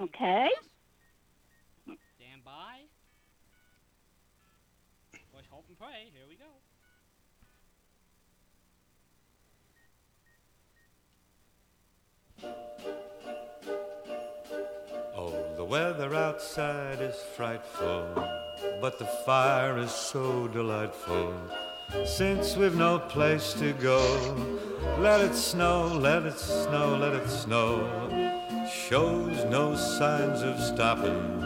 [0.00, 0.48] Okay.
[1.84, 2.80] Stand by.
[5.34, 6.10] Let's hope and pray.
[6.10, 6.46] Here we go.
[15.14, 18.06] Oh, the weather outside is frightful,
[18.80, 21.34] but the fire is so delightful.
[22.06, 24.00] Since we've no place to go,
[24.98, 28.39] let it snow, let it snow, let it snow.
[28.70, 31.42] Shows no signs of stopping.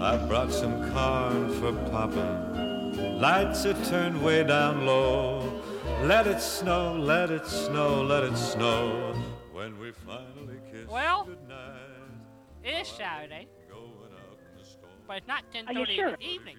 [0.00, 3.20] I brought some corn for popping.
[3.20, 5.62] Lights are turned way down low.
[6.02, 9.14] Let it snow, let it snow, let it snow.
[9.52, 11.76] When we finally kiss Well, goodnight.
[12.64, 14.92] It is Saturday, Going out the storm.
[15.06, 16.08] but it's not Are you 10:30 sure?
[16.08, 16.56] in the evening.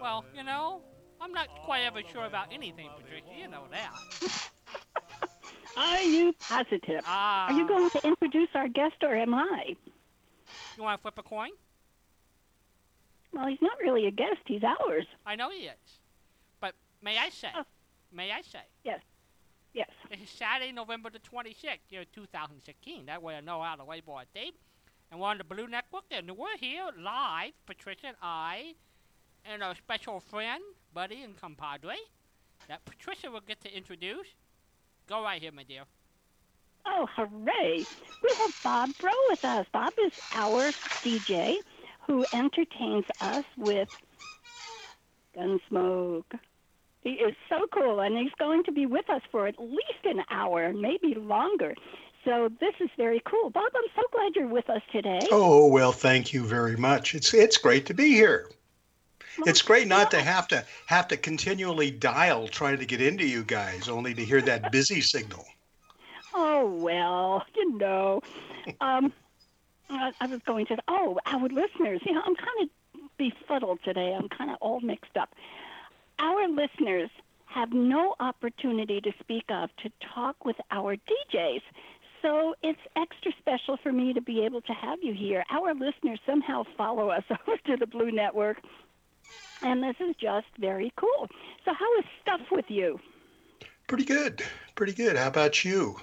[0.00, 0.82] Well, you know,
[1.20, 3.26] I'm not quite ever sure about anything, Patricia.
[3.36, 3.92] You know that.
[5.76, 7.02] Are you positive?
[7.06, 7.46] Ah.
[7.46, 9.76] Are you going to introduce our guest, or am I?
[10.76, 11.50] You want to flip a coin?
[13.32, 14.38] Well, he's not really a guest.
[14.46, 15.06] He's ours.
[15.26, 16.00] I know he is.
[16.60, 17.64] But may I say, Oh.
[18.12, 19.00] may I say, Yes.
[19.74, 19.90] Yes.
[20.10, 23.06] It's Saturday, November the 26th, year 2016.
[23.06, 24.54] That way I know how to label a date.
[25.10, 28.74] And we're on the Blue Network, and we're here live, Patricia and I,
[29.44, 31.96] and our special friend, buddy, and compadre,
[32.66, 34.26] that Patricia will get to introduce.
[35.08, 35.84] Go right here, my dear.
[36.84, 37.86] Oh, hooray!
[38.22, 39.66] We have Bob Bro with us.
[39.72, 40.70] Bob is our
[41.02, 41.56] DJ
[42.06, 43.88] who entertains us with
[45.34, 46.38] Gunsmoke.
[47.00, 50.22] He is so cool, and he's going to be with us for at least an
[50.30, 51.74] hour, maybe longer.
[52.26, 53.48] So this is very cool.
[53.48, 55.26] Bob, I'm so glad you're with us today.
[55.30, 57.14] Oh well, thank you very much.
[57.14, 58.50] It's it's great to be here.
[59.46, 63.44] It's great not to have to have to continually dial trying to get into you
[63.44, 65.44] guys, only to hear that busy signal.
[66.34, 68.22] Oh well, you know.
[68.80, 69.12] Um,
[69.90, 70.76] I, I was going to.
[70.88, 72.00] Oh, our listeners.
[72.04, 72.68] You know, I'm kind of
[73.16, 74.14] befuddled today.
[74.14, 75.34] I'm kind of all mixed up.
[76.18, 77.10] Our listeners
[77.46, 81.62] have no opportunity to speak of to talk with our DJs.
[82.22, 85.44] So it's extra special for me to be able to have you here.
[85.50, 88.58] Our listeners somehow follow us over to the Blue Network,
[89.62, 91.28] and this is just very cool.
[91.64, 93.00] So how is stuff with you?
[93.86, 94.42] Pretty good,
[94.74, 95.16] pretty good.
[95.16, 95.96] How about you?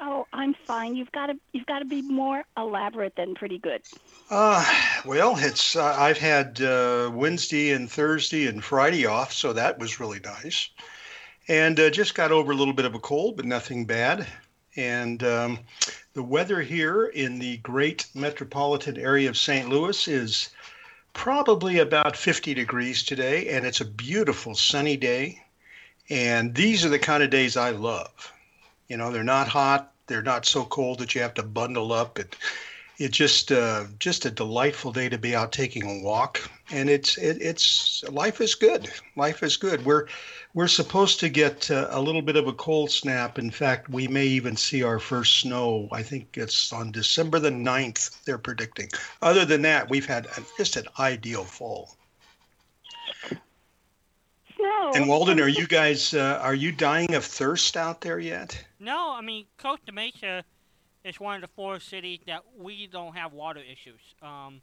[0.00, 0.96] Oh, I'm fine.
[0.96, 3.82] You've got to you've got to be more elaborate than pretty good.
[4.28, 4.64] Uh,
[5.04, 10.00] well, it's uh, I've had uh, Wednesday and Thursday and Friday off, so that was
[10.00, 10.68] really nice.
[11.46, 14.26] And uh, just got over a little bit of a cold, but nothing bad.
[14.76, 15.58] And um,
[16.14, 19.68] the weather here in the great metropolitan area of St.
[19.68, 20.50] Louis is
[21.14, 25.40] probably about 50 degrees today, and it's a beautiful sunny day.
[26.10, 28.32] And these are the kind of days I love.
[28.88, 32.18] You know, they're not hot, they're not so cold that you have to bundle up.
[32.18, 32.36] It,
[32.98, 37.18] it's just uh, just a delightful day to be out taking a walk, and it's
[37.18, 38.90] it, it's life is good.
[39.16, 39.84] Life is good.
[39.84, 40.06] We're
[40.54, 43.38] we're supposed to get uh, a little bit of a cold snap.
[43.38, 45.88] In fact, we may even see our first snow.
[45.92, 48.88] I think it's on December the 9th, they're predicting.
[49.20, 51.96] Other than that, we've had just an ideal fall.
[54.54, 54.92] Snow.
[54.94, 58.64] And Walden, are you guys uh, are you dying of thirst out there yet?
[58.78, 60.44] No, I mean Costa Mesa
[61.04, 64.00] is one of the four cities that we don't have water issues.
[64.22, 64.62] Um,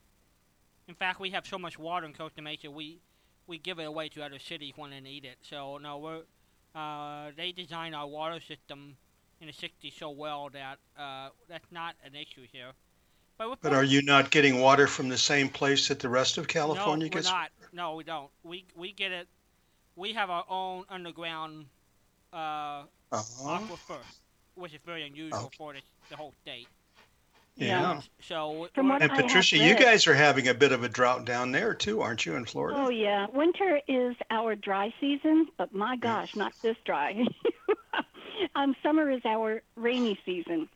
[0.92, 3.00] in fact, we have so much water in Costa Mesa, we
[3.48, 5.38] we give it away to other cities when they need it.
[5.42, 6.24] So no, we're
[6.76, 8.98] uh, they designed our water system
[9.40, 12.72] in the '60s so well that uh, that's not an issue here.
[13.38, 16.48] But, But are you not getting water from the same place that the rest of
[16.48, 17.28] California no, gets?
[17.28, 17.50] we're not.
[17.72, 18.30] No, we don't.
[18.44, 19.28] We we get it.
[19.96, 21.68] We have our own underground
[22.34, 23.60] uh, Uh-huh.
[23.60, 24.04] aquifer,
[24.56, 25.58] which is very unusual Okay.
[25.58, 26.68] for the, the whole state.
[27.68, 28.02] Yeah.
[28.22, 30.90] So From what And I have Patricia, you guys are having a bit of a
[30.90, 32.80] drought down there too, aren't you, in Florida?
[32.80, 37.26] Oh yeah, winter is our dry season, but my gosh, not this dry.
[38.56, 40.70] um, summer is our rainy season,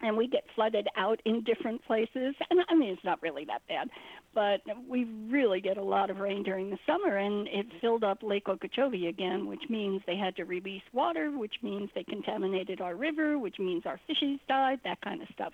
[0.00, 2.34] and we get flooded out in different places.
[2.50, 3.88] And I mean, it's not really that bad,
[4.34, 8.22] but we really get a lot of rain during the summer, and it filled up
[8.22, 12.94] Lake Okeechobee again, which means they had to release water, which means they contaminated our
[12.94, 15.52] river, which means our fishes died, that kind of stuff.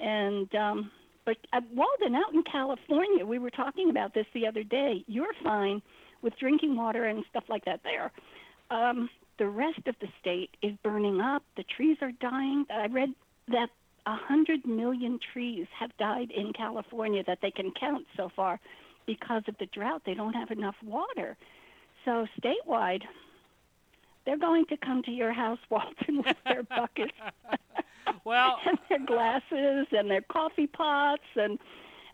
[0.00, 0.90] And um,
[1.24, 5.04] but uh, Walden, out in California, we were talking about this the other day.
[5.06, 5.82] You're fine
[6.22, 8.10] with drinking water and stuff like that there.
[8.70, 11.42] Um, the rest of the state is burning up.
[11.56, 12.66] The trees are dying.
[12.70, 13.10] I read
[13.48, 13.68] that
[14.06, 18.60] a hundred million trees have died in California that they can count so far
[19.06, 20.02] because of the drought.
[20.04, 21.36] They don't have enough water.
[22.04, 23.02] So statewide,
[24.24, 27.12] they're going to come to your house, Walton, with their buckets.
[28.24, 31.58] Well, and their glasses and their coffee pots and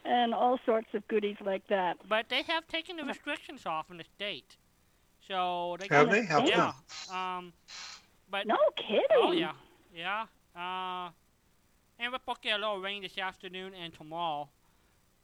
[0.04, 1.96] and all sorts of goodies like that.
[2.08, 4.56] but they have taken the restrictions off in the state,
[5.26, 6.24] so they Have can- they?
[6.24, 6.72] How yeah.
[7.08, 7.16] come?
[7.16, 7.52] Um,
[8.30, 9.04] but No kidding.
[9.14, 9.52] oh yeah,
[9.94, 10.26] yeah.
[10.54, 11.10] Uh,
[11.98, 14.48] and we're supposed to get a little rain this afternoon and tomorrow.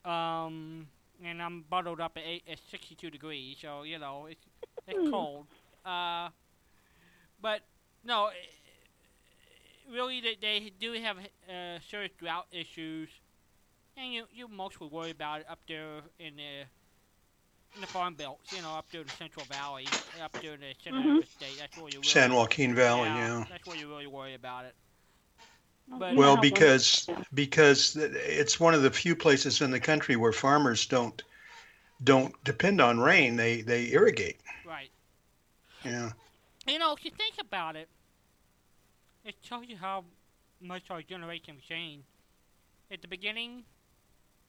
[0.05, 0.89] Um,
[1.25, 4.45] and I'm bundled up at, eight, at 62 degrees, so you know it's
[4.89, 5.11] it's Hmm.
[5.11, 5.47] cold.
[5.85, 6.29] Uh,
[7.41, 7.61] but
[8.05, 8.31] no,
[9.91, 13.09] really they, they do have uh, serious drought issues,
[13.97, 16.61] and you you mostly worry about it up there in the
[17.75, 19.87] in the farm belts, you know, up there in the Central Valley,
[20.23, 21.17] up there in the center Mhm.
[21.19, 21.57] of the state.
[21.59, 23.45] That's where you really, San Joaquin Valley, yeah.
[23.49, 24.75] that's where you really worry about it.
[25.89, 30.33] Well, but- Well, because because it's one of the few places in the country where
[30.33, 31.23] farmers don't
[32.05, 33.37] don't depend on rain.
[33.37, 34.41] They they irrigate.
[34.67, 34.91] Right.
[35.85, 36.11] Yeah.
[36.67, 37.89] You know, if you think about it,
[39.25, 40.05] it shows you how
[40.61, 42.07] much our generation has changed.
[42.91, 43.65] At the beginning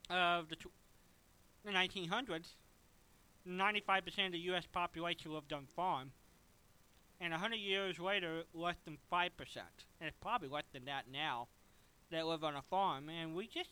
[0.10, 0.72] of the, tw-
[1.66, 2.56] the 1900s,
[3.48, 4.66] 95% of the U.S.
[4.72, 6.12] population lived on farm.
[7.22, 9.30] And 100 years later, less than 5%.
[10.00, 11.48] And it's probably less than that now
[12.12, 13.10] that live on a farm.
[13.10, 13.70] And we just,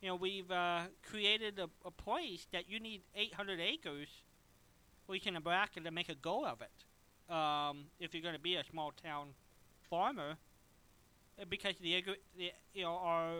[0.00, 4.08] you know, we've uh, created a, a place that you need 800 acres,
[5.06, 8.40] at least in Nebraska, to make a go of it um, if you're going to
[8.40, 9.28] be a small town
[9.88, 10.36] farmer,
[11.40, 13.32] uh, because the, agri- the you know our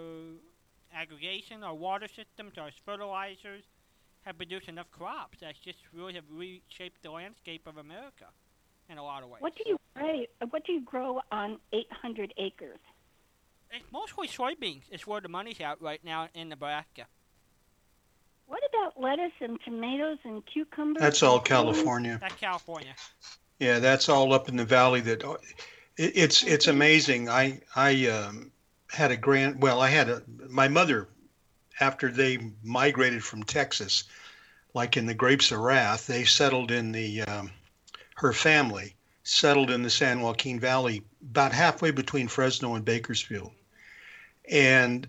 [0.94, 3.64] aggregation, our water systems, our fertilizers
[4.23, 8.26] have produced enough crops that just really have reshaped the landscape of America
[8.88, 9.43] in a lot of ways.
[9.43, 10.25] What do you grow?
[10.50, 12.79] What do you grow on 800 acres?
[13.70, 14.82] It's mostly soybeans.
[14.91, 17.06] It's where the money's at right now in Nebraska.
[18.46, 21.00] What about lettuce and tomatoes and cucumbers?
[21.00, 22.19] That's all California.
[22.20, 22.94] That's California.
[23.58, 25.00] Yeah, that's all up in the valley.
[25.00, 25.41] That it,
[25.96, 27.29] it's it's amazing.
[27.29, 28.50] I I um,
[28.91, 29.62] had a grand.
[29.62, 31.08] Well, I had a my mother
[31.81, 34.05] after they migrated from Texas,
[34.75, 37.50] like in the Grapes of Wrath, they settled in the um,
[38.17, 38.94] her family
[39.26, 43.52] settled in the San Joaquin Valley, about halfway between Fresno and Bakersfield,
[44.50, 45.08] and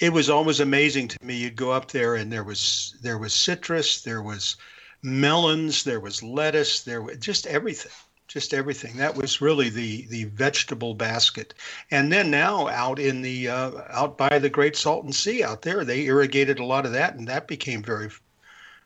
[0.00, 1.36] it was always amazing to me.
[1.36, 4.56] You'd go up there and there was there was citrus, there was
[5.02, 7.92] melons, there was lettuce, there was just everything,
[8.34, 8.96] just everything.
[8.96, 11.54] That was really the the vegetable basket.
[11.90, 15.84] And then now out in the uh, out by the Great Salton Sea out there,
[15.84, 18.10] they irrigated a lot of that, and that became very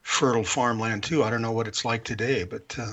[0.03, 1.25] fertile farmland too.
[1.25, 2.93] I don't know what it's like today, but uh,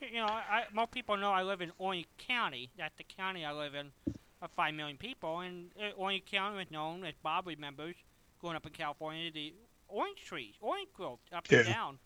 [0.00, 2.68] You know, I, most people know I live in Orange County.
[2.76, 3.90] That's the county I live in
[4.42, 5.40] of 5 million people.
[5.40, 7.96] And uh, Orange County was known, as Bob remembers,
[8.40, 9.54] growing up in California, the
[9.88, 11.98] orange trees, orange growth up and down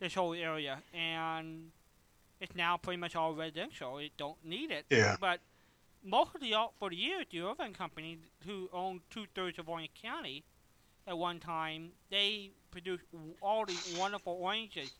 [0.00, 0.82] this whole area.
[0.92, 1.70] And
[2.40, 3.98] it's now pretty much all residential.
[3.98, 4.86] It don't need it.
[4.90, 5.16] Yeah.
[5.20, 5.40] But
[6.04, 9.90] most of the, all- for the years, the Irvine Company, who owned two-thirds of Orange
[10.00, 10.44] County
[11.06, 13.04] at one time, they produced
[13.42, 14.90] all these wonderful oranges.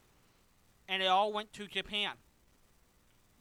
[0.88, 2.12] And they all went to Japan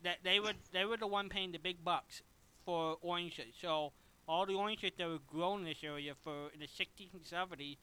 [0.04, 2.22] that they were they were the one paying the big bucks
[2.66, 3.56] for oranges.
[3.62, 3.94] So
[4.28, 7.78] all the oranges that were grown in this area for in the 60s and 70s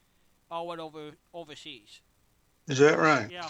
[0.51, 2.01] all went over overseas.
[2.67, 3.29] is that right?
[3.31, 3.49] Yeah,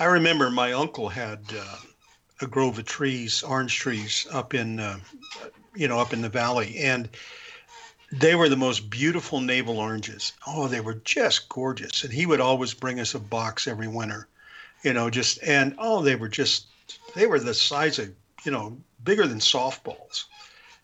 [0.00, 1.76] I remember my uncle had uh,
[2.40, 4.98] a grove of trees, orange trees, up in, uh,
[5.74, 7.10] you know, up in the valley, and
[8.12, 10.32] they were the most beautiful navel oranges.
[10.46, 14.28] Oh, they were just gorgeous, and he would always bring us a box every winter,
[14.82, 16.66] you know, just and oh, they were just
[17.14, 18.10] they were the size of
[18.44, 20.24] you know bigger than softballs,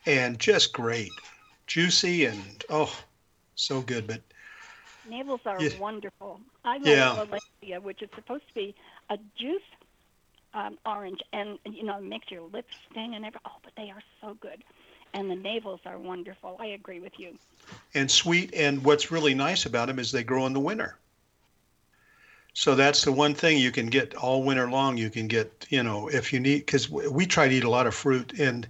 [0.06, 1.23] and just great,
[1.66, 2.94] juicy, and oh,
[3.54, 4.06] so good.
[4.06, 4.23] But
[5.08, 5.70] Navels are Yeah.
[5.80, 6.40] wonderful.
[6.64, 7.12] I love Yeah.
[7.14, 8.75] Valencia, which is supposed to be
[9.10, 9.62] a juice
[10.54, 13.40] um, orange, and you know makes your lips sting and everything.
[13.46, 14.62] Oh, but they are so good,
[15.14, 16.56] and the navels are wonderful.
[16.60, 17.38] I agree with you.
[17.94, 18.54] and sweet.
[18.54, 20.98] And what's really nice about them is they grow in the winter.
[22.54, 24.96] So that's the one thing you can get all winter long.
[24.96, 27.86] You can get, you know, if you need, because we try to eat a lot
[27.86, 28.66] of fruit, and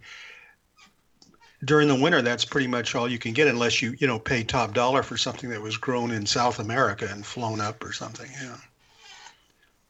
[1.64, 4.42] during the winter, that's pretty much all you can get, unless you, you know, pay
[4.44, 8.30] top dollar for something that was grown in South America and flown up or something.
[8.40, 8.56] Yeah.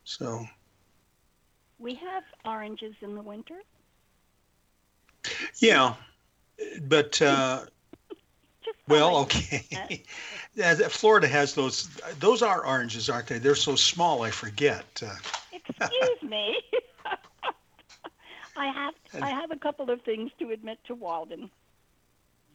[0.06, 0.46] So
[1.78, 3.56] We have oranges in the winter.
[5.58, 5.94] yeah,
[6.82, 7.66] but uh,
[8.88, 9.64] Well, okay.
[10.88, 11.88] Florida has those.
[12.20, 13.38] Those are oranges, aren't they?
[13.38, 14.22] They're so small.
[14.22, 15.02] I forget.
[15.04, 15.14] Uh,
[15.52, 16.56] Excuse me.
[18.56, 21.50] I have I have a couple of things to admit to Walden.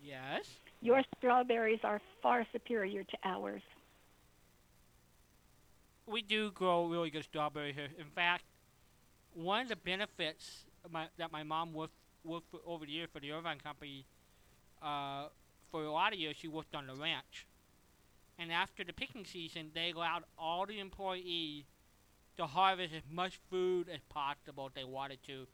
[0.01, 0.47] yes.
[0.81, 3.61] Your strawberries are far superior to ours.
[6.11, 7.89] We do grow really good strawberry here.
[7.97, 8.43] In fact,
[9.33, 13.09] one of the benefits of my, that my mom worked, worked for over the years
[13.13, 14.05] for the Irvine Company
[14.81, 15.27] uh,
[15.71, 17.47] for a lot of years, she worked on the ranch.
[18.37, 21.65] And after the picking season, they allowed all the employees
[22.37, 25.47] to harvest as much food as possible if they wanted to.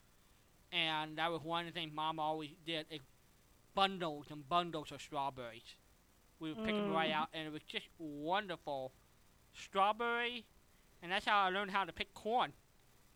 [0.71, 3.01] And that was one of the things Mom always did: is
[3.75, 5.75] bundles and bundles of strawberries.
[6.39, 7.15] We would pick them right Mm.
[7.15, 8.91] out, and it was just wonderful.
[9.57, 10.45] Strawberry,
[11.01, 12.51] and that's how I learned how to pick corn.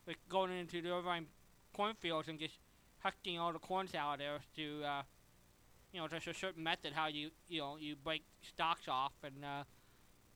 [0.07, 1.27] Like going into the Irvine
[1.73, 2.55] cornfields and just
[3.05, 5.01] hucking all the corns out of there to, uh,
[5.93, 9.43] you know, there's a certain method how you, you know, you break stalks off, and
[9.43, 9.63] uh,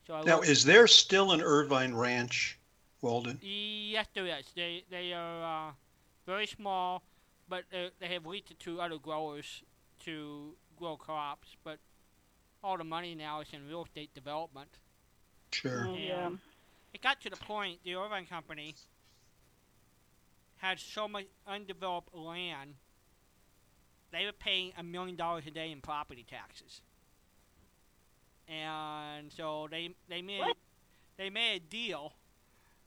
[0.05, 2.59] so I Now, is there still an Irvine Ranch,
[3.01, 3.39] Walden?
[3.41, 4.45] Yes, there is.
[4.55, 5.71] They they are uh,
[6.25, 7.03] very small,
[7.49, 9.63] but they, they have reached it to other growers
[10.05, 11.55] to grow crops.
[11.63, 11.79] But
[12.63, 14.69] all the money now is in real estate development.
[15.55, 15.87] Sure.
[15.95, 16.27] Yeah.
[16.27, 16.39] Um,
[16.93, 18.75] it got to the point the Irvine Company
[20.57, 22.75] had so much undeveloped land.
[24.11, 26.81] They were paying a million dollars a day in property taxes,
[28.47, 30.57] and so they they made What?
[31.17, 32.13] they made a deal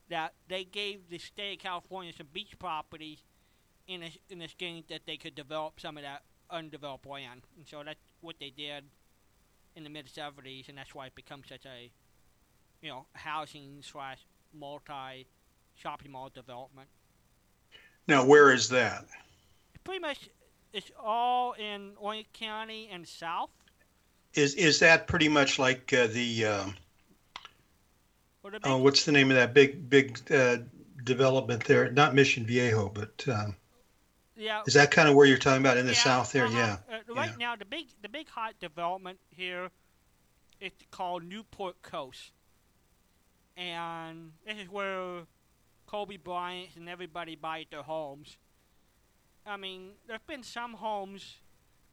[0.08, 3.18] that they gave the state of California some beach property
[3.86, 7.82] in a, in exchange that they could develop some of that undeveloped land, and so
[7.84, 8.84] that's what they did
[9.74, 11.90] in the mid '70s, and that's why it became such a
[12.82, 14.18] you know, housing slash
[14.52, 15.26] multi
[15.74, 16.88] shopping mall development.
[18.06, 19.04] Now, where is that?
[19.84, 20.28] Pretty much,
[20.72, 23.50] it's all in Orange County and south.
[24.34, 26.74] Is is that pretty much like uh, the um,
[28.44, 30.58] the oh, big- what's the name of that big big uh,
[31.04, 31.90] development there?
[31.90, 33.56] Not Mission Viejo, but um,
[34.36, 36.46] yeah, is that kind of where you're talking about in the yeah, south there?
[36.46, 36.76] uh-huh.
[36.88, 36.96] Yeah.
[36.96, 37.46] Uh, right yeah.
[37.46, 39.70] now, the big the big hot development here,
[40.60, 42.32] it's called Newport Coast,
[43.58, 45.22] and this is where
[45.86, 48.36] Kobe Bryant and everybody buy their homes.
[49.44, 51.38] I mean, there've been some homes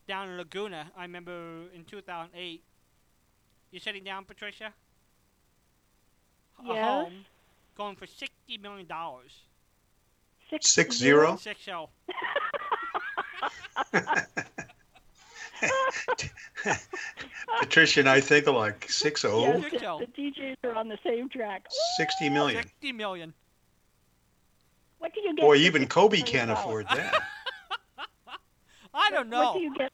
[0.08, 0.92] down in Laguna.
[0.96, 2.64] I remember in 2008.
[3.72, 4.74] You're sitting down, Patricia?
[6.60, 7.26] A home
[7.76, 9.42] going for sixty million dollars.
[10.50, 11.36] Six, Six zero.
[11.36, 11.90] Six oh.
[17.60, 18.86] Patricia and I think alike.
[18.90, 19.42] Six oh.
[19.42, 20.00] Yes, Six the, oh.
[20.00, 21.68] the DJs are on the same track.
[21.98, 22.64] 60 million.
[22.64, 23.34] Sixty million.
[25.00, 25.42] What do you get?
[25.42, 27.14] Boy, even Kobe can't afford that.
[28.94, 29.52] I don't know.
[29.52, 29.92] What do you get?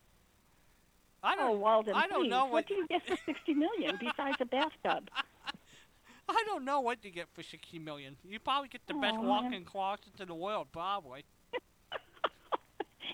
[1.23, 1.49] I don't.
[1.49, 2.29] Oh, Walden, I don't please.
[2.29, 5.09] know What what- do you get for sixty million besides a bathtub?
[6.29, 8.15] I don't know what you get for sixty million.
[8.23, 9.27] You probably get the best oh, Aw, man.
[9.27, 11.25] walk-in closets in the world, probably.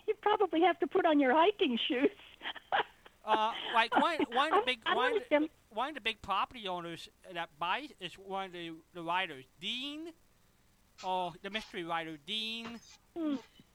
[0.07, 2.09] You probably have to put on your hiking shoes.
[3.25, 5.12] Uh, like one one of the big one,
[5.70, 10.13] one of the big property owners that buys is one of the the writers, Dean.
[11.03, 12.79] or the mystery writer, Dean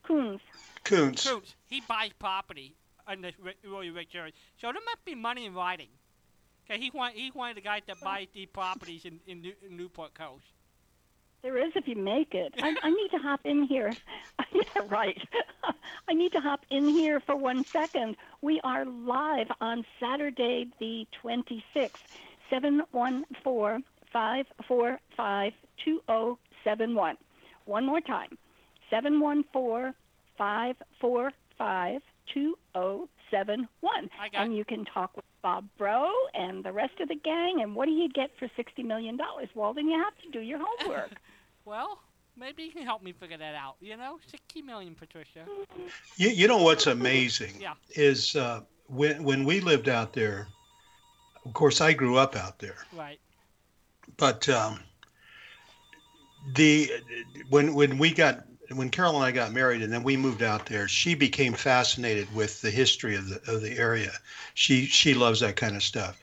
[0.03, 0.43] Koontz.
[0.85, 1.25] Coons.
[1.25, 1.55] Koontz.
[1.69, 2.75] He buys property
[3.13, 5.89] in this really rich area, so there must be money in writing.
[6.65, 9.53] Okay, he one he's one of the guys that buys the properties in in, New,
[9.67, 10.47] in Newport Coast.
[11.43, 12.55] There is if you make it.
[12.63, 13.93] I, I need to hop in here.
[14.53, 15.21] yeah, right.
[16.09, 18.17] I need to hop in here for one second.
[18.43, 21.99] We are live on Saturday, the 26th,
[22.49, 23.83] 714
[24.13, 25.53] 545
[25.85, 27.17] 2071.
[27.65, 28.39] One more time
[28.89, 29.95] 714
[30.39, 34.11] 545 2071.
[34.21, 37.63] I got And you can talk with Bob Bro and the rest of the gang.
[37.63, 39.19] And what do you get for $60 million?
[39.55, 41.11] Walden, you have to do your homework.
[41.65, 41.99] Well,
[42.37, 43.77] maybe you can help me figure that out.
[43.81, 45.47] You know, sixty million, Patricia.
[46.17, 47.75] You, you know what's amazing Yeah.
[47.91, 50.49] is uh, when when we lived out there.
[51.45, 53.19] Of course, I grew up out there, Right.
[54.17, 54.79] but um,
[56.55, 56.89] the
[57.49, 60.67] when when we got when Carol and I got married and then we moved out
[60.67, 64.13] there, she became fascinated with the history of the of the area.
[64.55, 66.21] She she loves that kind of stuff.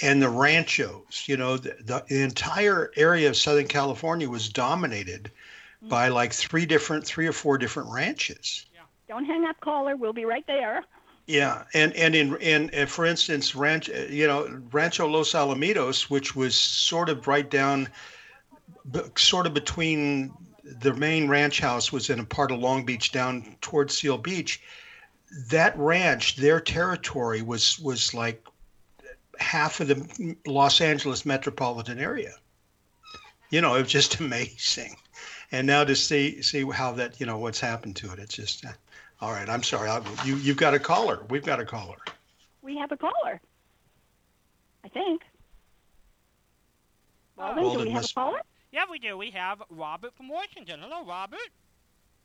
[0.00, 5.30] And the ranchos, you know, the, the entire area of Southern California was dominated
[5.82, 8.66] by like three different, three or four different ranches.
[9.08, 9.96] Don't hang up, caller.
[9.96, 10.84] We'll be right there.
[11.26, 16.34] Yeah, and and in in uh, for instance, ranch you know Rancho Los Alamitos, which
[16.34, 17.88] was sort of right down,
[18.90, 20.32] b- sort of between
[20.64, 24.62] the main ranch house was in a part of Long Beach down towards Seal Beach.
[25.48, 28.44] That ranch, their territory was was like
[29.38, 32.34] half of the Los Angeles metropolitan area.
[33.50, 34.96] You know, it was just amazing.
[35.50, 38.64] And now to see see how that you know what's happened to it, it's just.
[38.64, 38.72] Uh,
[39.20, 39.88] all right, I'm sorry.
[39.88, 41.24] I'll, you you've got a caller.
[41.28, 41.98] We've got a caller.
[42.62, 43.40] We have a caller.
[44.84, 45.22] I think.
[47.36, 48.40] Walden, do we have a caller?
[48.72, 49.16] Yeah, we do.
[49.16, 50.80] We have Robert from Washington.
[50.80, 51.50] Hello, Robert.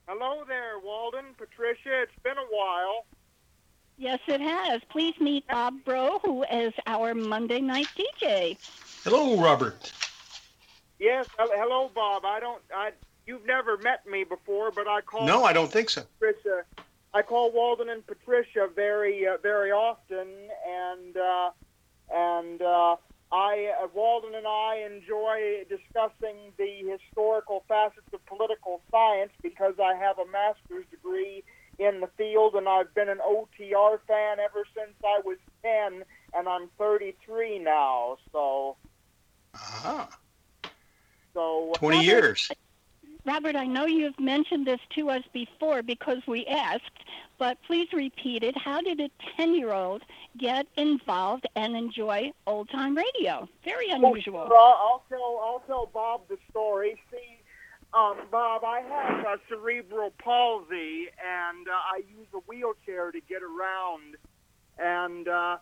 [0.07, 2.03] Hello there, Walden, Patricia.
[2.03, 3.05] It's been a while.
[3.97, 4.81] Yes, it has.
[4.91, 8.55] Please meet Bob Bro, who is our Monday night DJ.
[9.03, 9.91] Hello, Robert.
[10.99, 12.23] Yes, hello, Bob.
[12.23, 12.61] I don't.
[12.73, 12.91] I
[13.25, 16.03] you've never met me before, but I call No, I don't think so.
[16.19, 16.63] Patricia.
[17.13, 20.27] I call Walden and Patricia very, uh, very often,
[20.67, 21.49] and uh,
[22.13, 22.95] and uh,
[23.31, 29.95] I, uh, Walden and I enjoy discussing the historical facets of political science because I
[29.95, 31.43] have a master's degree
[31.79, 36.03] in the field, and I've been an OTR fan ever since I was ten,
[36.33, 38.17] and I'm 33 now.
[38.31, 38.77] So,
[39.53, 40.09] Ah,
[41.33, 42.51] so 20 Robert, years.
[43.25, 47.03] Robert, I know you've mentioned this to us before because we asked,
[47.37, 48.57] but please repeat it.
[48.57, 50.03] How did a 10 year old
[50.37, 53.47] get involved and enjoy old time radio?
[53.63, 54.47] Very unusual.
[54.49, 56.99] Well, I'll tell I'll tell Bob the story.
[57.11, 57.36] See,
[57.93, 63.41] um, Bob, I have uh, cerebral palsy, and uh, I use a wheelchair to get
[63.41, 64.15] around.
[64.77, 65.57] And uh,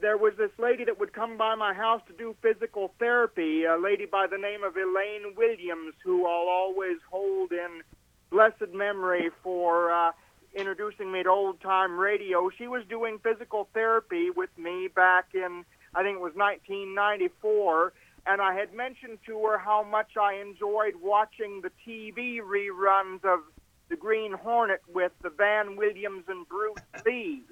[0.00, 3.76] there was this lady that would come by my house to do physical therapy, a
[3.76, 7.82] lady by the name of Elaine Williams, who I'll always hold in
[8.30, 10.12] blessed memory for uh,
[10.54, 12.50] introducing me to old time radio.
[12.56, 15.64] She was doing physical therapy with me back in,
[15.94, 17.92] I think it was 1994,
[18.26, 23.40] and I had mentioned to her how much I enjoyed watching the TV reruns of
[23.88, 27.42] The Green Hornet with the Van Williams and Bruce Lee.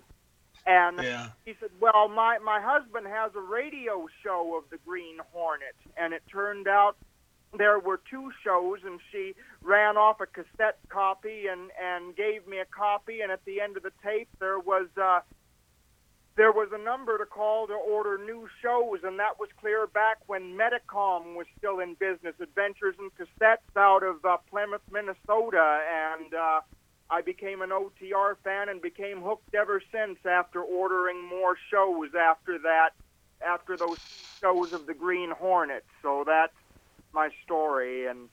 [0.66, 1.28] And Yeah.
[1.44, 6.12] he said, "Well, my my husband has a radio show of the Green Hornet, and
[6.12, 6.96] it turned out
[7.54, 12.58] there were two shows, and she ran off a cassette copy and and gave me
[12.58, 15.20] a copy, and at the end of the tape there was." Uh,
[16.38, 20.18] there was a number to call to order new shows, and that was clear back
[20.28, 22.34] when Metacom was still in business.
[22.40, 26.60] Adventures in Cassettes out of uh, Plymouth, Minnesota, and uh,
[27.10, 30.16] I became an OTR fan and became hooked ever since.
[30.24, 32.90] After ordering more shows after that,
[33.44, 33.98] after those
[34.40, 36.52] shows of the Green Hornet, so that's
[37.12, 38.28] my story, and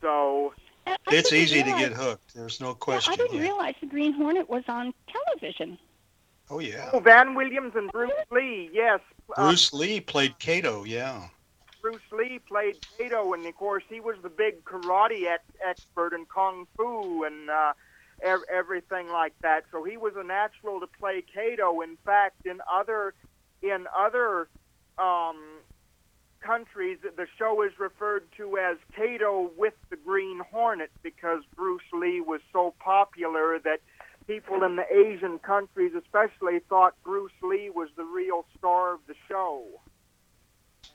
[0.00, 0.52] so
[0.84, 2.34] I- I It's didn't easy to get hooked.
[2.34, 3.12] There's no Yeah, question.
[3.12, 3.42] I didn't yeah.
[3.42, 5.78] realize the Green Hornet was on television.
[6.50, 6.90] Oh, yeah.
[6.92, 9.00] oh, Van Williams and Bruce Lee, yes,
[9.36, 11.28] uh, Bruce Lee played Kato, yeah.
[11.82, 16.28] Bruce Lee played Kato, and of course he was the big karate ex- expert and
[16.28, 17.72] kung fu and uh,
[18.22, 19.64] ev- everything like that.
[19.70, 21.80] So he was a natural to play Kato.
[21.80, 23.14] In fact, in other
[23.62, 24.48] in other
[24.98, 25.60] um,
[26.44, 32.20] countries, the show is referred to as Kato with the Green Hornet because Bruce Lee
[32.20, 33.80] was so popular that
[34.28, 39.14] people in the Asian countries, especially, thought Bruce Lee was the real star of the
[39.26, 39.64] show.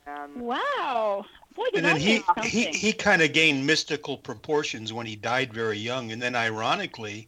[0.07, 1.25] And Wow.
[1.55, 2.49] Boy, did And then I he something.
[2.49, 6.11] he, he kind of gained mystical proportions when he died very young.
[6.11, 7.27] And then, ironically,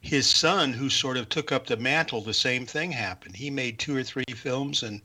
[0.00, 3.36] his son, who sort of took up the mantle, the same thing happened.
[3.36, 5.00] He made two or three films and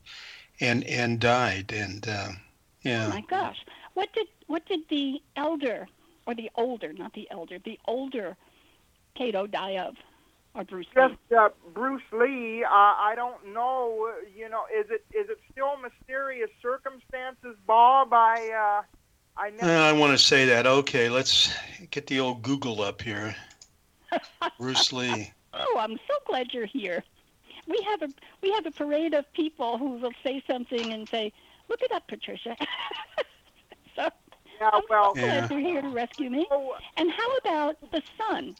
[0.60, 1.72] and and died.
[1.72, 2.38] And uh, Oh
[2.82, 3.58] yeah, my gosh.
[3.94, 5.88] What did what did the elder
[6.26, 8.36] or the older, not the elder, the older
[9.14, 9.96] Kato die of?
[10.54, 11.02] Or Bruce Lee?
[11.02, 14.10] just uh, Bruce Lee, uh, I don't know.
[14.12, 18.12] uh, You know, is it is it still mysterious circumstances, Bob?
[18.12, 18.82] I uh,
[19.40, 19.72] I never.
[19.72, 20.66] Uh, I want to say that.
[20.66, 21.50] Okay, let's
[21.90, 23.34] get the old Google up here.
[24.58, 25.32] Bruce Lee.
[25.54, 27.02] Oh, I'm so glad you're here.
[27.66, 28.08] We have a
[28.42, 31.32] we have a parade of people who will say something and say,
[31.68, 32.56] "Look it up, Patricia."
[33.96, 34.08] so
[34.60, 35.46] yeah, I'm well, so Yeah.
[35.46, 36.46] glad you're here to rescue me.
[36.50, 38.56] oh, And how about the son?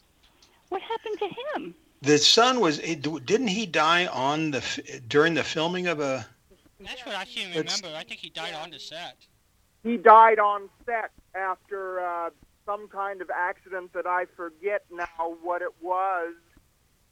[0.70, 1.28] What happened to
[1.60, 1.74] him?
[2.02, 6.26] The son was didn't he die on the during the filming of a
[6.80, 7.96] That's what I can't remember.
[7.96, 9.16] I think he died on the set.
[9.84, 12.30] he died on set after uh,
[12.66, 16.34] some kind of accident that I forget now what it was.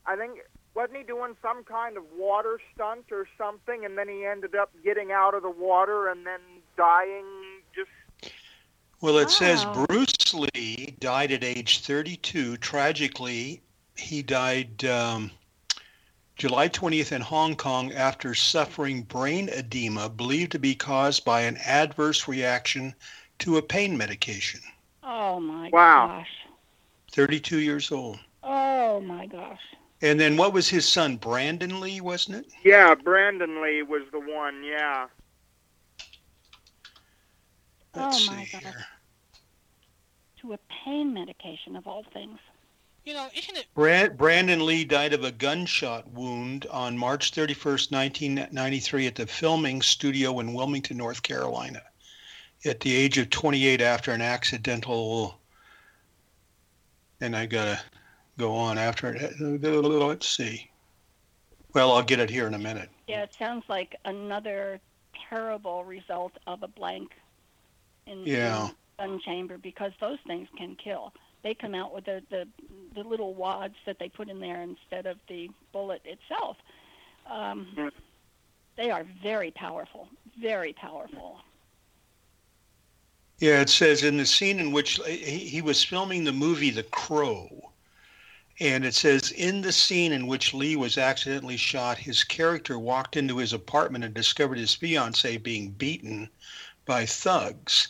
[0.05, 0.39] I think
[0.73, 4.71] wasn't he doing some kind of water stunt or something, and then he ended up
[4.83, 6.39] getting out of the water and then
[6.75, 7.25] dying
[7.73, 8.33] just
[8.99, 12.57] Well, it says Bruce Lee died at age 32.
[12.57, 13.61] Tragically,
[14.01, 15.31] he died um,
[16.35, 21.57] July 20th in Hong Kong after suffering brain edema believed to be caused by an
[21.57, 22.95] adverse reaction
[23.39, 24.61] to a pain medication.
[25.03, 26.07] Oh my Wow.
[26.07, 26.47] gosh.
[27.11, 28.19] 32 years old.
[28.43, 29.59] Oh my gosh.
[30.01, 31.17] And then what was his son?
[31.17, 32.51] Brandon Lee, wasn't it?
[32.63, 34.63] Yeah, Brandon Lee was the one.
[34.63, 35.07] Yeah.
[37.95, 38.63] Let's Oh, my see God.
[38.63, 38.85] here.
[40.41, 42.39] To a pain medication of all things.
[43.03, 43.65] You know, isn't it?
[43.73, 49.81] Brand, Brandon Lee died of a gunshot wound on March 31st, 1993 at the filming
[49.81, 51.81] studio in Wilmington, North Carolina
[52.65, 55.39] at the age of 28 after an accidental
[57.19, 57.81] and I got to
[58.37, 59.39] go on after it.
[59.39, 60.69] Let's see.
[61.73, 62.89] Well, I'll get it here in a minute.
[63.07, 64.79] Yeah, it sounds like another
[65.29, 67.11] terrible result of a blank
[68.07, 68.69] in, Yeah.
[68.69, 71.13] in gun chamber because those things can kill.
[71.43, 72.47] They come out with the, the
[72.93, 76.57] the little wads that they put in there instead of the bullet itself.
[77.29, 77.89] Um, Yeah.
[78.77, 80.07] They are very powerful,
[80.39, 81.41] very powerful.
[83.39, 86.83] Yeah, it says in the scene in which he, he was filming the movie The
[86.83, 87.71] Crow,
[88.59, 93.17] and it says in the scene in which Lee was accidentally shot, his character walked
[93.17, 96.29] into his apartment and discovered his fiancee being beaten
[96.85, 97.89] by thugs.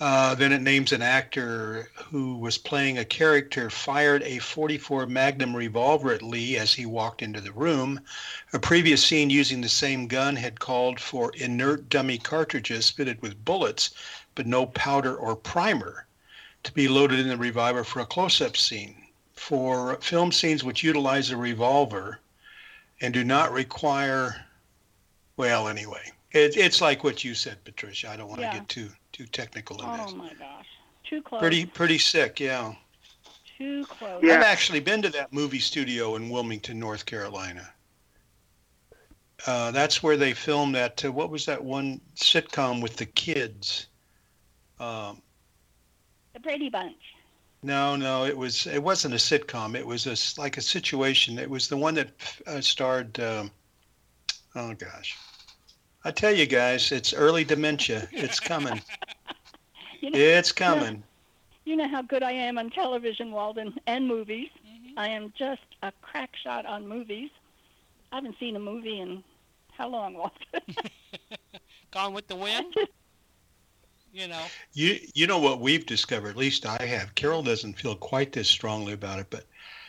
[0.00, 5.56] Uh, then it names an actor who was playing a character fired a 44 Magnum
[5.56, 8.00] revolver at Lee as he walked into the room.
[8.52, 13.44] A previous scene using the same gun had called for inert dummy cartridges fitted with
[13.44, 13.90] bullets
[14.36, 16.06] but no powder or primer
[16.62, 19.04] to be loaded in the revolver for a close-up scene.
[19.34, 22.20] For film scenes which utilize a revolver
[23.00, 24.46] and do not require,
[25.36, 28.10] well, anyway, it, it's like what you said, Patricia.
[28.10, 28.52] I don't want to Yeah.
[28.52, 30.00] get too too technical in this.
[30.00, 30.14] Oh this.
[30.14, 30.66] my gosh,
[31.04, 31.40] too close.
[31.40, 32.72] Pretty pretty sick, yeah.
[33.58, 34.22] too close.
[34.22, 34.36] Yeah.
[34.36, 37.68] I've actually been to that movie studio in Wilmington, North Carolina.
[39.46, 41.04] Uh, that's where they filmed that.
[41.04, 43.86] Uh, what was that one sitcom with the kids?
[44.80, 45.20] Um,
[46.34, 46.96] The Brady Bunch.
[47.64, 49.74] No, no, it was it wasn't a sitcom.
[49.74, 51.38] It was a s- like a situation.
[51.40, 52.10] It was the one that
[52.46, 53.18] uh, starred.
[53.18, 53.50] Um,
[54.54, 55.16] oh gosh,
[56.08, 58.08] I tell you guys, it's early dementia.
[58.12, 58.80] It's coming.
[60.00, 61.02] You know, It's coming.
[61.64, 64.48] you know how good I am on television, Walden, and movies.
[64.64, 64.92] Mhm.
[64.96, 67.30] I am just a crack shot on movies.
[68.12, 69.24] I haven't seen a movie in
[69.72, 70.76] how long, Walden?
[71.90, 72.72] Gone with the Wind.
[74.12, 74.44] You know.
[74.72, 76.30] You you know what we've discovered?
[76.30, 77.16] At least I have.
[77.16, 79.44] Carol doesn't feel quite this strongly about it, but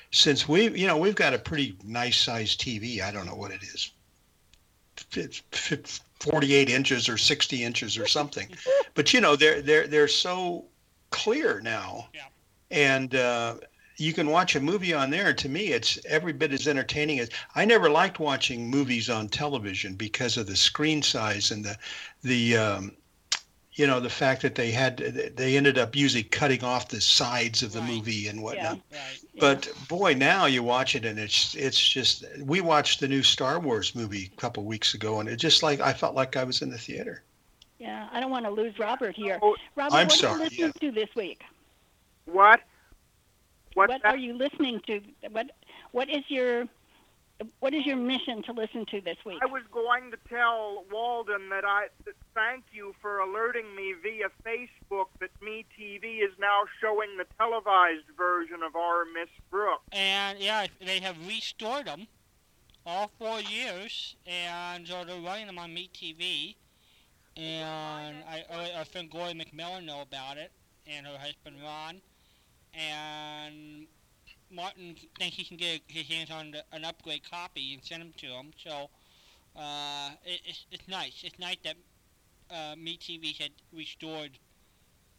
[0.10, 3.00] since we you know we've got a pretty nice sized TV.
[3.02, 3.92] I don't know what it is.
[5.16, 8.50] It's fif- 48 inches or 60 inches or something.
[8.94, 10.66] but you know they're they're they're so
[11.12, 12.10] clear now.
[12.14, 12.22] Yeah.
[12.72, 13.56] And uh,
[13.98, 15.34] you can watch a movie on there.
[15.34, 19.96] To me, it's every bit as entertaining as I never liked watching movies on television
[19.96, 21.78] because of the screen size and the
[22.24, 22.92] the um,
[23.74, 27.64] you know the fact that they had they ended up usually cutting off the sides
[27.64, 27.90] of the Right.
[27.90, 28.80] movie and whatnot.
[28.92, 28.98] Yeah.
[28.98, 29.20] Right.
[29.40, 33.60] But boy, now you watch it and it's it's just we watched the new Star
[33.60, 36.62] Wars movie a couple weeks ago and it just like I felt like I was
[36.62, 37.24] in the theater.
[37.80, 39.40] Yeah, I don't want to lose Robert here.
[39.42, 41.44] Oh, Robert, I'm what sorry, are you listening to this week?
[42.26, 42.62] What?
[43.74, 44.16] What's what that?
[44.16, 45.02] are you listening to?
[45.32, 45.52] What
[45.92, 46.68] What is your
[47.60, 49.40] What is your mission to listen to this week?
[49.42, 54.28] I was going to tell Walden that I that thank you for alerting me via
[54.46, 59.84] Facebook that Me TV is now showing the televised version of our Miss Brooks.
[59.94, 62.08] And yeah, they have restored them
[62.86, 66.56] all four years, and so they're running them on Me TV.
[67.38, 70.52] And I, I, our friend Gloria McMillan know about it,
[70.86, 72.02] and her husband Ron,
[72.74, 73.88] and
[74.52, 78.14] Martin thinks he can get his hands on the, an upgrade copy and send them
[78.18, 78.52] to him.
[78.64, 78.90] So
[79.56, 81.22] uh, it, it's, it's nice.
[81.24, 81.76] It's nice that
[82.52, 84.32] uh, Me TV had restored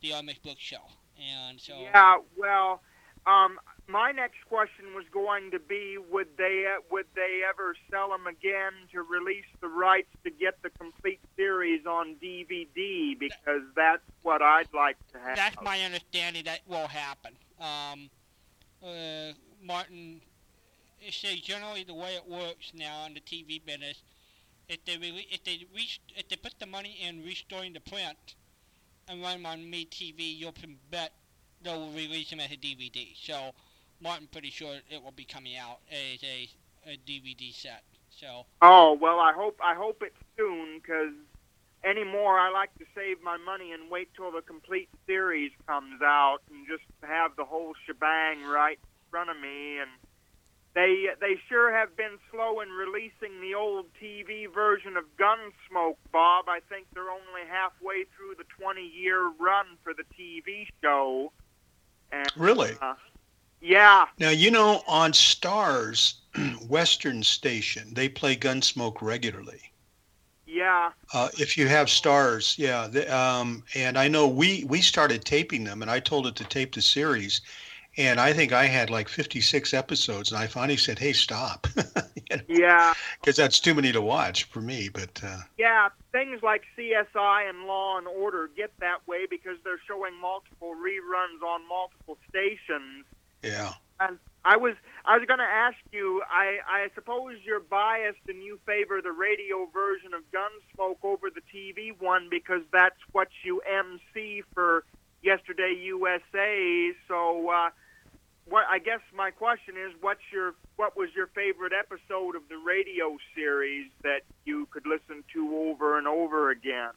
[0.01, 0.91] the Amish bookshelf.
[1.19, 2.81] And so Yeah, well,
[3.27, 8.27] um, my next question was going to be, would they would they ever sell them
[8.27, 13.19] again to release the rights to get the complete series on DVD?
[13.19, 15.37] Because that's what I'd like to have.
[15.37, 17.33] That's my understanding that will happen.
[17.61, 18.11] Um,
[18.85, 20.21] uh, Martin,
[21.01, 24.03] it says generally the way it works now on the TV business,
[24.69, 28.35] if they rele- if they reach if they put the money in restoring the print
[29.09, 31.13] and run them on Me TV, you'll can bet
[31.63, 33.09] they'll release them as a DVD.
[33.21, 33.53] So
[34.01, 36.49] Martin pretty sure it will be coming out as a,
[36.87, 37.83] a DVD set.
[38.11, 41.13] So Oh well, I hope I hope it's soon because
[41.85, 46.39] anymore I like to save my money and wait till the complete series comes out
[46.51, 49.79] and just have the whole shebang right in front of me.
[49.79, 49.91] And
[50.75, 56.49] they they sure have been slow in releasing the old TV version of Gunsmoke, Bob.
[56.49, 61.33] I think they're only halfway through the 20 year run for the TV show.
[62.13, 62.73] And, Really?
[62.81, 62.95] uh,
[63.61, 64.07] yeah.
[64.19, 66.21] Now you know on Stars
[66.69, 69.70] Western station they play Gunsmoke regularly.
[70.51, 70.91] Yeah.
[71.13, 72.87] Uh, if you have stars, yeah.
[72.87, 76.45] The, um, and I know we we started taping them, and I told it to
[76.45, 77.41] tape the series,
[77.97, 81.67] and I think I had like 56 episodes, and I finally said, "Hey, stop,"
[82.15, 82.95] because Yeah.
[83.23, 84.89] Because that's too many to watch for me.
[84.89, 89.81] But uh, Yeah, things like CSI and Law and Order get that way because they're
[89.87, 93.05] showing multiple reruns on multiple stations.
[93.43, 94.75] yeah, And I was
[95.11, 96.23] I was going to ask you.
[96.31, 101.41] I I suppose you're biased and you favor the radio version of Gunsmoke over the
[101.53, 104.85] TV one because that's what you MC for
[105.21, 106.93] Yesterday USA.
[107.09, 107.71] So, uh,
[108.49, 112.59] what I guess my question is, what's your what was your favorite episode of the
[112.65, 116.93] radio series that you could listen to over and over again?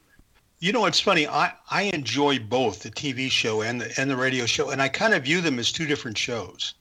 [0.60, 1.28] You know, it's funny.
[1.28, 4.90] I, I enjoy both the TV show and the and the radio show, and I
[4.90, 6.76] kind of view them as two different shows.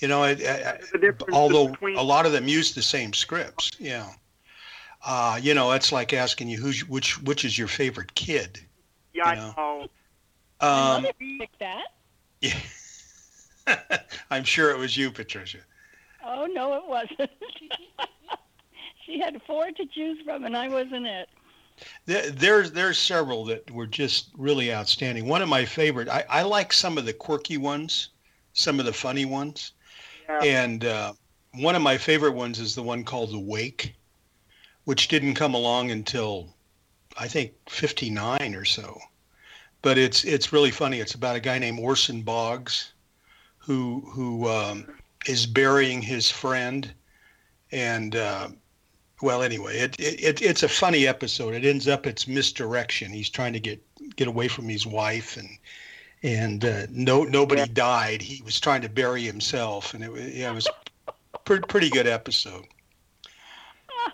[0.00, 0.78] You know, I, I,
[1.32, 3.72] although between- a lot of them use the same scripts.
[3.78, 4.10] Yeah.
[5.04, 8.60] Uh, you know, it's like asking you who's which which is your favorite kid.
[9.12, 9.54] Yeah, you know?
[10.60, 11.04] I know.
[11.06, 11.06] Um,
[11.40, 11.84] pick that.
[12.40, 12.58] Yeah.
[14.30, 15.58] I'm sure it was you, Patricia.
[16.24, 17.30] Oh no, it wasn't.
[19.06, 21.28] she had four to choose from, and I wasn't it.
[22.06, 25.26] There, there's there's several that were just really outstanding.
[25.26, 26.08] One of my favorite.
[26.08, 28.08] I, I like some of the quirky ones,
[28.52, 29.72] some of the funny ones,
[30.28, 31.12] and uh,
[31.54, 33.94] one of my favorite ones is the one called The Wake,
[34.84, 36.48] which didn't come along until
[37.18, 39.00] I think '59 or so
[39.82, 41.00] but it's it's really funny.
[41.00, 42.92] It's about a guy named Orson Boggs,
[43.58, 44.86] who who um,
[45.26, 46.92] is burying his friend,
[47.70, 48.48] and uh,
[49.22, 51.54] well, anyway, it, it it's a funny episode.
[51.54, 53.12] It ends up it's misdirection.
[53.12, 53.82] He's trying to get
[54.16, 55.48] get away from his wife, and
[56.22, 58.22] and uh, no nobody died.
[58.22, 60.68] He was trying to bury himself, and it, yeah, it was
[61.44, 62.66] pretty pretty good episode.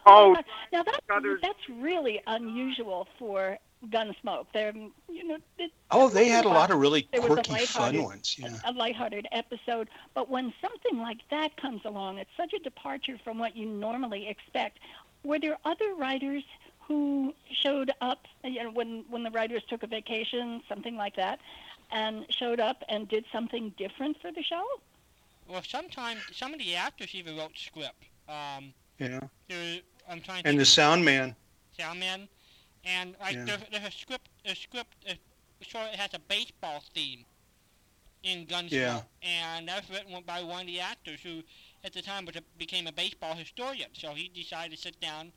[0.07, 0.37] Oh,
[0.73, 0.99] now that's
[1.43, 4.47] that's really unusual for Gunsmoke.
[4.53, 4.73] They're
[5.09, 5.38] you know.
[5.59, 8.37] It, oh, they had a lot of really quirky, fun ones.
[8.38, 8.49] Yeah.
[8.64, 13.19] A, a lighthearted episode, but when something like that comes along, it's such a departure
[13.23, 14.79] from what you normally expect.
[15.23, 16.45] Were there other writers
[16.81, 18.27] who showed up?
[18.43, 21.40] You know, when when the writers took a vacation, something like that,
[21.90, 24.64] and showed up and did something different for the show.
[25.49, 28.05] Well, sometimes some of the actors even wrote script.
[28.29, 29.20] Um, yeah.
[30.09, 30.47] I'm trying.
[30.47, 31.37] And the sound man.
[31.77, 32.29] Sound man
[32.85, 33.44] and like yeah.
[33.44, 35.18] there's, there's a script, a script, a,
[35.66, 37.25] so it has a baseball theme
[38.23, 39.01] in Gunsmoke, yeah.
[39.23, 41.42] and that was written by one of the actors who,
[41.85, 43.88] at the time, was a, became a baseball historian.
[43.92, 45.33] So he decided to sit down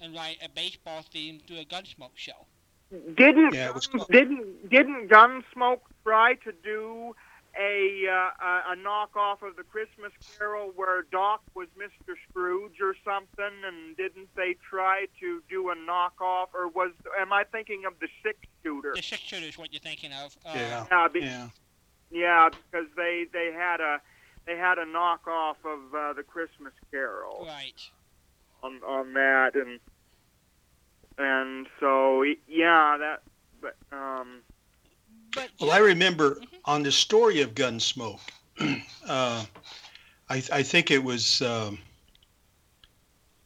[0.00, 2.46] and write a baseball theme to a Gunsmoke show.
[2.90, 3.72] Didn't yeah,
[4.10, 7.14] didn't didn't Gunsmoke try to do
[7.58, 12.14] a uh, a knockoff of the Christmas Carol where Doc was Mr.
[12.28, 17.44] Scrooge or something, and didn't they try to do a knockoff, or was am I
[17.44, 18.92] thinking of the six shooter?
[18.94, 20.36] The six shooter is what you're thinking of.
[20.44, 20.86] Uh, yeah.
[20.90, 21.48] Yeah, be, yeah.
[22.10, 24.00] Yeah, because they they had a
[24.46, 27.44] they had a knockoff of uh, the Christmas Carol.
[27.46, 27.80] Right.
[28.62, 29.80] On on that and
[31.18, 33.22] and so yeah that
[33.60, 34.42] but um
[35.34, 36.56] but, well, I remember mm-hmm.
[36.64, 38.20] on the story of Gunsmoke,
[38.60, 39.44] uh,
[40.28, 41.42] I, I, think it was.
[41.42, 41.78] Um,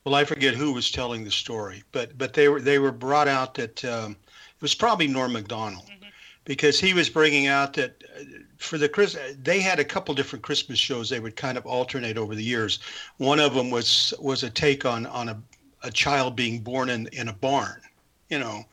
[0.04, 3.28] well, I forget who was telling the story, but but they were they were brought
[3.28, 6.08] out that um, it was probably Norm Macdonnell, mm-hmm.
[6.44, 8.24] because he was bringing out that uh,
[8.58, 12.18] for the Chris they had a couple different Christmas shows they would kind of alternate
[12.18, 12.80] over the years.
[13.18, 15.40] One of them was was a take on on a
[15.84, 17.80] a child being born in in a barn,
[18.28, 18.64] you know,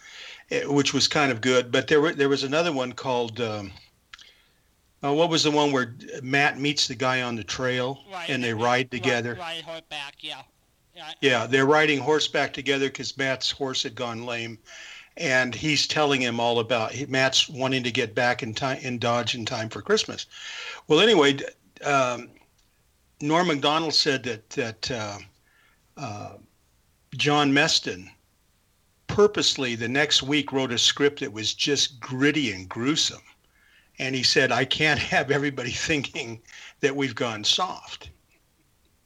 [0.52, 1.72] Eh, which was kind of good.
[1.72, 3.40] But there were there was another one called.
[3.40, 3.72] Um,
[5.04, 8.44] uh, what was the one where Matt meets the guy on the trail right, and
[8.44, 9.36] they ride together?
[9.40, 10.42] Ride, horseback, yeah.
[10.96, 14.60] Yeah, yeah they're riding horseback together because Matt's horse had gone lame,
[15.18, 19.00] and he's telling him all about he, Matt's wanting to get back in time in
[19.00, 20.28] Dodge in time for Christmas.
[20.88, 21.40] Well, anyway,
[21.84, 22.30] um,
[23.22, 25.18] Norm Macdonald said that that uh,
[25.98, 26.34] uh,
[27.18, 28.10] John Meston
[29.08, 33.22] purposely the next week wrote a script that was just gritty and gruesome.
[34.00, 36.42] And he said, I can't have everybody thinking
[36.80, 38.10] that we've gone soft.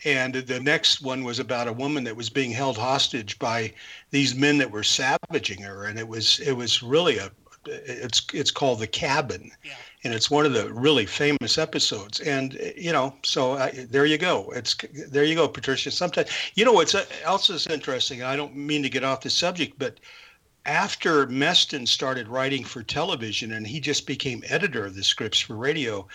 [0.03, 3.73] And the next one was about a woman that was being held hostage by
[4.11, 5.85] these men that were savaging her.
[5.85, 7.31] And it was it was really a
[7.65, 9.73] it's it's called the cabin yeah.
[10.05, 12.19] And it's one of the really famous episodes.
[12.21, 14.51] And you know so I, there you go.
[14.55, 14.75] It's
[15.09, 15.91] there you go patricia.
[15.91, 19.77] Sometimes you know what's else is interesting i don't mean to get off the subject
[19.77, 19.99] but
[20.65, 25.55] after meston started writing for television and he just became editor of the scripts for
[25.55, 26.07] radio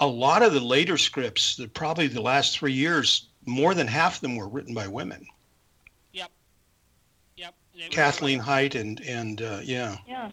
[0.00, 4.16] a lot of the later scripts the, probably the last three years more than half
[4.16, 5.26] of them were written by women.
[6.12, 6.30] Yep.
[7.36, 7.54] Yep.
[7.90, 9.96] Kathleen Hite and and uh, yeah.
[10.08, 10.30] Yeah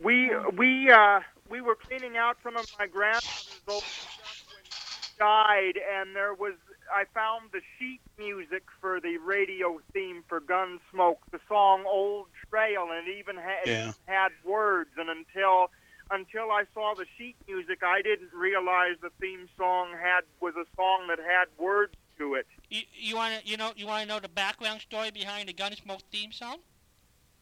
[0.00, 5.18] we we uh, we were cleaning out some of my grandmother's old stuff when she
[5.18, 6.54] died, and there was
[6.94, 12.88] I found the sheet music for the radio theme for Gunsmoke, the song "Old Trail,"
[12.92, 13.92] and it even had yeah.
[14.06, 14.90] had words.
[14.96, 15.70] And until
[16.10, 20.66] until I saw the sheet music, I didn't realize the theme song had was a
[20.76, 22.46] song that had words to it.
[22.70, 25.54] You, you want to you know you want to know the background story behind the
[25.54, 26.58] Gunsmoke theme song?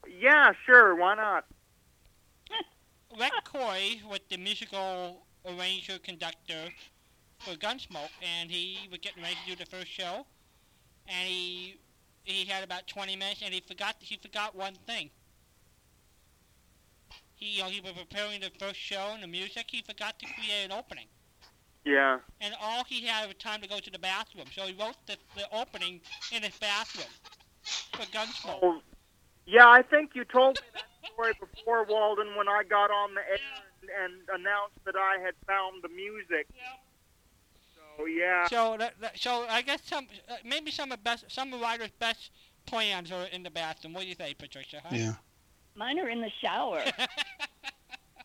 [0.06, 1.46] Yeah, sure, why not?
[3.18, 6.70] Rex Koury was the musical arranger conductor
[7.38, 10.26] for Gunsmoke, and he was getting ready to do the first show,
[11.08, 11.76] and he
[12.24, 15.10] he had about 20 minutes, and he forgot he forgot one thing.
[17.36, 19.66] He you know he was preparing the first show and the music.
[19.70, 21.06] He forgot to create an opening,
[21.84, 22.18] Yeah.
[22.40, 24.46] and all he had was time to go to the bathroom.
[24.52, 26.00] So he wrote the, the opening
[26.32, 27.12] in his bathroom
[27.92, 28.58] for Gunsmoke.
[28.62, 28.80] Oh,
[29.46, 33.20] yeah, I think you told me that story before, Walden, when I got on the
[33.20, 33.38] air
[33.82, 36.48] and, and announced that I had found the music.
[37.96, 38.46] So yeah.
[38.48, 41.90] So that, that, so I guess some uh, maybe some of best some of writers'
[41.98, 42.30] best
[42.66, 43.94] plans are in the bathroom.
[43.94, 44.80] What do you think, Patricia?
[44.82, 44.90] Huh?
[44.92, 45.12] Yeah.
[45.76, 46.82] Mine are in the shower.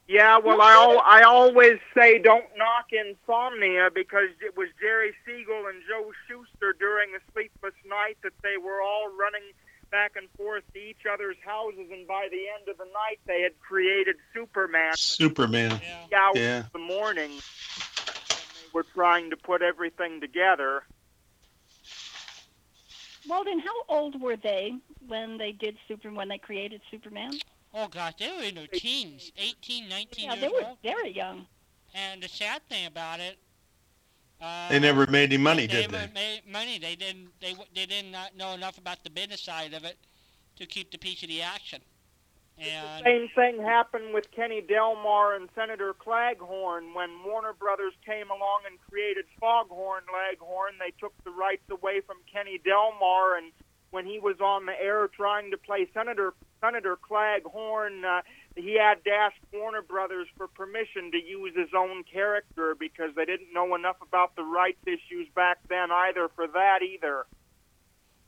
[0.09, 5.67] Yeah, well, I al- I always say don't knock insomnia because it was Jerry Siegel
[5.69, 9.53] and Joe Shuster during a sleepless night that they were all running
[9.91, 13.41] back and forth to each other's houses, and by the end of the night they
[13.41, 14.93] had created Superman.
[14.95, 15.79] Superman.
[15.83, 16.05] Yeah.
[16.09, 16.59] The hours Yeah.
[16.59, 20.83] of the morning, when they were trying to put everything together.
[23.27, 24.73] Walden, how old were they
[25.07, 27.39] when they did Super when they created Superman?
[27.73, 30.77] Oh gosh, they were in their teens, 18, 19 Yeah, years they were old.
[30.81, 31.47] very young.
[31.93, 33.37] And the sad thing about it,
[34.41, 36.13] uh, They never made any money, they did never they?
[36.13, 36.79] made money.
[36.79, 37.29] They didn't.
[37.41, 39.97] They they did not know enough about the business side of it
[40.57, 41.81] to keep the piece of the action.
[42.57, 48.61] The same thing happened with Kenny Delmar and Senator Claghorn when Warner Brothers came along
[48.69, 50.73] and created Foghorn Leghorn.
[50.77, 53.53] They took the rights away from Kenny Delmar, and
[53.91, 58.21] when he was on the air trying to play Senator Senator Claghorn, uh,
[58.59, 63.25] he had to ask Warner Brothers for permission to use his own character because they
[63.25, 67.25] didn't know enough about the rights issues back then either for that either.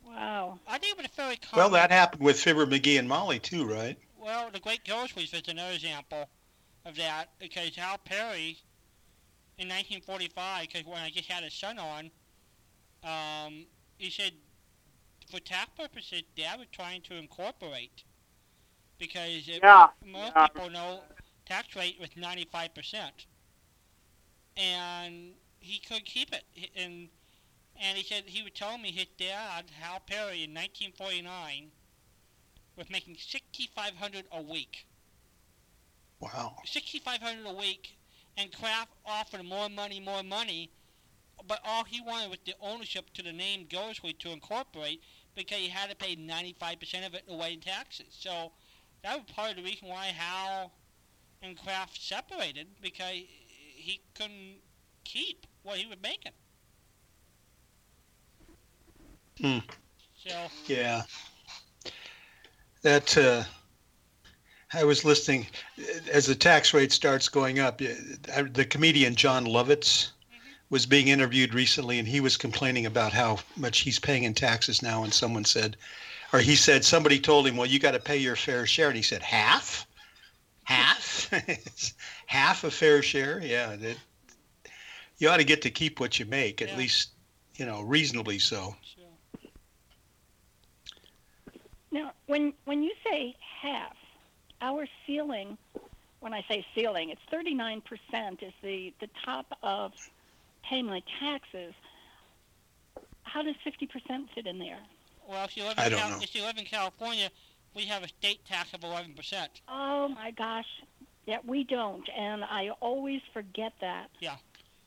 [0.06, 0.60] Wow.
[0.68, 1.64] I think it was very common.
[1.64, 3.98] Well, that happened with Fibber McGee and Molly too, right?
[4.18, 6.30] Well, the Great Groceries was another example
[6.86, 8.58] of that because Hal Peary
[9.58, 12.12] in 1945, because when I just had his son on,
[13.04, 13.66] um,
[13.98, 14.32] he said
[15.30, 18.04] for tax purposes, Dad was trying to incorporate
[19.02, 20.48] because it, Yeah, most yeah.
[20.48, 21.02] people know
[21.46, 23.28] tax rate was 95%.
[24.58, 26.46] And he could keep it.
[26.76, 27.10] And
[27.78, 31.72] and he said he would tell me his dad, Hal Peary, in 1949,
[32.78, 34.88] was making 6500 a week.
[36.22, 36.56] Wow.
[36.66, 37.98] 6500 a week,
[38.38, 40.72] and Kraft offered more money, more money,
[41.48, 45.02] but all he wanted was the ownership to the name Grocery to incorporate
[45.36, 48.08] because he had to pay 95% of it away in taxes.
[48.12, 48.54] So
[49.04, 50.72] that was part of the reason why Hal
[51.42, 54.58] and Kraft separated because he couldn't
[55.04, 56.32] keep what he was making.
[59.40, 59.60] Hmm.
[60.24, 61.04] So Yeah.
[62.84, 63.44] That uh,
[64.74, 65.48] I was listening
[66.12, 67.80] as the tax rate starts going up.
[67.80, 70.12] The comedian Jon Lovitz
[70.70, 74.82] was being interviewed recently, and he was complaining about how much he's paying in taxes
[74.82, 75.04] now.
[75.04, 75.76] And someone said,
[76.34, 78.96] or he said, somebody told him, "Well, you got to pay your fair share," and
[78.96, 79.88] he said, "Half,
[80.64, 81.30] half,
[82.28, 83.98] half a fair share." Yeah, that
[85.18, 86.78] you ought to get to keep what you make, at Yeah.
[86.78, 87.10] least
[87.56, 88.76] you know reasonably so.
[88.96, 89.02] so
[91.92, 93.96] Now, when when you say half,
[94.62, 95.58] our ceiling,
[96.22, 97.82] when I say ceiling, it's 39%
[98.42, 99.92] is the the top of
[100.64, 101.74] pay my taxes.
[103.24, 104.80] How does 50% fit in there?
[105.32, 106.20] Well, if you live I in don't Cal- know.
[106.22, 107.30] if you live in California,
[107.74, 109.62] we have a state tax of eleven percent.
[109.70, 110.66] Oh my gosh.
[111.26, 114.10] Yeah, we don't, and I always forget that.
[114.20, 114.36] Yeah.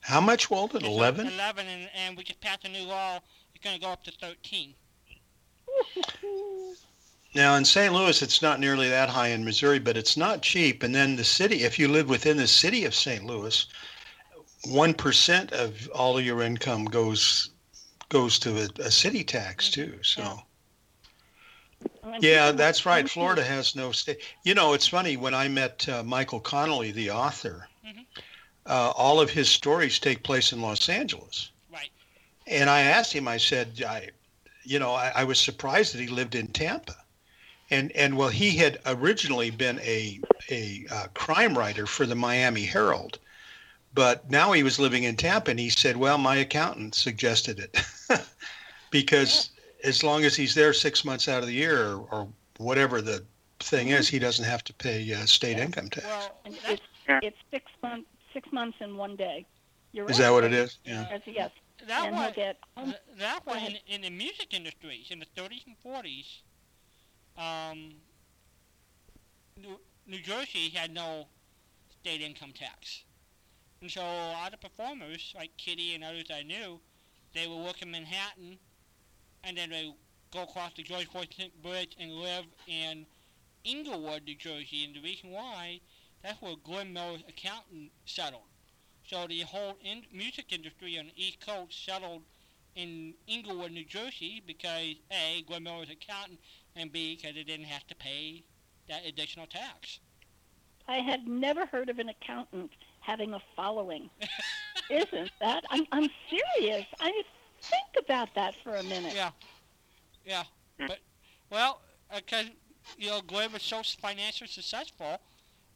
[0.00, 0.85] How much, Walden?
[0.85, 1.28] Eleven?
[1.28, 3.20] Eleven, and, and we just passed a new law.
[3.54, 4.74] It's going to go up to thirteen.
[7.37, 7.92] Now in St.
[7.92, 10.85] Louis, it's not nearly that high in Missouri, but it's not cheap.
[10.85, 13.24] And then the city, if you live within the city of St.
[13.24, 13.66] Louis,
[14.68, 17.51] one percent of all of your income goes
[18.09, 19.98] goes to a, a city tax too.
[20.02, 20.42] So
[22.20, 22.52] Yeah.
[22.52, 23.09] That's right.
[23.09, 24.20] Florida has no state.
[24.44, 27.68] You know, it's funny when I met uh, Michael Connelly, the author.
[27.84, 28.07] Mhm.
[28.66, 31.50] Uh, all of his stories take place in Los Angeles.
[31.70, 31.90] Right.
[32.46, 34.11] And I asked him, I said, I,
[34.62, 36.96] you know, I, I was surprised that he lived in Tampa.
[37.70, 42.64] And, and well, he had originally been a, a uh, crime writer for the Miami
[42.64, 43.18] Herald,
[43.95, 47.80] but now he was living in Tampa and he said, well, my accountant suggested it
[48.90, 49.51] because
[49.84, 52.28] as long as he's there six months out of the year or, or
[52.59, 53.24] whatever the
[53.61, 56.07] thing is, he doesn't have to pay uh, state income tax.
[56.07, 59.47] Well, it's it's six months six months and one day.
[59.92, 60.26] You're Is right.
[60.26, 60.78] that what it is?
[60.84, 61.07] Yeah.
[61.09, 61.51] Yes, yes.
[61.86, 65.26] That and was get um, that go was in, in the music industries in the
[65.36, 66.40] 30s and 40s.
[67.36, 67.95] Um,
[69.61, 71.26] New, New Jersey had no
[72.01, 73.03] state income tax,
[73.81, 76.81] and so a lot of performers like Kitty and others I knew,
[77.35, 78.59] they would work in Manhattan,
[79.43, 79.93] and then they
[80.33, 83.07] go across the George Washington Bridge and live in
[83.64, 84.85] Englewood, New Jersey.
[84.85, 85.81] And the reason why,
[86.22, 88.43] that's where Glenn Miller's accountant settled.
[89.07, 92.22] So the whole in- music industry on the East Coast settled
[92.75, 96.41] in Englewood, New Jersey, because A, Glenn Miller's accountant,
[96.75, 98.43] and B, because they didn't have to pay
[98.89, 100.01] that additional tax.
[100.89, 102.72] I had never heard of an accountant
[103.05, 104.11] having a following.
[104.90, 105.64] Isn't that?
[105.70, 106.86] I'm I'm serious.
[107.00, 107.22] I
[107.62, 109.14] think about that for a minute.
[109.14, 109.30] Yeah,
[110.24, 110.44] yeah.
[110.80, 110.88] Mm.
[110.88, 110.98] But
[111.50, 111.80] well,
[112.11, 112.46] uh, because
[112.98, 115.18] you know Glenn was so financially successful,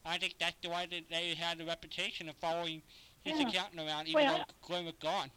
[0.04, 2.82] I think that's the why that they had the reputation of following
[3.22, 3.48] his Yeah.
[3.48, 5.30] accountant around, even Well, though Glenn was gone.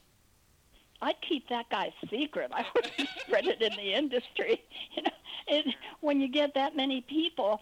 [1.03, 2.51] I'd keep that guy's secret.
[2.53, 4.63] I wouldn't spread it in the industry.
[4.95, 5.09] You know,
[5.47, 5.65] it,
[6.01, 7.61] when you get that many people,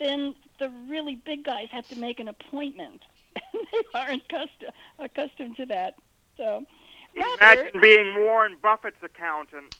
[0.00, 3.02] then the really big guys have to make an appointment.
[3.72, 5.94] they aren't accustomed, accustomed to that.
[6.36, 6.64] So,
[7.16, 9.72] Robert, Imagine being Warren Buffett's accountant.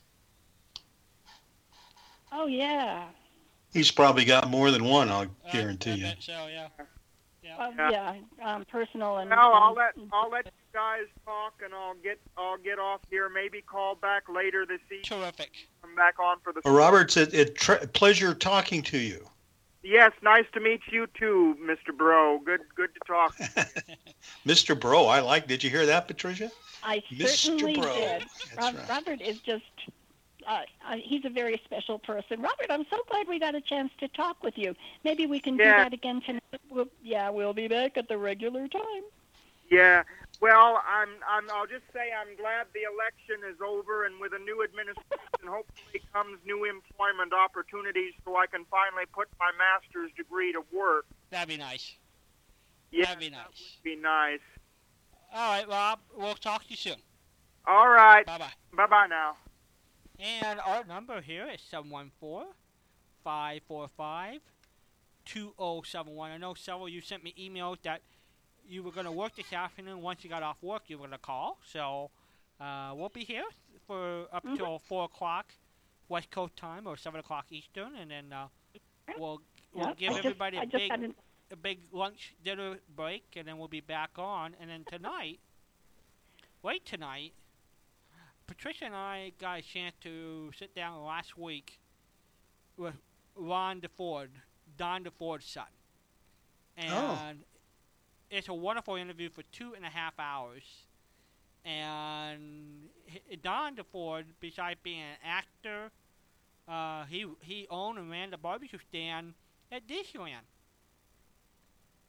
[2.31, 3.07] oh yeah,
[3.73, 6.03] He's probably got more than one, I'll guarantee I you.
[6.05, 6.69] bet so yeah.
[7.59, 7.91] um, Yeah.
[8.39, 9.31] yeah, um, personal and.
[9.31, 13.01] Well, I'll and- let I'll let you guys talk, and I'll get I'll get off
[13.11, 13.29] here.
[13.31, 15.03] Maybe call back later this evening.
[15.05, 15.51] Terrific.
[15.81, 16.61] Come back on for the.
[16.65, 19.27] Well, Robert, it's a, a tre- pleasure talking to you.
[19.83, 21.97] Yes, nice to meet you too, Mr.
[21.97, 22.41] Bro.
[22.45, 23.37] Good good to talk.
[24.47, 24.79] Mr.
[24.79, 25.49] Bro, I like.
[25.49, 26.51] Did you hear that, Patricia?
[26.83, 27.27] I Mr.
[27.29, 27.95] certainly Bro.
[27.95, 28.23] did.
[28.23, 28.89] That's Rob, right.
[28.89, 29.65] Robert is just.
[30.47, 32.41] Uh, uh, he's a very special person.
[32.41, 34.75] Robert, I'm so glad we got a chance to talk with you.
[35.05, 36.43] Maybe we can do that again tonight.
[36.69, 39.03] We'll, yeah, we'll be back at the regular time.
[39.71, 40.03] Yeah.
[40.43, 44.41] Well, I'm I'm I'll just say I'm glad the election is over, and with a
[44.43, 50.53] new administration, hopefully comes new employment opportunities, so I can finally put my master's degree
[50.53, 51.07] to work.
[51.31, 51.95] That'd be nice.
[52.91, 53.77] Yeah, That'd be that nice.
[53.79, 54.41] would be nice.
[55.33, 56.01] All right, Rob.
[56.13, 56.99] We'll talk to you soon.
[57.65, 58.27] All right.
[58.27, 58.53] Bye bye.
[58.77, 59.37] Bye bye now.
[60.19, 62.49] And our number here is 714
[63.23, 64.41] 545
[65.25, 66.31] 2071.
[66.33, 68.03] I know several of you sent me emails that
[68.69, 70.01] you were going to work this afternoon.
[70.03, 71.59] Once you got off work, you were going to call.
[71.65, 72.11] So
[72.61, 73.45] uh, we'll be here
[73.87, 74.57] for up Mhm.
[74.57, 75.53] till 4 o'clock
[76.09, 77.95] West Coast time or 7 o'clock Eastern.
[77.97, 78.49] And then uh,
[79.19, 79.41] we'll,
[79.73, 81.15] we'll Yep, give I everybody I a just big,
[81.51, 83.25] a big lunch dinner break.
[83.37, 84.55] And then we'll be back on.
[84.61, 85.41] And then tonight,
[86.63, 87.33] late tonight,
[88.47, 91.81] Patricia and I got a chance to sit down last week
[92.77, 92.95] with
[93.35, 94.29] Ron DeFore,
[94.77, 95.65] Don DeFore's son.
[96.77, 97.33] And Oh.
[98.33, 100.63] It's a wonderful interview for two and a half hours.
[101.67, 102.89] And
[103.43, 105.91] Don DeFore, besides being an actor,
[106.67, 109.35] uh, he he owned and ran the barbecue stand
[109.71, 110.47] at Disneyland.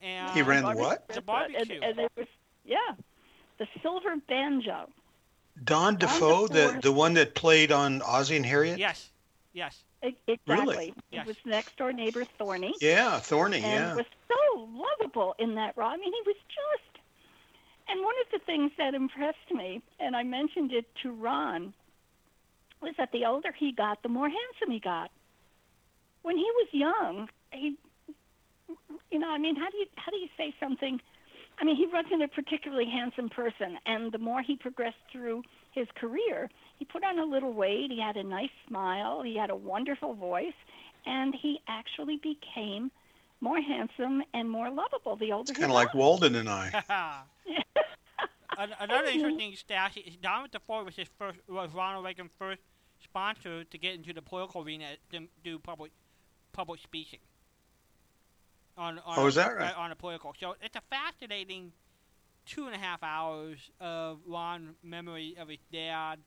[0.01, 1.07] And He ran the barbecue- what?
[1.09, 1.81] The and- barbecue.
[1.83, 2.25] And, they were,
[2.63, 2.77] yeah,
[3.57, 4.89] the silver banjo.
[5.65, 8.79] Don DeFore, the, the one that played on Ozzie and Harriet?
[8.79, 9.11] Yes,
[9.51, 9.83] yes.
[10.03, 10.55] Exactly.
[10.55, 10.93] Really?
[11.11, 11.25] Yes.
[11.25, 12.73] It was next door neighbor Thorny.
[12.81, 13.67] Yeah, Thorny, yeah.
[13.67, 13.95] and yeah.
[13.95, 15.89] was so lovable in that role.
[15.89, 16.99] I mean, he was just.
[17.87, 21.73] And one of the things that impressed me, and I mentioned it to Ron,
[22.81, 25.09] was that the older he got, the more handsome he got.
[26.21, 27.75] When he was young, he,
[29.11, 30.99] you know, I mean, how do you how do you say something?
[31.59, 35.87] I mean, he wasn't a particularly handsome person, and the more he progressed through his
[35.95, 36.49] career,
[36.83, 37.91] he put on a little weight.
[37.91, 39.21] He had a nice smile.
[39.21, 40.53] He had a wonderful voice,
[41.05, 42.91] and he actually became
[43.39, 45.93] more handsome and more lovable the older It's he kind of like.
[45.93, 46.83] Walden and I.
[48.79, 52.61] Another interesting stat is Don DeFore was his first was Ronald Reagan's first
[53.01, 55.91] sponsor to get into the political arena to do public
[56.51, 57.19] public speaking.
[58.77, 59.75] On, on Oh, a, is that right?
[59.77, 61.71] On a political, so it's a fascinating
[62.45, 66.19] two and a half hours of Ron memory of his dad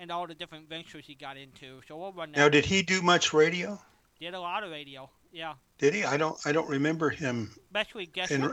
[0.00, 1.80] and all the different ventures he got into.
[1.88, 2.38] So we'll run that.
[2.38, 3.80] Now, did he do much radio?
[4.20, 6.04] Did a lot of radio, yeah, Did he?
[6.04, 6.36] I don't.
[6.44, 7.50] I don't remember him.
[7.66, 8.52] especially guest In,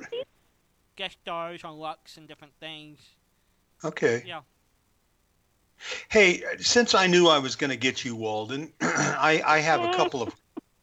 [0.95, 2.99] guest stars on Lux and different things.
[3.83, 4.23] okay.
[4.25, 4.41] Yeah.
[6.09, 9.91] Hey, since I knew I was going to get you, Walden, I, I have a
[9.93, 10.33] couple of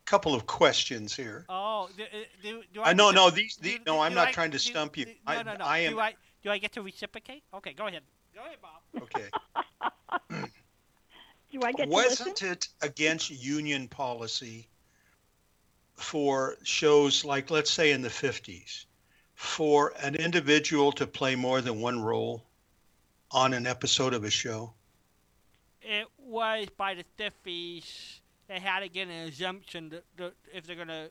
[0.05, 1.47] couple of questions here.
[1.85, 2.07] Oh, do, uh,
[2.43, 4.33] do, do I uh, I no to- no these, these do- no I'm not I-
[4.33, 5.07] trying to stump you.
[5.27, 5.65] I, no, no, no.
[5.65, 7.43] I am Do I, do I get to reciprocate?
[7.55, 8.03] Okay, go ahead.
[8.35, 9.03] Go ahead, Bob.
[9.03, 9.29] okay.
[11.53, 12.29] Do I get to listen?
[12.29, 14.69] Wasn't it against union policy
[15.95, 18.87] for shows like let's say in the 50s
[19.35, 22.45] for an individual to play more than one role
[23.31, 24.73] on an episode of a show?
[25.83, 28.21] It was by the Stiffies.
[28.49, 31.09] They had to get an exemption to, to, if they're gonna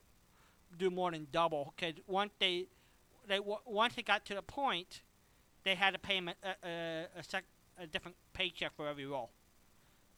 [0.78, 1.74] do more than double.
[1.76, 2.68] Because once they,
[3.28, 5.02] they once it got to the point,
[5.64, 7.44] they had to pay them a, a, a, sec,
[7.78, 9.32] a different paycheck for every role.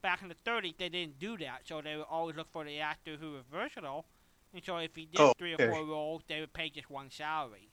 [0.01, 2.79] Back in the 30s, they didn't do that, so they would always look for the
[2.79, 4.05] actor who was versatile.
[4.53, 5.65] And so if he did Oh, three okay.
[5.65, 7.69] or four roles, they would pay just one salary.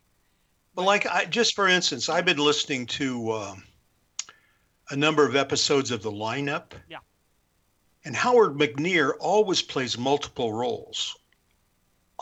[0.74, 3.64] Well, like I, just for instance, I've been listening to um,
[4.90, 6.72] a number of episodes of the lineup.
[6.88, 6.98] Yeah.
[8.04, 11.16] And Howard McNear always plays multiple roles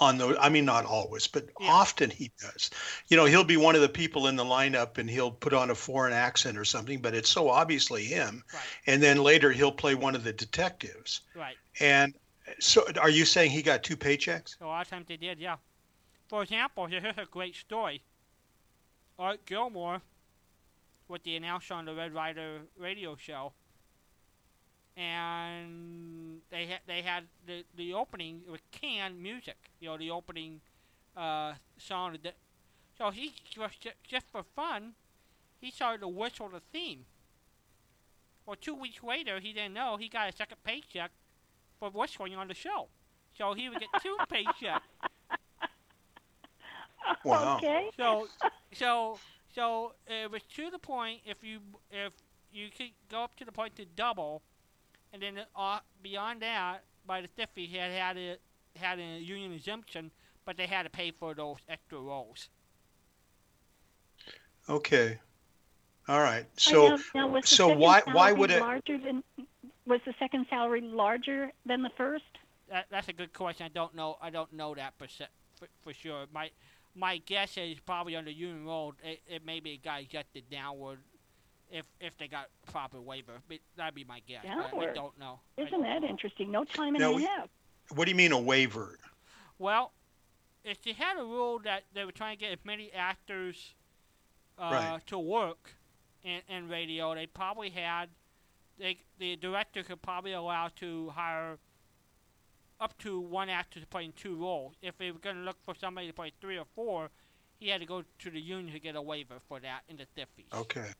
[0.00, 0.36] on those.
[0.40, 1.70] I mean, not always, but Yeah.
[1.70, 2.70] often he does.
[3.08, 5.70] You know, he'll be one of the people in the lineup and he'll put on
[5.70, 8.44] a foreign accent or something, but it's so obviously him.
[8.54, 11.22] Right, And then later he'll play one of the detectives.
[11.34, 11.56] right.
[11.80, 12.14] And
[12.60, 14.60] so are you saying he got two paychecks?
[14.60, 15.56] A lot of times they did, yeah.
[16.28, 18.02] For example, here's a great story.
[19.18, 20.00] Art Gilmore,
[21.08, 23.52] with the announcer on the Red Ryder radio show,
[24.98, 30.60] and they had they had the the opening with canned music, you know, the opening
[31.16, 32.16] uh, song.
[32.16, 32.32] Of the,
[32.98, 34.94] so he just just for fun,
[35.60, 37.04] he started to whistle the theme.
[38.44, 41.12] Well, two weeks later, he didn't know he got a second paycheck
[41.78, 42.88] for whistling on the show.
[43.36, 44.80] So he would get two paychecks.
[47.24, 47.56] Wow.
[47.56, 47.90] Okay.
[47.96, 48.26] So,
[48.72, 49.18] so,
[49.54, 51.20] so it was to the point.
[51.24, 52.12] If you if
[52.52, 54.42] you could go up to the point to double,
[55.12, 58.36] and then uh, beyond that, by the stiffy, he had had a
[58.76, 60.10] had a union exemption,
[60.44, 62.48] but they had to pay for those extra roles.
[64.68, 65.18] Okay.
[66.08, 66.44] All right.
[66.44, 69.24] I So know- now, was the so second why- why salary would it- larger than
[69.86, 72.24] was the second salary larger than the first?
[72.68, 73.64] That, that's a good question.
[73.64, 74.18] I don't know.
[74.20, 76.26] I don't know that percent for, for sure.
[76.32, 76.50] My
[76.94, 80.98] my guess is probably under union role, it, it maybe it got adjusted downward
[81.70, 83.34] if if they got proper waiver.
[83.48, 84.44] But that'd be my guess.
[84.44, 85.40] I- I, don't know.
[85.56, 86.08] Isn't don't that know.
[86.08, 86.50] interesting?
[86.50, 87.48] No time and Now a half.
[87.94, 88.98] what do you mean a waiver?
[89.58, 89.92] Well,
[90.64, 93.74] if they had a rule that they were trying to get as many actors
[94.58, 95.06] uh, Right.
[95.06, 95.72] to work
[96.22, 98.08] in, in radio, they probably had
[98.78, 101.58] they the director could probably allow to hire
[102.80, 104.74] up to one actor to play in two roles.
[104.82, 107.10] If they were going to look for somebody to play three or four,
[107.58, 110.04] he had to go to the union to get a waiver for that in the
[110.04, 110.56] Stiffies.
[110.60, 110.90] Okay.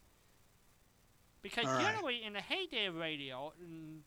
[1.43, 1.83] Because All right.
[1.87, 4.03] generally, in the heyday of radio, and,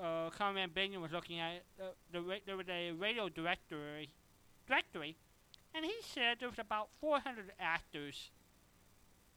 [0.00, 4.10] uh, Conrad Bingham was looking at it, uh, the ra- there was a radio directory,
[4.66, 5.16] directory,
[5.74, 8.30] and he said there was about 400 actors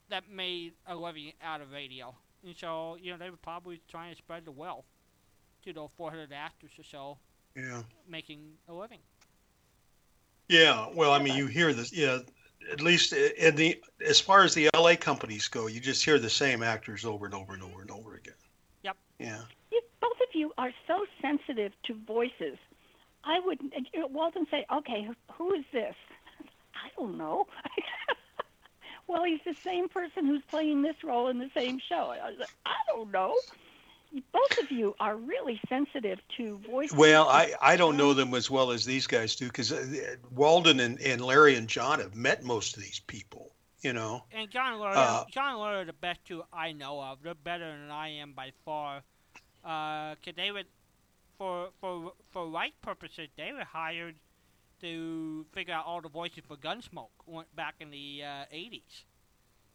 [0.09, 2.13] that made a living out of radio.
[2.43, 4.85] And so, you know, they were probably trying to spread the wealth
[5.63, 7.17] to those 400 actors or so
[7.55, 7.83] Yeah.
[8.07, 8.99] making a living.
[10.47, 10.87] Yeah.
[10.93, 11.91] Well, I mean, you hear this.
[11.91, 12.19] Yeah.
[12.71, 16.29] At least in the as far as the LA companies go, you just hear the
[16.29, 18.33] same actors over and over and over and over again.
[18.83, 18.97] Yep.
[19.19, 19.41] Yeah.
[19.71, 22.57] You, both of you are so sensitive to voices.
[23.23, 23.59] I would
[23.93, 25.95] you know, Walden say, "Okay, who- who is this?"
[26.73, 27.47] I don't know.
[29.07, 32.09] well, he's the same person who's playing this role in the same show.
[32.11, 33.35] I, was like, I don't know.
[34.31, 36.97] Both of you are really sensitive to voices.
[36.97, 39.73] Well, I, I don't know them as well as these guys do because
[40.31, 43.51] Walden and, and Larry and John have met most of these people.
[43.81, 44.23] You know.
[44.31, 47.21] And John and Laura, Uh, John and Laura are the best two I know of.
[47.21, 49.03] They're better than I am by far.
[49.63, 50.65] Uh, 'cause they would,
[51.37, 54.15] for for for right purposes, they were hired
[54.81, 59.05] to figure out all the voices for Gunsmoke went back in the uh, 80s.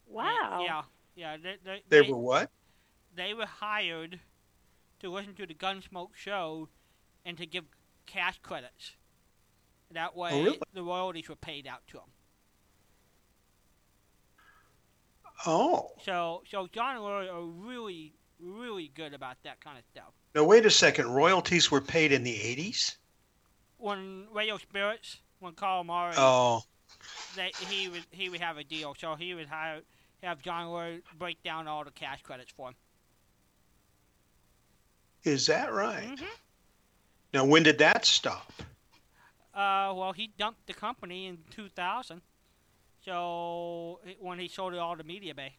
[0.07, 0.63] wow.
[0.65, 0.83] Yeah,
[1.15, 1.37] yeah.
[1.37, 2.51] They, they, They they, were what?
[3.15, 4.21] They were hired
[5.01, 6.69] to listen to the Gunsmoke show
[7.25, 7.65] and to give
[8.07, 8.93] cash credits.
[9.91, 10.61] That oh, way, really?
[10.73, 12.11] the royalties were paid out to them.
[15.47, 15.91] Oh.
[16.03, 20.13] So, so John and Laura are really, really good about that kind of stuff.
[20.35, 21.09] Now wait a second.
[21.09, 22.97] Royalties were paid in the '80s.
[23.79, 26.63] When Radio Spirits, when Carl Amari, Oh.
[27.37, 29.81] they, he would he would have a deal, so he would hire
[30.23, 32.75] have John Laura break down all the cash credits for him.
[35.25, 36.17] Is that right?
[36.19, 36.29] Mhm.
[37.33, 38.53] Now when did that stop?
[39.55, 42.23] Uh, well, he dumped the company in 2000,
[43.05, 45.53] so when he sold it all to MediaBay.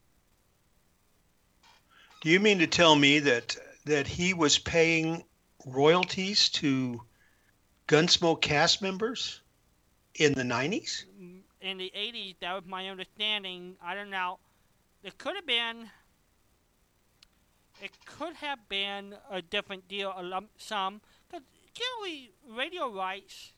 [2.21, 5.25] Do you mean to tell me that that he was paying
[5.65, 7.01] royalties to
[7.87, 9.41] Gunsmoke cast members
[10.15, 11.05] in the '90s?
[11.19, 13.77] Mm, In the 80s, that was my understanding.
[13.81, 14.39] I don't know.
[15.03, 15.89] It could have been.
[17.83, 21.01] It could have been a different deal, a lump sum.
[21.27, 23.51] Because generally, radio rights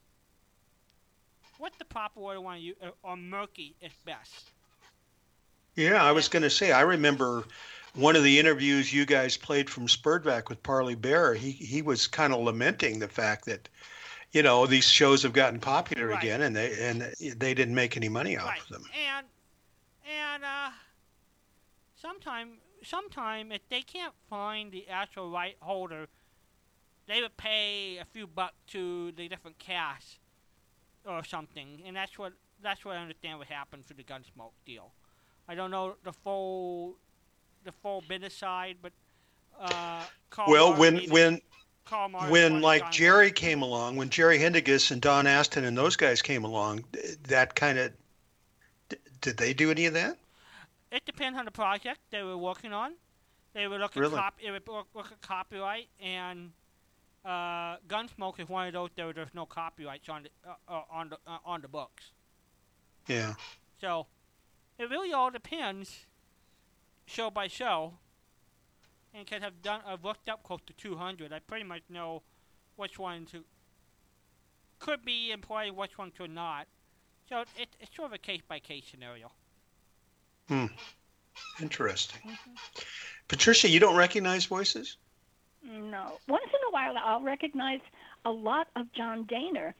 [1.57, 4.51] what the proper word I want to use, uh, or murky is best.
[5.75, 7.43] Yeah, I was going to say, I remember
[7.93, 11.33] one of the interviews you guys played from SPERDVAC with Parley Baer.
[11.33, 13.69] He he was kind of lamenting the fact that,
[14.31, 16.23] you know, these shows have gotten popular Right.
[16.23, 18.61] again, and they and they didn't make any money off right.
[18.61, 18.85] of them.
[19.07, 19.27] And
[20.05, 20.71] and uh,
[22.01, 26.07] sometime sometime if they can't find the actual right holder,
[27.07, 30.19] they would pay a few bucks to the different casts
[31.05, 34.91] or something, and that's what that's what I understand what happened for the Gunsmoke deal.
[35.47, 36.95] I don't know the full
[37.63, 38.93] the full business side, but
[39.59, 40.03] uh,
[40.47, 41.41] Well, Marx when when
[42.29, 43.33] when like John Jerry Wayne.
[43.33, 46.85] came along, when Jerry Haendiges and Don Aston and those guys came along,
[47.27, 47.91] that kind of
[49.21, 50.17] did they do any of that?
[50.95, 52.93] It depends on the project they were working on.
[53.53, 54.15] They were looking Really?
[54.15, 56.53] cop- they would look, look at copyright, and
[57.25, 61.09] uh, Gunsmoke is one of those there there's no copyrights on the uh, uh, on
[61.09, 62.11] the uh, on the books.
[63.07, 63.33] Yeah.
[63.81, 64.07] So
[64.79, 66.05] it really all depends,
[67.05, 67.95] show by show.
[69.13, 71.33] And can have done I've looked up close to 200.
[71.33, 72.23] I pretty much know
[72.77, 73.43] which one to
[74.79, 76.67] could be employed, which one could not.
[77.27, 79.31] So it, it's sort of a case by case scenario.
[81.61, 82.21] Interesting.
[82.21, 82.51] Mm-hmm.
[83.27, 84.97] Patricia, you don't recognize voices?
[85.63, 86.19] No.
[86.27, 87.79] Once in a while, I'll recognize
[88.23, 89.73] a lot of John Dehner,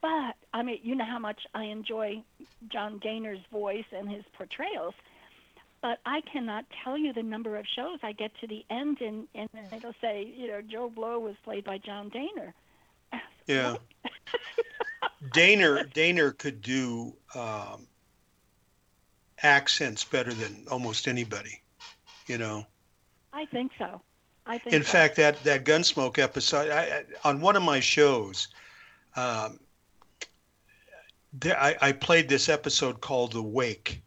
[0.00, 2.22] but I mean, you know how much I enjoy
[2.68, 4.94] John Dehner's voice and his portrayals.
[5.82, 9.26] But I cannot tell you the number of shows I get to the end and,
[9.34, 12.52] and it'll say, you know, Joe Blow was played by John Dehner.
[13.46, 13.76] Yeah.
[15.30, 17.86] Dehner Dehner could do um,
[19.42, 21.60] accents better than almost anybody.
[22.26, 22.66] You know.
[23.32, 24.00] I think so.
[24.46, 24.90] I think In so.
[24.90, 28.48] fact, that that Gunsmoke episode I, I, on one of my shows,
[29.16, 29.60] um,
[31.32, 34.02] there, I, I played this episode called "The Wake,"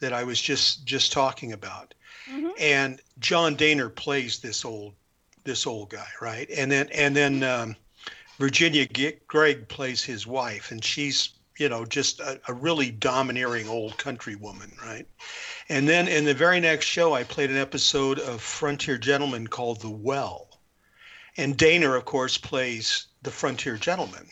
[0.00, 1.94] that I was just just talking about,
[2.30, 2.52] Mhm.
[2.58, 4.94] and John Dehner plays this old
[5.44, 6.48] this old guy, right?
[6.50, 7.76] And then and then um,
[8.38, 13.68] Virginia G- Gregg plays his wife, and she's you know just a, a really domineering
[13.68, 15.06] old country woman, right?
[15.68, 19.80] And then in the very next show, I played an episode of Frontier Gentleman called
[19.80, 20.48] The Well.
[21.36, 24.28] And Dehner, of course, plays the Frontier Gentleman.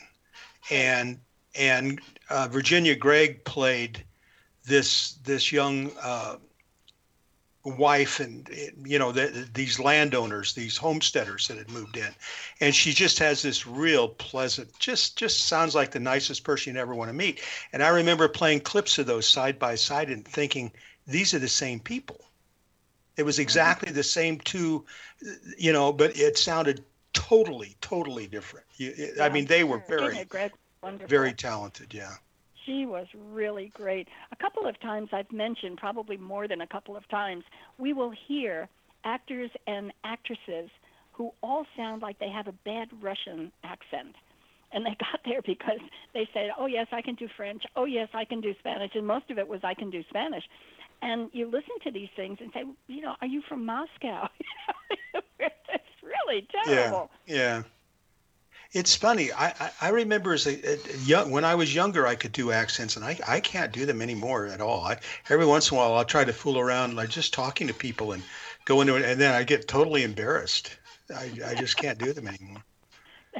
[0.71, 1.19] And
[1.55, 1.99] and
[2.29, 4.03] uh, Virginia Gregg played
[4.65, 6.37] this this young uh,
[7.63, 8.49] wife and
[8.85, 12.13] you know the, these landowners, these homesteaders that had moved in,
[12.59, 16.81] and she just has this real pleasant, just just sounds like the nicest person you
[16.81, 17.41] ever want to meet.
[17.71, 20.71] And I remember playing clips of those side by side and thinking,
[21.07, 22.19] these are the same people.
[23.17, 24.85] It was exactly the same two,
[25.57, 26.83] you know, but it sounded
[27.13, 28.65] totally, totally different.
[28.75, 30.25] You, it- I mean, they were very,
[31.07, 31.93] very talented.
[31.93, 32.13] Yeah.
[32.65, 34.07] She was really great.
[34.31, 37.43] A couple of times I've mentioned, probably more than a couple of times,
[37.77, 38.69] we will hear
[39.03, 40.69] actors and actresses
[41.11, 44.15] who all sound like they have a bad Russian accent.
[44.71, 45.79] And they got there because
[46.13, 47.63] they said, oh, yes, I can do French.
[47.75, 48.91] Oh, yes, I can do Spanish.
[48.95, 50.43] And most of it was, I can do Spanish.
[51.01, 54.29] And you listen to these things and say, you know, are you from Moscow?
[55.39, 57.11] it's really terrible.
[57.25, 57.35] Yeah.
[57.35, 57.63] Yeah.
[58.73, 59.31] It's funny.
[59.31, 62.51] I, I, I remember as a, a young when I was younger, I could do
[62.51, 64.83] accents, and I, I can't do them anymore at all.
[64.83, 64.97] I,
[65.29, 68.13] every once in a while, I'll try to fool around, like just talking to people
[68.13, 68.23] and
[68.65, 70.75] go into it, and then I get totally embarrassed.
[71.15, 72.63] I, I just can't do them anymore.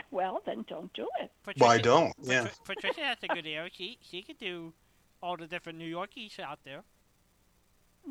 [0.10, 1.32] Well, then don't do it.
[1.60, 2.14] Well, I Patricia- don't.
[2.24, 2.48] Yeah.
[2.66, 3.70] Patricia has a good ear.
[3.72, 4.74] She she could do
[5.22, 6.82] all the different New Yorkies out there.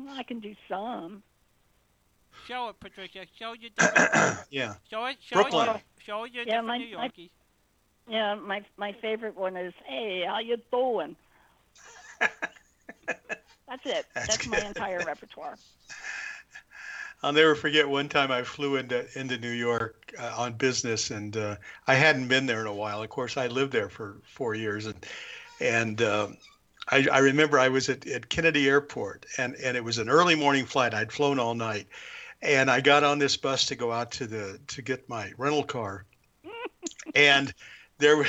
[0.09, 1.23] I can do some.
[2.47, 3.25] Show it, Patricia.
[3.39, 3.71] Show your.
[4.49, 4.75] Yeah.
[4.89, 5.17] show it.
[5.21, 5.69] Show Brooklyn.
[5.69, 5.81] it.
[6.05, 7.11] Show your Yeah, my- New my-
[8.07, 11.15] Yeah, my my favorite one is, "Hey, how you doing?"
[13.07, 14.05] That's it.
[14.13, 15.55] That's That's, my entire repertoire.
[17.23, 21.35] I'll never forget one time I flew into into New York uh, on business, and
[21.37, 21.55] uh,
[21.87, 23.01] I hadn't been there in a while.
[23.01, 25.05] Of course, I lived there for four years, and
[25.61, 26.37] and um
[26.91, 30.35] I, I remember I was at, at Kennedy Airport, and and it was an early
[30.35, 30.93] morning flight.
[30.93, 31.87] I'd flown all night,
[32.43, 35.63] and I got on this bus to go out to the to get my rental
[35.63, 36.05] car,
[37.15, 37.53] and
[37.97, 38.27] there was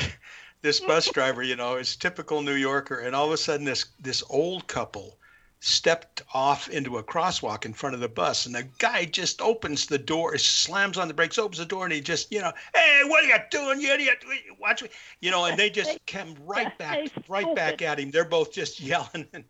[0.62, 3.86] this bus driver, you know, is typical New Yorker, and all of a sudden this
[4.00, 5.18] this old couple
[5.60, 9.86] stepped off into a crosswalk in front of the bus and the guy just opens
[9.86, 13.00] the door slams on the brakes opens the door and he just you know hey
[13.06, 14.22] what are you doing you idiot?
[14.60, 14.90] Watch me
[15.20, 18.10] you know and they just come right back right back at him.
[18.10, 19.44] They're both just yelling and,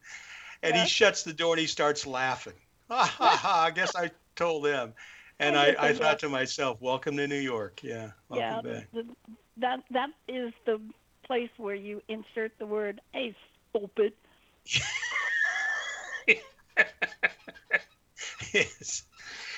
[0.62, 2.54] and he shuts the door and he starts laughing.
[2.88, 4.92] Ha ha ha i guess i told them
[5.38, 8.88] and I i i thought to myself welcome to new york yeah yeah, welcome back
[8.92, 9.04] the,
[9.56, 10.80] that that is the
[11.24, 13.34] place where you insert the word "hey,
[13.70, 14.12] stupid."
[18.52, 19.04] yes.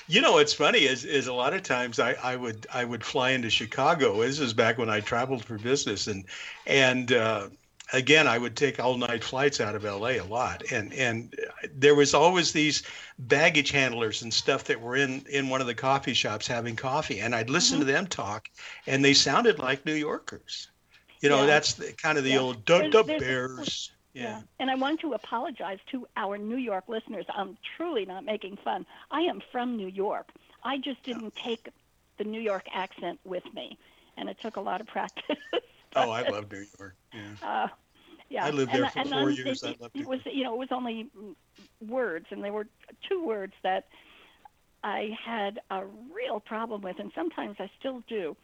[0.07, 3.03] You know what's funny is is a lot of times I, I would I would
[3.03, 4.21] fly into Chicago.
[4.21, 6.25] This is back when I traveled for business and
[6.65, 7.49] and uh,
[7.93, 11.35] again I would take all night flights out of LA a lot and and
[11.73, 12.83] there was always these
[13.19, 17.19] baggage handlers and stuff that were in in one of the coffee shops having coffee
[17.21, 17.87] and I'd listen Mm-hmm.
[17.87, 18.49] to them talk
[18.87, 20.69] and they sounded like New Yorkers.
[21.21, 21.45] You know Yeah.
[21.47, 22.39] that's the, kind of the Yeah.
[22.39, 23.91] old the, There's- the there's a- Bears.
[24.13, 24.41] Yeah.
[24.59, 27.25] And I want to apologize to our New York listeners.
[27.29, 28.83] I'm truly not making fun.
[29.11, 30.29] I am from New York.
[30.63, 31.69] I just didn't take
[32.17, 33.77] the New York accent with me,
[34.17, 35.37] and it took a lot of practice.
[35.97, 36.95] Oh, I love New York.
[37.13, 37.21] Yeah.
[37.43, 37.67] Uh,
[38.29, 39.63] yeah, I lived and, there for and four years.
[39.63, 40.07] I It, loved it it.
[40.07, 41.07] was, you know, it was only
[41.87, 42.67] words, and they were
[43.07, 43.85] two words that
[44.83, 48.35] I had a real problem with, and sometimes I still do.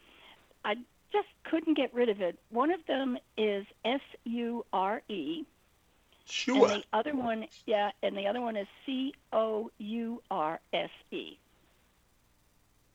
[0.64, 0.76] I
[1.12, 2.38] just couldn't get rid of it.
[2.50, 5.44] One of them is S U R E,
[6.24, 6.56] Sure.
[6.70, 10.90] and the other one, yeah, and the other one is C O U R S
[11.10, 11.38] E.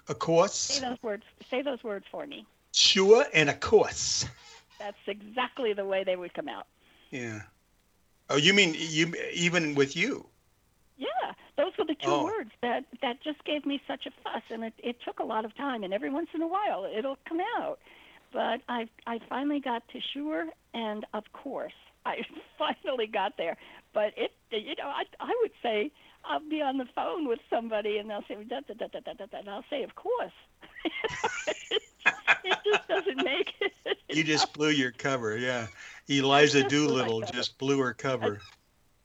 [0.08, 0.56] Of course.
[0.56, 1.24] Say those words.
[1.50, 2.46] Say those words for me.
[2.74, 4.26] Sure and of course.
[4.80, 6.66] That's exactly the way they would come out.
[7.12, 7.42] Yeah.
[8.30, 10.26] Oh, you mean you even with you?
[10.98, 12.24] Yeah, those were the two Oh.
[12.26, 15.46] words that that just gave me such a fuss, and it, it took a lot
[15.46, 15.84] of time.
[15.84, 17.80] And every once in a while, it'll come out.
[18.32, 21.74] But I I finally got to sure, and of course,
[22.06, 22.18] I
[22.58, 23.58] finally got there.
[23.94, 25.92] But it you know I I would say
[26.26, 29.14] I'll be on the phone with somebody, and they'll say da da da da da
[29.14, 30.34] da, da and I'll say of course.
[32.44, 33.98] it just doesn't make it.
[34.10, 35.38] You just blew your cover.
[35.38, 35.68] Yeah.
[36.08, 38.42] Eliza Doolittle just blew her cover.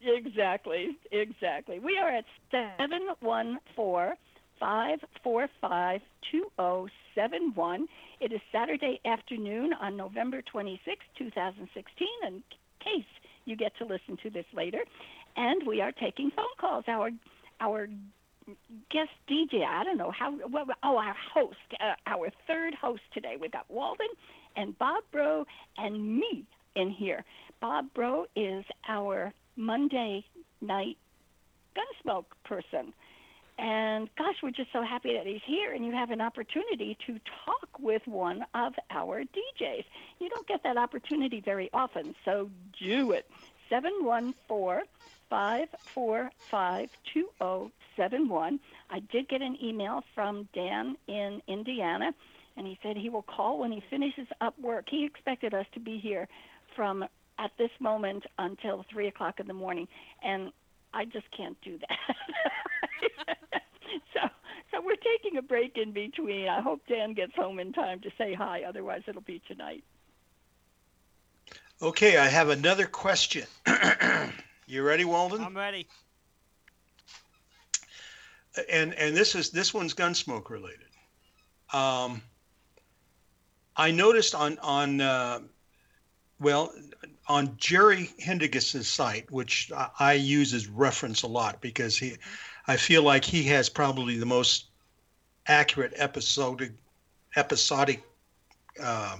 [0.01, 1.79] Exactly, exactly.
[1.79, 4.15] We are at seven one four
[4.59, 6.01] five four five
[6.31, 7.87] two zero seven one.
[8.21, 12.09] It is Saturday afternoon on November twenty sixth, two thousand sixteen.
[12.27, 12.43] in
[12.81, 13.05] case
[13.45, 14.85] you get to listen to this later.
[15.37, 16.85] And we are taking phone calls.
[16.87, 17.11] Our
[17.61, 17.89] our
[18.91, 23.37] guest DJ, I don't know how, well, oh, our host, uh, our third host today.
[23.41, 24.09] We've got Walden
[24.57, 25.47] and Bob Bro
[25.79, 27.25] and me in here.
[27.61, 30.25] Bob Bro is our Monday
[30.61, 30.97] night
[31.77, 32.93] gunsmoke person.
[33.57, 37.21] And gosh, we're just so happy that he's here and you have an opportunity to
[37.45, 39.85] talk with one of our DJs.
[40.19, 43.31] You don't get that opportunity very often, so do it.
[43.71, 44.87] 714
[45.31, 46.91] 545
[47.97, 48.61] 2071.
[48.91, 52.13] I did get an email from Dan in Indiana,
[52.57, 54.87] and he said he will call when he finishes up work.
[54.89, 56.29] He expected us to be here
[56.77, 57.05] from
[57.39, 59.89] at this moment until 3 o'clock in the morning,
[60.23, 60.53] and
[60.93, 61.99] I just can't do that.
[64.15, 64.21] so,
[64.71, 66.49] so we're taking a break in between.
[66.49, 68.63] I hope Dan gets home in time to say hi.
[68.67, 69.83] Otherwise, it'll be tonight.
[71.83, 73.45] Okay, I have another question.
[74.67, 75.43] you ready, Walden?
[75.43, 75.89] I'm ready.
[78.71, 80.89] And and this is this one's gunsmoke related.
[81.73, 82.23] Um,
[83.77, 85.41] I noticed on on uh,
[86.39, 86.73] well
[87.27, 92.17] on Jerry Haendiges's site, which I, I use as reference a lot because he,
[92.69, 94.67] I feel like he has probably the most
[95.47, 96.73] accurate episodic
[97.37, 98.05] episodic
[98.81, 99.17] uh,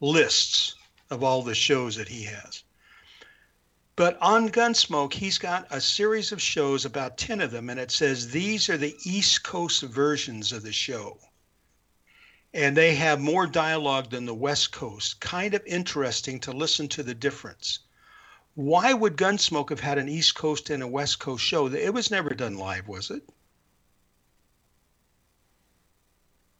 [0.00, 0.76] lists
[1.10, 2.62] of all the shows that he has.
[3.98, 7.90] But on Gunsmoke, he's got a series of shows, about 10 of them, and it
[7.90, 11.18] says these are the East Coast versions of the show.
[12.54, 15.18] And they have more dialogue than the West Coast.
[15.18, 17.80] Kind of interesting to listen to the difference.
[18.54, 21.66] Why would Gunsmoke have had an East Coast and a West Coast show?
[21.66, 23.28] It was never done live, was it?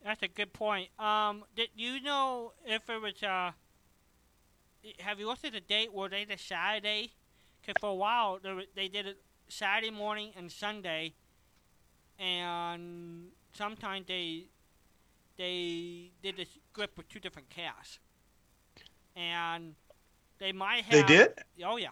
[0.03, 0.89] That's a good point.
[0.99, 3.53] Um, did you know if it was uh?
[4.99, 5.93] Have you looked at the date?
[5.93, 7.13] Were they the Saturday?
[7.61, 8.39] Because for a while
[8.75, 11.15] they, did it Saturday morning and Sunday,
[12.19, 14.47] and sometimes they
[15.37, 17.99] they did the script with two different casts,
[19.17, 19.75] and
[20.39, 20.93] they might have.
[20.93, 21.33] They did?
[21.65, 21.91] Oh yeah.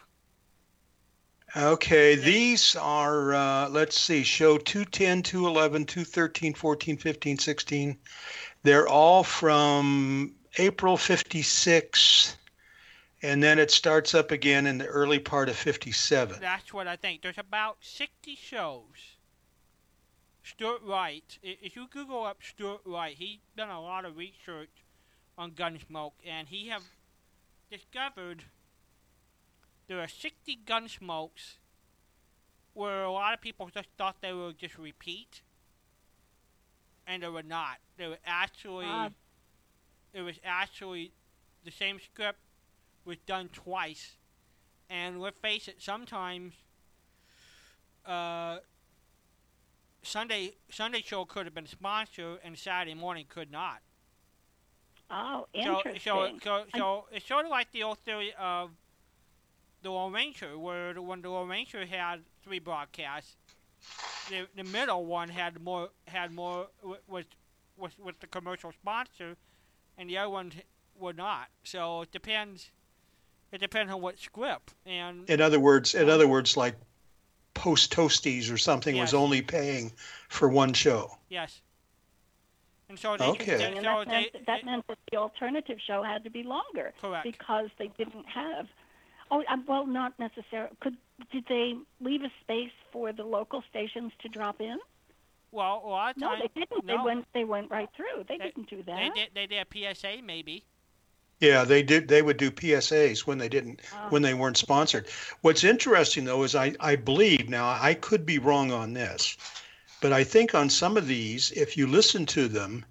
[1.55, 7.97] Okay, these are, uh, let's see, show 210, 211, 213, 14, 15, 16.
[8.63, 12.37] They're all from April 56,
[13.23, 16.39] and then it starts up again in the early part of 57.
[16.41, 17.23] That's what I think.
[17.23, 19.17] There's about 60 shows.
[20.43, 24.71] Stewart Wright, if you Google up Stewart Wright, he's done a lot of research
[25.37, 26.85] on Gunsmoke, and he have
[27.71, 28.45] discovered
[29.89, 31.57] there are 60 Gunsmokes
[32.75, 35.41] where a lot of people just thought they were just repeat,
[37.07, 37.79] and they were not.
[37.97, 38.87] They were actually,
[40.13, 41.13] it was actually
[41.65, 42.39] the same script
[43.07, 44.17] was done twice,
[44.91, 46.55] and let's face it, sometimes
[48.07, 48.59] uh,
[50.03, 53.83] Sunday Sunday show could have been sponsored and Saturday morning could not.
[55.11, 56.01] Oh, So interesting.
[56.01, 58.71] so so so it's sort of like the old theory of
[59.83, 63.37] the Lone Ranger, where the, when the Lone Ranger had three broadcasts,
[64.29, 66.69] the the middle one had more had more
[67.07, 67.25] was
[67.77, 69.37] was was the commercial sponsor,
[69.99, 70.55] and the other ones
[70.95, 71.49] were not.
[71.65, 72.71] So it depends.
[73.57, 76.75] It depends on what script and In other words, in other words, like
[77.55, 79.93] Post Toasties or something was only paying
[80.29, 81.17] for one show.
[81.31, 81.63] yes.
[82.91, 83.57] And so they, Okay.
[83.57, 86.43] they- and so that, they, meant, that meant that the alternative show had to be
[86.43, 87.25] longer Correct.
[87.25, 88.69] because they didn't have.
[89.31, 90.71] Oh, um, well, not necessarily.
[90.81, 90.97] Could
[91.33, 94.79] did they leave a space for the local stations to drop in?
[95.51, 96.85] well a lot of No, they didn't.
[96.85, 96.97] no.
[96.99, 97.27] They went.
[97.33, 98.25] They went right through.
[98.29, 99.15] They, They- didn't do they that.
[99.15, 100.65] did they did a PSA maybe.
[101.41, 102.09] Yeah, they did.
[102.09, 104.09] They would do PSAs when they didn't, Oh.
[104.09, 105.07] when they weren't sponsored.
[105.43, 109.37] What's interesting though is I, I believe now I could be wrong on this,
[110.01, 112.85] but I think on some of these, if you listen to them,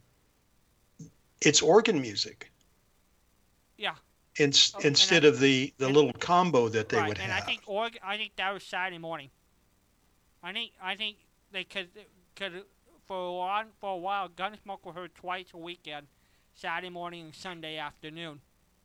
[1.41, 2.51] it's organ music.
[3.77, 3.95] Yeah.
[4.37, 7.31] In, Oh, instead I- of the the and- little combo that they right, would and
[7.31, 7.39] have.
[7.39, 9.29] And I think org, I think that was Saturday morning.
[10.43, 11.17] I think I think
[11.51, 11.89] they could
[12.35, 12.63] could
[13.07, 16.07] for a while for a while Gunsmoke were heard twice a weekend,
[16.55, 18.39] Saturday morning and Sunday afternoon.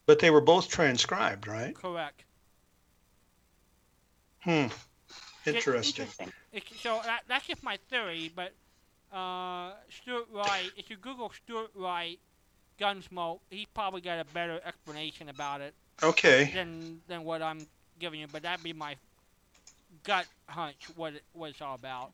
[0.07, 1.75] but they were both transcribed, right?
[1.75, 2.25] Correct.
[4.41, 4.67] Hmm.
[5.47, 6.09] Interesting.
[6.53, 8.53] It, so that, that's just my theory, but
[9.17, 12.19] uh, Stewart Wright, if you Google Stewart Wright,
[12.81, 16.51] Gunsmoke, he probably got a better explanation about it Okay.
[16.55, 17.67] than than what I'm
[17.99, 18.27] giving you.
[18.27, 18.97] But that'd be my
[20.05, 22.13] gut hunch what it was all about.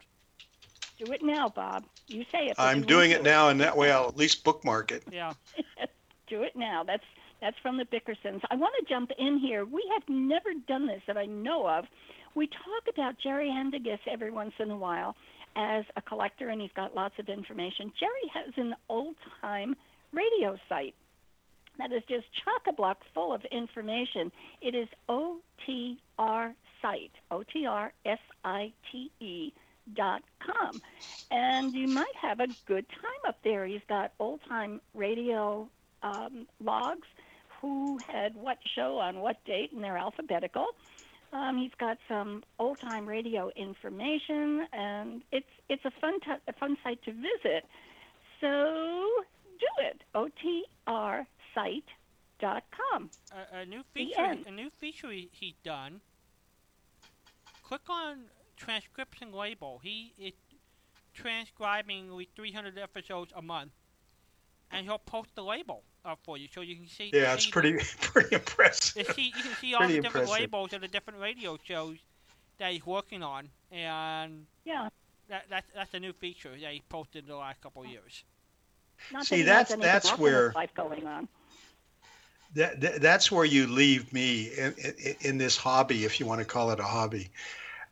[0.99, 1.85] Do it now, Bob.
[2.07, 2.57] You say it.
[2.59, 5.03] I'm doing won't it now, and that way I'll at least bookmark it.
[5.11, 5.35] Yeah.
[6.29, 6.83] Do it now.
[6.85, 7.05] That's
[7.41, 8.41] that's from the Bickersons.
[8.51, 9.65] I want to jump in here.
[9.65, 11.85] We have never done this that I know of.
[12.35, 15.17] We talk about Jerry Haendiges every once in a while
[15.55, 17.93] as a collector, and he's got lots of information.
[17.99, 19.77] Jerry has an old-time
[20.13, 20.95] radio site
[21.79, 24.33] that is just chock-a-block full of information.
[24.61, 27.93] It is OTR site, O-T-R-S-I-T-E
[29.53, 30.83] dot com,
[31.31, 33.67] and you might have a good time up there.
[33.67, 35.69] He's got old-time radio
[36.03, 37.07] um, logs,
[37.61, 40.67] who had what show on what date, and they're alphabetical.
[41.33, 46.77] Um, he's got some old-time radio information, and it's it's a fun t- a fun
[46.85, 47.65] site to visit.
[48.41, 49.09] So
[49.59, 50.03] do it.
[50.15, 51.27] OTRsite.com.
[53.33, 56.01] a, a new feature a new feature he, he done
[57.63, 58.19] click on
[58.57, 60.33] transcription label he is
[61.15, 63.71] transcribing like 300 episodes a month
[64.71, 67.51] and he'll post the label up for you so you can see Yeah, it's see
[67.51, 69.07] pretty pretty impressive.
[69.15, 70.41] see, you can see all pretty the different impressive.
[70.43, 71.97] labels of the different radio shows
[72.59, 74.89] that he's working on and Yeah.
[75.29, 78.25] that, that's that's a new feature that he posted in the last couple of years
[79.13, 81.29] Not See, that that's- that's where- life going on.
[82.55, 86.39] That, that that's where you leave me in, in, in this hobby, if you want
[86.41, 87.29] to call it a hobby.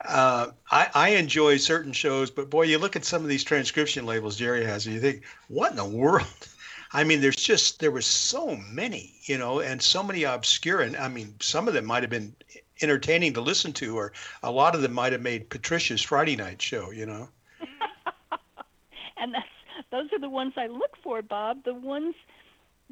[0.01, 4.07] Uh, I, I enjoy certain shows, but boy, you look at some of these transcription
[4.07, 6.27] labels Jerry has, and you think, what in the world?
[6.93, 10.97] I mean, there's just there was so many, you know, and so many obscure, and
[10.97, 12.35] I mean, some of them might have been
[12.83, 16.63] entertaining to listen to, or a lot of them might have made Patricia's Friday night
[16.63, 17.29] show, you know.
[19.17, 19.47] and that's
[19.91, 21.65] those are the ones I look for, Bob.
[21.65, 22.15] The ones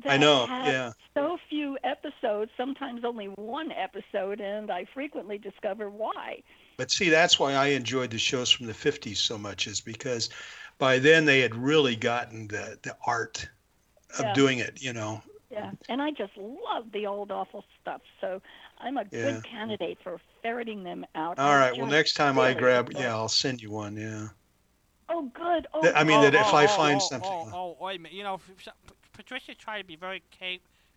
[0.03, 0.93] that I know, have yeah.
[1.15, 6.43] so few episodes, sometimes only one episode, and I frequently discover why.
[6.77, 10.31] But see, that's why I enjoyed the shows from the 50s so much, is because
[10.79, 13.49] by then they had really gotten the, the art
[14.19, 14.33] of Yeah.
[14.35, 15.23] doing it, you know.
[15.51, 18.01] Yeah, and I just love the old awful stuff.
[18.21, 18.41] So
[18.79, 19.33] I'm a Yeah.
[19.33, 21.39] good candidate for ferreting them out.
[21.39, 21.77] All right.
[21.77, 23.97] Well, next time I grab, yeah, I'll send you one.
[23.97, 24.29] Yeah.
[25.09, 25.67] Oh, good.
[25.75, 27.97] Oh, I mean, oh, that if oh, I oh, find oh, something- Oh, oh, wait
[27.97, 28.17] a minute.
[28.17, 30.23] You know, f- so- P- Patricia tried to be very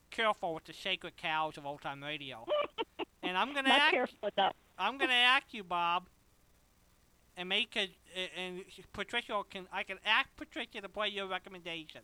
[0.09, 2.45] careful with the sacred cows of old time radio,
[3.23, 3.91] and I'm gonna not ask.
[3.91, 4.55] careful enough.
[4.77, 6.07] I'm gonna ask you, Bob,
[7.37, 7.89] and make a
[8.37, 8.63] and
[8.93, 12.01] Patricia can I can ask Patricia to play your recommendation.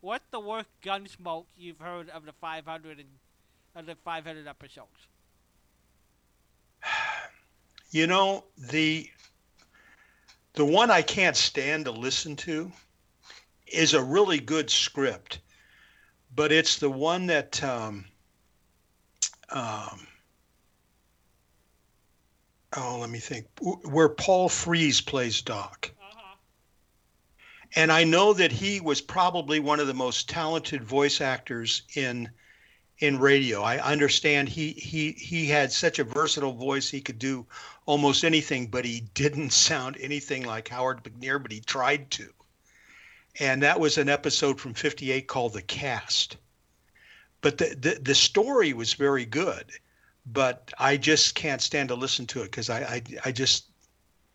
[0.00, 3.08] What's the worst gunsmoke you've heard of the 500 and
[3.74, 4.88] of the 500 episodes?
[7.94, 9.10] You know the
[10.54, 12.72] the one I can't stand to listen to
[13.66, 15.40] is a really good script,
[16.34, 18.06] but it's the one that um,
[19.50, 20.06] um,
[22.76, 25.90] oh, let me think, where Paul Frees plays Doc.
[26.00, 26.36] Uh-huh.
[27.76, 32.30] and I know that he was probably one of the most talented voice actors in
[32.98, 33.62] in radio.
[33.62, 37.46] I understand he he he had such a versatile voice he could do
[37.84, 42.32] almost anything, but he didn't sound anything like Howard McNear, but he tried to.
[43.40, 46.36] And that was an episode from 58 called The Cast.
[47.40, 49.72] But the, the, the story was very good,
[50.26, 53.66] but I just can't stand to listen to it because I, I, I just,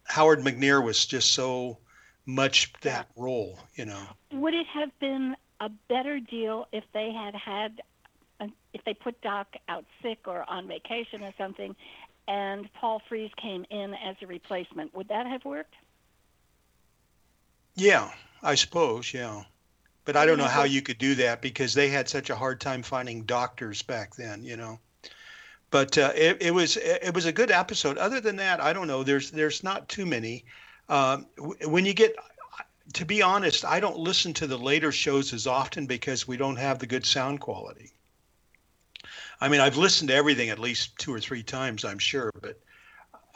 [0.04, 1.78] Howard McNear was just so
[2.26, 4.04] much that role, you know.
[4.32, 7.82] Would it have been a better deal if they had had,
[8.74, 11.76] if they put Doc out sick or on vacation or something,
[12.28, 14.94] and Paul Frees came in as a replacement?
[14.94, 15.74] Would that have worked?
[17.76, 18.12] Yeah,
[18.44, 19.44] I suppose, yeah.
[20.04, 22.60] But I don't know how you could do that because they had such a hard
[22.60, 24.80] time finding doctors back then, you know.
[25.70, 27.98] But uh, it, it was it was a good episode.
[27.98, 29.04] Other than that, I don't know.
[29.04, 30.46] There's there's not too many.
[30.88, 31.28] Um,
[31.66, 32.16] when you get,
[32.94, 36.56] to be honest, I don't listen to the later shows as often because we don't
[36.56, 37.92] have the good sound quality.
[39.42, 42.60] I mean, I've listened to everything at least two or three times, I'm sure, but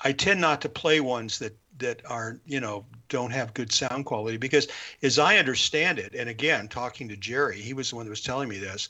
[0.03, 4.05] I tend not to play ones that that are you know don't have good sound
[4.05, 4.67] quality because
[5.03, 8.21] as i understand it and again talking to jerry he was the one that was
[8.21, 8.87] telling me this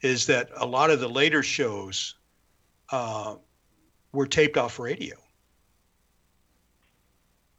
[0.00, 2.16] is that a lot of the later shows
[2.92, 3.34] uh,
[4.12, 5.16] were taped off radio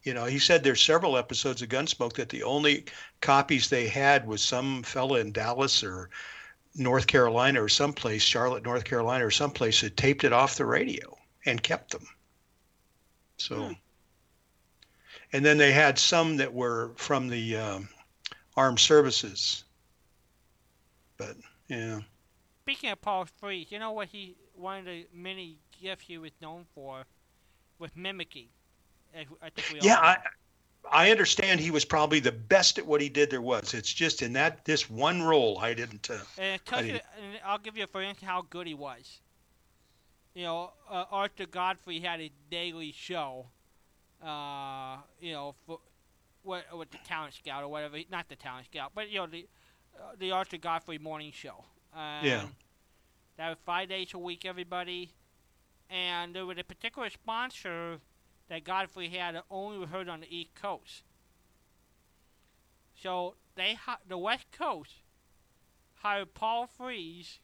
[0.04, 2.86] you know he said there's several episodes of gunsmoke that the only
[3.22, 6.10] copies they had was some fella in dallas or
[6.76, 11.18] north carolina or someplace charlotte north carolina or someplace that taped it off the radio
[11.46, 12.08] and kept them
[13.38, 13.74] so hmm
[15.34, 17.90] and then they had some that were from the um,
[18.56, 19.64] armed services.
[21.18, 21.36] But
[21.68, 22.02] yeah.
[22.62, 26.32] Speaking of Paul Frees, you know what he one of the many gifts he was
[26.42, 27.06] known for
[27.80, 28.48] with mimicking.
[29.16, 29.26] I
[29.82, 30.18] yeah, I,
[30.92, 33.76] I understand he was probably the best at what he did there was.
[33.76, 36.10] It's just in that this one role I didn't.
[36.10, 37.04] Uh, and, I didn't.
[37.22, 39.20] and I'll give you a for instance how good he was.
[40.34, 43.46] You know, uh, Arthur Godfrey had a daily show
[44.24, 45.80] uh, you know, for
[46.44, 49.48] what with the talent scout or whatever, not the talent scout, but you know the
[50.00, 51.64] uh, the Arthur Godfrey morning show.
[51.94, 52.46] Um, yeah.
[53.38, 55.12] That was five days a week, everybody,
[55.90, 58.00] and there was a particular sponsor
[58.50, 61.04] that Godfrey had that only heard on the East Coast.
[62.96, 63.78] So they
[64.08, 64.92] the West Coast
[65.96, 67.40] hired Paul Frees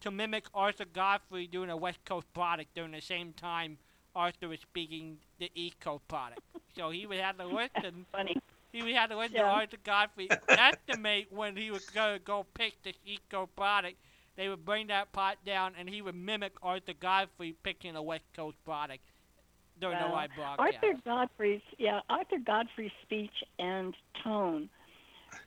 [0.00, 3.78] to mimic Arthur Godfrey doing a West Coast product during the same time
[4.14, 6.42] Arthur was speaking the Eco product.
[6.76, 8.06] so he would have to listen.
[8.12, 8.36] Funny.
[8.72, 9.42] He would have to listen yeah.
[9.42, 13.96] to Arthur Godfrey estimate when he was going to go pick the Eco product.
[14.36, 18.24] They would bring that pot down, and he would mimic Arthur Godfrey picking a West
[18.34, 19.02] Coast product
[19.80, 20.76] during the live broadcast.
[20.82, 24.70] Arthur Godfrey's yeah, Arthur Godfrey's speech and tone,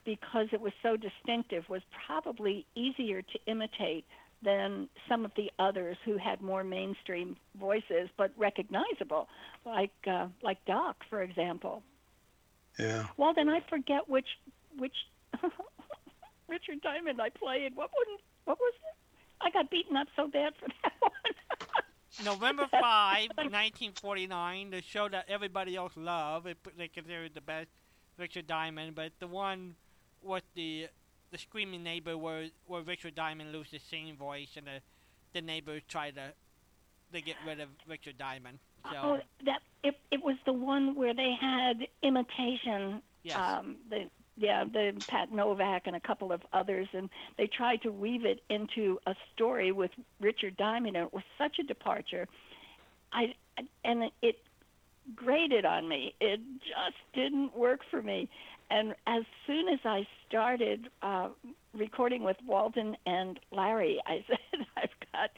[0.03, 4.05] because it was so distinctive, was probably easier to imitate
[4.43, 9.27] than some of the others who had more mainstream voices but recognizable,
[9.65, 11.81] like uh, like Doc, for example.
[12.77, 13.07] Yeah.
[13.17, 14.27] Well, then I forget which
[14.77, 14.95] which
[16.47, 17.75] Richard Diamond I played.
[17.75, 18.95] What wouldn't what was it?
[19.41, 21.11] I got beaten up so bad for that one.
[22.23, 27.69] November 5, 1949, the show that everybody else loved, it, they considered the best
[28.17, 29.75] Richard Diamond, but the one
[30.23, 30.87] with the
[31.31, 34.79] the screaming neighbor where where Richard Diamond loses his singing voice and the
[35.33, 36.33] the neighbors try to
[37.13, 38.59] to get rid of Richard Diamond.
[38.89, 38.97] So.
[38.97, 43.01] Oh, that it it was the one where they had imitation.
[43.23, 43.37] Yes.
[43.37, 47.91] Um, the yeah, the Pat Novak and a couple of others, and they tried to
[47.91, 52.27] weave it into a story with Richard Diamond, and it was such a departure.
[53.13, 53.35] I
[53.83, 54.39] and it
[55.15, 56.13] grated on me.
[56.19, 58.29] It just didn't work for me.
[58.69, 61.29] And as soon as I started uh,
[61.73, 65.29] recording with Walden and Larry, I said, I've got,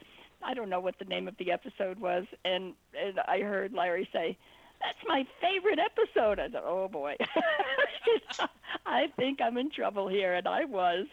[0.41, 2.25] I don't know what the name of the episode was.
[2.45, 4.37] And, and I heard Larry say,
[4.81, 6.39] that's my favorite episode.
[6.39, 7.15] I thought, oh boy,
[8.85, 10.33] I think I'm in trouble here.
[10.33, 11.07] And I was.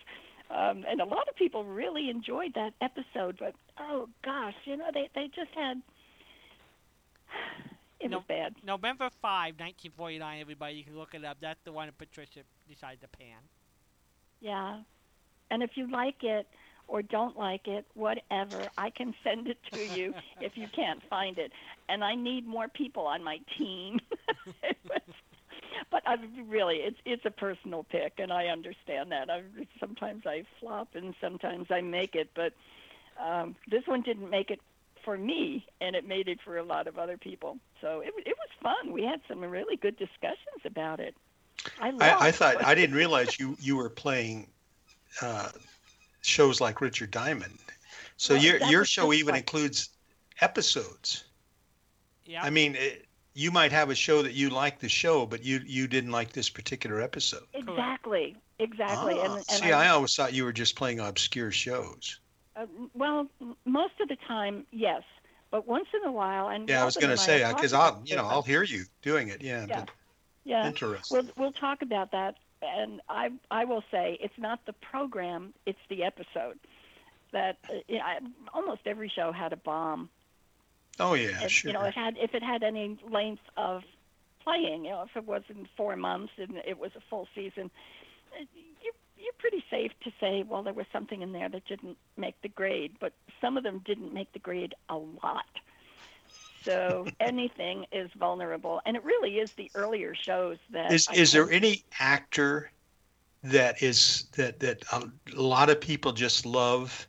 [0.50, 4.90] Um, and a lot of people really enjoyed that episode, but oh gosh, you know,
[4.92, 5.80] they, they just had
[8.00, 8.54] it no, was bad.
[8.64, 10.74] November 5, 1949, everybody.
[10.74, 11.38] You can look it up.
[11.40, 13.38] That's the one that Patricia decided to pan.
[14.40, 14.80] Yeah.
[15.50, 16.46] And if you like it
[16.88, 21.38] or don't like it, whatever, I can send it to you if you can't find
[21.38, 21.52] it.
[21.88, 24.00] And I need more people on my team.
[25.90, 26.16] but I
[26.48, 29.30] really, it's it's a personal pick, and I understand that.
[29.30, 29.42] I,
[29.78, 32.30] sometimes I flop, and sometimes I make it.
[32.34, 32.52] But
[33.22, 34.60] um, this one didn't make it
[35.04, 37.58] for me, and it made it for a lot of other people.
[37.80, 38.92] So it it was fun.
[38.92, 41.14] We had some really good discussions about it.
[41.80, 44.48] I, I, I thought I didn't realize you you were playing
[45.22, 45.50] uh,
[46.24, 47.58] shows like Richard Diamond.
[48.16, 49.90] So Well, your your show even like- includes
[50.40, 51.24] episodes.
[52.26, 52.42] Yeah.
[52.42, 55.60] I mean, it, you might have a show that you like the show, but you
[55.66, 57.44] you didn't like this particular episode.
[57.52, 58.36] Exactly.
[58.58, 59.14] Exactly.
[59.18, 62.20] Ah, and, and see, I, always thought you were just playing obscure shows.
[62.54, 63.26] Uh, well,
[63.64, 65.02] most of the time, yes,
[65.50, 68.14] but once in a while, and Yeah, I was going to say because I'll you
[68.14, 68.26] know.
[68.26, 69.42] I'll hear you doing it.
[69.42, 69.80] Yeah, Yeah.
[69.80, 69.90] but
[70.44, 71.16] yeah, interesting.
[71.16, 75.78] we'll we'll talk about that, and I I will say it's not the program, it's
[75.88, 76.58] the episode.
[77.32, 78.18] That uh, yeah, I,
[78.52, 80.08] almost every show had a bomb.
[81.00, 81.70] oh yeah, sure.
[81.70, 83.82] You know, it had if it had any length of
[84.42, 84.84] playing.
[84.84, 87.70] You know, if it wasn't four months and it was a full season,
[88.38, 88.44] uh,
[88.82, 92.40] you you're pretty safe to say, well, there was something in there that didn't make
[92.42, 95.46] the grade, but some of them didn't make the grade a lot.
[96.64, 100.92] So anything is vulnerable, and it really is the earlier shows that.
[100.92, 102.70] is I is there any actor
[103.42, 107.06] that is that that a lot of people just love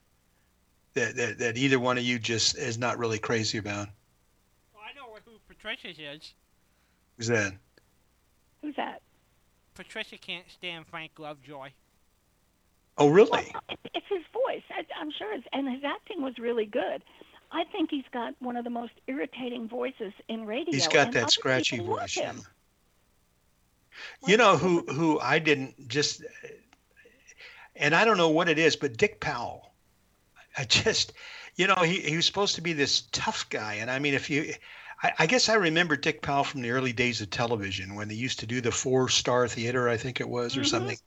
[0.94, 3.88] that that, that either one of you just is not really crazy about?
[4.74, 6.34] Well, I know who Patricia is.
[7.18, 7.54] Who's that?
[8.62, 9.02] Who's that?
[9.76, 11.70] Patricia can't stand Frank Lovejoy.
[12.98, 13.52] Oh, really?
[13.70, 14.64] It's, it's his voice.
[14.70, 17.04] I, I'm sure, his, and his acting was really good.
[17.56, 20.74] I think he's got one of the most irritating voices in radio.
[20.74, 22.16] He's got that scratchy voice.
[22.16, 22.42] him.
[24.22, 24.30] yeah.
[24.30, 26.22] You know who who I didn't just,
[27.78, 29.72] and I don't know what it is, but Dick Powell.
[30.58, 31.14] I just,
[31.56, 34.30] you know, he he was supposed to be this tough guy, and I mean, if
[34.30, 34.54] you.
[35.04, 38.16] I, I guess I remember Dick Powell from the early days of television when they
[38.16, 40.68] used to do the four star theater, I think it was, or Mhm.
[40.68, 40.98] something.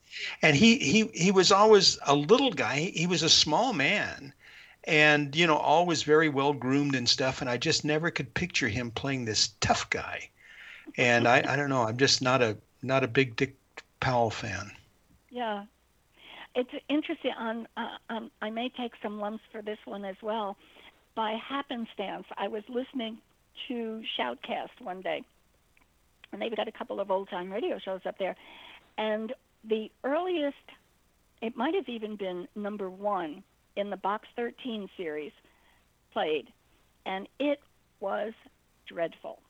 [0.43, 2.93] And he, he he was always a little guy.
[2.95, 4.35] He was a small man,
[4.89, 7.41] and you know, always very well groomed and stuff.
[7.41, 10.31] And I just never could picture him playing this tough guy.
[10.97, 11.83] And I, I don't know.
[11.83, 13.55] I'm just not a not a big Dick
[14.01, 14.73] Powell fan.
[15.31, 15.65] Yeah.
[16.55, 17.33] It's interesting.
[17.39, 20.57] On, uh, um, I may take some lumps for this one as well.
[21.15, 23.19] By happenstance, I was listening
[23.69, 25.23] to Shoutcast one day,
[26.33, 28.35] and they've got a couple of old time radio shows up there.
[28.97, 29.33] And
[29.63, 30.57] the earliest,
[31.43, 33.45] it might have even been number one
[33.77, 35.33] in the Box 13 series,
[36.13, 36.49] played,
[37.07, 37.61] and it
[38.01, 38.33] was
[38.87, 39.41] dreadful.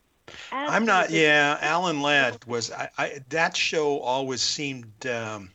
[0.53, 1.11] I'm not.
[1.11, 2.71] Yeah, Alan Ladd was.
[2.71, 5.51] I, I that show always seemed um,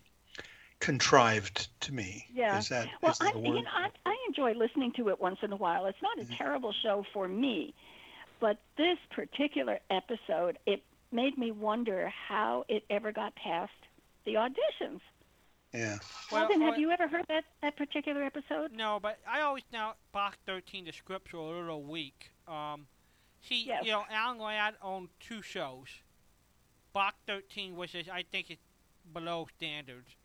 [0.79, 2.27] contrived to me.
[2.33, 2.59] Yeah.
[2.59, 5.39] Is that, Well, is that I, you know, I, I enjoy listening to it once
[5.43, 5.85] in a while.
[5.85, 6.33] It's not a Mm-hmm.
[6.37, 7.73] terrible show for me,
[8.39, 13.71] but this particular episode, it made me wonder how it ever got past
[14.25, 15.01] the auditions.
[15.73, 15.97] Yeah.
[16.31, 18.71] Well, Alvin, have you ever heard that, that particular episode?
[18.71, 22.31] No, but I always now Box 13 the scripts are a little weak.
[22.47, 22.87] Um,
[23.41, 23.83] see, Yes.
[23.85, 25.87] you know, Alan Ladd owned two shows.
[26.93, 28.61] Box 13 was, his, I think, it's
[29.11, 30.15] below standards,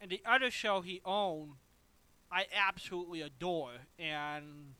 [0.00, 1.52] and the other show he owned,
[2.30, 4.74] I absolutely adore, and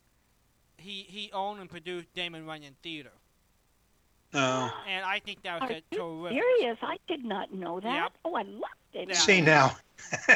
[0.77, 3.11] he he owned and produced Damon Runyon Theater,
[4.33, 6.43] Uh, and I think that was Are a you terrific.
[6.43, 6.77] serious?
[6.81, 7.93] I did not know that.
[8.03, 8.11] Yep.
[8.25, 8.61] Oh, I love
[8.91, 9.09] David.
[9.09, 9.19] Yeah.
[9.19, 9.75] see now.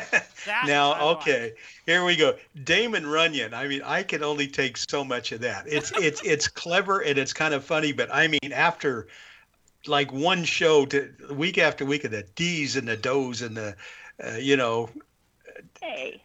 [0.65, 1.17] Now, I like.
[1.17, 1.53] okay,
[1.85, 2.35] here we go.
[2.63, 3.53] Damon Runyon.
[3.53, 5.65] I mean, I can only take so much of that.
[5.67, 9.07] It's it's it's clever and it's kind of funny, but I mean, after
[9.87, 13.75] like one show to week after week of the D's and the Do's and the,
[14.23, 14.89] uh, you know,
[15.81, 16.21] Hey,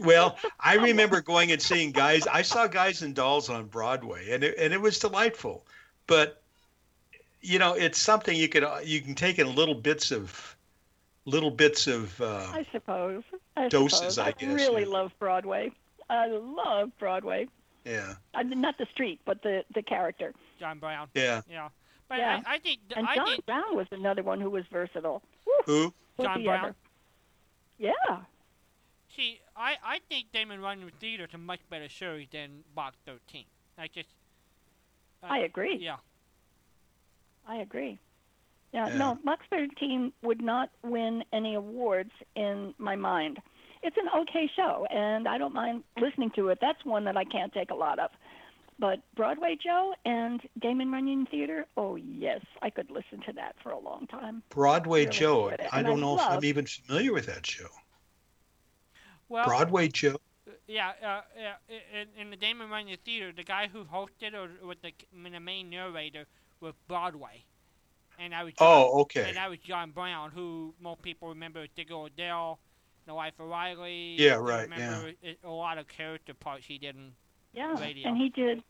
[0.00, 2.26] well, I remember going and seeing guys.
[2.26, 5.64] I saw Guys and Dolls on Broadway, and it, and it was delightful.
[6.06, 6.42] But
[7.44, 10.56] you know, it's something you can you can take in little bits of
[11.26, 12.20] little bits of.
[12.20, 13.22] Uh, I suppose.
[13.56, 14.18] I Doses, suppose.
[14.18, 14.88] I guess, I really yeah.
[14.88, 15.70] love Broadway.
[16.10, 17.48] I love Broadway.
[17.84, 20.32] yeah, Uh, not the street, but the the character.
[20.60, 21.08] John Brown.
[21.14, 21.42] yeah.
[21.48, 21.68] Yeah,
[22.08, 22.42] but Yeah.
[22.46, 25.22] I, I think And I John think Brown was another one who was versatile.
[25.66, 25.92] Who?
[26.16, 26.64] Was John Brown.
[26.66, 26.74] ever?
[27.78, 28.18] Yeah.
[29.16, 33.44] See, I, I think Damon Runyon Theater is a much better series than Box 13.
[33.78, 34.08] I just.
[35.22, 35.76] uh, I agree.
[35.80, 35.96] Yeah.
[37.46, 37.98] I agree.
[38.72, 38.96] Yeah, Yeah.
[38.96, 43.40] no, Box 13 would not win any awards in my mind.
[43.82, 46.58] It's an okay show, and I don't mind listening to it.
[46.60, 48.10] That's one that I can't take a lot of.
[48.78, 53.70] But Broadway Joe and Damon Runyon Theater, oh, yes, I could listen to that for
[53.70, 54.42] a long time.
[54.48, 55.50] Broadway Really Joe.
[55.70, 57.68] I don't I know if I'm even familiar with that show.
[59.28, 60.16] Well, Broadway Joe.
[60.66, 61.54] yeah, uh, yeah.
[61.68, 65.70] In, in the Damon Runyon Theater, the guy who hosted or was the, the main
[65.70, 66.26] narrator
[66.60, 67.44] was Broadway.
[68.18, 69.26] And I was John, Oh, okay.
[69.28, 72.60] and that was John Brown, who most people remember as Digger O'Dell,
[73.06, 74.14] The Life of Riley.
[74.18, 77.12] Yeah, right, Remember it- a lot of character parts he did in
[77.52, 78.08] Yeah, Radio.
[78.08, 78.62] and he did,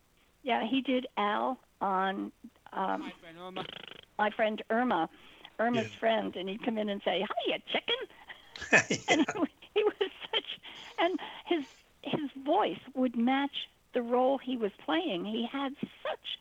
[0.42, 2.32] yeah, he did Al on
[2.72, 3.64] um, My Friend Irma.
[4.18, 5.10] my friend Irma,
[5.58, 5.98] Irma's Yeah.
[5.98, 7.96] friend, and he'd come in and say, "Hiya, chicken."
[9.08, 9.44] and he,
[9.74, 10.60] he was such
[10.98, 11.64] and his
[12.02, 15.24] his voice would match the role he was playing.
[15.24, 16.38] He had such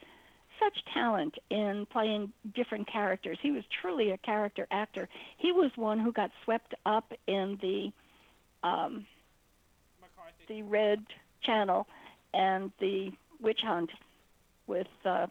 [0.63, 3.37] such talent in playing different characters.
[3.41, 5.09] He was truly a character actor.
[5.37, 7.91] He was one who got swept up in the
[8.67, 9.05] um,
[10.47, 11.03] the Red
[11.41, 11.87] Channel
[12.33, 13.11] and the
[13.41, 13.89] witch hunt
[14.67, 15.27] with uh,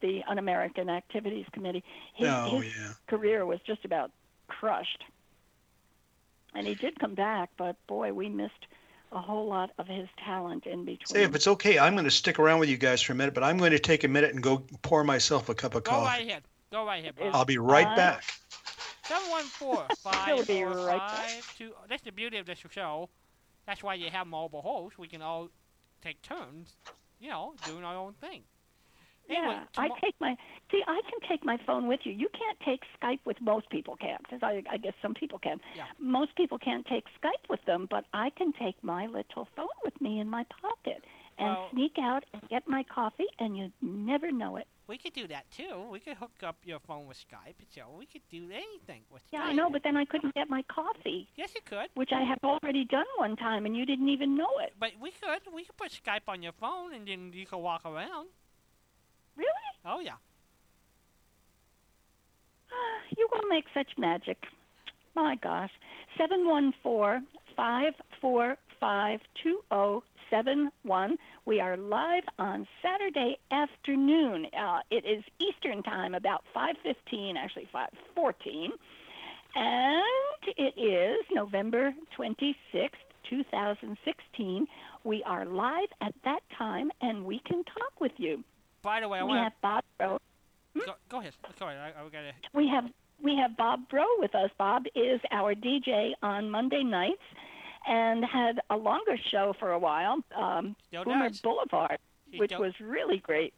[0.00, 1.84] the Un-American Activities Committee.
[2.14, 2.92] His, oh, his yeah.
[3.06, 4.10] career was just about
[4.48, 5.04] crushed.
[6.54, 8.66] And he did come back, but boy, we missed
[9.12, 11.06] a whole lot of his talent in between.
[11.06, 13.34] Say, if it's okay, I'm going to stick around with you guys for a minute,
[13.34, 15.90] but I'm going to take a minute and go pour myself a cup of Go
[15.90, 16.04] coffee.
[16.06, 16.42] right ahead.
[16.70, 17.34] Go right ahead, Bob.
[17.34, 17.96] I'll be right Fine.
[17.96, 18.24] back.
[19.04, 21.10] Seven one four five He'll be four right back.
[21.28, 21.72] five two.
[21.88, 23.08] That's the beauty of this show.
[23.66, 24.98] That's why you have multiple hosts.
[24.98, 25.48] We can all
[26.02, 26.70] take turns,
[27.20, 28.42] you know, doing our own thing.
[29.28, 30.36] Anyway, yeah, I take my
[30.70, 30.82] see.
[30.86, 32.12] I can take my phone with you.
[32.12, 35.60] You can't take Skype with most people can, because I, I guess some people can.
[35.76, 35.84] Yeah.
[35.98, 39.98] Most people can't take Skype with them, but I can take my little phone with
[40.00, 41.02] me in my pocket
[41.38, 44.66] and Well- sneak out and get my coffee, and you never know it.
[44.88, 45.86] we could do that too.
[45.90, 49.40] We could hook up your phone with Skype, so we could do anything with Yeah,
[49.40, 49.46] Skype.
[49.46, 51.88] I know, but then I couldn't get my coffee, yes, you could.
[51.94, 54.74] which I have already done one time, and you didn't even know it.
[54.78, 55.40] But we could.
[55.54, 58.28] We could put Skype on your phone, and then you could walk around.
[59.84, 60.16] Oh yeah.
[63.16, 64.38] You will make such magic.
[65.14, 65.70] My gosh.
[66.18, 67.26] 714
[67.56, 71.18] 545 2071.
[71.44, 74.46] We are live on Saturday afternoon.
[74.58, 78.68] Uh, it is Eastern Time, about 5.15, actually 5.14.
[79.54, 82.90] And it is November 26th,
[83.28, 84.66] 2016.
[85.04, 88.42] We are live at that time, and we can talk with you.
[88.82, 90.18] By the way, I We want have Bob Bro.
[90.74, 91.32] to go, go ahead.
[91.60, 91.78] Ahead.
[91.78, 92.32] I, I gotta.
[92.52, 92.84] we have
[93.22, 94.50] we have Bob Bro with us.
[94.58, 97.22] Bob is our DJ on Monday nights
[97.86, 101.40] and had a longer show for a while, um, Still Boomer does.
[101.40, 101.98] Boulevard,
[102.30, 103.54] He which still, was really great.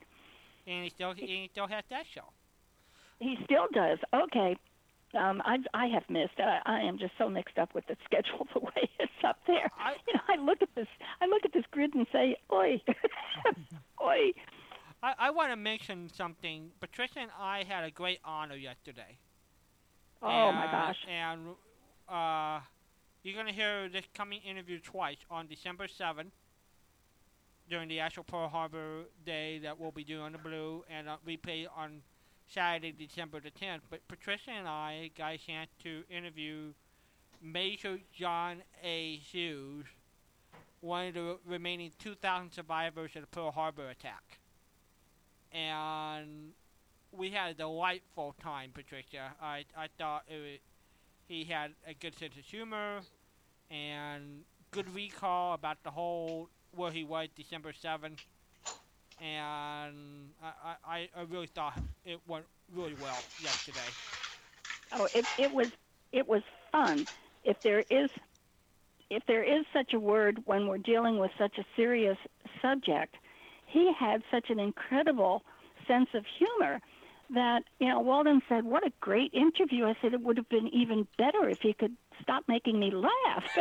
[0.66, 2.24] and he still he still has that show.
[3.20, 3.98] He still does.
[4.12, 4.56] Okay.
[5.14, 6.38] Um, I I have missed.
[6.38, 9.70] Uh, I am just so mixed up with the schedule the way it's up there.
[9.78, 10.88] I, You know, I look at this.
[11.22, 12.82] I look at this grid and say, "Oi,
[14.02, 14.32] oi."
[15.04, 16.70] I, I want to mention something.
[16.80, 19.18] Patricia and I had a great honor yesterday.
[20.22, 20.96] Oh my gosh.
[21.06, 21.48] And
[22.08, 22.60] uh,
[23.22, 26.32] you're gonna hear this coming interview twice on December seventh
[27.68, 31.16] during the actual Pearl Harbor Day that we'll be doing on the Blue, and uh,
[31.26, 32.00] replay on
[32.48, 33.82] Saturday, December the tenth.
[33.90, 36.72] But Patricia and I got a chance to interview
[37.42, 39.16] Major John A.
[39.16, 39.84] Hughes,
[40.80, 44.38] one of the remaining 2,000 survivors of the Pearl Harbor attack.
[45.54, 46.52] And
[47.12, 49.34] we had a delightful time, Patricia.
[49.40, 50.60] I I thought it was,
[51.28, 53.02] he had a good sense of humor
[53.70, 58.20] and good recall about the whole where he was December seventh,
[59.20, 63.96] and I, I I really thought it went really well yesterday.
[64.92, 65.68] Oh, it it was
[66.12, 67.06] it was fun.
[67.44, 68.10] If there is
[69.10, 72.18] if there is such a word when we're dealing with such a serious
[72.62, 73.16] subject,
[73.74, 75.42] he had such an incredible
[75.86, 76.80] sense of humor
[77.30, 80.68] that you know Walden said, "What a great interview." I said it would have been
[80.68, 83.44] even better if he could stop making me laugh.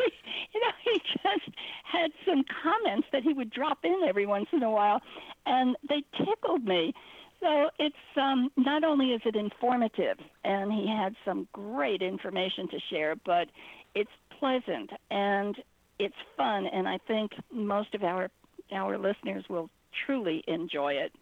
[0.00, 4.62] you know, he just had some comments that he would drop in every once in
[4.64, 5.00] a while,
[5.46, 6.92] and they tickled me.
[7.40, 12.80] So it's um, not only is it informative, and he had some great information to
[12.90, 13.46] share, but
[13.94, 14.10] it's
[14.40, 15.56] pleasant and
[16.00, 18.30] it's fun, and I think most of our
[18.72, 19.70] our listeners will
[20.06, 21.12] truly enjoy it.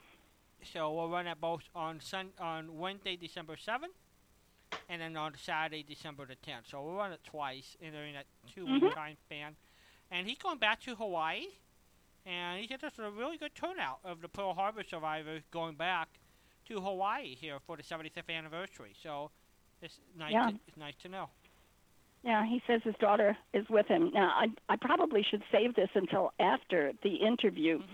[0.72, 3.94] So we'll run it both on Sun on Wednesday, December seventh,
[4.88, 6.66] and then on Saturday, December the tenth.
[6.68, 8.94] So we'll run it twice in during that two-week Mhm.
[8.94, 9.56] time span.
[10.10, 11.46] And he's going back to Hawaii,
[12.24, 16.08] and he said there's a really good turnout of the Pearl Harbor survivors going back
[16.66, 18.92] to Hawaii here for the 75th anniversary.
[19.00, 19.30] So
[19.80, 20.32] it's nice.
[20.32, 20.50] Yeah.
[20.50, 21.30] To, it's nice to know.
[22.26, 24.10] Yeah, he says his daughter is with him.
[24.12, 27.86] Now, I, I probably should save this until after the interview, mm-hmm.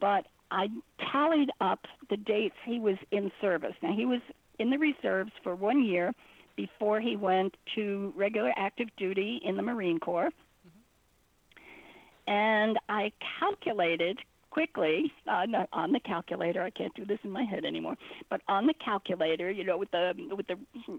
[0.00, 0.68] but I
[1.12, 3.74] tallied up the dates he was in service.
[3.82, 4.22] Now, he was
[4.58, 6.14] in the reserves for one year
[6.56, 10.30] before he went to regular active duty in the Marine Corps.
[10.30, 12.32] Mm-hmm.
[12.32, 14.18] And I calculated
[14.58, 16.62] quickly uh, no, on the calculator.
[16.62, 17.96] I can't do this in my head anymore,
[18.30, 20.56] but on the calculator, you know, with the with the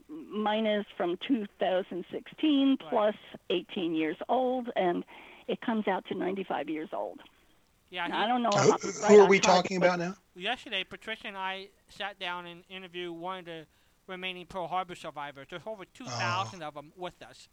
[0.09, 2.89] minus from 2016 Right.
[2.89, 3.15] plus
[3.49, 5.03] 18 years old, and
[5.47, 7.19] it comes out to 95 years old.
[7.89, 8.07] Yeah.
[8.07, 8.49] Now, he- I don't know.
[8.49, 10.15] Who, how- who are we talking about now?
[10.35, 13.65] yesterday, Patricia and I sat down and interviewed one of the
[14.07, 15.47] remaining Pearl Harbor survivors.
[15.49, 17.47] There's over 2,000 of them with us.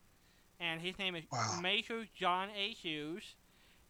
[0.61, 1.59] and his name is Wow.
[1.61, 2.69] Major John A.
[2.71, 3.35] Hughes,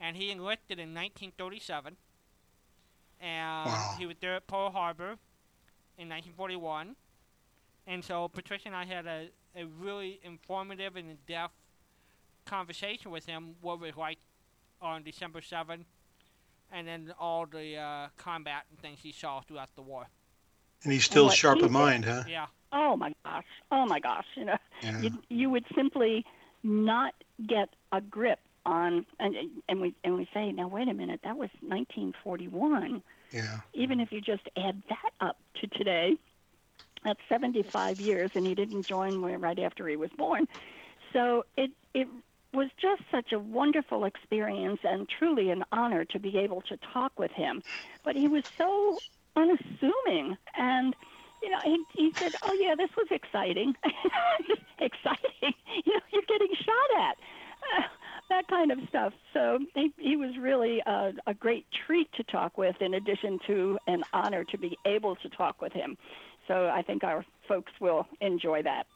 [0.03, 1.97] and he enlisted in 1937,
[3.21, 3.95] and Wow.
[3.99, 5.17] he was there at Pearl Harbor
[5.97, 6.97] in 1941,
[7.87, 11.55] and so Patricia and I had a, a really informative and in-depth
[12.45, 14.19] conversation with him what it was like
[14.81, 15.85] on December 7th,
[16.73, 20.07] and then all the uh, combat and things he saw throughout the war.
[20.83, 22.25] And he's still what sharp he of mind, huh?
[22.29, 22.47] Yeah.
[22.73, 23.45] Oh my gosh!
[23.71, 24.25] Oh my gosh!
[24.35, 25.01] You know, Yeah.
[25.03, 26.25] you you would simply
[26.65, 27.15] not
[27.47, 29.35] get a grip on, and
[29.69, 33.03] and we and we say, now wait a minute, that was 1941.
[33.33, 33.61] Yeah.
[33.75, 36.17] Even if you just add that up to today,
[37.05, 40.47] that's 75 years, and he didn't join right after he was born.
[41.13, 42.09] So it it
[42.53, 47.19] was just such a wonderful experience and truly an honor to be able to talk
[47.19, 47.63] with him.
[48.05, 49.03] But he was so
[49.37, 50.95] unassuming and
[51.43, 53.75] you know, he, he said, "Oh yeah, this was exciting.
[54.79, 55.29] exciting.
[55.85, 57.17] You know, you're getting shot at."
[57.77, 57.83] Uh,
[58.33, 59.13] that kind of stuff.
[59.35, 63.79] So he, he was really a, a great treat to talk with, in addition to
[63.87, 65.97] an honor to be able to talk with him.
[66.49, 68.87] So I think our folks will enjoy that.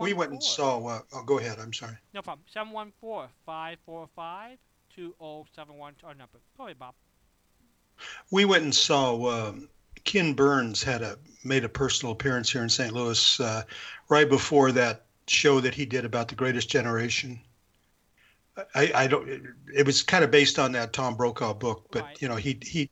[0.00, 0.84] We went and saw.
[0.84, 1.58] Uh, oh, go ahead.
[1.60, 1.96] I'm sorry.
[2.12, 2.44] No problem.
[2.52, 4.58] 714 545
[4.96, 6.38] 2071 our number.
[6.56, 6.94] Go ahead, Bob.
[8.32, 9.48] We went and saw.
[9.48, 9.68] Um,
[10.02, 12.92] Ken Burns had a made a personal appearance here in St.
[12.92, 13.62] Louis uh,
[14.08, 17.40] right before that show that he did about the Greatest Generation.
[18.74, 19.28] I, I don't.
[19.28, 19.42] It,
[19.74, 22.22] it was kind of based on that Tom Brokaw book, but Right.
[22.22, 22.90] you know he he,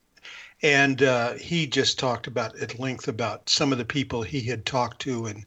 [0.62, 4.64] and uh, he just talked about at length about some of the people he had
[4.64, 5.44] talked to and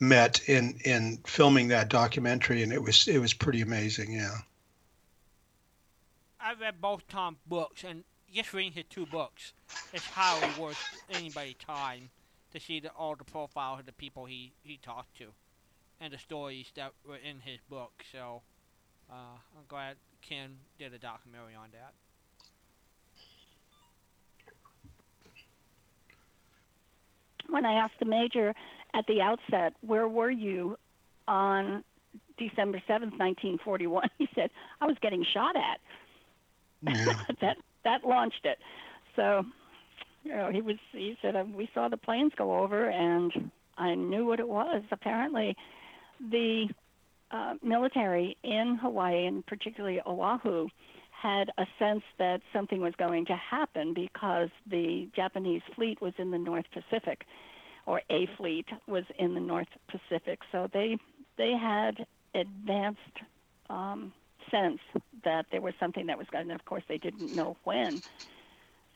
[0.00, 4.12] met in in filming that documentary, and it was it was pretty amazing.
[4.12, 4.36] Yeah.
[6.38, 9.54] I read both Tom books, and just reading his two books
[9.94, 10.78] is highly worth
[11.08, 12.10] anybody's time
[12.52, 15.32] to see the, all the profiles of the people he, he talked to
[16.04, 17.92] and the stories that were in his book.
[18.12, 18.42] So
[19.10, 21.94] uh, I'm glad Ken did a documentary on that.
[27.48, 28.54] When I asked the major
[28.92, 30.76] at the outset, "Where were you
[31.26, 31.84] on
[32.36, 34.50] December 7th, 1941?" He said,
[34.80, 35.80] "I was getting shot at."
[36.82, 37.14] Yeah.
[37.40, 38.58] that that launched it.
[39.16, 39.44] So,
[40.22, 40.76] you know, he was.
[40.92, 44.82] He said uh, we saw the planes go over, and I knew what it was.
[44.90, 45.56] Apparently,
[46.20, 46.68] the
[47.30, 50.68] uh, military in Hawaii, and particularly Oahu,
[51.10, 56.30] had a sense that something was going to happen because the Japanese fleet was in
[56.30, 57.24] the North Pacific,
[57.86, 60.40] or a fleet was in the North Pacific.
[60.52, 60.98] So they
[61.36, 63.00] they had advanced
[63.70, 64.12] um,
[64.50, 64.80] sense
[65.24, 66.50] that there was something that was going.
[66.50, 68.02] And of course, they didn't know when.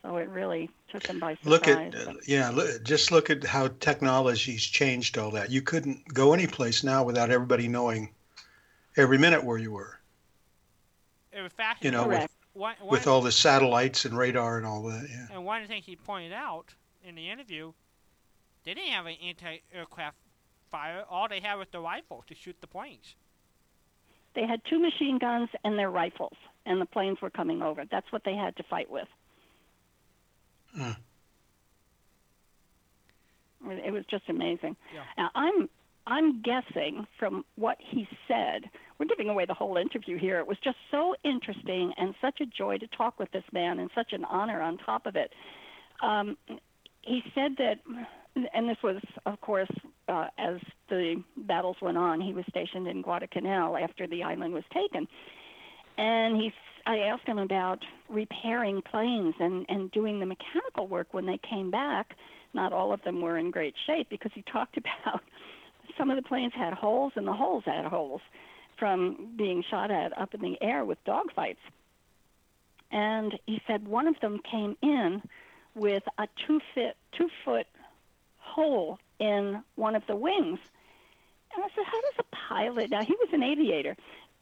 [0.09, 1.51] So it really took them by surprise.
[1.51, 5.51] Look at but- uh, yeah, look, just look at how technology's changed all that.
[5.51, 8.09] You couldn't go any place now without everybody knowing
[8.97, 9.99] every minute where you were.
[11.31, 12.01] It was You fascinating.
[12.01, 15.07] know, with, one, one, with all the satellites and radar and all that.
[15.11, 15.27] Yeah.
[15.31, 16.73] and one of the things he pointed out
[17.05, 17.73] in the interview,
[18.65, 20.17] they didn't have an anti-aircraft
[20.71, 21.05] fire.
[21.11, 23.15] All they had was the rifle to shoot the planes.
[24.35, 27.85] they had two machine guns and their rifles, and the planes were coming over.
[27.85, 29.09] That's what they had to fight with.
[33.66, 34.77] It it was just amazing.
[34.95, 35.03] Yeah.
[35.16, 35.69] Now I'm
[36.07, 38.65] I'm guessing from what he said.
[38.99, 40.39] We're giving away the whole interview here.
[40.39, 43.90] It was just so interesting and such a joy to talk with this man, and
[43.95, 45.32] such an honor on top of it.
[46.03, 46.36] Um,
[47.03, 47.81] he said that,
[48.55, 48.97] and this was,
[49.27, 49.70] of course,
[50.09, 50.57] uh, as
[50.89, 52.20] the battles went on.
[52.20, 55.07] He was stationed in Guadalcanal after the island was taken,
[55.99, 56.53] and he.
[56.89, 61.70] I asked him about repairing planes and and doing the mechanical work when they came
[61.70, 62.16] back.
[62.55, 65.20] Not all of them were in great shape because he talked about
[65.98, 68.23] some of the planes had holes and the holes had holes
[68.78, 71.56] from being shot at up in the air with dogfights.
[72.90, 75.23] And he said one of them came in
[75.74, 77.66] with a two foot two foot
[78.39, 80.59] hole in one of the wings.
[81.55, 83.94] And I said, How does a pilot now he was an aviator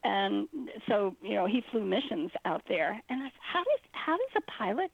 [0.07, 0.49] and
[0.89, 4.37] so, you know, he flew missions out there and I said, How does how does
[4.37, 4.91] a pilot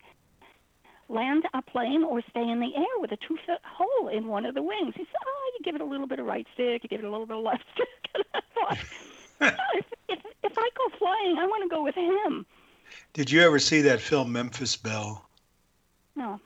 [1.10, 4.46] land a plane or stay in the air with a two foot hole in one
[4.46, 4.94] of the wings.
[4.96, 7.04] He said, Oh, you give it a little bit of right stick, you give it
[7.04, 7.88] a little bit of left stick.
[8.14, 8.78] And I thought,
[9.40, 12.44] "Oh, if, if, if I go flying, I want to go with him.
[13.14, 15.24] Did you ever see that film Memphis Belle?
[16.14, 16.38] No.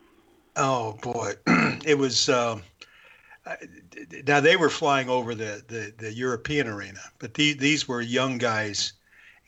[0.55, 1.33] Oh boy,
[1.85, 2.29] it was.
[2.29, 2.61] Uh,
[4.27, 8.39] now they were flying over the, the, the European arena, but the, these were young
[8.39, 8.93] guys,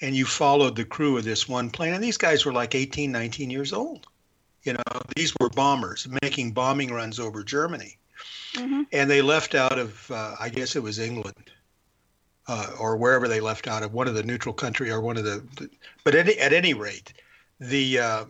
[0.01, 3.11] and you followed the crew of this one plane, and these guys were like 18,
[3.11, 4.07] 19 years old.
[4.62, 7.97] You know, these were bombers making bombing runs over Germany,
[8.55, 11.51] hmm and they left out of, uh, I guess it was England,
[12.47, 15.25] uh, or wherever they left out of one of the neutral country or one of
[15.25, 15.45] the.
[15.57, 15.69] the
[16.05, 17.12] but at, at any rate,
[17.61, 18.25] the uh,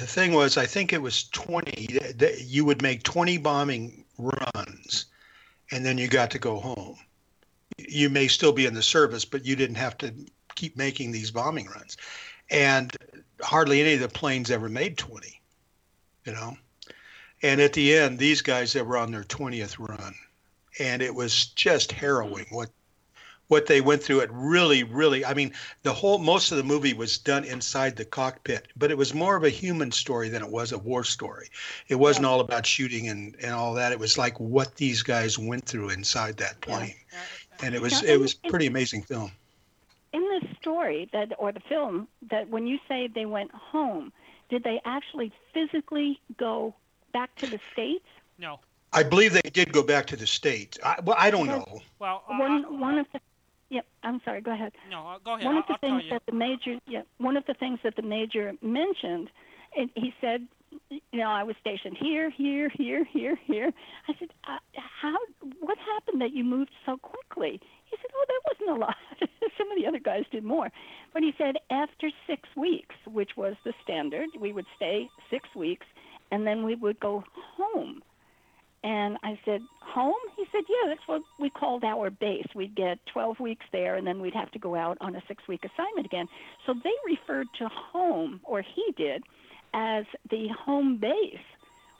[0.00, 1.98] the thing was, I think it was 20.
[2.16, 5.06] That you would make 20 bombing runs,
[5.70, 6.96] and then you got to go home.
[7.78, 10.12] You may still be in the service, but you didn't have to
[10.54, 11.96] keep making these bombing runs,
[12.50, 12.96] and
[13.42, 15.40] hardly any of the planes ever made 20.
[16.24, 16.56] You know,
[17.42, 20.14] and at the end, these guys that were on their 20th run,
[20.78, 22.70] and it was just harrowing what
[23.50, 24.20] what they went through.
[24.20, 25.52] It really, really, I mean,
[25.82, 29.36] the whole most of the movie was done inside the cockpit, but it was more
[29.36, 31.48] of a human story than it was a war story.
[31.88, 32.30] It wasn't yeah.
[32.30, 33.90] all about shooting and, and all that.
[33.90, 37.66] It was like what these guys went through inside that plane, yeah.
[37.66, 39.32] and it was it was pretty amazing film.
[40.12, 44.12] In the story that or the film that when you say they went home,
[44.48, 46.74] did they actually physically go
[47.12, 48.06] back to the states?
[48.38, 48.60] No.
[48.92, 50.78] I believe they did go back to the states.
[50.84, 51.80] I, well, I don't know.
[52.00, 53.20] Well, uh, one one of the
[53.70, 54.40] Yep, I'm sorry.
[54.40, 54.72] Go ahead.
[54.90, 55.46] No, uh, go ahead.
[55.46, 58.02] One of the I'll things that the major, yeah, one of the things that the
[58.02, 59.30] major mentioned,
[59.76, 60.46] and he said,
[60.90, 63.72] you know, I was stationed here, here, here, here, here.
[64.08, 65.16] I said, uh, how?
[65.60, 67.60] What happened that you moved so quickly?
[67.86, 68.96] He said, oh, that wasn't a lot.
[69.58, 70.70] Some of the other guys did more,
[71.12, 75.86] but he said after six weeks, which was the standard, we would stay six weeks,
[76.30, 77.24] and then we would go
[77.56, 78.02] home.
[78.82, 80.14] And I said, Home?
[80.36, 82.46] He said, Yeah, that's what we called our base.
[82.54, 85.46] We'd get 12 weeks there, and then we'd have to go out on a six
[85.48, 86.26] week assignment again.
[86.66, 89.22] So they referred to home, or he did,
[89.74, 91.36] as the home base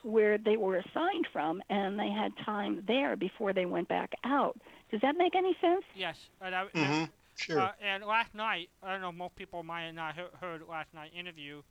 [0.03, 4.59] where they were assigned from, and they had time there before they went back out.
[4.91, 5.85] Does that make any sense?
[5.95, 6.17] Yes.
[6.41, 7.05] And, I, mm-hmm.
[7.37, 7.61] Sure.
[7.61, 11.11] Uh, and last night, I don't know, most people might have not heard last night
[11.15, 11.63] interview.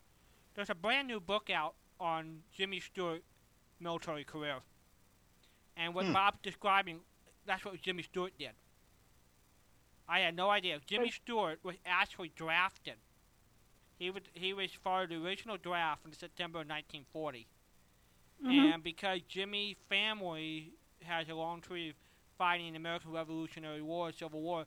[0.56, 3.24] There's a brand new book out on Jimmy Stewart
[3.80, 4.58] military career.
[5.80, 6.14] And what hmm.
[6.14, 7.00] Bob's describing,
[7.48, 8.52] that's what Jimmy Stewart did.
[10.08, 10.80] I had no idea.
[10.86, 12.96] Jimmy Stewart was actually drafted.
[13.98, 17.48] He was he was for the original draft in September of 1940,
[18.44, 18.74] mm-hmm.
[18.74, 20.72] and because Jimmy's family
[21.04, 21.96] has a long tree of
[22.38, 24.66] fighting the American Revolutionary War, Civil War,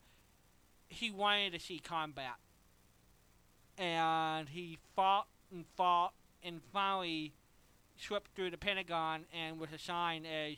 [0.89, 2.37] he wanted to see combat,
[3.79, 6.13] and he fought and fought
[6.43, 7.33] and finally
[7.97, 10.57] swept through the Pentagon and was assigned as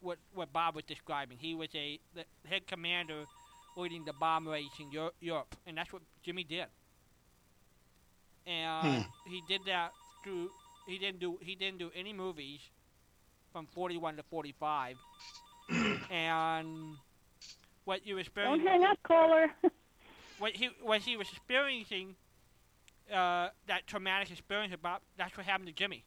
[0.00, 1.38] what what Bob was describing.
[1.38, 3.24] He was a the head commander
[3.76, 4.90] leading the bomb raids in
[5.20, 6.66] Europe, and that's what Jimmy did.
[8.46, 9.30] And hmm.
[9.30, 9.92] he did that
[10.22, 10.50] through.
[10.86, 12.60] He didn't do he didn't do any movies
[13.52, 14.96] from 41 to 45,
[16.10, 16.96] and
[17.84, 18.64] what you experiencing.
[18.64, 19.50] Don't hang up, caller.
[20.38, 22.16] what he what he was experiencing,
[23.12, 26.04] uh, that traumatic experience about that's what happened to Jimmy.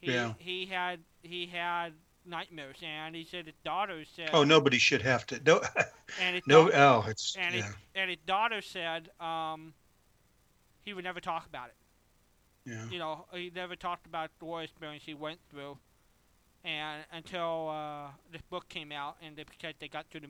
[0.00, 0.34] He, yeah.
[0.38, 1.92] He had he had
[2.28, 4.30] nightmares, and he said his daughter said.
[4.32, 5.40] Oh, nobody should have to.
[5.44, 5.62] No.
[6.20, 6.70] and his no.
[6.72, 7.36] oh, it's.
[7.36, 7.62] And, yeah.
[7.62, 9.72] his, and his daughter said um,
[10.84, 11.74] he would never talk about it.
[12.70, 12.84] Yeah.
[12.90, 15.78] You know, he never talked about the war experience he went through,
[16.64, 20.28] and until uh, this book came out, and they, because they got to the,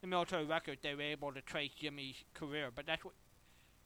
[0.00, 2.68] the military record, they were able to trace Jimmy's career.
[2.74, 3.14] But that's what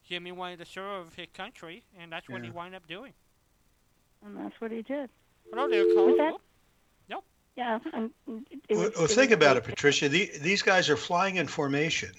[0.09, 2.35] Jimmy wanted to serve his country, and that's yeah.
[2.35, 3.13] what he wound up doing.
[4.25, 5.11] And that's what he did.
[5.51, 6.39] Hello there, Cole.
[7.57, 7.79] Yeah.
[8.27, 10.09] well, well think about it, Patricia.
[10.09, 12.13] The, these guys are flying in formation,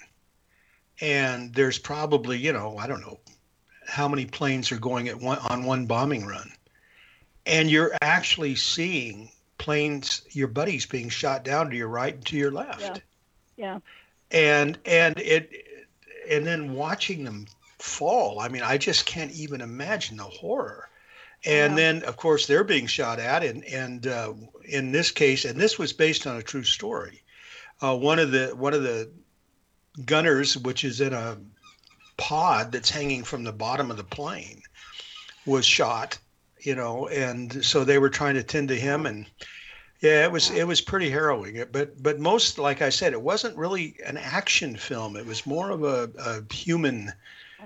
[1.02, 3.20] and there's probably you know I don't know
[3.86, 6.52] how many planes are going at one on one bombing run,
[7.46, 12.38] and you're actually seeing planes, your buddies being shot down to your right and to
[12.38, 12.82] your left.
[12.82, 12.98] Yeah.
[13.58, 13.80] Yeah.
[14.32, 15.52] And and it
[16.30, 17.48] and then watching them
[17.78, 18.40] fall.
[18.40, 20.90] I mean, I just can't even imagine the horror
[21.46, 21.76] and yeah.
[21.76, 24.34] then of course they're being shot at and and uh,
[24.68, 27.22] in this case and this was based on a true story
[27.82, 29.10] uh, one of the one of the
[30.06, 31.38] gunners which is in a
[32.18, 34.62] pod that's hanging from the bottom of the plane
[35.46, 36.18] was shot
[36.62, 39.26] you know and so they were trying to tend to him and
[40.02, 43.56] yeah it was it was pretty harrowing but but most like i said it wasn't
[43.58, 47.12] really an action film it was more of a, a human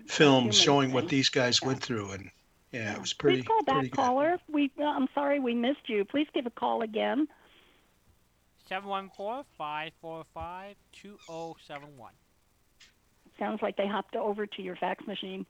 [0.07, 0.95] film human showing thing.
[0.95, 1.67] what these guys yeah.
[1.67, 2.29] went through and
[2.71, 3.41] yeah, it was pretty.
[3.41, 4.37] Please call back, caller.
[4.51, 6.05] We, uh, I'm sorry we missed you.
[6.05, 7.27] Please give a call again.
[8.69, 9.45] 714-545-2071.
[13.39, 15.45] Sounds like they hopped over to your fax machine.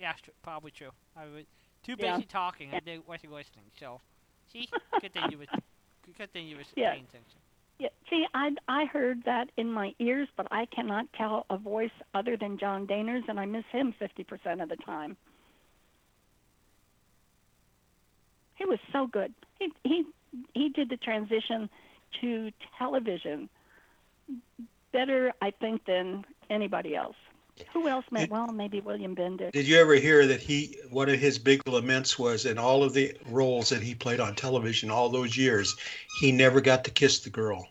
[0.00, 0.90] Yeah, probably true.
[1.16, 1.44] I was
[1.84, 2.20] too busy yeah.
[2.28, 2.70] talking.
[2.72, 3.66] I wasn't listening.
[3.78, 4.00] So,
[4.52, 4.68] see,
[5.00, 5.46] good thing you was,
[6.18, 6.90] good thing you was yeah.
[6.92, 7.38] paying attention.
[7.78, 11.90] Yeah, see, I I heard that in my ears, but I cannot tell a voice
[12.14, 15.16] other than John Dehner's, and I miss him 50% of the time.
[18.59, 19.34] He was so good.
[19.58, 20.04] He he
[20.54, 21.68] he did the transition
[22.20, 23.50] to television
[24.92, 27.16] better, I think, than anybody else.
[27.72, 28.20] Who else met?
[28.20, 29.52] Did- well, maybe William Bendix.
[29.52, 32.94] Did you ever hear that he one of his big laments was in all of
[32.94, 35.76] the roles that he played on television all those years,
[36.12, 37.68] he never got to kiss the girl.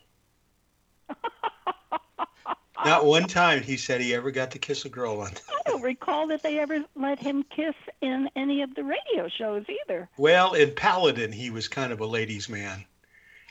[2.84, 5.32] Not one time he said he ever got to kiss a girl on.
[5.48, 9.64] I don't recall that they ever let him kiss in any of the radio shows
[9.68, 10.08] either.
[10.16, 12.84] Well, in Paladin, he was kind of a ladies' man.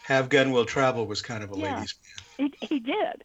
[0.03, 1.75] Have Gun Will Travel was kind of a Yeah.
[1.75, 1.95] ladies'
[2.39, 2.51] man.
[2.61, 3.23] He, he did.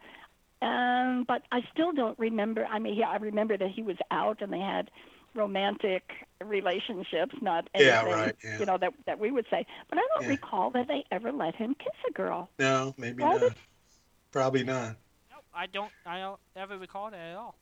[0.63, 2.67] Um, but I still don't remember.
[2.67, 4.91] I mean, yeah, I remember that he was out and they had
[5.35, 6.13] romantic
[6.43, 8.59] relationships, not Yeah, anything, right, yeah.
[8.59, 9.67] you know, that, that we would say.
[9.91, 10.29] But I don't Yeah.
[10.31, 12.49] recall that they ever let him kiss a girl.
[12.59, 13.57] No, maybe Well, not.
[14.31, 14.97] Probably not.
[15.55, 15.93] Nope, I don't.
[16.07, 17.55] I don't ever recall that at all.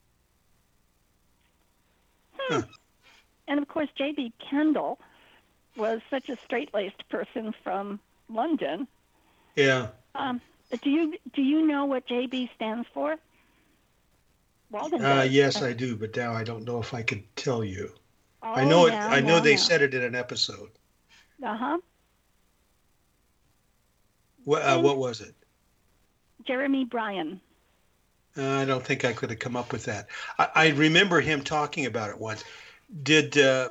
[3.48, 4.32] And of course, J.B.
[4.38, 4.98] Kendall
[5.76, 8.86] was such a straight-laced person from London.
[9.56, 9.88] Yeah.
[10.14, 10.40] Um,
[10.82, 13.16] do you do you know what JB stands for?
[14.70, 17.92] Walden Uh, yes, I do, but now I don't know if I could tell you.
[18.42, 18.92] Oh, I know it.
[18.92, 19.56] yeah, I know yeah, they yeah.
[19.56, 20.70] said it in an episode.
[21.42, 21.78] Uh huh.
[24.44, 25.34] What, uh, what was it?
[26.46, 27.40] Jeremy Bryan.
[28.36, 30.08] Uh, I don't think I could have come up with that.
[30.38, 32.44] I, I remember him talking about it once.
[33.02, 33.70] Did uh,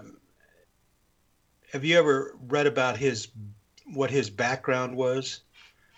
[1.72, 3.30] have you ever read about his
[3.94, 5.42] what his background was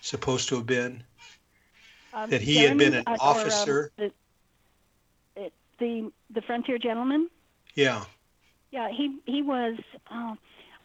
[0.02, 1.04] supposed to have been?
[2.14, 3.92] Um, That he had been an uh, or, um, officer?
[3.98, 4.12] the,
[5.80, 7.30] the the frontier gentleman.
[7.76, 8.04] Yeah.
[8.72, 9.78] Yeah, he he was.
[10.12, 10.38] Oh,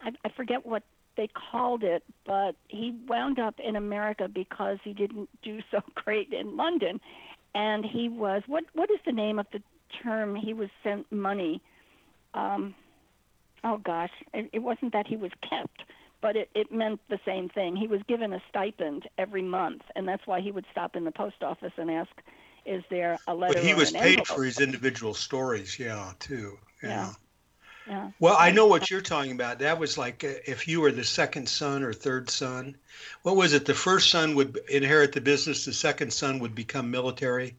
[0.02, 0.82] I, I forget what
[1.16, 6.32] they called it, but he wound up in America because he didn't do so great
[6.32, 7.00] in London,
[7.54, 9.62] and he was what what is the name of the
[10.02, 10.34] term?
[10.36, 11.62] He was sent money.
[12.34, 12.74] Um,
[13.64, 15.82] oh gosh, it, it wasn't that he was kept,
[16.20, 17.76] but it it meant the same thing.
[17.76, 21.12] He was given a stipend every month, and that's why he would stop in the
[21.12, 22.10] post office and ask,
[22.66, 25.78] "Is there a letter?" But he was paid envelope?" for his individual stories.
[25.78, 26.58] Yeah, too.
[26.82, 26.88] Yeah.
[26.88, 27.12] Yeah.
[27.88, 28.10] Yeah.
[28.20, 29.58] Well, I know what you're talking about.
[29.60, 32.76] That was like uh, if you were the second son or third son.
[33.22, 33.64] What was it?
[33.64, 37.56] The first son would inherit the business, the second son would become military,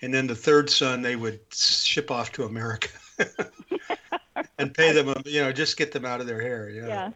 [0.00, 2.88] and then the third son they would ship off to America
[4.58, 6.70] and pay them, you know, just get them out of their hair.
[6.70, 6.86] Yeah.
[6.86, 7.10] Yeah.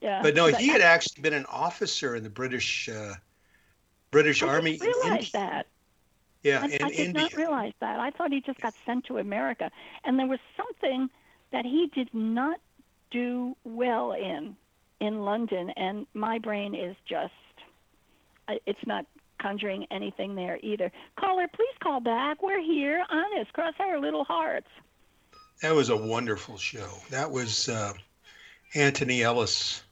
[0.00, 0.22] Yeah.
[0.22, 3.14] But no, he I- had actually been an officer in the British uh,
[4.10, 5.30] British I Army didn't realize India.
[5.32, 5.66] that.
[6.42, 7.22] Yeah, I, in I did India.
[7.22, 7.98] not realize that.
[7.98, 9.70] I thought he just got sent to America,
[10.04, 11.08] and there was something
[11.54, 12.58] that he did not
[13.12, 14.56] do well in
[15.00, 17.32] in London, and my brain is just
[18.66, 19.06] it's not
[19.40, 20.90] conjuring anything there either.
[21.16, 22.42] Caller, please call back.
[22.42, 23.52] We're here, honest.
[23.52, 24.66] Cross our little hearts.
[25.62, 26.88] That was a wonderful show.
[27.10, 27.92] That was uh,
[28.74, 29.84] Anthony Ellis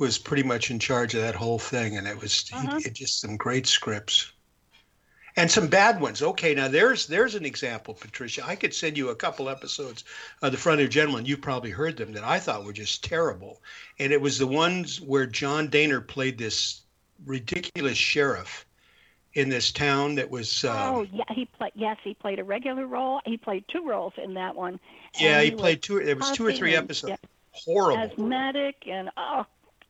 [0.00, 2.80] was pretty much in charge of that whole thing, and it was Uh-huh.
[2.84, 4.32] it just some great scripts
[5.40, 6.20] and some bad ones.
[6.20, 8.46] Okay, now there's there's an example, Patricia.
[8.46, 10.04] I could send you a couple episodes
[10.42, 11.24] of The Frontier Gentleman.
[11.24, 13.62] You've probably heard them that I thought were just terrible,
[13.98, 16.82] and it was the ones where John Dehner played this
[17.24, 18.66] ridiculous sheriff
[19.32, 20.62] in this town that was.
[20.64, 21.72] Um, oh yeah, he played.
[21.74, 23.22] Yes, he played a regular role.
[23.24, 24.78] He played two roles in that one.
[25.18, 25.98] yeah, he was played two.
[25.98, 27.12] It was two or three episodes.
[27.22, 28.02] yeah, Horrible.
[28.02, 29.46] asthmatic and oh.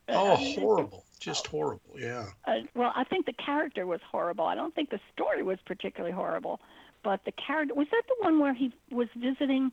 [0.09, 1.05] Oh, uh, horrible.
[1.21, 1.95] Just horrible.
[1.97, 2.25] Yeah.
[2.45, 4.45] uh, well, I think the character was horrible.
[4.45, 6.59] I don't think the story was particularly horrible,
[7.03, 9.71] but the character was that the one where he was visiting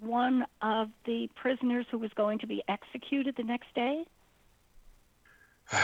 [0.00, 4.04] one of the prisoners who was going to be executed the next day.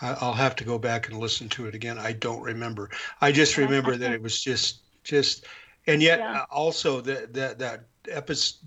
[0.00, 1.98] I'll have to go back and listen to it again.
[1.98, 2.90] I don't remember.
[3.20, 5.44] I just I remember that think- it was just, just,
[5.86, 6.42] and yet Yeah.
[6.42, 8.58] uh, also that that that episode,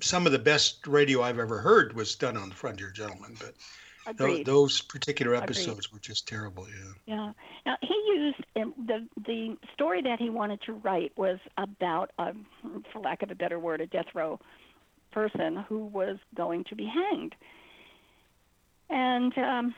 [0.00, 3.54] some of the best radio I've ever heard was done on the Frontier Gentleman, but
[4.06, 4.46] Agreed.
[4.46, 5.44] those particular Agreed.
[5.44, 6.66] episodes were just terrible.
[6.68, 6.92] Yeah.
[7.06, 7.32] Yeah.
[7.66, 12.32] Now he used the the story that he wanted to write was about, a,
[12.92, 14.38] for lack of a better word, a death row
[15.12, 17.34] person who was going to be hanged.
[18.90, 19.74] And um,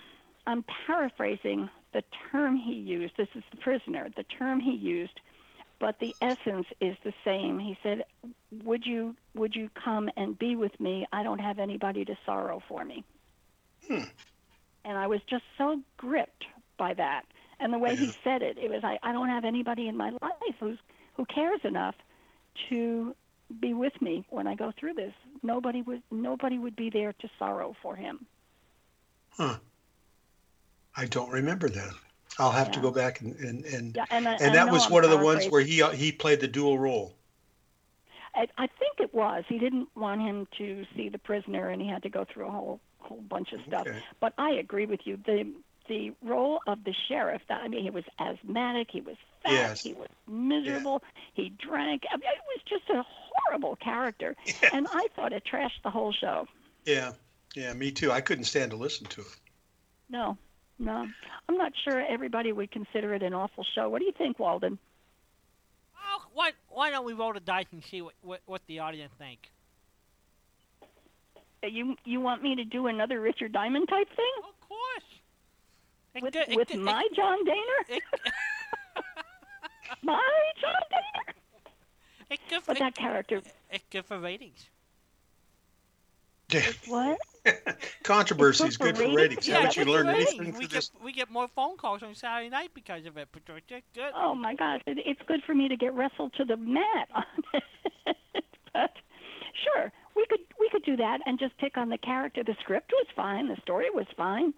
[0.46, 3.14] I'm paraphrasing the term he used.
[3.16, 4.08] This is the prisoner.
[4.16, 5.20] The term he used,
[5.78, 7.58] but the essence is the same.
[7.58, 8.04] He said,
[8.64, 11.06] "Would you would you come and be with me?
[11.12, 13.04] I don't have anybody to sorrow for me."
[13.88, 14.04] Hmm.
[14.84, 16.46] And I was just so gripped
[16.76, 17.22] by that.
[17.58, 20.10] And the way he said it, it was like I don't have anybody in my
[20.10, 20.78] life who's
[21.14, 21.94] who cares enough
[22.68, 23.14] to
[23.60, 25.14] be with me when I go through this.
[25.42, 28.26] Nobody would nobody would be there to sorrow for him.
[29.30, 29.56] Huh.
[30.96, 31.92] I don't remember that.
[32.38, 34.92] I'll have to go back and and and, Yeah, and I, and that was I'm
[34.92, 37.14] one of the ones where he he played the dual role.
[38.34, 39.44] I, I think it was.
[39.48, 42.50] He didn't want him to see the prisoner, and he had to go through a
[42.50, 43.86] whole whole bunch of stuff.
[43.86, 44.02] Okay.
[44.20, 45.18] But I agree with you.
[45.24, 45.46] The
[45.88, 47.42] the role of the sheriff.
[47.48, 48.88] That I mean, he was asthmatic.
[48.90, 49.52] He was fat.
[49.52, 49.82] Yes.
[49.82, 51.02] He was miserable.
[51.34, 52.02] He drank.
[52.10, 54.34] I mean, it was just a horrible character,
[54.72, 56.48] and I thought it trashed the whole show.
[56.84, 57.12] Yeah,
[57.54, 58.12] yeah, me too.
[58.12, 59.36] I couldn't stand to listen to it.
[60.08, 60.38] No,
[60.78, 61.06] no,
[61.48, 63.88] I'm not sure everybody would consider it an awful show.
[63.88, 64.78] What do you think, Walden?
[65.96, 69.12] Oh, why, why don't we roll the dice and see what, what, what the audience
[69.18, 69.50] think?
[71.66, 75.10] Uh, You you want me to do another Richard Diamond type thing Of course.
[76.14, 77.98] It with it with could- my it- John Dehner?
[80.02, 80.20] My
[80.60, 81.32] John Dehner.
[82.30, 84.68] it, good, But that character, it's good for ratings.
[86.86, 87.18] what?
[88.04, 89.16] Controversy is good good for for ratings.
[89.16, 89.48] ratings.
[89.48, 90.28] Yeah, Haven't you it's learned ratings.
[90.30, 90.90] anything we from get this?
[91.02, 93.82] we get more phone calls on Saturday night because of it, Patricia.
[93.94, 94.12] Good.
[94.14, 97.24] Oh my gosh, it, it's good for me to get wrestled to the mat on
[97.54, 97.62] it.
[98.72, 98.92] but
[99.64, 99.92] sure,
[100.66, 102.42] we could do that and just pick on the character.
[102.42, 104.52] The script was fine, the story was fine.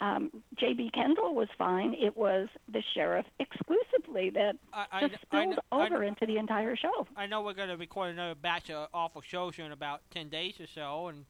[0.00, 0.90] Um, J.B.
[0.92, 1.94] Kendall was fine.
[1.94, 6.74] It was the sheriff exclusively that I, I, just spilled I, over into the entire
[6.74, 7.06] show.
[7.16, 10.28] I know we're going to record another batch of awful shows here in about ten
[10.28, 11.24] days or so, and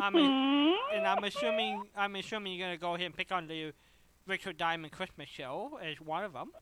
[0.00, 3.48] I mean, and I'm assuming I'm assuming you're going to go ahead and pick on
[3.48, 3.72] the
[4.28, 6.52] Richard Diamond Christmas show as one of them.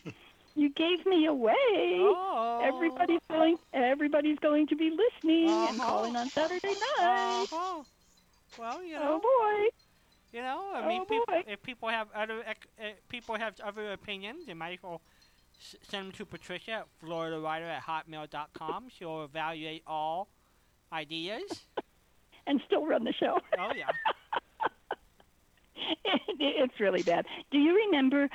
[0.61, 1.55] You gave me away.
[1.57, 2.61] Oh.
[2.63, 3.57] Everybody's going.
[3.73, 5.89] Everybody's going to be listening and Uh-huh.
[5.91, 7.47] calling on Saturday night.
[7.51, 7.83] Uh-huh.
[8.59, 9.69] Well, you know, Oh boy.
[10.37, 10.73] you know.
[10.75, 11.43] I mean, Oh, peop- boy.
[11.47, 15.01] if people have other uh, people have other opinions, they might as well
[15.89, 18.89] send them to Patricia at FloridaWriter at hotmail.com.
[18.91, 20.29] She'll evaluate all
[20.93, 21.43] ideas.
[22.47, 23.39] And still run the show.
[23.59, 23.87] Oh yeah.
[26.05, 27.27] It- it's really bad.
[27.51, 28.29] Do you remember,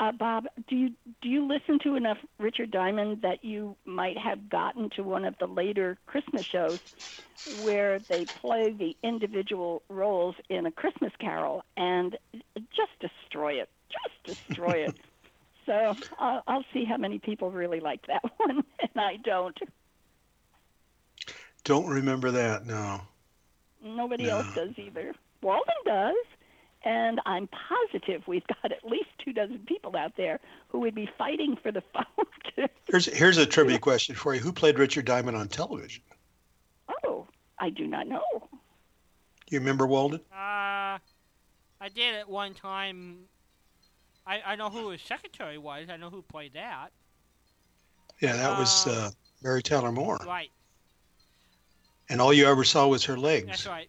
[0.00, 0.46] uh, Bob?
[0.68, 0.90] Do you
[1.22, 5.34] do you listen to enough Richard Diamond that you might have gotten to one of
[5.38, 6.78] the later Christmas shows
[7.44, 12.16] where they play the individual roles in a Christmas Carol and
[12.76, 14.94] just destroy it, just destroy it.
[15.66, 19.54] So I'll, I'll see how many people really like that one, and I don't.
[21.64, 22.64] Don't remember that.
[22.66, 23.02] No.
[23.84, 24.38] Nobody No.
[24.38, 25.14] else does either.
[25.42, 26.14] Walden does,
[26.88, 31.08] and I'm positive we've got at least two dozen people out there who would be
[31.18, 32.26] fighting for the phone.
[32.56, 34.40] To, Here's here's a trivia question for you.
[34.40, 36.02] Who played Richard Diamond on television?
[37.04, 37.26] oh,
[37.58, 38.22] I do not know.
[39.50, 40.20] You remember Walden?
[40.32, 40.98] Uh,
[41.80, 43.18] I did at one time.
[44.26, 45.88] I, I know who his secretary was.
[45.90, 46.88] I know who played that.
[48.20, 49.10] Yeah, that was Uh, uh,
[49.42, 50.18] Mary Tyler Moore.
[50.26, 50.50] Right.
[52.10, 53.46] And all you ever saw was her legs.
[53.46, 53.88] That's right.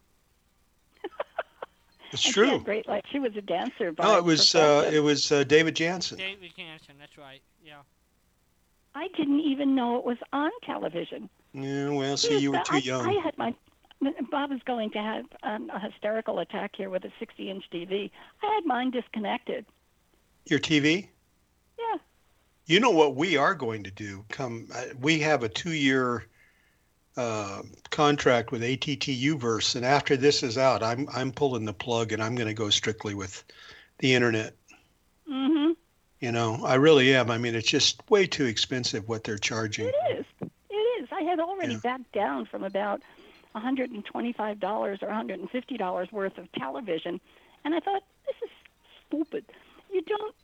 [2.11, 2.59] It's And She had true.
[2.59, 3.03] great life.
[3.11, 3.91] She was a dancer.
[3.91, 6.17] By No, it was uh, it was uh, David Janssen.
[6.17, 6.95] David Hanson.
[6.99, 7.41] That's right.
[7.63, 7.81] Yeah.
[8.95, 11.29] I didn't even know it was on television.
[11.53, 13.07] Yeah, well, see, you were I, too young.
[13.07, 13.53] I had my.
[14.31, 18.09] Bob is going to have um, a hysterical attack here with a 60-inch TV.
[18.41, 19.65] I had mine disconnected.
[20.45, 21.09] Your TV?
[21.77, 21.97] Yeah.
[22.65, 24.23] You know what we are going to do?
[24.29, 26.25] Come, uh, we have a two-year
[27.19, 32.13] uh, contract with ATT Uverse, and after this is out, I'm I'm pulling the plug,
[32.13, 33.43] and I'm going to go strictly with
[33.97, 34.55] the internet.
[35.29, 35.71] Mm-hmm.
[36.21, 37.29] You know, I really am.
[37.29, 39.87] I mean, it's just way too expensive what they're charging.
[39.87, 40.25] It is.
[40.69, 41.09] It is.
[41.11, 41.79] I had already Yeah.
[41.83, 43.01] backed down from about
[43.53, 47.19] $125 or $150 worth of television,
[47.65, 48.49] and I thought this is
[49.07, 49.43] stupid.
[49.91, 50.35] You don't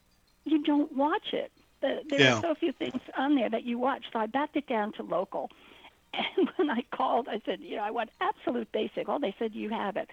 [0.44, 1.54] you don't watch it.
[1.80, 2.38] The, there Yeah.
[2.38, 4.04] are so few things on there that you watch.
[4.12, 5.50] So I backed it down to local.
[6.38, 9.08] And when I called, I said, you know, I want absolute basic.
[9.08, 10.10] Oh, they said you have it.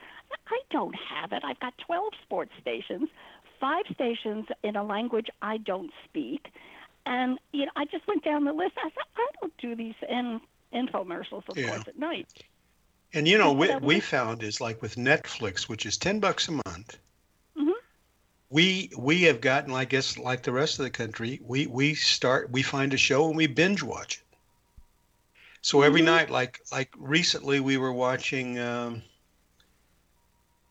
[0.49, 1.43] I don't have it.
[1.45, 3.09] I've got 12 sports stations,
[3.61, 6.49] five stations in a language I don't speak.
[7.07, 8.73] And you know, I just went down the list.
[8.79, 10.41] I said, I don't do these in
[10.73, 11.69] infomercials, of Yeah.
[11.69, 12.29] course, at night.
[13.15, 16.49] And you know, what what we found is like with Netflix, which is ten bucks
[16.49, 16.99] a month.
[17.57, 17.73] Mhm.
[18.51, 22.51] We we have gotten, I guess, like the rest of the country, we we start
[22.51, 24.32] we find a show and we binge watch it.
[25.63, 26.07] So every Mhm.
[26.07, 28.59] night, like like recently, we were watching.
[28.59, 29.03] Um,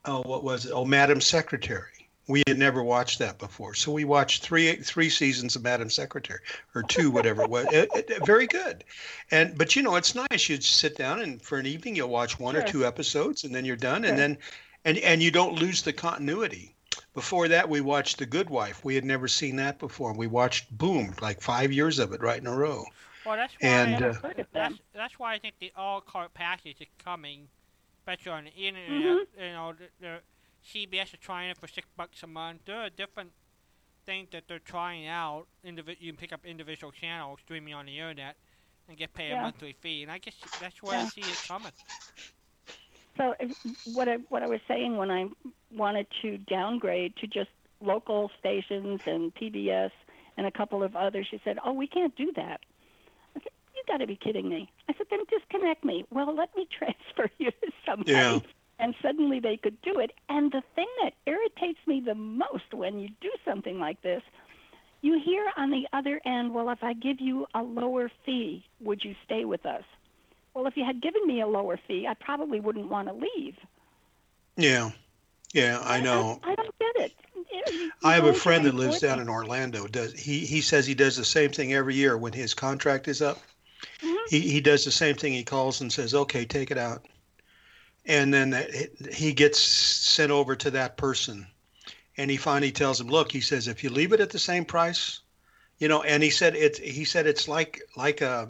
[0.05, 0.71] oh, what was it?
[0.73, 1.87] Oh, Madam Secretary.
[2.27, 6.39] We had never watched that before, so we watched three three seasons of Madam Secretary,
[6.75, 7.65] or two, whatever it was.
[7.71, 8.83] It- it- very good,
[9.31, 10.47] and but you know it's nice.
[10.47, 13.65] You sit down and for an evening you'll watch one or two episodes, and then
[13.65, 14.09] you're done, Sure.
[14.11, 14.37] and then
[14.85, 16.75] and and you don't lose the continuity.
[17.13, 18.83] Before that, we watched The Good Wife.
[18.85, 20.13] We had never seen that before.
[20.13, 22.85] We watched Boom, like five years of it right in a row.
[23.25, 23.67] Well, that's why.
[23.69, 27.47] And, Never uh, that's that's why I think the à la carte package is coming,
[27.99, 28.89] especially on the internet.
[28.89, 29.25] Mhm.
[29.37, 30.19] You know, the, the
[30.65, 32.61] CBS is trying it for six bucks a month.
[32.65, 33.31] There are different
[34.05, 35.45] things that they're trying out.
[35.65, 38.35] Indivi- you can pick up individual channels streaming on the internet
[38.87, 39.39] and get paid Yeah.
[39.39, 40.01] a monthly fee.
[40.03, 41.71] And I guess that's where I see it coming.
[43.17, 43.45] So uh,
[43.93, 45.27] what I what I was saying when I
[45.75, 47.49] wanted to downgrade to just
[47.81, 49.91] local stations and PBS
[50.37, 52.61] and a couple of others, she said, "Oh, we can't do that."
[53.87, 57.29] "You got to be kidding me!" I said, "Then disconnect me." Well, let me transfer
[57.37, 58.11] you to somebody.
[58.11, 58.39] Yeah.
[58.79, 60.11] And suddenly they could do it.
[60.29, 64.23] And the thing that irritates me the most when you do something like this,
[65.01, 69.03] you hear on the other end, "Well, if I give you a lower fee, would
[69.03, 69.83] you stay with us?"
[70.53, 73.55] Well, if you had given me a lower fee, I probably wouldn't want to leave.
[74.57, 74.91] Yeah.
[75.53, 76.39] Yeah, I know.
[76.43, 77.13] I, I don't get it.
[77.51, 79.85] You- I have a friend that lives down in Orlando.
[79.87, 80.39] Does he?
[80.39, 83.39] He says he does the same thing every year when his contract is up.
[84.01, 84.17] Mhm.
[84.29, 85.33] He he does the same thing.
[85.33, 87.05] He calls and says, "Okay, take it out,"
[88.05, 91.47] and then it- he gets sent over to that person,
[92.17, 94.65] and he finally tells him, "Look," he says, "if you leave it at the same
[94.65, 95.19] price,
[95.79, 98.49] you know," and he said it's he said it's like like a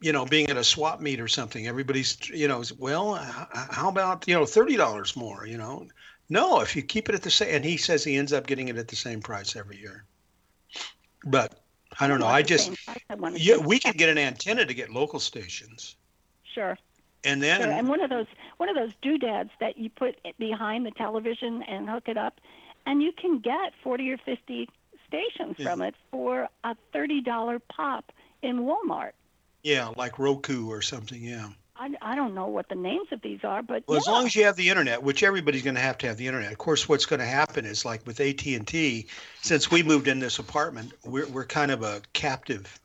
[0.00, 1.66] you know being at a swap meet or something.
[1.66, 5.46] Everybody's you know, well, how about you know thirty dollars more?
[5.46, 5.88] You know,
[6.28, 8.68] no, if you keep it at the same, and he says he ends up getting
[8.68, 10.04] it at the same price every year.
[11.24, 11.61] But
[12.00, 12.26] I don't know.
[12.26, 12.70] I just.
[12.88, 12.96] I
[13.34, 15.96] yeah, we could get an antenna to get local stations,
[16.54, 16.76] Sure.
[17.24, 17.58] and Sure.
[17.58, 21.62] then And one of those one of those doodads that you put behind the television
[21.64, 22.40] and hook it up,
[22.86, 24.68] and you can get forty or fifty
[25.06, 25.70] stations Yeah.
[25.70, 28.12] from it for a thirty dollar pop
[28.42, 29.12] in Walmart.
[29.62, 31.22] yeah, like Roku or something.
[31.22, 31.50] Yeah.
[31.76, 34.36] I, I don't know what the names of these are, but Well, as long as
[34.36, 36.52] you have the internet, which everybody's going to have to have the internet.
[36.52, 39.06] Of course, what's going to happen is like with AT and T,
[39.40, 42.78] since we moved in this apartment, we're we're kind of a captive.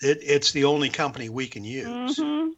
[0.00, 2.50] It, it's the only company we can use, hmm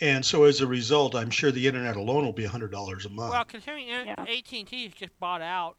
[0.00, 3.10] and so as a result, I'm sure the internet alone will be hundred dollars a
[3.10, 3.32] month.
[3.32, 4.14] Well, considering Yeah.
[4.18, 5.76] AT&T has just bought out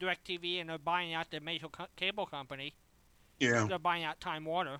[0.00, 2.74] DirecTV and they're buying out the major co- cable company,
[3.38, 4.78] yeah, they're buying out Time Warner.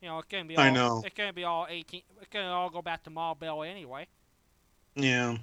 [0.00, 0.64] You know, it gonna be all.
[0.64, 1.02] I know.
[1.04, 2.04] It gonna be all AT&T.
[2.22, 4.06] It gonna all go back to Ma Bell anyway.
[4.94, 5.36] yeah.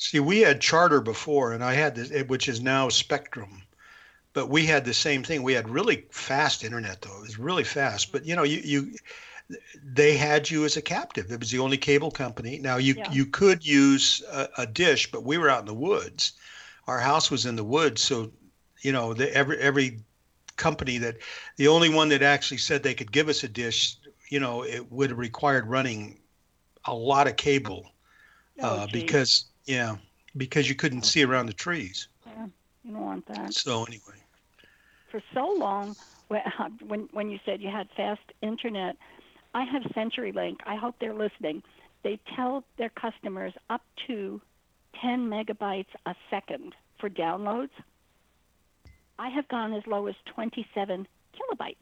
[0.00, 3.62] See, we had Charter before, and I had this, which is now Spectrum.
[4.32, 5.42] But we had the same thing.
[5.42, 7.16] We had really fast internet, though.
[7.18, 8.12] It was really fast.
[8.12, 8.92] But you know, you you
[9.82, 11.32] they had you as a captive.
[11.32, 12.58] It was the only cable company.
[12.58, 13.10] Now you Yeah.
[13.10, 16.34] you could use a, a dish, but we were out in the woods.
[16.86, 18.30] Our house was in the woods, so
[18.82, 19.98] you know, the, every every
[20.58, 21.16] company that
[21.56, 23.96] the only one that actually said they could give us a dish,
[24.28, 26.18] you know, it would have required running
[26.84, 27.86] a lot of cable
[28.60, 29.96] Oh, uh, because yeah,
[30.36, 32.08] because you couldn't see around the trees.
[32.26, 32.46] Yeah,
[32.84, 33.54] you don't want that.
[33.54, 34.22] So anyway,
[35.10, 35.96] for so long
[36.28, 36.42] when
[36.86, 38.96] when when you said you had fast internet
[39.54, 40.56] i have centurylink.
[40.66, 41.62] I hope they're listening.
[42.02, 44.40] They tell their customers up to
[45.00, 47.70] 10 megabytes a second for downloads
[49.18, 51.76] i have gone as low as 27 kilobytes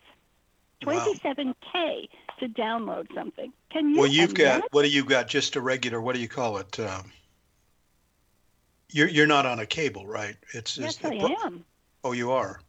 [0.83, 2.09] 27k
[2.39, 5.29] to download something can you well, you've got what do you got?
[5.29, 6.01] Just a regular.
[6.01, 6.79] What do you call it?
[6.79, 7.13] Um,
[8.91, 10.37] you're you're not on a cable, right?
[10.55, 11.65] It's yes it's- i am
[12.05, 12.61] Oh, you are.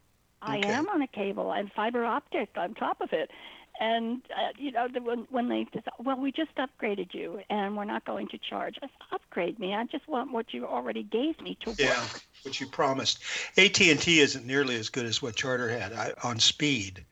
[0.41, 0.73] I Okay.
[0.73, 3.31] am on a cable and fiber optic on top of it.
[3.79, 7.77] And uh, you know, the, when when they just, well, we just upgraded you, and
[7.77, 8.75] we're not going to charge.
[8.81, 9.73] I said, upgrade me.
[9.73, 12.21] I just want what you already gave me to Yeah, work.
[12.43, 13.19] what you promised.
[13.57, 17.05] AT and T isn't nearly as good as what Charter had I, on speed.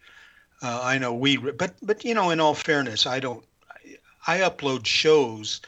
[0.64, 3.46] Uh, I know we, but but you know, in all fairness, I don't.
[4.28, 5.62] I, I upload shows.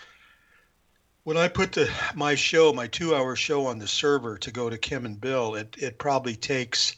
[1.26, 4.78] When I put the my show, my two-hour show on the server to go to
[4.78, 6.96] Kim and Bill, it it probably takes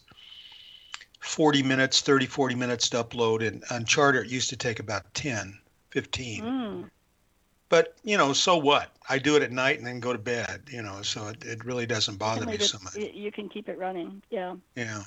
[1.19, 3.45] 40 minutes, 30, 40 minutes to upload.
[3.45, 5.57] And on Charter, it used to take about 10,
[5.91, 6.43] 15.
[6.43, 6.89] Mm.
[7.69, 8.89] But, you know, so what?
[9.07, 11.65] I do it at night and then go to bed, you know, so it, it
[11.65, 12.95] really doesn't bother me leave it- so much.
[12.95, 14.23] You can keep it running.
[14.29, 14.55] Yeah.
[14.75, 15.03] Yeah.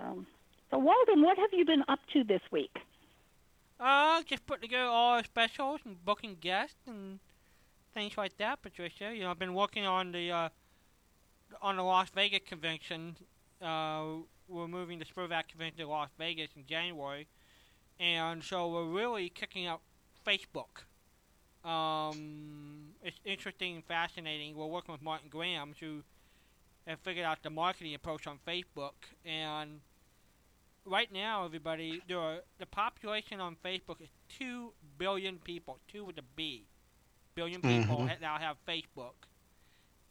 [0.00, 0.26] Um,
[0.70, 2.76] so Walden, what have you been up to this week?
[3.78, 7.20] Uh, just putting together all our specials and booking guests and
[7.92, 9.14] things like that, Patricia.
[9.14, 10.48] You know, I've been working on the uh,
[11.62, 13.16] on the Las Vegas convention.
[13.64, 17.26] Uh, we're moving the SPERDVAC convention to Las Vegas in January,
[17.98, 19.80] and so we're really kicking up
[20.26, 20.84] Facebook.
[21.68, 24.54] Um, it's interesting and fascinating.
[24.54, 26.02] We're working with Martin Grams, who
[26.86, 28.92] have figured out the marketing approach on Facebook,
[29.24, 29.80] and
[30.84, 36.18] right now, everybody, there are, the population on Facebook is two billion people, two with
[36.18, 36.66] a B,
[37.34, 38.08] billion people Mhm.
[38.08, 39.14] ha- now have Facebook,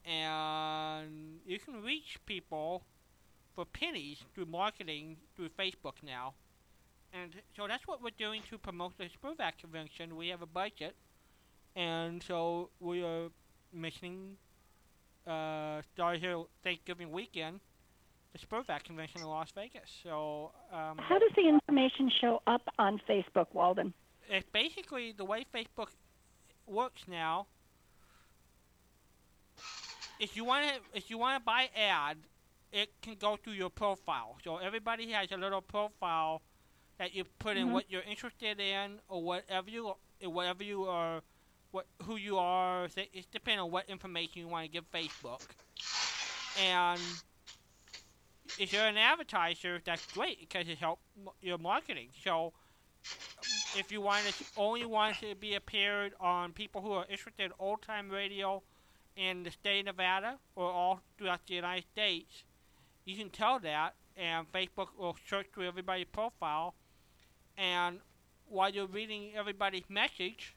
[0.05, 2.83] and you can reach people
[3.55, 6.33] for pennies through marketing through Facebook now,
[7.13, 10.15] and so that's what we're doing to promote the SPERDVAC convention.
[10.15, 10.95] We have a budget,
[11.75, 13.29] and so we are
[13.73, 14.37] missing.
[15.25, 17.61] Uh, started here Thanksgiving weekend
[18.33, 19.89] the SPERDVAC convention in Las Vegas.
[20.03, 23.93] So, um, How does the information show up on Facebook, Walden?
[24.29, 25.89] it's basically the way Facebook
[26.65, 27.45] works now.
[30.19, 32.17] If you want to, if you want to buy ad,
[32.73, 34.37] it can go through your profile.
[34.43, 36.41] So everybody has a little profile
[36.97, 37.71] that you put in Mhm.
[37.71, 41.21] what you're interested in or whatever you whatever you are,
[41.71, 42.85] what who you are.
[42.85, 45.41] It's it's depending on what information you want to give Facebook.
[46.59, 47.01] And
[48.57, 52.09] if you're an advertiser, that's great because it helps m- your marketing.
[52.23, 52.53] So
[53.75, 57.51] if you want to only want to be appeared on people who are interested in
[57.59, 58.63] old time radio
[59.15, 62.43] in the state of Nevada or all throughout the United States,
[63.05, 66.73] you can tell that, and Facebook will search through everybody's profile.
[67.57, 67.99] And
[68.47, 70.55] while you're reading everybody's message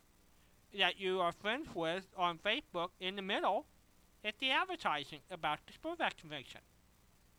[0.78, 3.66] that you are friends with on Facebook, in the middle,
[4.24, 6.60] it's the advertising about the SPERDVAC convention.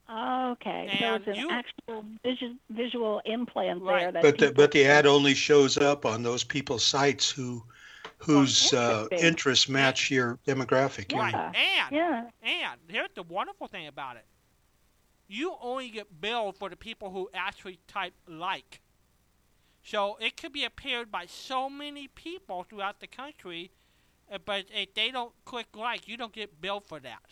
[0.10, 4.00] Okay, so And it's an you- actual visual visual implant Right.
[4.04, 4.12] there.
[4.14, 7.64] That But the, but the ad only shows up on those people's sites who
[8.20, 11.14] whose uh, interests match your demographic.
[11.16, 11.34] Right.
[11.34, 11.52] Yeah.
[11.54, 12.30] And Yeah.
[12.42, 14.26] And here's the wonderful thing about it.
[15.28, 18.82] You only get billed for the people who actually type like.
[19.84, 23.72] So it could be appeared by so many people throughout the country,
[24.32, 27.24] uh, but if they don't click like, you don't get billed for that.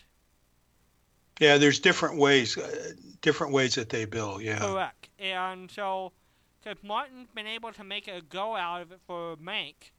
[1.39, 4.39] Yeah, there's different ways, uh, different ways that they bill.
[4.39, 4.59] Yeah.
[4.59, 5.09] Correct.
[5.19, 6.13] And so,
[6.63, 9.91] because Martin's been able to make a go out of it for MANC,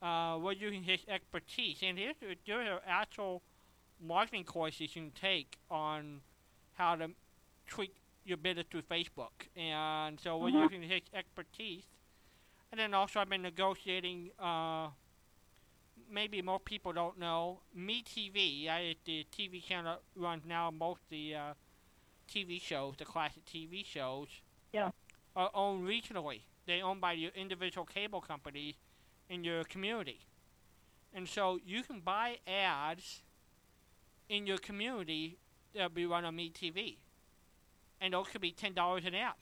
[0.00, 1.78] uh, we're using his expertise.
[1.82, 3.42] And here's, there are actual
[4.02, 6.22] marketing courses you can take on
[6.74, 7.10] how to
[7.70, 7.94] tweak
[8.24, 9.48] your business through Facebook.
[9.56, 10.62] And so we're Mhm.
[10.64, 11.86] using his expertise.
[12.70, 14.90] And then also I've been negotiating, uh,
[16.08, 18.68] maybe more people don't know, MeTV.
[18.68, 21.54] I, the TV channel that runs now most of the uh,
[22.28, 24.28] TV shows, the classic TV shows,
[24.72, 24.90] Yeah.
[25.34, 26.42] are owned regionally.
[26.66, 28.76] They're owned by your individual cable companies
[29.28, 30.20] in your community.
[31.12, 33.22] And so you can buy ads
[34.28, 35.38] in your community
[35.72, 36.98] that'll be run on MeTV.
[38.00, 39.32] And those could be $10 an ad.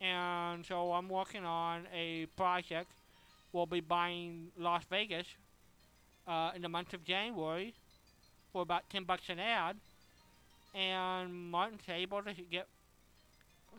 [0.00, 2.90] And so I'm working on a project.
[3.52, 5.26] We'll be buying Las Vegas
[6.26, 7.74] uh, in the month of January
[8.52, 9.76] for about 10 bucks an ad.
[10.74, 12.66] And Martin's able to get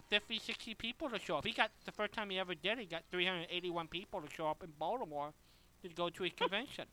[0.09, 1.45] 50, 60 people to show up.
[1.45, 4.63] He got, the first time he ever did he got 381 people to show up
[4.63, 5.33] in Baltimore
[5.83, 6.85] to go to his convention.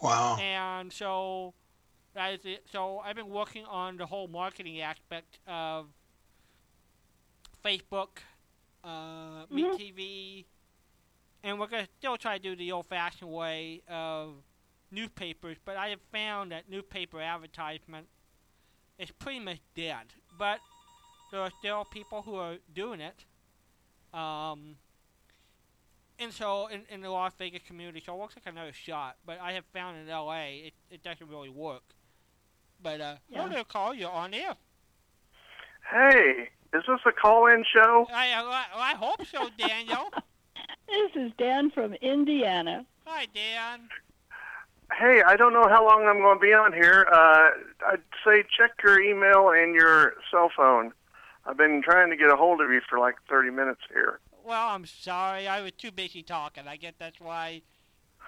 [0.00, 0.38] Wow.
[0.38, 1.54] And so
[2.14, 2.66] that is it.
[2.70, 5.88] So I've been working on the whole marketing aspect of
[7.64, 8.18] Facebook,
[8.84, 9.48] uh, Mhm.
[9.50, 10.46] MeTV,
[11.42, 14.42] and we're gonna still try to do the old-fashioned way of
[14.90, 15.58] newspapers.
[15.64, 18.08] But I have found that newspaper advertisement
[18.98, 20.14] is pretty much dead.
[20.38, 20.60] But
[21.30, 23.24] there are still people who are doing it.
[24.12, 24.78] Um,
[26.18, 29.16] and so in, in the Las Vegas community, so it looks like another shot.
[29.24, 31.94] But I have found in LA, it, it doesn't really work.
[32.82, 33.48] But uh, Yeah.
[33.48, 34.56] hello, call you're on air.
[35.90, 38.06] Hey, is this a call-in show?
[38.12, 40.10] I, I I hope so, Daniel.
[40.88, 42.86] This is Dan from Indiana.
[43.06, 43.88] Hi, Dan.
[44.98, 47.06] Hey, I don't know how long I'm going to be on here.
[47.10, 47.50] Uh,
[47.90, 50.92] I'd say check your email and your cell phone.
[51.46, 54.20] I've been trying to get a hold of you for like 30 minutes here.
[54.44, 56.64] Well, I'm sorry, I was too busy talking.
[56.68, 57.62] I guess that's why.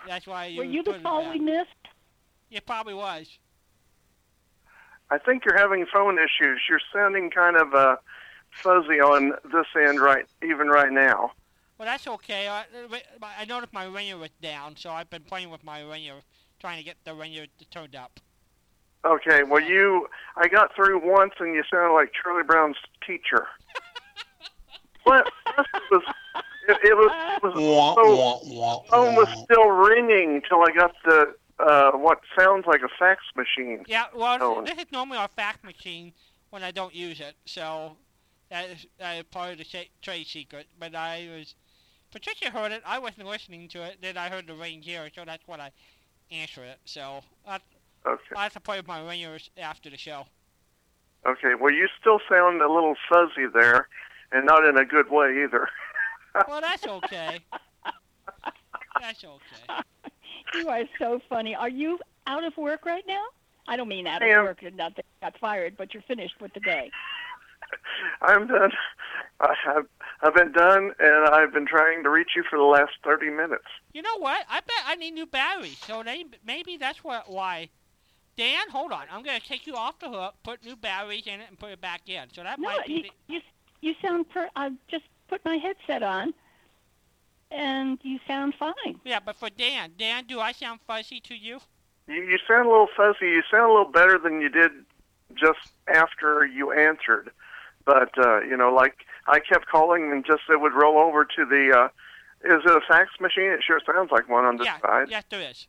[0.07, 0.59] That's why you.
[0.59, 1.69] Were you the put it call we missed?
[2.51, 3.39] It probably was.
[5.15, 6.63] I think you're having phone issues.
[6.69, 7.97] You're sounding kind of uh,
[8.51, 11.31] fuzzy on this end right, even right now.
[11.79, 12.49] Well, that's okay.
[12.49, 12.65] I,
[13.23, 16.15] I noticed my ringer was down, so I've been playing with my ringer,
[16.59, 18.19] trying to get the ringer turned up.
[19.05, 23.47] Okay, well you, I got through once and you sounded like Charlie Brown's teacher.
[25.05, 25.29] what?
[25.55, 26.03] Plus It was,
[26.69, 29.45] it, it was, it was Wah, so wah, wah, phone was wah.
[29.45, 33.85] still ringing till I got the uh, what sounds like a fax machine.
[33.87, 34.63] Yeah, well, Oh.
[34.65, 36.13] this is normally our fax machine
[36.51, 37.97] when I don't use it, so
[38.51, 40.67] that is, that is part of the trade secret.
[40.79, 41.55] But I was,
[42.13, 42.83] Patricia heard it.
[42.85, 43.99] I wasn't listening to it.
[44.03, 45.71] Then I heard the ring here, so that's what I
[46.31, 46.79] answered it.
[46.85, 47.59] So I,
[48.07, 48.35] Okay.
[48.37, 50.27] I have to play with my ringers after the show.
[51.27, 51.55] Okay.
[51.59, 53.89] Well, you still sound a little fuzzy there,
[54.31, 55.69] and not in a good way either.
[56.49, 57.39] Well, that's okay.
[59.01, 59.83] that's okay.
[60.55, 61.55] You are so funny.
[61.55, 63.23] Are you out of work right now?
[63.67, 64.45] I don't mean out I of am.
[64.45, 66.91] work, not that you got fired, but you're finished with the day.
[68.23, 68.71] I'm done.
[69.41, 69.87] I have
[70.23, 73.65] I've been done, and I've been trying to reach you for the last thirty minutes.
[73.93, 74.45] You know what?
[74.49, 75.79] I bet I need new batteries.
[75.87, 77.69] So they maybe that's what why.
[78.37, 79.05] Dan, hold on.
[79.11, 81.81] I'm gonna take you off the hook, put new batteries in it, and put it
[81.81, 82.29] back in.
[82.35, 82.93] So that No, might be.
[82.95, 83.41] you, the- you
[83.81, 84.49] you sound per.
[84.57, 86.35] I just put my headset on,
[87.55, 89.01] and you sound fine.
[89.05, 91.61] Yeah, but for Dan, Dan, do I sound fuzzy to you?
[92.07, 93.27] You, you sound a little fuzzy.
[93.27, 94.73] You sound a little better than you did
[95.35, 97.31] just after you answered.
[97.85, 101.45] But uh, you know, like I kept calling and just it would roll over to
[101.45, 101.73] the.
[101.77, 101.89] Uh,
[102.45, 103.47] is it a fax machine?
[103.47, 105.07] It sure sounds like one on this yeah, side.
[105.09, 105.67] yes, there is.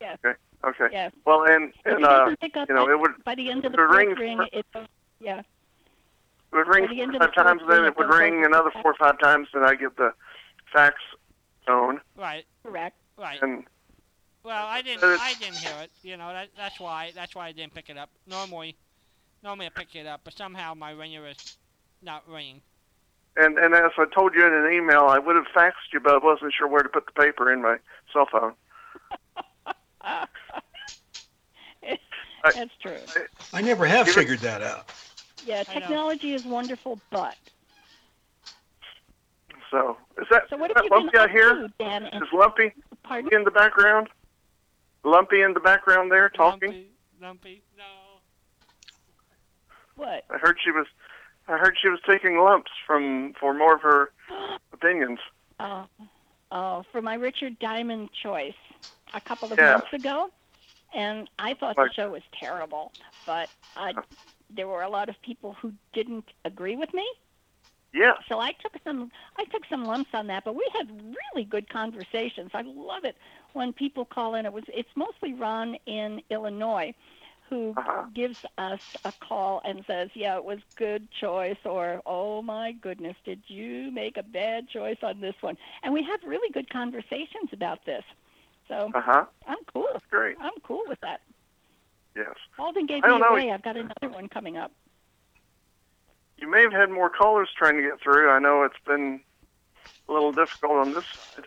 [0.65, 0.87] Okay.
[0.91, 1.13] Yes.
[1.25, 3.49] Well, and and it uh, doesn't pick up you know, by, it would by the
[3.49, 4.65] end of the it fourth ring, for- it
[5.21, 5.39] yeah.
[5.39, 5.45] it
[6.51, 7.97] would ring By the end four of or the five times, fourth then ring, it
[7.97, 10.13] would ring another four or five times, then I get the
[10.73, 10.95] fax
[11.67, 12.01] tone.
[12.17, 12.95] Right, Correct.
[13.17, 13.41] right.
[13.41, 13.65] And
[14.43, 15.03] Well, I didn't.
[15.03, 15.91] I didn't hear it.
[16.03, 17.11] You know, that, that's why.
[17.15, 18.09] That's why I didn't pick it up.
[18.27, 18.75] Normally,
[19.43, 21.37] normally I pick it up, but somehow my ringer is
[22.01, 22.61] not ringing.
[23.37, 26.13] and and as I told you in an email, I would have faxed you, but
[26.13, 27.77] I wasn't sure where to put the paper in my
[28.13, 28.53] cell phone.
[32.53, 32.99] That's true.
[33.53, 34.91] I never have figured that out.
[35.45, 37.35] Yeah, technology is wonderful, but
[39.71, 41.53] So is that, so what is have that lumpy out up here?
[41.55, 42.05] to, Dan?
[42.05, 42.71] Is lumpy
[43.03, 43.33] pardon?
[43.33, 44.07] in the background?
[45.03, 46.69] Lumpy in the background there talking.
[46.69, 46.89] Lumpy,
[47.21, 47.61] lumpy.
[47.77, 47.83] No.
[49.95, 50.25] What?
[50.29, 50.87] I heard she was.
[51.47, 54.11] I heard she was taking lumps from for more of her
[54.73, 55.19] opinions.
[55.59, 55.85] Oh,
[56.51, 58.53] oh, for my Richard Diamond choice
[59.13, 59.73] a couple of Yeah.
[59.73, 60.31] months ago,
[60.93, 62.91] and I thought Like- the show was terrible,
[63.25, 63.93] but uh,
[64.49, 67.07] there were a lot of people who didn't agree with me.
[67.95, 68.17] Yes.
[68.29, 71.69] So I took some I took some lumps on that, but we had really good
[71.69, 72.51] conversations.
[72.53, 73.15] I love it
[73.53, 74.45] when people call in.
[74.45, 76.93] It was it's mostly Ron in Illinois
[77.49, 78.05] who Uh-huh.
[78.13, 83.15] gives us a call and says, "Yeah, it was good choice," or "Oh my goodness,
[83.25, 87.51] did you make a bad choice on this one?" And we have really good conversations
[87.53, 88.03] about this.
[88.67, 89.25] So Uh huh.
[89.47, 89.87] I'm cool.
[89.93, 90.37] That's great.
[90.39, 91.21] I'm cool with that.
[92.15, 92.35] Yes.
[92.57, 93.35] Walden gave I me know.
[93.35, 93.51] away.
[93.51, 94.71] I've got another one coming up.
[96.37, 98.29] You may have had more callers trying to get through.
[98.29, 99.21] I know it's been
[100.09, 101.45] a little difficult on this side.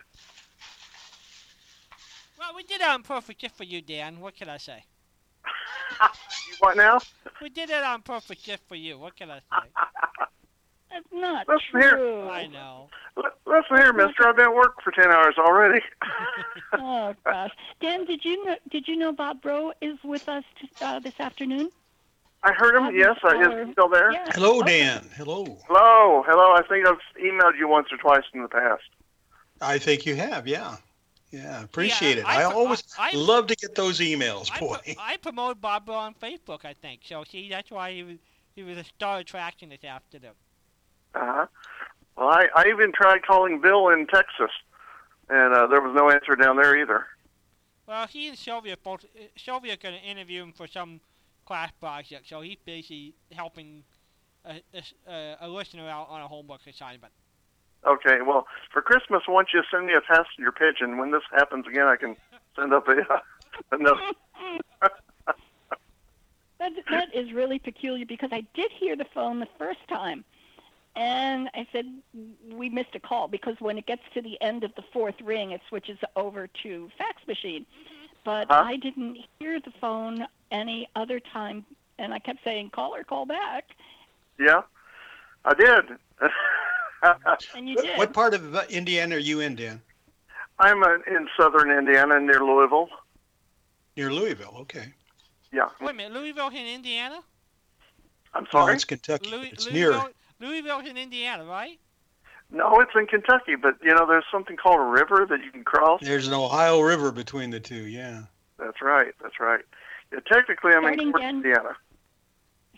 [2.39, 4.19] Well, we did it on purpose just for you, Dan.
[4.19, 4.83] What can I say?
[6.49, 6.99] You what now?
[7.41, 8.97] We did it on purpose just for you.
[8.97, 9.69] What can I say?
[10.91, 11.91] That's not Listen here.
[11.91, 12.27] true.
[12.29, 12.89] I know.
[13.17, 14.27] L- Listen here, Mister.
[14.27, 15.81] I've been at work for ten hours already.
[16.73, 17.51] oh gosh,
[17.81, 18.55] Dan, did you know?
[18.71, 21.69] Did you know Bob Bro is with us t- uh, this afternoon?
[22.43, 22.83] I heard him.
[22.83, 23.17] Bob Yes.
[23.23, 23.29] Uh,
[23.59, 24.11] is he still there?
[24.11, 24.25] Yeah.
[24.33, 24.79] Hello, Okay.
[24.79, 25.09] Dan.
[25.17, 25.43] Hello.
[25.67, 26.23] Hello.
[26.25, 26.53] Hello.
[26.53, 28.83] I think I've emailed you once or twice in the past.
[29.61, 30.47] I think you have.
[30.47, 30.77] Yeah.
[31.31, 31.61] Yeah.
[31.63, 32.25] Appreciate Yeah, it.
[32.25, 34.77] I- I, always I- I- love to get those emails, I, boy.
[34.83, 37.01] pro- I promoted Bob Bro on Facebook, I think.
[37.05, 38.17] So see, that's why he was
[38.55, 40.31] he was a star attraction this afternoon.
[41.15, 41.45] Uh huh.
[42.17, 44.51] Well, I, I even tried calling Bill in Texas,
[45.29, 47.05] and uh, there was no answer down there either.
[47.85, 49.03] Well, he and Sylvia both.
[49.05, 50.99] Uh, Sylvia going to interview him for some
[51.49, 53.83] class project, so he's busy helping
[54.45, 57.11] a, a s- uh, a listener out on a homework assignment.
[57.87, 58.17] Okay.
[58.25, 60.99] Well, for Christmas, why don't you send me a passenger pigeon?
[60.99, 62.15] When this happens again, I can
[62.55, 63.19] send up a, uh,
[63.71, 63.97] a note.
[66.59, 70.23] That that is really peculiar because I did hear the phone the first time,
[70.95, 71.85] and I said
[72.53, 75.51] we missed a call because when it gets to the end of the fourth ring,
[75.51, 77.65] it switches over to fax machine.
[78.25, 78.63] But Huh?
[78.65, 81.65] I didn't hear the phone any other time,
[81.97, 83.65] and I kept saying call or call back,
[84.39, 84.61] Yeah,
[85.45, 85.85] I did.
[87.55, 87.97] and you What, did.
[87.97, 89.81] what part of uh, Indiana are you in, Dan?
[90.59, 92.89] I'm uh, in southern Indiana near Louisville.
[93.95, 94.55] Near Louisville.
[94.61, 94.93] Okay.
[95.51, 95.69] Yeah.
[95.81, 97.19] Wait a minute, Louisville in Indiana?
[98.33, 98.75] I'm Oh, sorry.
[98.75, 99.29] it's Kentucky.
[99.31, 100.09] Louis, it's Louisville,
[100.39, 100.49] near.
[100.49, 101.79] Louisville's in Indiana, right?
[102.51, 105.63] No, it's in Kentucky, but you know, there's something called a river that you can
[105.63, 106.01] cross.
[106.03, 107.85] There's an Ohio River between the two.
[107.85, 108.23] Yeah.
[108.57, 109.13] That's right.
[109.21, 109.61] That's right.
[110.11, 111.77] Yeah, technically, I'm Starting in North Jan- Indiana.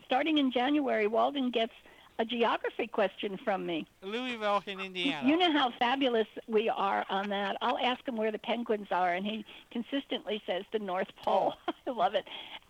[0.06, 1.72] Starting in January, Walden gets
[2.20, 3.88] a geography question from me.
[4.02, 5.28] Louisville in Indiana.
[5.28, 7.58] You know how fabulous we are on that.
[7.62, 11.56] I'll ask him where the penguins are, and he consistently says the North Pole.
[11.88, 12.26] I love it.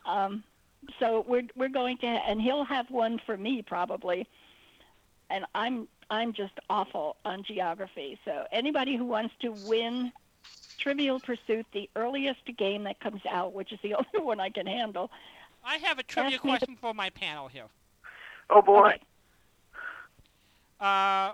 [0.06, 0.44] Um,
[1.00, 4.28] so we're we're going to, and he'll have one for me probably.
[5.30, 8.20] And I'm I'm just awful on geography.
[8.26, 10.12] So anybody who wants to win
[10.82, 14.66] Trivial Pursuit, the earliest game that comes out, which is the only one I can
[14.68, 15.12] handle.
[15.64, 17.68] I have a trivia Ask me the- question for my panel here.
[18.50, 18.88] Oh boy.
[18.88, 19.00] Okay.
[20.80, 21.34] Uh,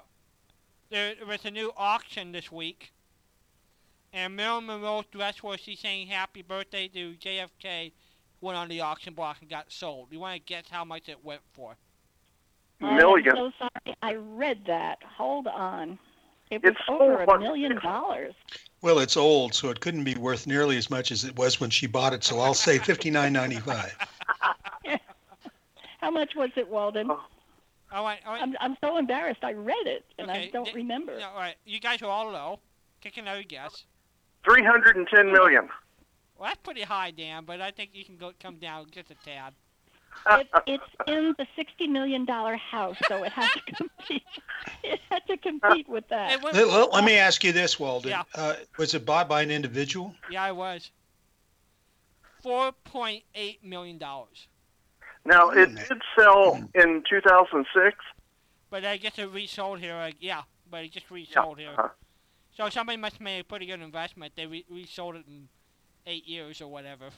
[0.89, 2.91] there was a new auction this week,
[4.13, 7.93] and Marilyn Monroe's dress where she's saying happy birthday to JFK
[8.41, 10.09] went on the auction block and got sold.
[10.11, 11.75] You want to guess how much it went for?
[12.79, 13.29] Million.
[13.29, 13.95] I'm so sorry.
[14.03, 14.99] I read that.
[15.17, 15.97] Hold on.
[16.49, 18.33] It was It's over a million dollars.
[18.81, 21.69] Well, it's old, so it couldn't be worth nearly as much as it was when
[21.69, 22.23] she bought it.
[22.23, 23.97] So I'll say fifty-nine ninety-five.
[25.99, 27.09] How much was it, Walden?
[27.09, 27.19] Oh.
[27.91, 28.41] All right, all right.
[28.41, 29.43] I'm I'm so embarrassed.
[29.43, 31.17] I read it and I don't th- remember.
[31.17, 31.55] Yeah, all right.
[31.65, 32.59] You guys are all low.
[33.01, 33.85] Kick another guess.
[34.43, 35.69] 310 million.
[36.37, 39.15] Well, that's pretty high, Dan, but I think you can go come down just a
[39.25, 39.53] tad.
[40.29, 44.23] It, it's in the sixty million dollar house, so it has to compete.
[44.83, 46.43] It had to compete with that.
[46.43, 48.09] Let, let- let me ask you this, Walden.
[48.11, 48.23] Yeah.
[48.35, 50.13] Uh, was it bought by an individual?
[50.29, 50.91] Yeah, I was.
[52.41, 54.47] Four point eight million dollars,
[55.25, 55.75] Now, it Hmm.
[55.75, 57.97] did sell in 2006.
[58.69, 59.95] but I guess it resold here.
[59.95, 61.71] Like, yeah, but it just resold here.
[61.77, 61.89] uh-huh.
[62.55, 64.33] So somebody must have made a pretty good investment.
[64.35, 65.47] They re- resold it in
[66.05, 67.09] eight years or whatever.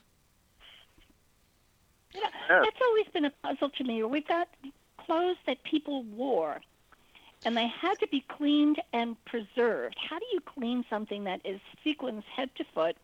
[2.13, 2.61] You know, Yeah.
[2.63, 4.03] that's always been a puzzle to me.
[4.03, 4.49] We've got
[4.97, 6.61] clothes that people wore,
[7.45, 9.97] and they had to be cleaned and preserved.
[9.99, 12.97] How do you clean something that is sequins head to foot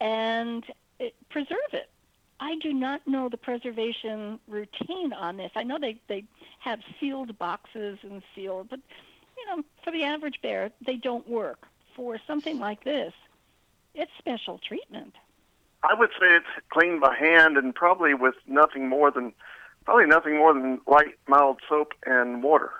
[0.00, 0.64] and
[0.98, 1.90] it, preserve it?
[2.38, 5.50] I do not know the preservation routine on this.
[5.56, 6.24] I know they, they
[6.60, 8.80] have sealed boxes and sealed, but
[9.38, 11.66] you know, for the average bear, they don't work.
[11.94, 13.14] For something like this,
[13.94, 15.14] it's special treatment.
[15.88, 19.32] I would say it's cleaned by hand and probably with nothing more than
[19.84, 22.70] probably nothing more than light mild soap and water.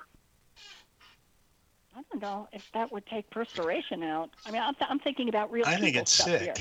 [1.97, 4.31] I don't know if that would take perspiration out.
[4.45, 6.41] I mean, I'm, th- I'm thinking about real I think it's stuff sick.
[6.43, 6.55] here.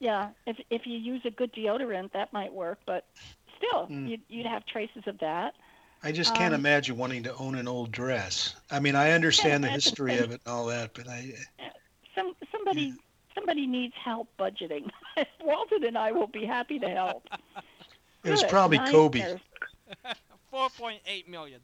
[0.00, 3.06] Yeah, if if you use a good deodorant, that might work, but
[3.56, 4.08] still, Mm.
[4.10, 5.54] you'd, you'd have traces of that.
[6.02, 8.56] I just can't Um, imagine wanting to own an old dress.
[8.70, 10.24] I mean, I understand the the history thing.
[10.24, 11.32] of it and all that, but I,
[12.16, 12.92] Some somebody
[13.34, 14.90] somebody needs help budgeting.
[15.42, 17.26] Walden and I will be happy to help.
[18.24, 18.90] it was Good, probably nice.
[18.90, 19.36] Kobe.
[20.50, 21.60] Four point eight million.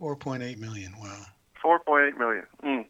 [0.00, 0.92] 4.8 million.
[1.00, 1.22] Wow.
[1.64, 2.44] 4.8 million.
[2.64, 2.84] Mm.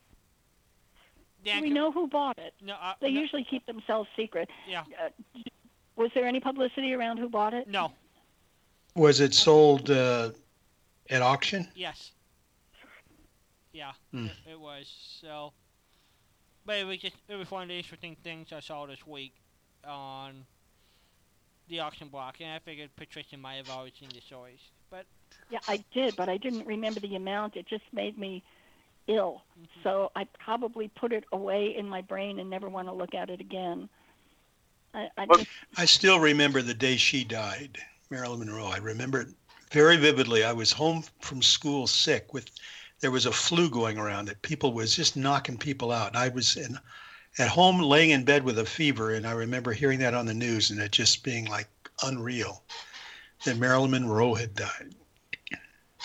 [1.45, 2.55] Do we know who bought it?
[2.63, 4.49] no, uh, They no, usually keep themselves secret.
[4.67, 5.11] yeah, Uh,
[5.97, 7.69] was there any publicity around who bought it?
[7.69, 7.93] no,
[8.95, 10.31] Was it sold uh,
[11.11, 11.69] at auction?
[11.75, 12.13] yes,
[13.75, 14.27] yeah, Hmm.
[14.47, 14.91] it, it was.
[15.21, 15.53] So,
[16.67, 19.35] but it was just it was one of the interesting things I saw this week
[19.87, 20.45] on
[21.69, 24.59] the auction block, and I figured Patricia might have already seen the stories,
[24.91, 25.07] but
[25.51, 27.57] Yeah, I did, but I didn't remember the amount.
[27.57, 28.43] It just made me
[29.07, 29.43] ill.
[29.59, 29.81] Mm-hmm.
[29.83, 33.31] So I probably put it away in my brain and never want to look at
[33.31, 33.89] it again.
[34.93, 37.79] I, I Well- just, I still remember the day she died,
[38.11, 38.67] Marilyn Monroe.
[38.67, 39.29] I remember it
[39.71, 40.45] very vividly.
[40.45, 42.51] I was home from school sick with
[43.01, 46.09] there was a flu going around that people was just knocking people out.
[46.09, 46.79] And I was in
[47.39, 50.35] at home laying in bed with a fever and I remember hearing that on the
[50.35, 51.69] news and it just being like
[52.03, 52.63] unreal
[53.45, 54.95] that Marilyn Monroe had died.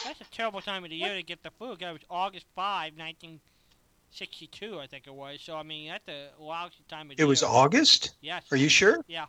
[0.04, 1.76] that's a terrible time of the year to get the flu.
[1.78, 5.40] 'cause It was August 5, 1962, I think it was.
[5.42, 7.26] So I mean, that's a lousy time of the year.
[7.26, 7.44] It was.
[7.44, 8.16] August?
[8.22, 8.44] Yes.
[8.52, 9.04] Are you sure?
[9.08, 9.28] Yeah,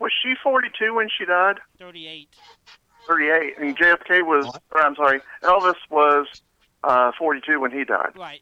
[0.00, 1.60] Was she 42 when she died?
[1.78, 2.28] 38.
[3.14, 3.58] 38.
[3.58, 6.26] And JFK was, or I'm sorry, Elvis was
[6.84, 8.12] uh, 42 when he died.
[8.16, 8.40] Right.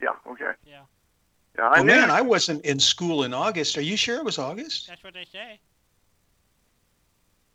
[0.00, 0.52] Yeah, okay.
[0.64, 0.80] Yeah.
[1.58, 1.86] Yeah, I Oh knew.
[1.88, 3.76] man, I wasn't in school in August.
[3.76, 4.86] Are you sure it was August?
[4.86, 5.58] That's what they say.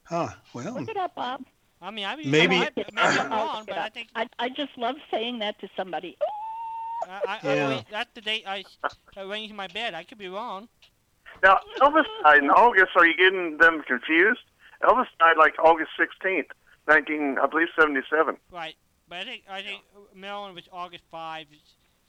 [0.03, 0.27] Huh.
[0.53, 1.45] Well, look it up, Bob.
[1.81, 4.77] I mean, I mean, Maybe- I, maybe I'm wrong, but I think I, I just
[4.77, 6.17] love saying that to somebody.
[7.07, 7.69] I, I, I Yeah.
[7.69, 9.93] believe that's the date I s- arranged my bed.
[9.93, 10.67] I could be wrong.
[11.43, 12.91] Now, Elvis died in August.
[12.95, 14.41] Are you getting them confused?
[14.83, 16.47] Elvis died like August 16th,
[16.87, 18.37] 19, I believe, 77.
[18.51, 18.75] Right.
[19.07, 19.83] But I think I think
[20.15, 21.45] Marilyn was August 5,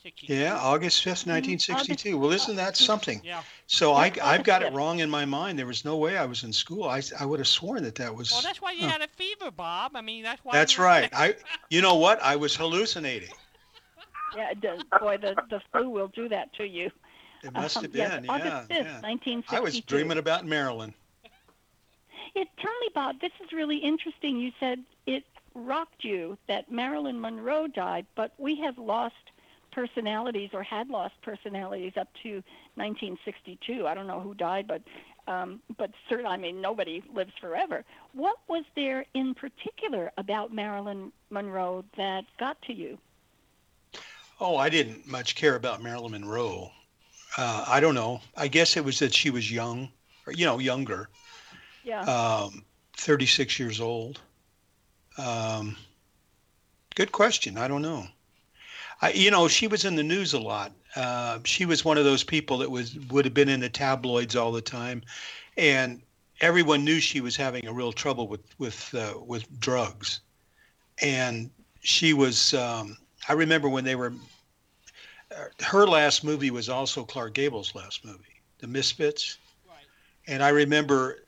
[0.03, 0.33] 62.
[0.35, 2.17] yeah, August 5th, 1962.
[2.17, 3.21] Well, isn't that something?
[3.23, 3.43] Yeah.
[3.67, 5.59] So I, I've got it wrong in my mind.
[5.59, 6.85] There was no way I was in school.
[6.85, 8.31] I, I would have sworn that that was.
[8.33, 8.93] Well, that's why you Huh.
[8.93, 9.93] had a fever, Bob.
[9.95, 10.53] I mean, that's why.
[10.55, 11.11] That's right.
[11.13, 11.35] I,
[11.71, 12.23] you know what?
[12.23, 13.31] I was hallucinating.
[14.35, 14.81] Yeah, it does.
[15.01, 16.91] boy, the, the flu will do that to you.
[17.43, 18.25] It must Um, have yes, been.
[18.25, 19.01] Yeah, August 5th, yeah.
[19.01, 19.57] 1962.
[19.57, 20.95] I was dreaming about Marilyn.
[22.37, 23.19] Yeah, tell me, Bob.
[23.23, 24.37] This is really interesting.
[24.39, 29.15] You said it rocked you that Marilyn Monroe died, but we have lost
[29.73, 32.43] personalities or had lost personalities up to
[32.75, 33.87] 1962.
[33.87, 34.83] I don't know who died, but
[35.29, 37.85] um, but certainly, I mean, nobody lives forever.
[38.13, 42.99] What was there in particular about Marilyn Monroe that got to you?
[44.41, 46.71] Oh, I didn't much care about Marilyn Monroe.
[47.39, 48.21] Uh, I don't know.
[48.37, 49.89] I guess it was that she was young,
[50.27, 51.09] or you know, younger.
[51.87, 52.01] Yeah.
[52.03, 52.65] um,
[52.97, 54.21] 36 years old.
[55.19, 55.77] Um,
[56.97, 57.57] good question.
[57.57, 58.07] I don't know.
[59.01, 60.73] I, you know, she was in the news a lot.
[60.97, 64.35] Uh, she was one of those people that was would have been in the tabloids
[64.35, 65.03] all the time,
[65.57, 66.03] and
[66.41, 70.21] everyone knew she was having a real trouble with with uh, with drugs.
[71.03, 71.51] And
[71.81, 72.53] she was.
[72.55, 72.97] Um,
[73.29, 74.13] I remember when they were.
[75.31, 79.39] uh, Her last movie was also Clark Gable's last movie, The Misfits.
[79.69, 79.85] Right.
[80.27, 81.26] And I remember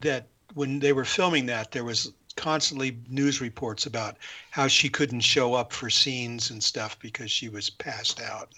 [0.00, 4.16] that when they were filming that, there was constantly news reports about
[4.50, 8.52] how she couldn't show up for scenes and stuff because she was passed out.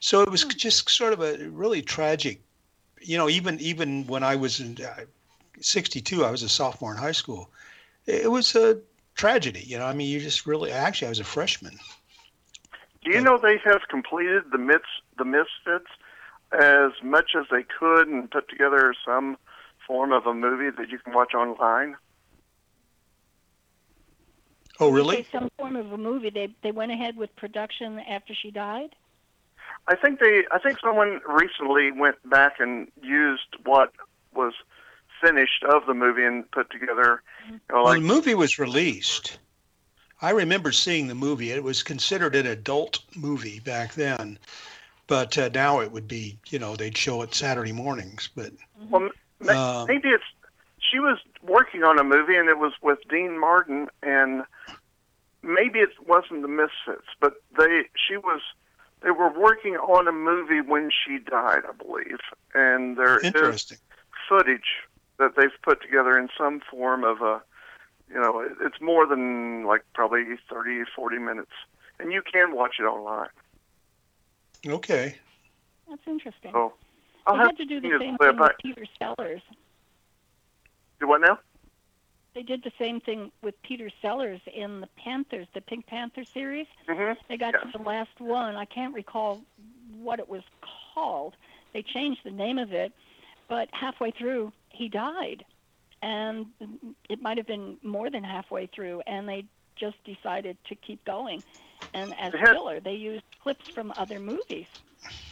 [0.00, 0.48] So it was Hmm.
[0.56, 2.40] just sort of a really tragic.
[3.00, 5.04] You know, even even when I was in uh,
[5.60, 7.50] '62, I was a sophomore in high school.
[8.06, 8.80] It was a
[9.14, 9.64] tragedy.
[9.66, 10.72] You know, I mean, you just really.
[10.72, 11.78] Actually, I was a freshman.
[13.04, 14.80] Do you know they have completed the Mis
[15.18, 15.90] the Misfits
[16.52, 19.36] as much as they could and put together some
[19.86, 21.96] form of a movie that you can watch online?
[24.78, 25.22] Oh, really?
[25.22, 26.30] say Some form of a movie.
[26.30, 28.94] They they went ahead with production after she died.
[29.88, 33.92] I think they I think someone recently went back and used what
[34.34, 34.52] was
[35.22, 39.38] finished of the movie and put together you know, Well, the movie was released.
[40.20, 41.50] I remember seeing the movie.
[41.50, 44.38] It was considered an adult movie back then,
[45.06, 48.28] but uh, now it would be, you know, they'd show it Saturday mornings.
[48.34, 48.52] But
[48.90, 49.08] well, ma-
[49.40, 50.24] Um, maybe it's
[50.78, 54.44] she was working on a movie and it was with Dean Martin and
[55.42, 58.40] maybe it wasn't the Misfits, but they she was
[59.02, 62.18] they were working on a movie when she died, I believe,
[62.54, 63.78] and there is interesting.
[64.28, 64.82] footage
[65.18, 67.42] that they've put together in some form of a
[68.08, 71.50] you know it's more than like probably 30 40 minutes
[71.98, 73.28] and you can watch it online
[74.66, 75.14] Okay.
[75.88, 76.50] That's interesting.
[76.52, 76.72] so
[77.26, 79.42] i'll they had to do the same thing with Peter Sellers.
[81.00, 81.38] do what now
[82.34, 86.66] They did the same thing with Peter Sellers in the Panthers, the Pink Panther series.
[86.88, 88.56] hmm They got to the last one.
[88.56, 89.42] I can't recall
[89.98, 90.42] what it was
[90.94, 91.34] called.
[91.72, 92.92] They changed the name of it,
[93.48, 95.44] but halfway through he died,
[96.02, 96.46] and
[97.08, 99.44] it might have been more than halfway through, and they
[99.78, 101.42] just decided to keep going.
[101.94, 104.66] And as They had- filler, they used clips from other movies.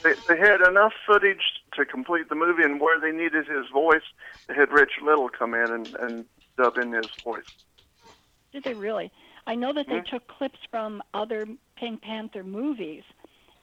[0.03, 1.43] They, they had enough footage
[1.75, 4.03] to complete the movie and where they needed his voice
[4.49, 6.25] they had Rich Little come in and, and
[6.59, 7.45] dub in his voice
[8.53, 9.11] Did they really?
[9.47, 10.07] I know that they Mhm.
[10.07, 11.47] took clips from other
[11.77, 13.03] Pink Panther movies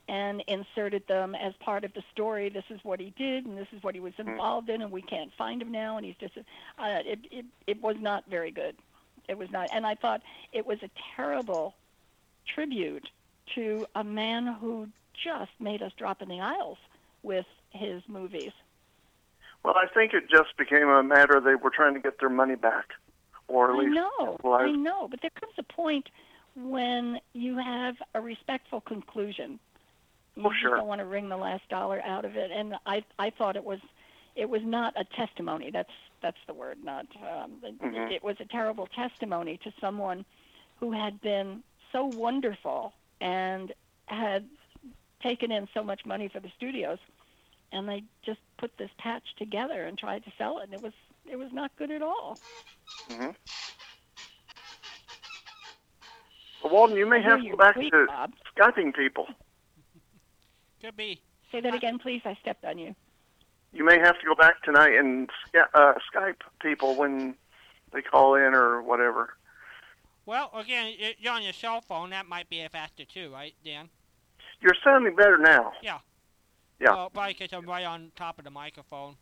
[0.08, 2.50] and inserted them as part of the story.
[2.50, 5.02] This is what he did, and this is what he was involved in, and we
[5.02, 5.98] can't find him now.
[5.98, 6.44] And he's just, uh,
[7.06, 8.76] it, it, it was not very good.
[9.30, 10.22] It was not, and I thought
[10.52, 11.78] it was a terrible
[12.46, 13.08] tribute
[13.56, 14.90] to a man who
[15.24, 16.78] just made us drop in the aisles
[17.24, 18.52] with his movies.
[19.64, 22.56] well i think it just became a matter they were trying to get their money
[22.56, 22.86] back
[23.48, 24.38] or at I least know.
[24.46, 26.08] I know, but there comes a point
[26.56, 29.60] when you have a respectful conclusion.
[30.36, 30.78] You Oh, just sure.
[30.78, 33.64] don't want to wring the last dollar out of it, and I I thought it
[33.66, 33.80] was
[34.38, 35.70] it was not a testimony.
[35.72, 35.92] That's
[36.22, 36.78] that's the word.
[36.84, 38.10] Not um, Mhm.
[38.12, 40.24] it was a terrible testimony to someone
[40.80, 41.62] who had been
[41.92, 43.74] so wonderful and
[44.06, 44.48] had
[45.22, 47.00] taken in so much money for the studios,
[47.72, 50.94] and they just put this patch together and tried to sell it, and it was
[51.30, 52.38] it was not good at all.
[53.10, 53.36] Mhm.
[56.64, 58.34] Well, Walden, you may have to your go back tweet, to Bob.
[58.56, 59.28] Skyping people.
[60.82, 61.22] Could be.
[61.52, 62.22] Say that again, please.
[62.26, 62.96] I stepped on you.
[63.74, 67.36] You may have to go back tonight and sca- uh, Skype people when
[67.94, 69.36] they call in or whatever.
[70.26, 72.12] Well, again, you're on your cell phone.
[72.12, 73.90] That might be a factor too, right, Dan?
[74.62, 75.74] You're sounding better now.
[75.82, 76.00] Yeah.
[76.80, 76.94] Yeah.
[76.94, 79.16] Well, probably because I'm right on top of the microphone.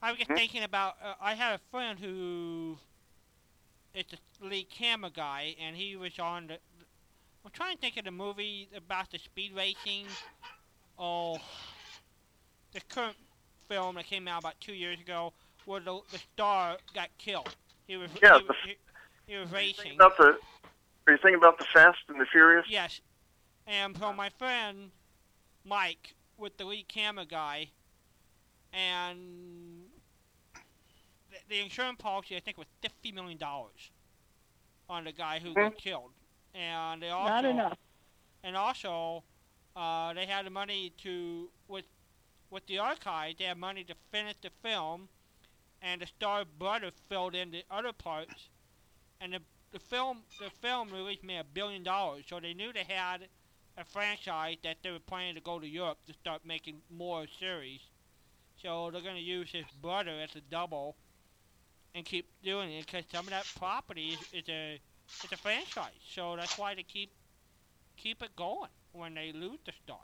[0.00, 0.36] I was just Mhm.
[0.36, 0.96] thinking about.
[1.02, 2.78] Uh, I had a friend who
[3.94, 6.60] is the lead camera guy, and he was on the.
[7.44, 10.06] I'm trying to think of the movie about the speed racing.
[10.98, 11.38] Oh,
[12.72, 13.16] the current
[13.68, 15.32] film that came out about two years ago,
[15.64, 17.54] where the, the star got killed.
[17.86, 18.10] He was.
[18.22, 18.76] Yeah, He, the- he,
[19.26, 19.94] he was racing.
[19.94, 20.38] about the.
[21.06, 22.66] Are you thinking about the Fast and the Furious?
[22.68, 23.00] Yes.
[23.68, 24.92] And so my friend
[25.64, 27.72] Mike with the lead camera guy
[28.72, 29.90] and
[31.30, 33.92] the, the insurance policy I think was fifty million dollars
[34.88, 36.12] on the guy who got killed.
[36.54, 37.78] And they also Not enough.
[38.42, 39.24] and also
[39.76, 41.86] uh, they had the money to with
[42.50, 45.08] with the archive they had money to finish the film
[45.82, 48.50] and the star brother filled in the other parts
[49.20, 49.40] and the
[49.72, 53.28] the film the film release made a billion dollars so they knew they had
[53.78, 57.80] a franchise that they were planning to go to Europe to start making more series
[58.62, 60.96] so they're going to use his brother as a double
[61.94, 64.80] and keep doing it because some of that property is, is a
[65.22, 67.10] it's a franchise so that's why they keep
[67.96, 69.98] keep it going when they lose the star.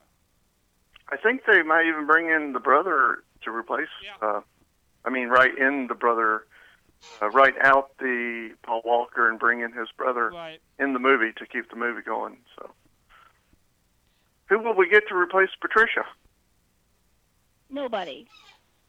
[1.08, 3.88] I think they might even bring in the brother to replace.
[4.02, 4.26] Yeah.
[4.26, 4.40] Uh,
[5.04, 6.46] I mean, right in the brother,
[7.20, 10.60] uh, write out the Paul Walker and bring in his brother Right.
[10.78, 12.38] in the movie to keep the movie going.
[12.56, 12.70] So,
[14.46, 16.04] who will we get to replace Patricia?
[17.70, 18.26] Nobody.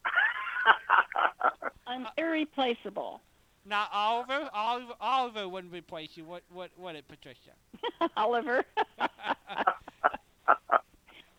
[1.88, 3.22] I'm irreplaceable.
[3.66, 4.50] Not Oliver.
[4.54, 4.94] Oliver.
[5.02, 6.26] Oliver wouldn't replace you.
[6.26, 6.44] What?
[6.52, 6.70] What?
[6.78, 6.96] What?
[6.96, 7.52] It, Patricia.
[8.18, 8.64] Oliver.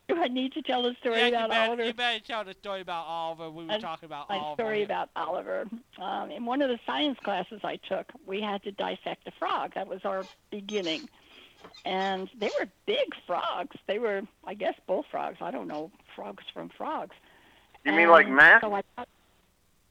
[0.09, 1.85] Do I need to tell the story yeah, about you better, Oliver?
[1.85, 3.51] You better tell the story about Oliver.
[3.51, 4.63] We were talking about my Oliver.
[4.63, 5.67] story about Oliver.
[6.01, 9.75] Um, in one of the science classes I took, we had to dissect a frog.
[9.75, 11.09] That was our beginning.
[11.85, 13.77] And they were big frogs.
[13.87, 15.39] They were, I guess, bullfrogs.
[15.41, 17.15] I don't know, frogs from frogs.
[17.85, 18.61] You mean like And Mac?
[18.63, 19.09] So I thought,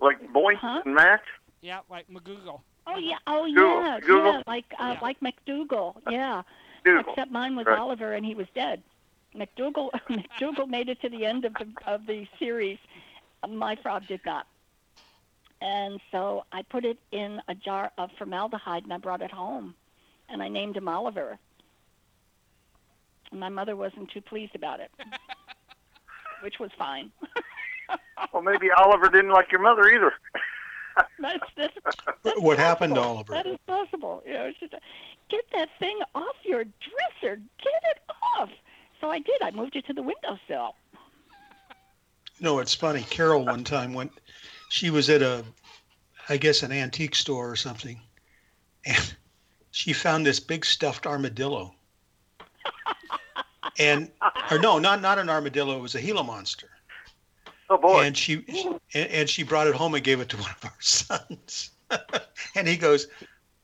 [0.01, 0.81] Like Boink Huh?
[0.85, 1.21] Mac?
[1.61, 2.59] Yeah, like McGoogle.
[2.85, 4.31] oh yeah, oh Google- yeah, Google?
[4.33, 4.99] yeah, like uh, Yeah.
[5.01, 5.95] like McDougal.
[6.11, 6.41] Yeah.
[6.83, 7.13] Google.
[7.13, 7.79] Except mine was Right.
[7.79, 8.83] Oliver, and he was dead.
[9.33, 12.77] McDougal McDougal made it to the end of the of the series.
[13.47, 14.47] My frog did not.
[15.61, 19.73] And so I put it in a jar of formaldehyde, and I brought it home,
[20.29, 21.37] and I named him Oliver.
[23.35, 24.89] And my mother wasn't too pleased about it,
[26.41, 27.11] which was fine.
[28.33, 30.13] Well, maybe Oliver didn't like your mother either.
[31.19, 31.73] That's, that's,
[32.23, 33.01] that's What happened to.
[33.01, 33.33] Oliver?
[33.33, 34.23] That is possible.
[34.25, 34.73] You know, it's just,
[35.29, 37.35] get that thing off your dresser.
[37.35, 37.99] Get it
[38.39, 38.49] off.
[38.99, 39.39] So I did.
[39.43, 40.75] I moved it to the windowsill.
[42.39, 43.03] No, it's funny.
[43.03, 44.11] Carol one time went.
[44.69, 45.43] She was at a,
[46.27, 48.01] I guess, an antique store or something,
[48.85, 49.15] and
[49.71, 51.74] she found this big stuffed armadillo.
[53.79, 54.09] And
[54.51, 55.77] or no, not not an armadillo.
[55.77, 56.69] It was a Gila monster.
[57.69, 58.03] Oh boy.
[58.03, 58.45] And she
[58.93, 61.71] and, and she brought it home and gave it to one of our sons.
[62.55, 63.07] and he goes,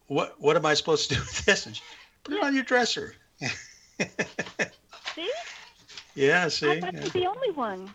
[0.08, 1.84] "What what am I supposed to do with this?" And she,
[2.24, 3.16] Put it on your dresser.
[5.16, 5.30] See?
[6.16, 6.70] yeah, see.
[6.70, 7.08] I thought Yeah.
[7.10, 7.94] the only one.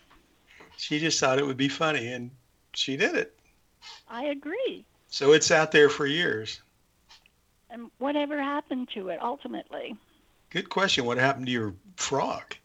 [0.77, 2.31] she just thought it would be funny, and
[2.75, 3.39] she did it.
[4.09, 4.85] I agree.
[5.09, 6.61] So it's out there for years.
[7.71, 9.97] And whatever happened to it ultimately?
[10.51, 11.05] Good question.
[11.05, 12.57] What happened to your frog?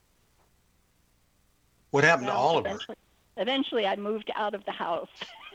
[1.91, 2.69] What happened to Oliver?
[2.69, 2.97] Eventually,
[3.37, 5.09] eventually, I moved out of the house.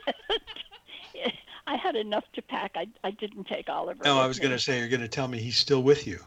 [1.67, 2.73] I had enough to pack.
[2.77, 4.05] I, I didn't take Oliver.
[4.05, 6.21] No, I was going to say you're going to tell me he's still with you.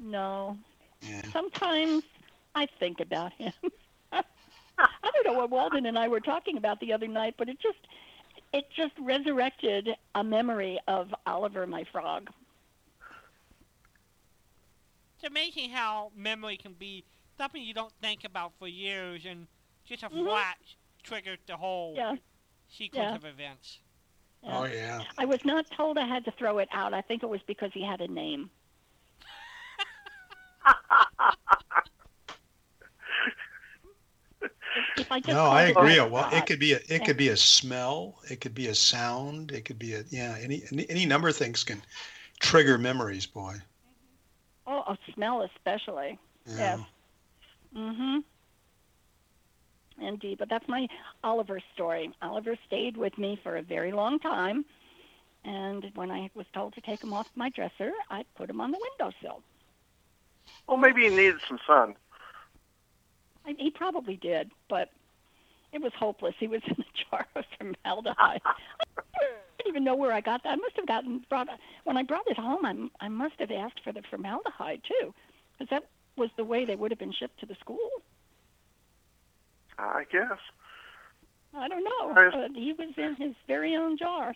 [0.00, 0.56] No.
[1.02, 1.22] Yeah.
[1.32, 2.04] Sometimes
[2.54, 3.52] I think about him.
[4.12, 4.22] I
[5.02, 7.78] don't know what Walden and I were talking about the other night, but it just
[8.52, 12.30] it just resurrected a memory of Oliver, my frog.
[15.18, 17.04] It's amazing how memory can be
[17.36, 19.48] something you don't think about for years, and
[19.84, 20.24] just a Mhm.
[20.24, 22.16] flash triggered the whole Yeah.
[22.68, 23.14] sequence Yeah.
[23.16, 23.80] of events.
[24.44, 24.58] yeah.
[24.58, 25.04] Oh yeah.
[25.18, 26.94] I was not told I had to throw it out.
[26.94, 28.48] I think it was because he had a name.
[34.96, 35.98] If I just No, I agree.
[35.98, 36.98] my Well, it could be a it Yeah.
[36.98, 38.20] could be a smell.
[38.30, 39.50] It could be a sound.
[39.50, 40.36] It could be a yeah.
[40.40, 41.82] Any any, any number of things can
[42.38, 43.60] trigger memories, boy.
[44.68, 46.18] Oh, a smell especially.
[46.46, 46.76] Yeah.
[46.76, 46.80] Yes.
[47.74, 48.18] Mm-hmm.
[50.00, 50.86] Indeed, but that's my
[51.24, 52.12] Oliver story.
[52.22, 54.64] Oliver stayed with me for a very long time,
[55.44, 58.70] and when I was told to take him off my dresser, I put him on
[58.70, 59.42] the windowsill.
[60.68, 61.94] Well, maybe he needed some sun.
[63.46, 64.90] I, he probably did, but
[65.72, 66.34] it was hopeless.
[66.38, 68.42] He was in a jar of formaldehyde.
[69.58, 70.50] I didn't even know where I got that.
[70.50, 71.48] I must have gotten brought
[71.84, 72.64] when I brought it home.
[72.64, 75.14] I, I must have asked for the formaldehyde too,
[75.52, 75.84] because that
[76.16, 77.90] was the way they would have been shipped to the school.
[79.78, 80.38] I guess.
[81.54, 82.12] I don't know.
[82.12, 82.32] Right.
[82.32, 84.34] But he was in his very own jar.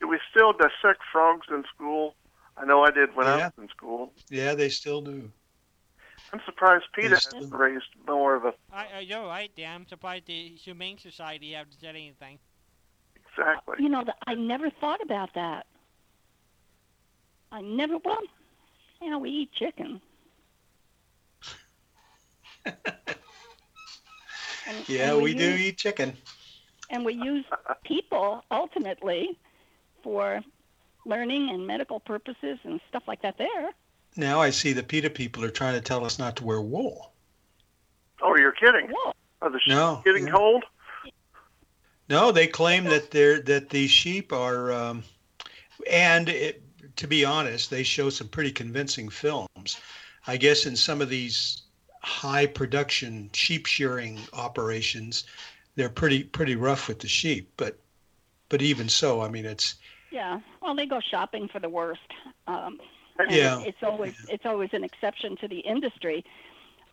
[0.00, 2.14] Do we still dissect frogs in school?
[2.56, 4.12] I know I did when I was in school.
[4.28, 5.30] Yeah, they still do.
[6.32, 7.24] I'm surprised PETA Yes.
[7.32, 9.82] hasn't raised more of a I, I, you're right, Dan.
[9.82, 12.38] I'm surprised the Humane Society hasn't said anything.
[13.36, 13.76] Exactly.
[13.78, 15.66] You know, the, I never thought about that.
[17.50, 17.98] I never.
[18.04, 18.18] Well,
[19.00, 20.00] you know, we eat chicken.
[22.64, 22.76] And,
[24.88, 26.16] Yeah, and we do use- eat chicken.
[26.90, 27.44] and we use
[27.84, 29.38] people ultimately
[30.02, 30.40] for
[31.04, 33.36] learning and medical purposes and stuff like that.
[33.38, 33.70] There,
[34.16, 37.12] Now I see the PETA people are trying to tell us not to wear wool.
[38.22, 38.88] Oh, you're kidding?
[38.88, 40.32] whoa, Are the sheep No, getting yeah.
[40.34, 40.64] cold?
[42.12, 45.02] No, they claim that they're that the sheep are, um,
[45.90, 46.62] and it,
[46.96, 49.80] to be honest, they show some pretty convincing films.
[50.26, 51.62] I guess in some of these
[52.02, 55.24] high production sheep shearing operations,
[55.74, 57.50] they're pretty pretty rough with the sheep.
[57.56, 57.78] But
[58.50, 59.76] but even so, I mean, it's
[60.10, 60.40] yeah.
[60.60, 62.12] Well, they go shopping for the worst.
[62.46, 62.78] Um,
[63.30, 63.62] Yeah.
[63.62, 66.26] it's always it's always an exception to the industry,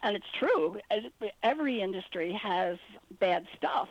[0.01, 0.79] and it's true.
[1.43, 2.77] Every industry has
[3.19, 3.89] bad stuff,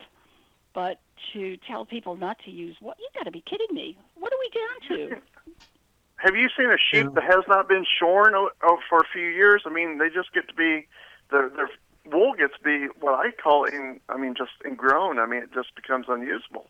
[0.79, 1.01] but
[1.33, 3.99] to tell people not to use what you got to be kidding me.
[4.15, 5.17] What are we down to?
[6.19, 7.11] Have you seen a sheep Yeah.
[7.17, 9.63] that has not been shorn o- o- for a few years?
[9.67, 10.87] I mean, they just get to be
[11.33, 11.69] their their
[12.07, 13.99] wool gets to be what I call in.
[14.09, 15.19] I mean, just ingrown.
[15.19, 16.69] I mean, it just becomes unusable.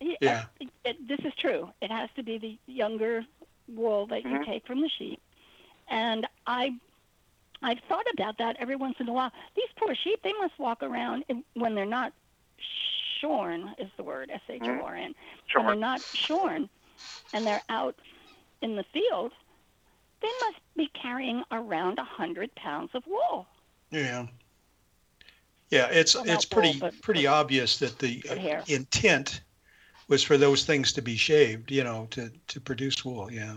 [0.00, 0.44] Yeah.
[0.60, 1.70] It, it, this is true.
[1.80, 3.24] It has to be the younger
[3.66, 4.44] wool that you Mhm.
[4.44, 5.20] take from the sheep.
[5.88, 6.74] And I,
[7.62, 9.32] I've thought about that every once in a while.
[9.56, 12.12] These poor sheep, they must walk around in, when they're not
[13.20, 15.02] shorn, is the word, S H O R N.
[15.02, 15.14] When
[15.46, 15.62] Sure.
[15.64, 16.68] they're not shorn
[17.32, 17.96] and they're out
[18.62, 19.32] in the field,
[20.20, 23.46] they must be carrying around a hundred pounds of wool.
[23.90, 24.26] Yeah.
[25.70, 29.40] Yeah, it's Well, it's pretty wool, but- pretty but- obvious that the uh, intent
[30.08, 33.30] was for those things to be shaved, you know, to to produce wool.
[33.32, 33.56] Yeah.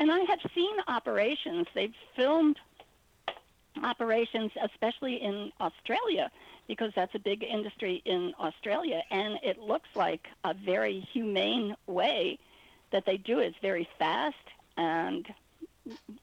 [0.00, 1.66] And I have seen operations.
[1.74, 2.58] They've filmed
[3.82, 6.30] operations, especially in Australia,
[6.68, 9.02] because that's a big industry in Australia.
[9.10, 12.38] And it looks like a very humane way
[12.92, 13.46] that they do it.
[13.48, 14.36] It's very fast
[14.76, 15.26] and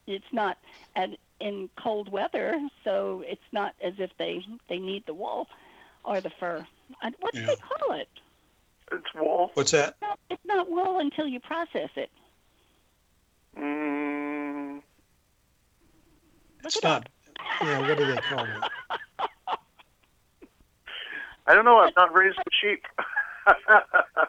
[0.07, 0.57] it's not
[0.95, 1.09] at,
[1.41, 5.47] in cold weather, so it's not as if they, they need the wool
[6.03, 6.65] or the fur.
[7.19, 7.47] What do Yeah.
[7.47, 8.07] they call it?
[8.91, 9.49] It's wool.
[9.55, 9.95] What's that?
[10.01, 12.11] No, it's not wool until you process it.
[13.57, 14.83] Mm, Look
[16.65, 17.09] It's it not.
[17.63, 18.99] Yeah, what do they call it?
[21.47, 21.77] I don't know.
[21.79, 22.83] I've not raised a sheep.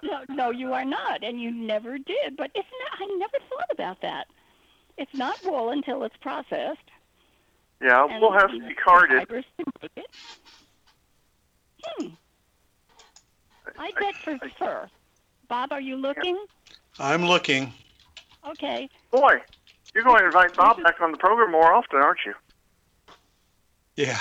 [0.03, 2.37] No, no, you are not, and you never did.
[2.37, 3.01] But it's not.
[3.09, 4.27] I never thought about that.
[4.99, 6.79] It's not wool until it's processed.
[7.83, 9.21] yeah, and wool has to be carded.
[9.21, 10.07] fibers to make it.
[11.85, 12.07] Hmm.
[13.79, 14.91] I bet for fur.
[15.49, 16.39] Bob, are you looking?
[16.99, 17.73] I'm looking.
[18.49, 18.89] Okay.
[19.11, 19.37] Boy,
[19.95, 22.35] you're going to invite Bob back on the program more often, aren't you?
[23.97, 24.19] Yeah.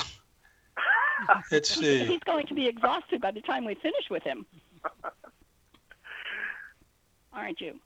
[1.51, 2.05] Let's see.
[2.05, 4.45] He's going to be exhausted by the time we finish with him.
[7.33, 7.79] Aren't you?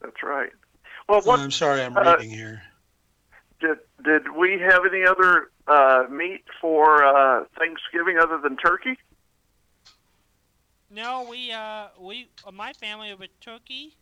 [0.00, 0.50] That's right.
[1.08, 2.62] Well, what I'm sorry, I'm uh, reading here.
[3.60, 8.96] did did we have any other uh, meat for uh, Thanksgiving other than turkey?
[10.90, 13.96] No, we uh we uh, my family with turkey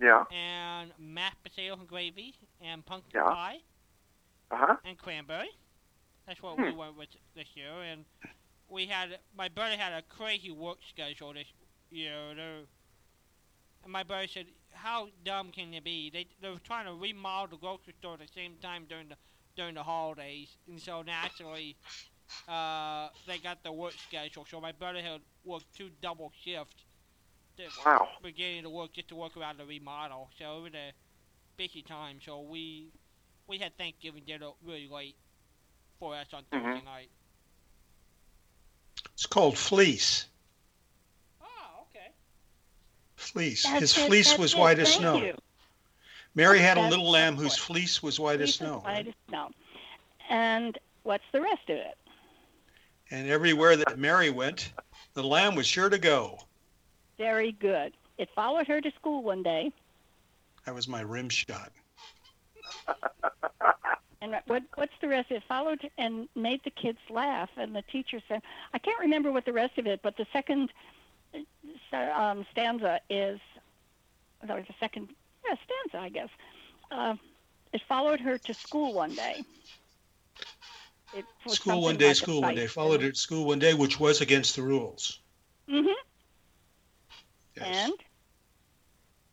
[0.00, 0.24] Yeah.
[0.32, 3.30] and mashed potatoes and gravy and pumpkin Yeah.
[3.30, 3.58] pie
[4.50, 4.76] Uh huh.
[4.84, 5.50] and cranberry.
[6.28, 6.62] That's what Hmm.
[6.62, 8.06] we went with this year, and
[8.68, 11.48] we had my brother had a crazy work schedule this
[11.90, 12.34] year.
[12.36, 12.68] They're-
[13.84, 16.10] And my brother said, "How dumb can you be?
[16.10, 19.18] They they were trying to remodel the grocery store at the same time during the
[19.56, 21.76] during the holidays, and so naturally,
[22.48, 24.46] uh, they got the work schedule.
[24.46, 26.86] So my brother had worked two double shifts,
[27.84, 28.08] Wow.
[28.22, 30.30] beginning to work just to work around the remodel.
[30.38, 30.92] So it was a
[31.56, 32.20] busy time.
[32.24, 32.92] So we
[33.48, 35.16] we had Thanksgiving dinner really late
[35.98, 36.62] for us on Mhm.
[36.62, 37.10] Thursday night.
[39.14, 40.26] It's called fleece.
[41.40, 41.46] Oh,
[41.90, 42.12] okay.
[43.16, 43.64] Fleece.
[43.64, 44.58] That's His it, fleece was it.
[44.58, 45.16] white as Thank snow.
[45.22, 45.36] you.
[46.34, 48.78] Mary had a little lamb whose fleece was white as Fleece is snow.
[48.80, 49.50] White as snow.
[50.28, 51.98] And what's the rest of it?
[53.10, 54.72] And everywhere that Mary went,
[55.14, 56.38] the lamb was sure to go.
[57.16, 57.96] Very good.
[58.18, 59.72] It followed her to school one day,
[60.64, 61.72] That was my rim shot.
[64.20, 65.30] and what what's the rest?
[65.30, 68.42] It followed and made the kids laugh, and the teacher said,
[68.72, 70.70] I can't remember what the rest of it, but the second
[71.34, 73.40] uh, um, stanza is,
[74.44, 75.08] that was the second
[75.46, 76.28] yeah, stanza, I guess.
[76.90, 77.14] Uh,
[77.72, 79.44] it followed her to school one day.
[81.48, 82.66] School one day, like school one day.
[82.66, 85.20] Followed her at school one day, which was against the rules.
[85.68, 85.94] Mhm.
[87.56, 87.66] Yes.
[87.66, 87.92] And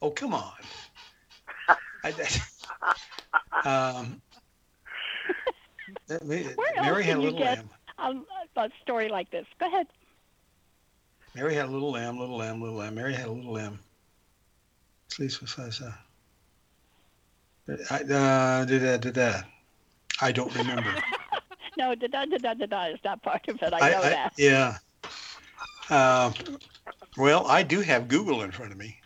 [0.02, 0.54] Oh, come on.
[2.04, 2.14] I,
[3.66, 4.22] um,
[6.08, 7.70] that ma- Where else Mary had a can you little get- lamb.
[7.98, 8.26] um,
[8.58, 9.46] a story like this.
[9.60, 9.88] Go ahead.
[11.36, 12.96] Mary had a little lamb, little lamb, little lamb.
[12.96, 13.80] Mary had a little lamb.
[15.10, 15.82] Fleece was fleece.
[15.82, 15.92] uh,
[17.90, 19.46] I, uh, did that, did that.
[20.22, 20.94] I don't remember.
[21.78, 23.74] No, da da da da da da is not part of it.
[23.74, 24.32] I know that.
[24.38, 24.78] yeah.
[25.90, 26.32] Uh,
[27.18, 28.98] well, I do have Google in front of me.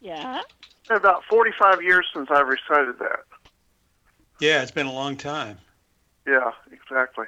[0.00, 0.40] Yeah.
[0.88, 3.18] Been about 45 years since I've recited that.
[4.40, 5.58] Yeah, it's been a long time.
[6.26, 7.26] Yeah, exactly.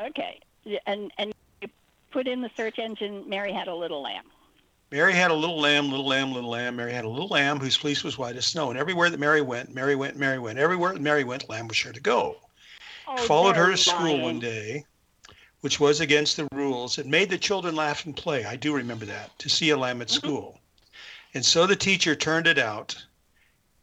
[0.00, 0.40] Okay.
[0.86, 1.32] And and
[1.62, 1.68] you
[2.10, 3.28] put in the search engine.
[3.28, 4.24] Mary had a little lamb.
[4.92, 6.76] Mary had a little lamb, little lamb, little lamb.
[6.76, 8.70] Mary had a little lamb whose fleece was white as snow.
[8.70, 10.58] And everywhere that Mary went, Mary went, Mary went.
[10.58, 12.36] Everywhere that Mary went, lamb was sure to go.
[13.08, 14.22] Oh, Followed her to school lying.
[14.22, 14.84] one day,
[15.60, 16.98] which was against the rules.
[16.98, 18.44] It made the children laugh and play.
[18.44, 20.12] I do remember that, to see a lamb at Mhm.
[20.12, 20.60] school.
[21.34, 22.96] And so the teacher turned it out,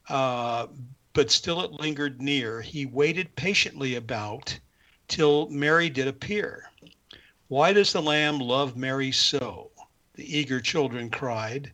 [0.07, 0.67] uh,
[1.13, 2.61] but still it lingered near.
[2.61, 4.57] He waited patiently about
[5.07, 6.69] till Mary did appear.
[7.47, 9.71] Why does the lamb love Mary so?
[10.15, 11.71] The eager children cried.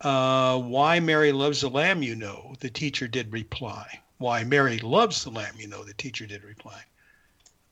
[0.00, 4.00] Uh, why Mary loves the lamb, you know, the teacher did reply.
[4.18, 6.80] Why Mary loves the lamb, you know, the teacher did reply.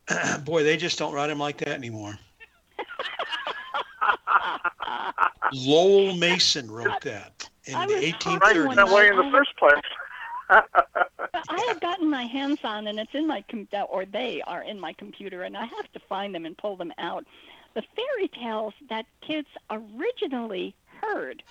[0.45, 2.19] Boy, they just don't write him like that anymore.
[5.53, 8.23] Lowell Mason wrote that in I the was 1830s.
[8.25, 9.75] hoping right when that way in the first place.
[10.49, 14.79] I have gotten my hands on, and it's in my com- or they are in
[14.81, 17.25] my computer, and I have to find them and pull them out.
[17.75, 21.43] The fairy tales that kids originally heard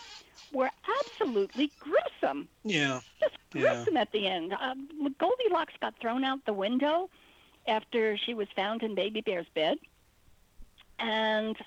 [0.52, 3.62] were absolutely gruesome, Yeah, just Yeah.
[3.62, 4.54] gruesome at the end.
[4.54, 7.10] Um, Goldilocks got thrown out the window
[7.68, 9.78] after she was found in Baby Bear's bed,
[11.00, 11.58] and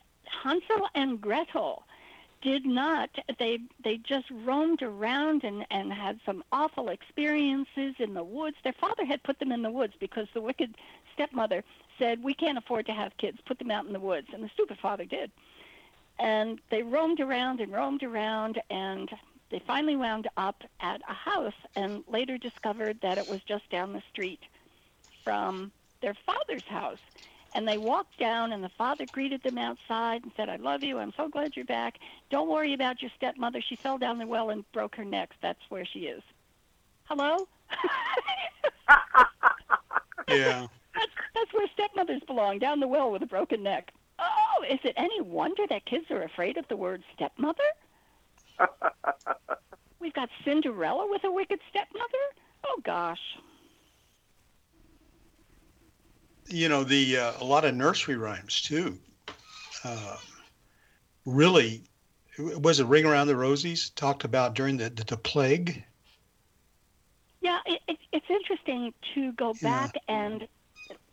[0.42, 1.84] Hansel and Gretel
[2.40, 3.10] did not.
[3.38, 8.56] They they just roamed around and and had some awful experiences in the woods.
[8.62, 10.74] Their father had put them in the woods because the wicked
[11.14, 11.64] stepmother
[11.98, 13.38] said we can't afford to have kids.
[13.44, 14.28] Put them out in the woods.
[14.32, 15.30] And the stupid father did.
[16.18, 19.10] And they roamed around and roamed around and
[19.50, 23.92] they finally wound up at a house and later discovered that it was just down
[23.92, 24.40] the street
[25.24, 26.98] from their father's house
[27.54, 30.98] and they walked down, and the father greeted them outside and said, I love you.
[30.98, 31.98] I'm so glad you're back.
[32.30, 33.60] Don't worry about your stepmother.
[33.60, 35.30] She fell down the well and broke her neck.
[35.40, 36.22] That's where she is.
[37.04, 37.48] Hello?
[40.28, 40.66] yeah.
[40.94, 43.92] that's, that's where stepmothers belong, down the well with a broken neck.
[44.18, 47.62] Oh, is it any wonder that kids are afraid of the word stepmother?
[50.00, 52.24] We've got Cinderella with a wicked stepmother?
[52.64, 53.20] Oh, gosh.
[56.48, 58.98] You know, the uh, a lot of nursery rhymes too.
[59.84, 60.18] Uh,
[61.26, 61.84] really,
[62.38, 65.84] was it Ring Around the Rosies talked about during the the, the plague?
[67.40, 69.88] Yeah, it, it, it's interesting to go Yeah.
[69.88, 70.46] back and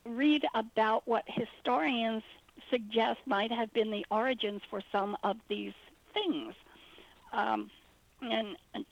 [0.05, 2.23] read about what historians
[2.69, 5.73] suggest might have been the origins for some of these
[6.13, 6.53] things.
[7.33, 7.69] Um,
[8.21, 8.85] and, and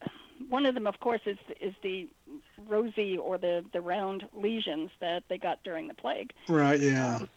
[0.50, 2.08] one of them, of course, is is the
[2.68, 6.32] rosy or the, the round lesions that they got during the plague.
[6.48, 6.80] Right.
[6.80, 7.18] Yeah.
[7.18, 7.30] Um,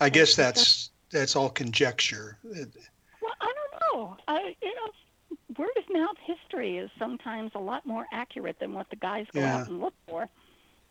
[0.00, 2.38] I guess that's that's all conjecture.
[2.44, 4.16] Well, I don't know.
[4.28, 8.90] I, you know, word of mouth history is sometimes a lot more accurate than what
[8.90, 9.56] the guys go Yeah.
[9.56, 10.28] out and look for.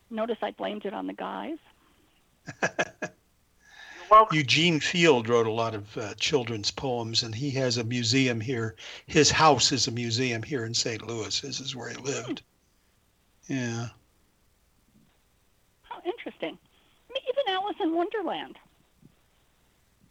[0.09, 1.57] Notice I blamed it on the guys.
[4.10, 8.40] Well, Eugene Field wrote a lot of uh, children's poems, and he has a museum
[8.40, 8.76] here.
[9.07, 11.06] His house is a museum here in St.
[11.07, 11.40] Louis.
[11.41, 12.44] This is where he lived.
[13.48, 13.88] Yeah.
[15.84, 16.57] How interesting.
[17.10, 18.57] I mean, even Alice in Wonderland.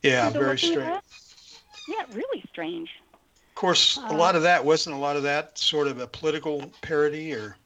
[0.03, 0.31] Yeah.
[0.31, 1.03] Very strange.
[1.89, 2.91] Yeah, really strange.
[3.12, 6.73] Of course, a lot of that wasn't a lot of that sort of a political
[6.83, 7.57] parody or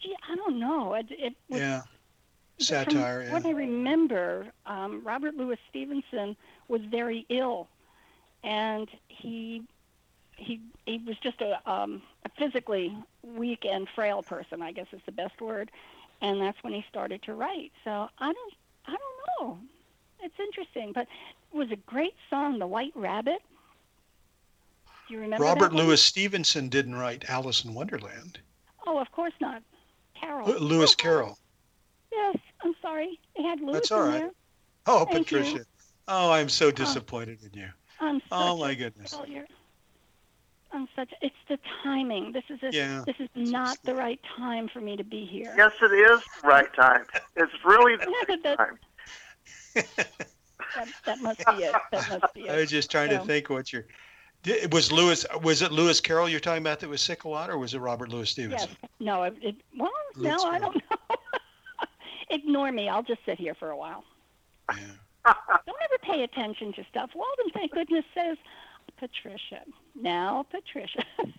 [0.00, 0.94] Gee, I don't know.
[0.94, 1.82] It, it was, yeah
[2.68, 3.28] from satire.
[3.30, 6.36] What I remember, um, Robert Louis Stevenson
[6.68, 7.68] was very ill,
[8.42, 9.62] and he
[10.36, 14.62] he he was just a, um, a physically weak and frail person.
[14.62, 15.70] I guess is the best word,
[16.20, 17.72] and that's when he started to write.
[17.84, 18.54] So I don't
[18.86, 19.58] I don't know.
[20.20, 21.08] It's interesting, but
[21.52, 23.42] it was a great song, "The White Rabbit."
[25.08, 25.72] Do you remember Robert?
[25.72, 28.38] Louis Stevenson didn't write Alice in Wonderland.
[28.86, 29.62] Oh, of course not.
[30.18, 30.48] Carol.
[30.58, 31.38] Lewis Carroll.
[32.12, 33.18] Yes, I'm sorry.
[33.36, 34.30] It had Lewis That's all in there.
[34.86, 35.38] Oh, Thank you.
[35.38, 35.64] Patricia.
[36.08, 37.68] Oh, I'm so um, disappointed in you.
[38.00, 39.14] I'm oh, such Oh a my goodness.
[39.14, 39.46] failure.
[40.72, 41.10] I'm such.
[41.20, 42.32] It's the timing.
[42.32, 43.02] This is a, Yeah.
[43.06, 45.54] This is not the right time for me to be here.
[45.56, 47.04] yes, it is the right time.
[47.36, 48.78] It's really the Yeah, right that- time.
[50.74, 51.74] That, that must be it.
[51.92, 52.50] That must be it.
[52.50, 53.84] I was just trying to think what you're.
[54.42, 55.24] Di- Was Lewis?
[55.42, 57.78] Was it Lewis Carroll you're talking about that was sick a lot, or was it
[57.78, 58.30] Robert Louis Yes.
[58.30, 58.70] Stevenson?
[58.98, 59.22] No.
[59.24, 61.16] It, it, well, Lewis no, I don't know.
[62.32, 62.88] Ignore me.
[62.88, 64.04] I'll just sit here for a while.
[64.74, 65.34] Yeah.
[65.66, 67.10] Don't ever pay attention to stuff.
[67.14, 68.38] Walden, thank goodness, says
[68.98, 69.60] Patricia.
[70.00, 71.04] Now, Patricia.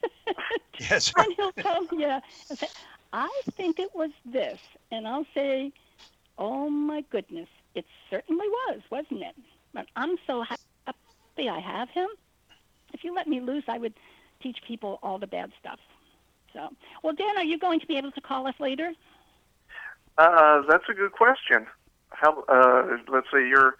[0.79, 1.13] Yes.
[1.17, 2.67] and he'll come, yeah, and say,
[3.13, 4.59] I think it was this.
[4.91, 5.71] And I'll say,
[6.37, 9.35] oh my goodness, it certainly was, wasn't it?
[9.73, 12.07] But I'm so happy I have him.
[12.93, 13.93] If you let me loose, I would
[14.41, 15.79] teach people all the bad stuff.
[16.53, 16.69] So,
[17.03, 18.93] well, Dan, are you going to be able to call us later?
[20.17, 21.67] Uh, that's a good question.
[22.09, 22.43] How?
[22.47, 23.77] Uh, let's say you're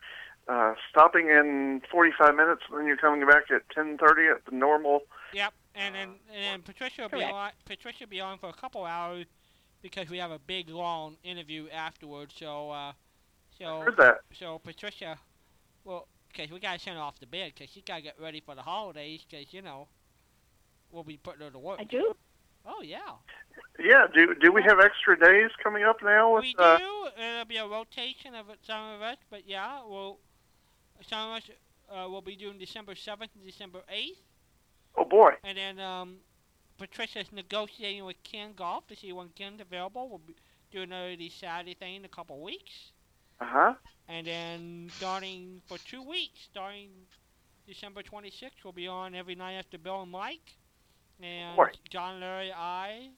[0.48, 5.02] uh, stopping in 45 minutes, and then you're coming back at 10:30 at the normal.
[5.34, 7.52] Yep, and then and then Patricia will be on.
[7.66, 9.26] Patricia will be on for a couple hours
[9.82, 12.34] because we have a big long interview afterwards.
[12.38, 12.94] So uh,
[13.58, 14.22] so Heard that?
[14.34, 15.18] so Patricia,
[15.84, 18.56] well, because we gotta send her off to bed because she gotta get ready for
[18.56, 19.88] the holidays because you know
[20.92, 21.80] we'll be putting her to work.
[21.80, 22.16] I do.
[22.66, 23.00] Oh yeah,
[23.80, 24.08] Yeah.
[24.14, 26.34] Do do we have extra days coming up now?
[26.36, 27.08] With we uh, do.
[27.22, 30.18] It'll be a rotation of it- some of us, but yeah, we'll
[31.08, 31.50] some of us
[31.94, 34.20] uh, will be doing December seventh and December eighth.
[34.98, 35.32] oh boy.
[35.44, 36.18] And then um,
[36.78, 40.08] Patricia's negotiating with Ken Golf to see when Ken's available.
[40.10, 40.36] We'll be
[40.72, 42.92] doing another the Saturday thing in a couple weeks.
[43.42, 43.74] Uh huh.
[44.08, 46.90] And then starting for two weeks, starting
[47.68, 48.64] December 26th.
[48.64, 50.56] We'll be on every night after Bill and Mike.
[51.22, 51.70] And Boy.
[51.90, 53.10] John, Larry, I.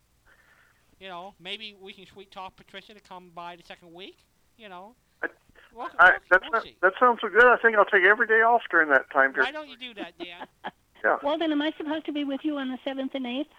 [0.99, 4.17] You know, maybe we can sweet talk Patricia to come by the second week.
[4.57, 4.95] You know.
[5.23, 5.27] I-
[5.73, 7.43] We'll, I, we'll, that's not, that sounds so good.
[7.43, 10.17] I think I'll take every day off during that time Why don't you do that,
[10.17, 10.47] Dan?
[11.21, 13.49] Well, then, am I supposed to be with you on the seventh and eighth?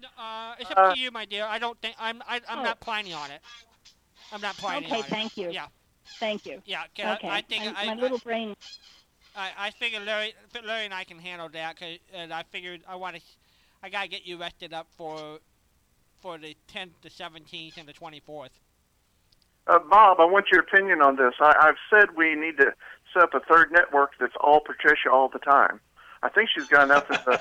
[0.00, 1.44] No, uh, it's up Uh, to you, my dear.
[1.44, 2.22] I don't think I'm.
[2.26, 2.62] I, I'm Oh.
[2.64, 3.40] not planning on it.
[4.32, 5.04] I'm not planning Okay, on it.
[5.04, 5.50] Okay, thank you.
[5.50, 5.66] Yeah,
[6.18, 6.62] Thank you.
[6.64, 6.84] yeah.
[6.96, 7.28] 'cause Okay.
[7.28, 8.56] I, I think my, I, my little brain.
[9.36, 10.32] I, I figured Larry,
[10.64, 11.78] Larry and I can handle that.
[11.78, 13.22] Cause, and I figured I want to.
[13.84, 15.40] I gotta get you rested up for,
[16.22, 18.48] for the 10th, the 17th, and the 24th.
[19.66, 21.34] Uh, Bob, I want your opinion on this.
[21.38, 22.72] I, I've said we need to
[23.12, 25.80] set up a third network that's all Patricia all the time.
[26.22, 27.32] I think she's got enough of the,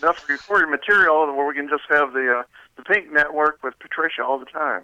[0.06, 2.42] enough recorded material where we can just have the uh,
[2.76, 4.82] the Pink network with Patricia all the time.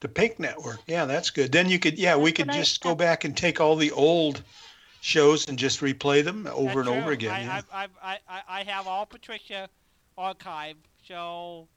[0.00, 0.80] The Pink Network.
[0.86, 1.52] Yeah, that's good.
[1.52, 3.92] Then you could, yeah, we could what I- just go back and take all the
[3.92, 4.42] old
[5.00, 7.32] shows and just replay them over That's and over again.
[7.32, 7.62] I, yeah.
[7.72, 9.68] I, I, I, I have all Patricia
[10.18, 10.76] archived,
[11.06, 11.68] so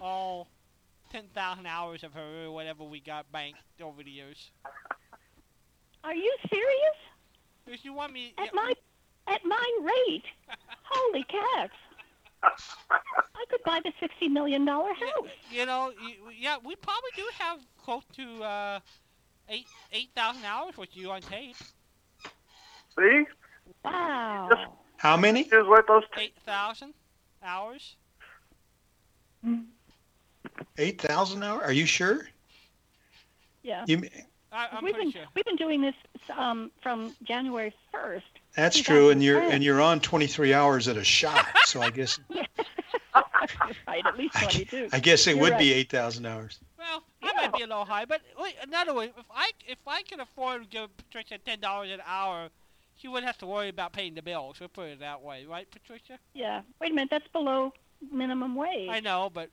[0.00, 0.48] all
[1.10, 4.50] 10,000 hours of her or whatever we got banked over the years.
[6.04, 6.96] Are you serious?
[7.66, 8.72] If you want me, At yeah, my
[9.26, 10.24] at my rate,
[10.84, 11.74] holy cats!
[12.42, 15.28] I could buy the sixty million dollar house.
[15.50, 18.80] you know, you, yeah, we probably do have close to uh,
[19.50, 21.56] eight 8,000 hours with you on tape.
[22.98, 23.24] See,
[23.84, 24.48] Wow.
[24.50, 24.62] Just-
[24.96, 25.44] How many?
[25.44, 26.04] just let those.
[26.16, 26.94] T- 8,000
[27.42, 27.96] hours.
[30.76, 31.62] Eight thousand hours?
[31.62, 32.26] Are you sure?
[33.62, 33.84] Yeah.
[33.86, 34.02] You,
[34.50, 35.22] I, I'm we've been sure.
[35.34, 35.94] we've been doing this
[36.36, 38.26] um, from January first.
[38.56, 41.46] that's true, and you're and you're on twenty three hours at a shot.
[41.66, 42.18] So I guess
[43.86, 44.88] right, at least I twenty gu- two.
[44.92, 45.58] I guess it You're would right.
[45.58, 46.58] be eight thousand hours.
[46.78, 50.02] Well, that might be a little high, but wait, another way, if I if I
[50.02, 52.48] could afford to give Patricia ten dollars an hour,
[52.98, 54.60] she wouldn't have to worry about paying the bills.
[54.60, 56.18] We'll put it that way, right, Patricia?
[56.34, 56.62] Yeah.
[56.80, 57.72] Wait a minute, that's below
[58.12, 58.88] minimum wage.
[58.90, 59.50] I know, but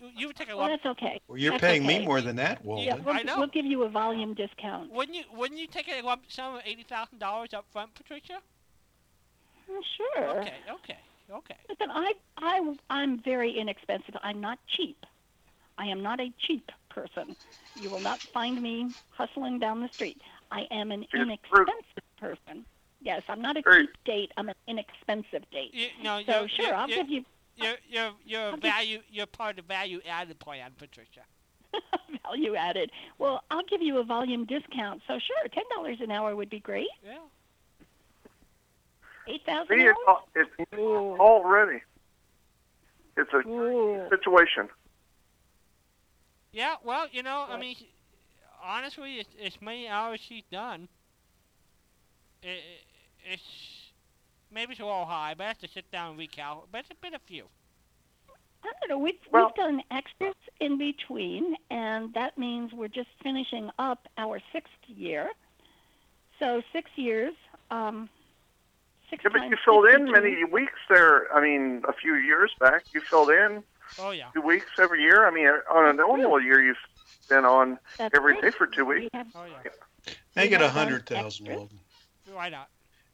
[0.00, 1.20] you, you would take a Well, that's okay.
[1.28, 1.98] Well, you're That's paying okay.
[1.98, 3.38] me more than that, Yeah, we'll, I know.
[3.38, 4.92] we'll give you a volume discount.
[4.92, 8.38] Wouldn't you wouldn't you take a lump sum of eighty thousand dollars up front, Patricia?
[9.70, 10.40] Mm, Sure.
[10.40, 10.98] Okay, okay,
[11.30, 11.56] okay.
[11.68, 14.14] Listen, I, I, I'm very inexpensive.
[14.22, 15.04] I'm not cheap.
[15.78, 17.36] I am not a cheap person.
[17.80, 20.20] You will not find me hustling down the street.
[20.50, 22.64] I am an You're inexpensive person.
[23.00, 24.32] Yes, I'm not a Very- cheap date.
[24.36, 25.72] I'm an inexpensive date.
[25.72, 27.24] You, no, So you're, sure, you're, I'll you're, give you
[27.56, 28.98] You're you're you're I'll give- value.
[29.10, 31.20] You're part of the value added plan, Patricia.
[32.24, 32.90] value added.
[33.18, 35.02] Well, I'll give you a volume discount.
[35.06, 36.88] So sure, ten dollars an hour would be great.
[37.04, 37.18] Yeah.
[39.28, 39.94] Eight thousand see, hours.
[39.98, 41.16] it's, al- it's Ooh.
[41.20, 41.82] already.
[43.16, 44.08] It's a Ooh.
[44.10, 44.68] situation.
[46.52, 47.76] Yeah, well, you know, I mean,
[48.64, 50.88] honestly, it's, it's many hours she's done.
[52.42, 52.62] It, it,
[53.32, 53.90] it's
[54.52, 56.64] maybe it's a little high, but I have to sit down and recount.
[56.72, 57.44] But it's been a few.
[58.64, 58.98] I don't know.
[58.98, 64.40] We've Well- we've done extras in between, and that means we're just finishing up our
[64.52, 65.30] sixth year.
[66.38, 67.34] So six years.
[67.70, 68.08] Um,
[69.10, 70.12] six Yeah, but you filled in 52.
[70.12, 71.32] many weeks there.
[71.34, 73.62] I mean, a few years back, you filled in
[73.98, 74.30] Oh yeah.
[74.34, 75.26] two weeks every year.
[75.26, 76.76] I mean, on a normal year, you've
[77.28, 78.42] been on That's every right.
[78.42, 79.08] day for two weeks.
[79.12, 79.70] We have, Oh yeah.
[80.34, 81.46] Make We it a hundred thousand.
[81.48, 81.80] Walden.
[82.32, 82.70] Why not?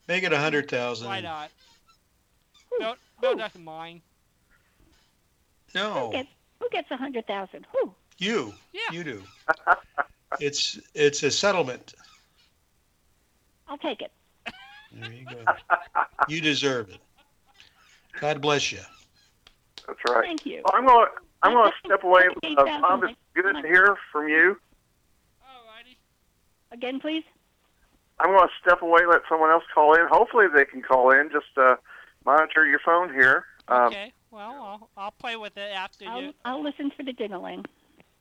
[0.08, 1.08] Make it a hundred thousand.
[1.08, 1.50] Why not?
[2.72, 4.00] No, Bill, Bill who- doesn't who
[5.74, 6.28] No, gets
[6.60, 7.66] who gets a hundred thousand?
[7.72, 7.94] Who?
[8.18, 8.54] you.
[8.72, 8.80] Yeah.
[8.92, 9.22] You do.
[10.40, 11.94] It's it's a settlement.
[13.68, 14.10] I'll take it.
[14.92, 15.36] There you go.
[16.26, 17.00] You deserve it.
[18.20, 18.80] God bless you.
[19.86, 20.24] That's right.
[20.24, 20.62] Thank you.
[20.64, 21.06] Well, I'm going.
[21.06, 21.12] to
[21.44, 22.24] I'm going to step away.
[22.38, 24.56] Okay, Uh, Jasmine, Bob, it's good to hear from you.
[25.40, 25.96] Alrighty.
[26.72, 27.22] Again, please.
[28.20, 30.06] I'm going to step away, let someone else call in.
[30.10, 31.30] Hopefully, they can call in.
[31.30, 31.76] Just uh,
[32.24, 33.44] monitor your phone here.
[33.68, 34.12] Um, Okay.
[34.30, 36.32] Well, I'll, I'll play with it after I'll you.
[36.44, 37.64] I'll listen for the dingling.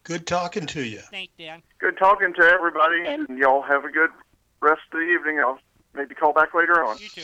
[0.03, 0.99] Good talking to you.
[0.99, 1.63] Thanks, Dan.
[1.80, 4.11] Good talking to everybody, And- and y'all have a good
[4.61, 5.39] rest of the evening.
[5.39, 5.59] I'll
[5.95, 6.97] maybe call back later on.
[6.99, 7.23] You too.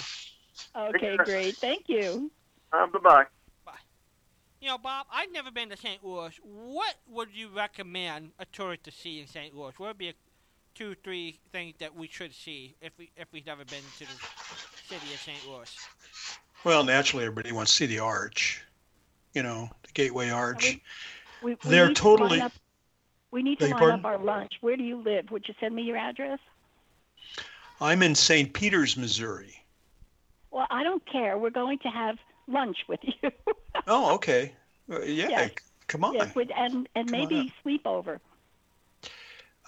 [0.75, 1.55] Okay, great.
[1.57, 2.31] Thank you.
[2.73, 3.25] Uh, bye bye.
[4.61, 6.03] You know, Bob, I've never been to St.
[6.03, 6.37] Louis.
[6.43, 9.55] What would you recommend a tourist to see in St.
[9.55, 9.71] Louis?
[9.77, 10.13] What would be a
[10.79, 14.95] two, three things that we should see if we if we've never been to the
[14.95, 15.37] city of St.
[15.47, 15.75] Louis?
[16.63, 18.63] Well, naturally, everybody wants to see the arch.
[19.33, 20.79] You know, the Gateway Arch.
[21.43, 22.53] We, we They're need to totally- line up-
[23.31, 24.53] we need to Beg your line up our lunch.
[24.61, 25.29] Where do you live?
[25.29, 26.39] Would you send me your address?
[27.79, 28.51] I'm in St.
[28.53, 29.63] Peters, Missouri.
[30.49, 31.37] Well, I don't care.
[31.37, 32.17] We're going to have
[32.47, 33.29] lunch with you.
[33.87, 34.53] Oh, okay.
[34.91, 35.51] Uh, yeah, Yes.
[35.87, 36.13] come on.
[36.15, 38.19] yes, and and Come maybe sleep over.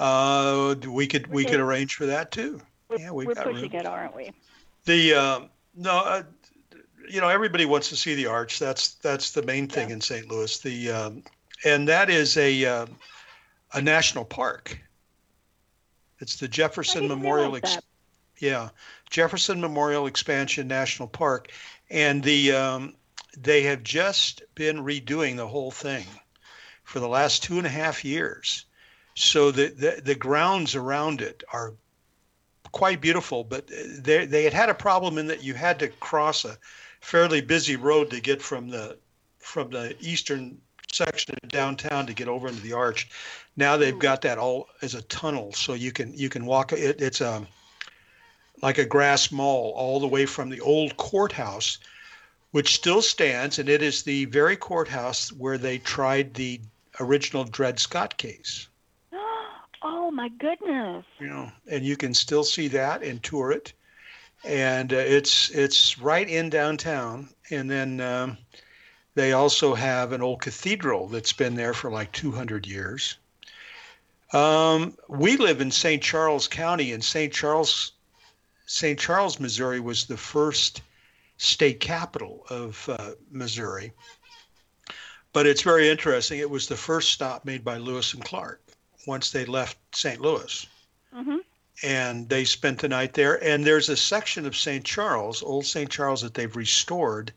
[0.01, 1.51] Uh, we could we Okay.
[1.51, 2.59] could arrange for that too.
[2.89, 3.80] We're, Yeah, we've we're got pushing room.
[3.81, 4.31] it, aren't we?
[4.85, 5.39] The uh,
[5.75, 6.23] no, uh,
[7.07, 8.57] you know everybody wants to see the arch.
[8.57, 9.95] That's that's the main thing Yeah.
[9.95, 10.27] in St.
[10.27, 10.57] Louis.
[10.57, 11.23] The um,
[11.65, 12.85] and that is a uh,
[13.73, 14.80] a national park.
[16.19, 17.55] It's the Jefferson Memorial.
[17.55, 17.77] Ex-
[18.39, 18.69] yeah,
[19.11, 21.51] Jefferson Memorial Expansion National Park,
[21.91, 22.95] and the um,
[23.38, 26.05] they have just been redoing the whole thing
[26.85, 28.65] for the last two and a half years.
[29.24, 31.74] So the the, the grounds around it are
[32.72, 36.43] quite beautiful, but they they had had a problem in that you had to cross
[36.43, 36.58] a
[37.01, 38.98] fairly busy road to get from the
[39.38, 40.59] from the eastern
[40.91, 43.09] section of downtown to get over into the arch.
[43.56, 44.00] Now they've hmm.
[44.00, 47.00] got that all as a tunnel, so you can you can walk it.
[47.00, 47.48] It's a
[48.64, 51.77] like a grass mall all the way from the old courthouse,
[52.51, 56.59] which still stands, and it is the very courthouse where they tried the
[57.00, 58.67] original Dred Scott case.
[59.84, 61.06] Oh my goodness.
[61.19, 63.74] you know, and you can still see that and tour it.
[64.43, 67.30] And uh, it's it's right in downtown.
[67.50, 68.38] And then um,
[69.16, 73.18] they also have an old cathedral that's been there for like 200 years.
[74.34, 76.01] Um, we live in St.
[76.01, 77.34] Charles County, and St.
[77.34, 77.92] Charles,
[78.66, 78.98] St.
[78.98, 80.82] Charles, Missouri, was the first
[81.38, 83.92] state capital of uh, Missouri.
[85.34, 86.40] But it's very interesting.
[86.40, 88.61] It was the first stop made by Lewis and Clark
[89.07, 90.19] once they left St.
[90.21, 90.65] Louis
[91.13, 91.38] hmm
[91.83, 93.43] and they spent the night there.
[93.43, 94.85] And there's a section of St.
[94.85, 95.89] Charles, old St.
[95.89, 97.31] Charles, that they've restored,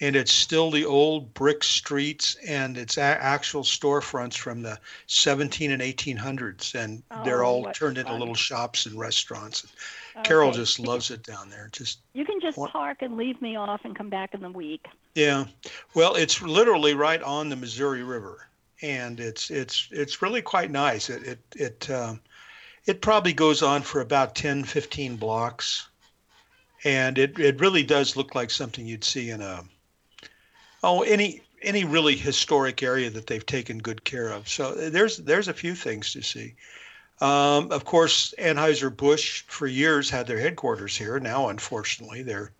[0.00, 5.72] and it's still the old brick streets and it's a- actual storefronts from the 17
[5.72, 9.66] and 1800s, and they're Oh, all what turned into little shops and restaurants.
[10.24, 11.68] Carol just loves it down there.
[11.72, 14.50] Just You can just What- park and leave me off and come back in the
[14.50, 14.86] week.
[15.14, 15.44] yeah,
[15.92, 18.48] well, it's literally right on the Missouri River,
[18.82, 21.08] and it's it's it's really quite nice.
[21.08, 22.20] It it it um,
[22.84, 25.88] it probably goes on for about 10, 15 blocks,
[26.84, 29.64] and it it really does look like something you'd see in a
[30.82, 34.48] oh any any really historic area that they've taken good care of.
[34.48, 36.54] So there's there's a few things to see.
[37.20, 41.20] Um, of course, Anheuser Busch for years had their headquarters here.
[41.20, 42.50] Now, unfortunately, they're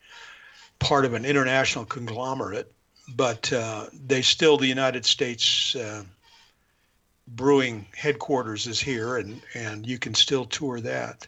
[0.78, 2.73] part of an international conglomerate,
[3.16, 6.05] but uh, they still the United States uh,
[7.28, 11.26] brewing headquarters is here, and and you can still tour that.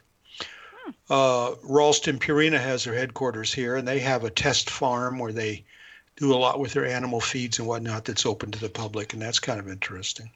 [1.08, 5.64] Uh, Ralston Purina has their headquarters here, and they have a test farm where they
[6.16, 9.22] do a lot with their animal feeds and whatnot that's open to the public, and
[9.22, 10.30] that's kind of interesting.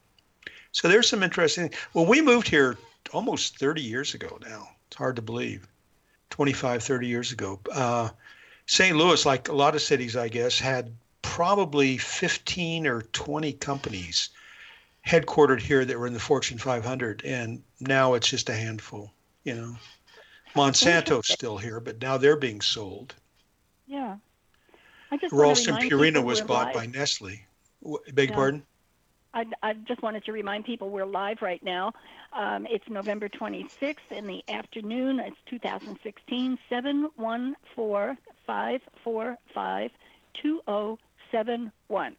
[0.73, 1.70] So there's some interesting.
[1.94, 2.77] Well, we moved here
[3.12, 4.68] almost 30 years ago now.
[4.89, 5.67] It's hard to believe.
[6.31, 7.59] 25, 30 years ago.
[7.73, 8.10] Uh,
[8.67, 8.97] St.
[8.97, 14.31] Louis, like a lot of cities, I guess, had probably 15 or 20 companies
[15.07, 19.13] headquartered here that were in the Fortune 500, and now it's just a handful.
[19.45, 19.77] You know,
[20.55, 23.15] Monsanto's still here, but now they're being sold.
[23.87, 24.17] Yeah.
[25.11, 26.75] I just Ralston Purina was bought live.
[26.75, 27.41] by Nestle.
[28.13, 28.35] Beg Yeah.
[28.35, 28.63] pardon?
[29.35, 31.93] I, I just wanted to remind people we're live right now.
[32.33, 35.21] Um, it's November 26th in the afternoon.
[35.21, 36.59] It's 2016.
[36.69, 37.57] 714
[38.47, 39.91] 545
[40.43, 40.99] 2071.
[41.31, 42.17] 714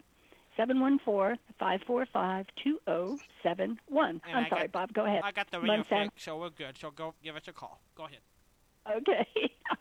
[1.60, 4.10] 545 2071.
[4.10, 4.94] And I'm I sorry, got- Bob.
[4.94, 5.22] Go ahead.
[5.24, 6.04] I got the radio Monsanto.
[6.06, 6.78] fixed, so we're good.
[6.78, 7.80] So go give us a call.
[7.96, 8.20] Go ahead.
[8.98, 9.28] Okay.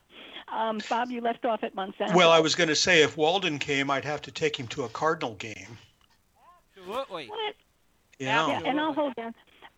[0.53, 2.15] um, Bob, you left off at Monsanto.
[2.15, 4.85] Well, I was going to say if Walden came, I'd have to take him to
[4.85, 5.79] a Cardinal game.
[6.77, 7.29] Absolutely.
[7.29, 7.55] What?
[8.19, 8.37] Yeah.
[8.37, 8.49] know?
[8.49, 9.35] Yeah, and I'll hold down.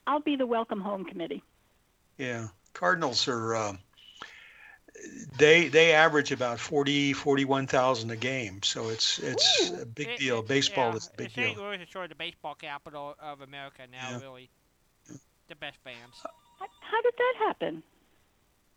[0.07, 1.43] I'll be the welcome home committee.
[2.19, 3.79] Yeah, Cardinals are um,
[5.39, 10.43] they they average about 40 41,000 a game, so it's it's a big It- deal.
[10.43, 11.57] Baseball yeah, is a big St.
[11.57, 11.65] deal.
[11.65, 14.11] Louis is sort of the baseball capital of America now.
[14.11, 14.21] Yeah.
[14.21, 14.51] Really,
[15.49, 16.15] the best fans.
[16.23, 17.83] How- How did that happen?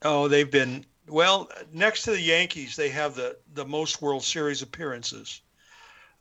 [0.03, 2.76] Oh, they've been well next to the Yankees.
[2.76, 5.42] They have the the most World Series appearances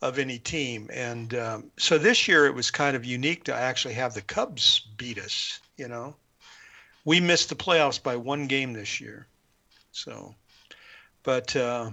[0.01, 3.95] of any team, and um, so this year it was kind of unique to actually
[3.95, 5.61] have the Cubs beat us.
[5.77, 6.17] You know,
[7.05, 9.27] we missed the playoffs by one game this year,
[9.93, 10.35] so
[11.23, 11.91] but uh,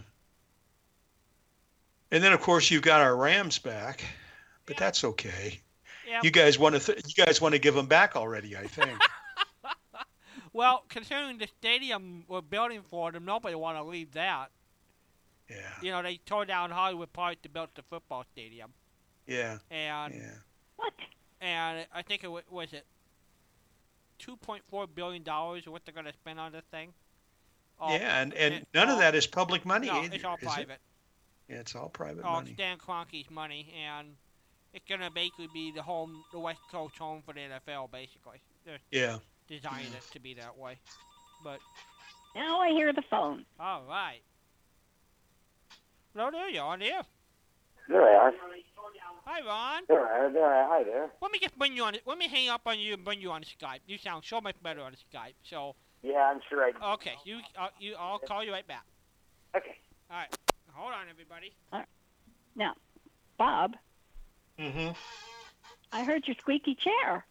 [2.12, 4.04] and then of course you've got our Rams back,
[4.66, 5.60] but that's okay.
[6.08, 6.22] Yeah.
[6.24, 8.90] You guys want to th- you guys want to give them back already, I think.
[10.52, 14.48] Well, considering the stadium we're building for them, nobody want to leave that.
[15.48, 18.74] yeah, You know, they tore down Hollywood Park to build the football stadium,
[19.28, 20.32] yeah, and yeah.
[20.78, 20.94] What?
[21.40, 22.84] and I think it wa- was it
[24.18, 26.94] two point four billion dollars what they're going to spend on this thing.
[27.80, 30.16] All- yeah, and, and it- none of that is public money No, either.
[30.16, 30.46] it's all is it?
[30.46, 30.80] private.
[31.48, 32.54] Yeah, it's all private all money.
[32.54, 34.16] Stan Kroenke's money, and
[34.74, 37.88] it's gonna basically be the home, the West Coast home for the NFL.
[37.92, 39.18] Basically, they're Yeah.
[39.48, 40.78] designing it to be that way.
[41.44, 41.60] But
[42.36, 43.46] Now I hear the phone.
[43.60, 44.22] all right,
[46.14, 46.92] Hello there, you're on the.
[47.88, 48.34] There I are.
[49.26, 49.84] Hi, Ron.
[49.88, 50.32] There I are.
[50.32, 50.68] There I are.
[50.70, 51.10] Hi there.
[51.22, 51.96] Let me just bring you on.
[52.06, 53.80] Let me hang up on you and bring you on Skype.
[53.88, 55.34] You sound so much better on Skype.
[55.44, 56.94] So, Yeah, I'm sure I.
[56.94, 58.86] okay, you, uh, you, I'll call you right back.
[59.56, 59.76] Okay.
[60.10, 60.36] All right.
[60.74, 61.54] Hold on, everybody.
[61.74, 61.88] All right.
[62.56, 62.74] Now,
[63.38, 63.76] Bob,
[64.60, 64.92] Mm-hmm.
[65.94, 67.26] I heard your squeaky chair.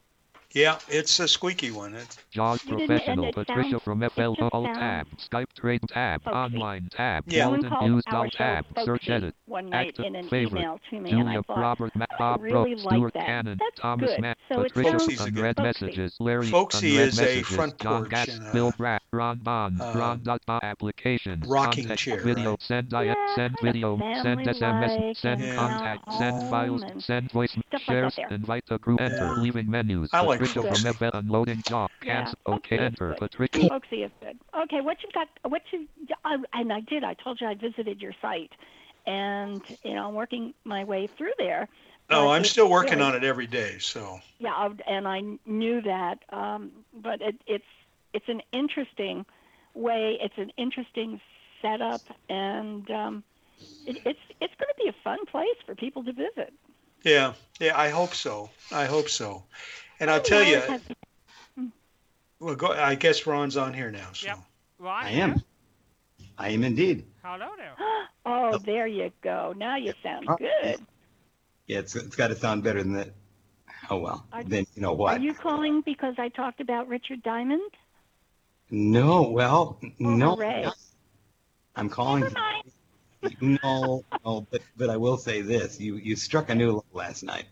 [0.54, 1.94] Yeah, it's a squeaky one.
[1.94, 6.34] It's, Jaws Professional Patricia sounds- from it FL All tab Skype Trade tab Okay.
[6.36, 7.44] Online tab Yeah.
[7.44, 11.00] Someone Walden News our tab Search Edit one night Active in an favorite email to
[11.00, 13.26] me, and Julia I thought, Robert Matt Bob really Brooks like Stuart that.
[13.26, 14.20] Cannon That's Thomas good.
[14.22, 15.84] Matt So it Patricia sounds unread folksy.
[15.84, 19.00] messages Larry Folksy unread is a messages front John porch Gatz and a, Bill Bratt
[19.12, 22.62] Ron Bond uh, Ron dot Ba applications rocking contact chair, video right?
[22.62, 27.82] send diet Yeah, send video send SMS send contact send files send voice stuff like
[27.82, 28.36] shares that there.
[28.38, 30.82] invite the group enter leaving menus I like Patricia folksy.
[30.82, 33.18] from FL unloading job Yeah, cancel folksy okay is enter good.
[33.18, 34.38] Patricia Folksy is good.
[34.62, 35.28] Okay, what you got?
[35.50, 35.86] What you?
[36.24, 37.04] I, and I did.
[37.04, 38.52] I told you I visited your site,
[39.06, 41.68] and you know I'm working my way through there.
[42.10, 43.78] no, I'm still working really- on it every day.
[43.78, 47.64] So Yeah, and I knew that, um, but it, it's
[48.14, 49.26] it's an interesting
[49.74, 50.18] way.
[50.20, 51.20] It's an interesting
[51.62, 53.24] setup, and um,
[53.86, 56.52] it, it's it's going to be a fun place for people to visit.
[57.02, 58.50] yeah, yeah, I hope so.
[58.72, 59.44] I hope so.
[60.00, 60.62] And I'll tell you,
[62.40, 64.08] well, go, I guess Ron's on here now.
[64.12, 64.38] So Yep.
[64.78, 65.30] Ron, I am.
[65.30, 65.42] there?
[66.38, 67.06] I am indeed.
[67.22, 67.74] Hello there.
[68.30, 69.54] Oh, there you go.
[69.56, 70.36] Now you sound Oh.
[70.36, 70.78] good.
[71.66, 73.14] Yeah, it's, it's got to sound better than that.
[73.88, 74.26] Oh well.
[74.32, 75.16] Are- then you know what?
[75.16, 77.70] Are you calling because I talked about Richard Diamond?
[78.70, 80.34] No, well, Oh, no.
[80.34, 80.66] hooray.
[81.74, 82.24] I'm calling.
[83.40, 87.22] No, no, but but I will say this: you you struck a new low last
[87.24, 87.46] night.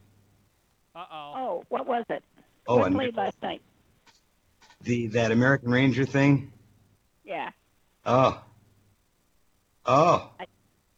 [0.94, 1.33] Uh oh.
[1.36, 2.23] Oh, what was it?
[2.69, 3.62] Oh, played last night?
[4.83, 6.53] the that American Ranger thing.
[7.25, 7.51] Yeah,
[8.05, 8.41] Oh,
[9.85, 10.31] oh,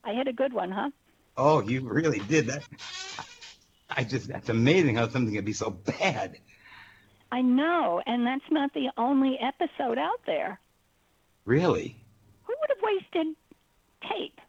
[0.05, 0.91] I had a good one, huh?
[1.37, 1.61] oh!
[1.61, 2.63] You really did that.
[3.91, 6.39] I just that's amazing how something can be so bad.
[7.33, 10.61] I know, and that's not the only episode out there.
[11.45, 11.97] Really?
[12.45, 13.35] Who would have wasted
[14.09, 14.41] tape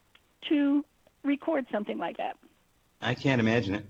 [0.50, 0.84] to
[1.24, 2.38] record something like that?
[3.02, 3.86] I can't imagine it.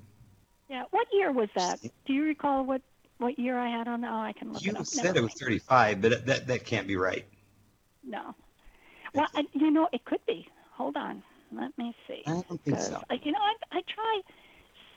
[0.70, 0.84] Yeah.
[0.92, 1.80] What year was that?
[2.06, 2.82] Do you recall what
[3.20, 4.04] what year I had on?
[4.04, 4.86] Oh, I can look You it up.
[4.88, 7.26] said Never it was 35, but that that can't be right.
[8.04, 8.34] No.
[9.14, 10.48] Well, I, you know, it could be.
[10.74, 11.22] Hold on.
[11.52, 12.22] Let me see.
[12.28, 13.04] I don't think so.
[13.10, 14.22] I, you know, I, I try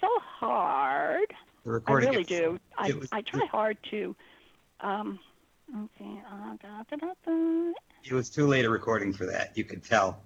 [0.01, 1.34] so hard.
[1.65, 2.59] The I really do.
[2.76, 4.15] I, was- I try hard to.
[4.81, 5.18] Um,
[5.76, 6.20] okay.
[6.31, 7.73] Uh, da, da, da, da.
[8.05, 9.57] It was too late a recording for that.
[9.57, 10.23] You could tell.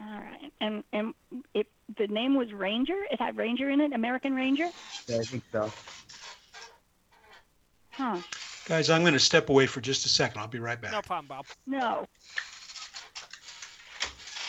[0.00, 0.52] All right.
[0.60, 1.14] And and
[1.54, 2.98] it the name was Ranger.
[3.10, 3.92] It had Ranger in it.
[3.92, 4.68] American Ranger.
[5.06, 5.72] Yeah, I think so.
[7.90, 8.18] Huh.
[8.66, 10.40] guys, I'm going to step away for just a second.
[10.40, 10.92] I'll be right back.
[10.92, 11.46] No problem, Bob.
[11.66, 12.06] No.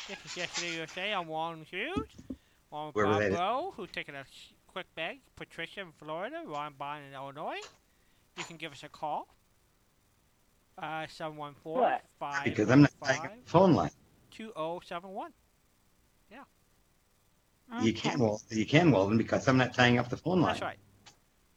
[0.08, 1.14] This is Yesterday USA.
[1.14, 2.10] I'm Walden Hughes.
[2.72, 3.30] Along with Where were Bob they?
[3.30, 4.24] Bro, who's taking a
[4.68, 5.22] quick break.
[5.36, 6.42] Patricia in Florida.
[6.46, 7.62] Ron Bond in Illinois.
[8.38, 9.28] You can give us a call.
[10.78, 11.82] Uh, 714
[12.20, 12.44] What?
[12.44, 13.92] Because I'm not taking the phone line.
[14.32, 15.32] 2071.
[17.72, 17.92] You Okay.
[17.94, 20.54] can, well, you can, Walden, because I'm not tying up the phone line.
[20.54, 20.78] That's right.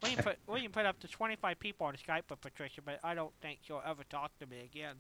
[0.03, 3.01] We can put we can put up to 25 people on Skype with Patricia, but
[3.03, 4.95] I don't think she'll ever talk to me again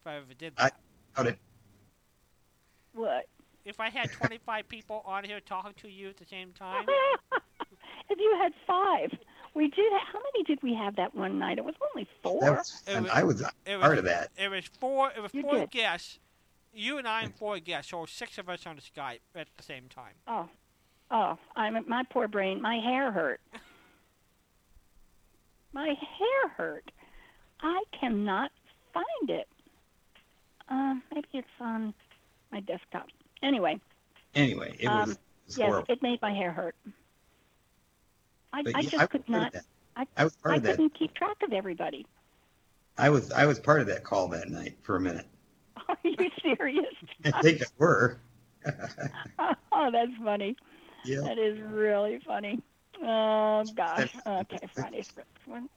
[0.00, 0.74] if I ever did I- that.
[1.16, 1.38] Doubt it.
[2.92, 3.26] What?
[3.64, 6.84] if I had 25 people on here talking to you at the same time,
[8.10, 9.10] if you had five,
[9.54, 9.90] we did.
[10.12, 11.56] How many did we have that one night?
[11.58, 12.40] It was only four.
[12.42, 14.30] That was, It was- I was was part of that.
[14.36, 15.10] It was four.
[15.16, 15.70] It was You four did.
[15.70, 16.18] guests.
[16.74, 19.62] You and I and four guests, so six of us on the Skype at the
[19.62, 20.14] same time.
[20.26, 20.48] Oh,
[21.10, 21.38] oh!
[21.56, 22.60] I'm my poor brain.
[22.60, 23.40] My hair hurt.
[25.72, 26.90] My hair hurt.
[27.60, 28.52] I cannot
[28.92, 29.48] find it.
[30.68, 31.92] Uh, maybe it's on
[32.52, 33.06] my desktop.
[33.42, 33.80] Anyway,
[34.36, 35.92] Anyway, it was, Um, it was yes, horrible.
[35.92, 36.76] it made my hair hurt.
[38.52, 39.52] I, But I yeah, just was could not.
[39.96, 40.76] I, I was part I of that.
[40.76, 42.06] couldn't keep track of everybody.
[42.96, 45.26] I was I was part of that call that night for a minute.
[45.88, 46.94] Are you serious?
[47.24, 48.18] I think I were.
[49.72, 50.56] oh, that's funny.
[51.04, 51.20] yeah.
[51.20, 52.60] That is really funny.
[53.02, 54.14] Oh gosh.
[54.26, 55.12] Okay, Friday's
[55.46, 55.68] one.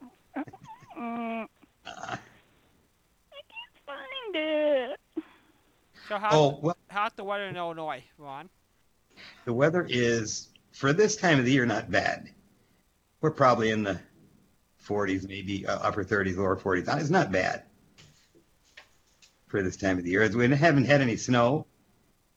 [0.98, 1.46] Mm,
[1.86, 5.00] Uh, I can't find it.
[6.08, 8.50] So how oh well, how's the weather in Illinois, Ron?
[9.46, 12.30] the weather is for this time of the year not bad.
[13.22, 13.98] We're probably in the
[14.86, 17.00] 40s, maybe uh, upper 30s, lower 40s.
[17.00, 17.64] It's not bad
[19.48, 20.22] for this time of the year.
[20.22, 21.66] As we haven't had any snow,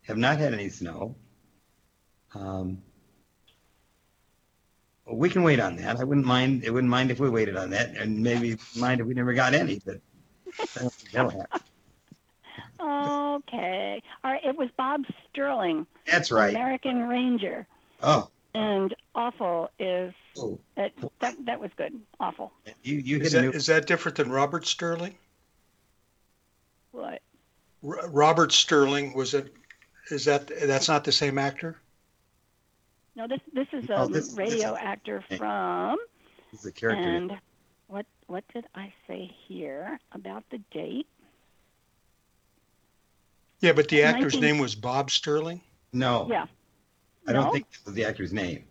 [0.03, 1.15] have not had any snow.
[2.33, 2.81] Um,
[5.11, 5.99] we can wait on that.
[5.99, 6.64] I wouldn't mind.
[6.64, 9.53] It wouldn't mind if we waited on that, and maybe mind if we never got
[9.53, 9.81] any.
[9.85, 9.99] But
[10.59, 11.61] I don't think that'll happen.
[12.80, 14.01] Okay.
[14.23, 14.41] All right.
[14.43, 16.49] It was Bob Sterling, That's right.
[16.51, 17.67] American Ranger,
[18.01, 21.93] Oh, and awful is oh, that that, that was good.
[22.19, 22.51] Awful.
[22.83, 23.51] you you Is hit a that, new.
[23.51, 25.15] is that different than Robert Sterling?
[26.91, 27.21] What?
[27.83, 29.53] R- Robert Sterling was it?
[30.09, 31.79] Is that that's not the same actor?
[33.15, 35.97] No, this this is a Oh, this- this radio is- actor from
[36.51, 37.03] He's the character.
[37.03, 37.37] and
[37.87, 41.07] what what did I say here about the date?
[43.59, 45.61] Yeah, but the actor's 19 name was Bob Sterling.
[45.93, 46.47] no, Yeah.
[47.27, 48.65] I don't think that was the actor's name.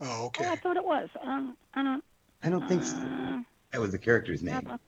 [0.00, 1.08] Oh, Oh, I thought it was.
[1.20, 2.04] Um, I don't.
[2.44, 2.96] I don't think so.
[2.98, 3.40] uh,
[3.72, 4.78] that was the character's name.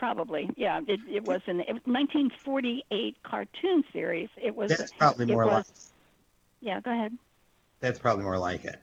[0.00, 0.80] Prob- Probably, yeah.
[0.88, 4.28] It, it was in it was 1948 cartoon series.
[4.36, 4.70] It was.
[4.70, 5.66] That's probably it more like.
[5.68, 5.92] was-
[6.60, 7.16] Yeah, go ahead.
[7.80, 8.80] That's probably more like it.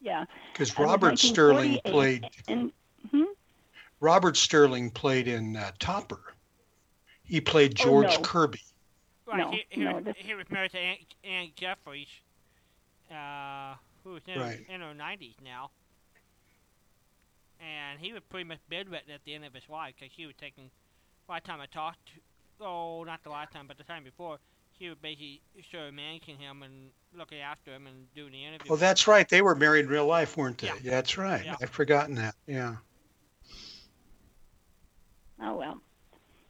[0.00, 0.24] Yeah.
[0.52, 2.72] Because It was Robert Sterling played And
[3.10, 3.22] hmm?
[4.00, 6.20] Robert Sterling played in uh, Topper.
[7.24, 8.20] He played Oh, George no.
[8.20, 8.60] Kerby.
[9.26, 12.08] Right, No, he, he, no, was, this- he was married to Anne, Anne Jeffreys,
[13.10, 14.64] uh, who's in, Right.
[14.68, 15.70] in her 90s now.
[17.64, 20.34] And he was pretty much bedridden at the end of his life because she was
[20.38, 20.70] taking,
[21.28, 24.38] last time I talked, to, oh, not the last time, but the time before,
[24.78, 28.72] she was basically sort of managing him and looking after him and doing the interview.
[28.72, 29.26] Oh, that's right.
[29.26, 30.66] They were married in real life, weren't they?
[30.66, 30.74] Yeah.
[30.82, 31.44] Yeah, that's right.
[31.44, 31.56] Yeah.
[31.62, 32.34] I've forgotten that.
[32.46, 32.76] Yeah.
[35.40, 35.80] Oh well.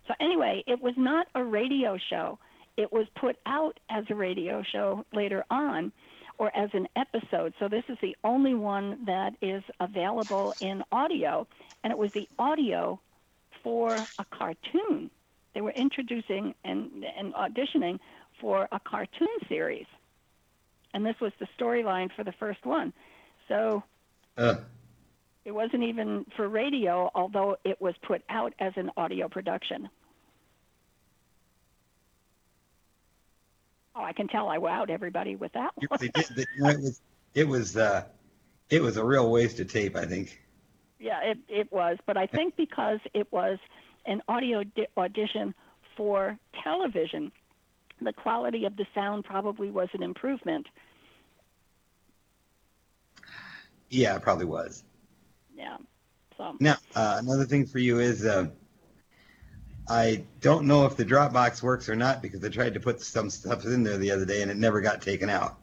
[0.06, 2.38] So anyway, it was not a radio show.
[2.76, 5.92] It was put out as a radio show later on
[6.38, 7.54] or as an episode.
[7.58, 11.46] So this is the only one that is available in audio
[11.82, 13.00] and it was the audio
[13.62, 15.10] for a cartoon.
[15.54, 17.98] They were introducing and and auditioning
[18.40, 19.86] for a cartoon series.
[20.92, 22.92] And this was the storyline for the first one.
[23.48, 23.82] So
[24.36, 24.56] Uh,
[25.44, 29.88] it wasn't even for radio, although it was put out as an audio production.
[33.96, 35.86] Oh, I can tell I wowed everybody with that one.
[35.90, 36.26] really did.
[36.34, 37.00] the- you know, It was.
[37.34, 37.76] It was.
[37.76, 38.04] Uh,
[38.70, 39.94] it was a real waste of tape.
[39.96, 40.40] I think.
[40.98, 41.98] yeah, it, it was.
[42.06, 43.58] But I think because it was
[44.06, 45.54] an audio di- audition
[45.96, 47.30] for television,
[48.00, 50.66] the quality of the sound probably was an improvement.
[53.90, 54.82] Yeah, it probably was.
[55.56, 55.76] Yeah.
[56.36, 58.48] So Now, uh, another thing for you is uh,
[59.88, 63.30] I don't know if the Dropbox works or not because I tried to put some
[63.30, 65.58] stuff in there the other day and it never got taken out.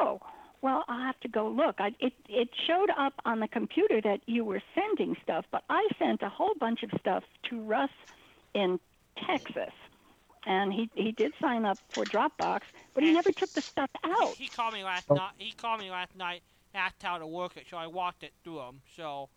[0.00, 0.20] Oh,
[0.62, 1.76] well, I'll have to go look.
[1.78, 5.86] I, it it showed up on the computer that you were sending stuff, but I
[5.98, 7.90] sent a whole bunch of stuff to Russ
[8.54, 8.80] in
[9.26, 9.72] Texas,
[10.46, 12.60] and he he did sign up for Dropbox,
[12.94, 14.34] but he never took the stuff out.
[14.38, 15.14] He called me last Oh.
[15.14, 15.32] night.
[15.38, 16.42] He called me last night,
[16.74, 18.80] asked how to work it, so I walked it through him.
[18.96, 19.28] So,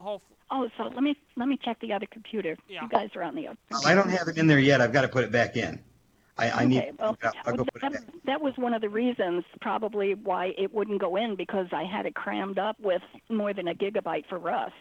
[0.00, 2.56] hopefully, Oh, so let me let me check the other computer.
[2.68, 2.82] Yeah.
[2.82, 3.58] You guys are on the other.
[3.70, 4.80] Well, I don't have it in there yet.
[4.80, 5.80] I've got to put it back in.
[6.36, 6.78] I, I need.
[6.78, 8.02] Okay, well, I'll go put it that, back.
[8.24, 12.06] that was one of the reasons probably why it wouldn't go in because I had
[12.06, 14.72] it crammed up with more than a gigabyte for Russ.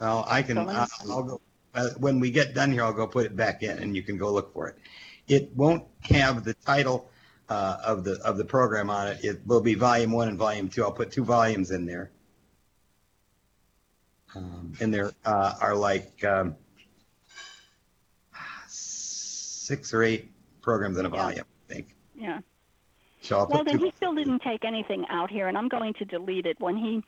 [0.00, 0.56] Well, I can.
[0.56, 1.40] So me I'll, I'll go
[1.74, 2.82] uh, when we get done here.
[2.82, 4.78] I'll go put it back in, and you can go look for it.
[5.28, 7.10] It won't have the title
[7.50, 9.22] uh, of the of the program on it.
[9.22, 10.84] It will be Volume One and Volume Two.
[10.84, 12.10] I'll put two volumes in there,
[14.34, 16.56] um, and there uh, are like um,
[18.68, 20.30] six or eight
[20.62, 21.16] programs in a Yeah.
[21.16, 21.44] volume.
[21.68, 21.94] I think.
[22.14, 22.40] Yeah.
[23.22, 23.84] So I'll Well, then two.
[23.86, 27.02] he still didn't take anything out here, and I'm going to delete it when he,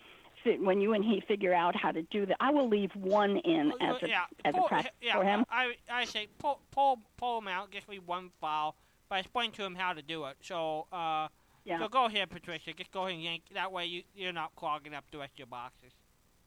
[0.59, 2.37] when you and he figure out how to do that.
[2.41, 5.45] I will leave one in as a yeah, as a pull, practice yeah, for him.
[5.51, 8.77] I, I say pull, pull, pull him out, just leave one file,
[9.09, 10.37] but I explained to him how to do it.
[10.43, 11.29] So, uh,
[11.65, 12.73] Yeah, so go ahead, Patricia.
[12.73, 13.43] Just go ahead and yank.
[13.55, 15.93] That way you, you're not clogging up the rest of your boxes.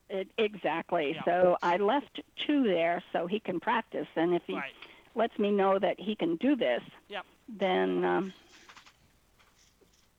[0.09, 1.13] It, exactly.
[1.15, 1.23] Yeah.
[1.25, 4.71] So I left two there so he can practice, and if he Right.
[5.15, 7.25] lets me know that he can do this, Yep.
[7.47, 8.33] then um,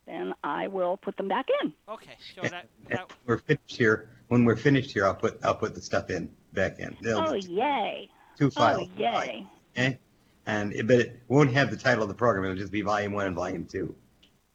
[0.07, 1.73] then I will put them back in.
[1.89, 2.17] Okay.
[2.35, 4.11] So that, that we're finished here.
[4.29, 6.97] When we're finished here, I'll put I'll put the stuff in back in.
[7.01, 8.09] They'll Oh yay!
[8.39, 8.89] Two files.
[8.97, 9.47] Oh yay!
[9.77, 9.99] Okay.
[10.49, 12.45] And it, but it won't have the title of the program.
[12.45, 13.95] It'll just be Volume One and Volume Two.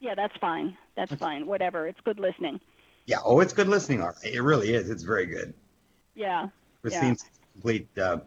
[0.00, 0.76] Yeah, that's fine.
[0.96, 1.46] That's fine.
[1.46, 1.86] Whatever.
[1.86, 2.60] It's good listening.
[3.06, 3.18] Yeah.
[3.24, 4.00] Oh, it's good listening.
[4.00, 4.14] Right.
[4.24, 4.90] It really is.
[4.90, 5.54] It's very good.
[6.14, 6.48] Yeah.
[6.82, 8.18] Christine's complete uh,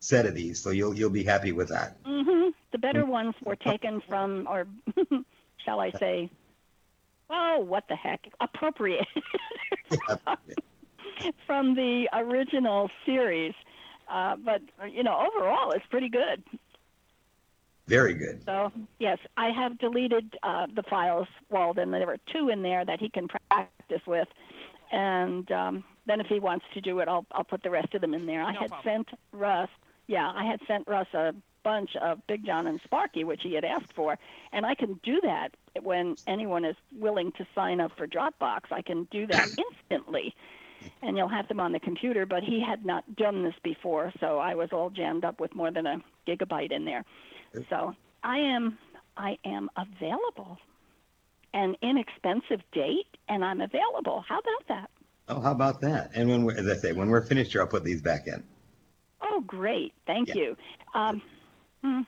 [0.00, 1.96] set of these, so you'll you'll be happy with that.
[2.04, 4.66] hmm The better ones were taken from, or
[5.64, 6.30] shall I say,
[7.30, 9.06] oh, what the heck, appropriate
[11.46, 13.54] from the original series.
[14.08, 16.42] Uh, but you know, overall, it's pretty good.
[17.88, 18.42] Very good.
[18.44, 21.28] So yes, I have deleted uh, the files.
[21.50, 21.92] Walden.
[21.92, 24.28] there were two in there that he can practice with,
[24.90, 28.00] and um, then if he wants to do it, I'll I'll put the rest of
[28.00, 28.42] them in there.
[28.42, 28.80] I had problem.
[28.82, 29.68] sent Russ.
[30.08, 33.64] Yeah, I had sent Russ a bunch of Big John and Sparky, which he had
[33.64, 34.18] asked for,
[34.52, 38.72] and I can do that when anyone is willing to sign up for Dropbox.
[38.72, 39.48] I can do that
[39.90, 40.34] instantly,
[41.02, 42.26] and you'll have them on the computer.
[42.26, 45.70] But he had not done this before, so I was all jammed up with more
[45.70, 47.04] than a gigabyte in there.
[47.68, 48.78] So I am
[49.16, 50.58] I am available,
[51.54, 54.24] an inexpensive date, and I'm available.
[54.28, 54.90] How about that?
[55.28, 56.10] Oh, how about that?
[56.14, 58.44] And when we're, as I say, when we're finished here, I'll put these back in.
[59.22, 59.92] Oh, great.
[60.06, 60.34] Thank Yeah.
[60.34, 60.56] you.
[60.94, 61.22] Um,
[61.82, 62.00] hmm,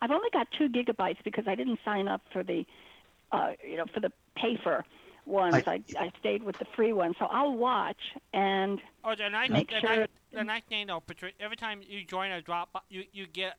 [0.00, 2.64] I've only got two gigabytes because I didn't sign up for the,
[3.32, 4.84] uh, you know, for the pay for
[5.24, 5.54] ones.
[5.66, 7.96] I, I- I stayed with the free one, so I'll watch
[8.34, 11.80] and Oh, the nice, Make the, sure- nice, the nice thing though, Patricia, every time
[11.88, 13.56] you join a Dropbox, you you get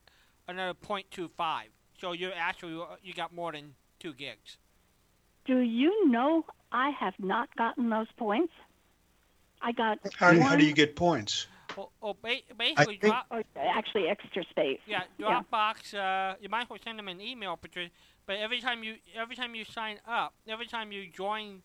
[0.47, 1.67] another point two five.
[1.99, 4.57] So you actually you got more than two gigs.
[5.45, 8.53] do you know I have not gotten those points?
[9.61, 11.47] I got How, one, how do you get points?
[11.77, 14.79] Oh, oh ba- basically, think- drop, oh, actually extra space.
[14.85, 15.41] yeah, Yeah.
[15.51, 15.93] Dropbox.
[15.95, 17.91] Uh, you might as well send them an email, Patricia.
[18.25, 21.63] But every time you every time you sign up, every time you join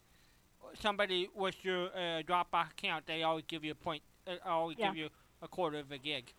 [0.81, 4.03] somebody with your uh, Dropbox account, they always give you a point.
[4.27, 4.89] Uh, always Yeah.
[4.89, 5.09] give you
[5.43, 6.33] a quarter of a gig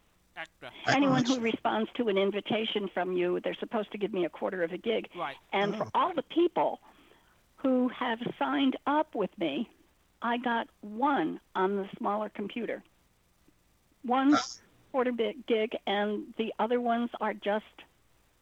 [0.87, 4.63] Anyone who responds to an invitation from you, they're supposed to give me a quarter
[4.63, 5.07] of a gig.
[5.17, 5.35] Right.
[5.51, 6.79] And for all the people
[7.57, 9.69] who have signed up with me,
[10.21, 12.83] I got one on the smaller computer.
[14.03, 14.37] One
[14.91, 17.65] quarter bit gig, and the other ones are just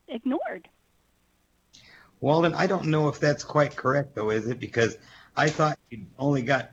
[0.08, 0.68] ignored.
[2.20, 4.60] Walden, I don't know if that's quite correct though, is it?
[4.60, 4.98] Because
[5.36, 6.72] I thought you only got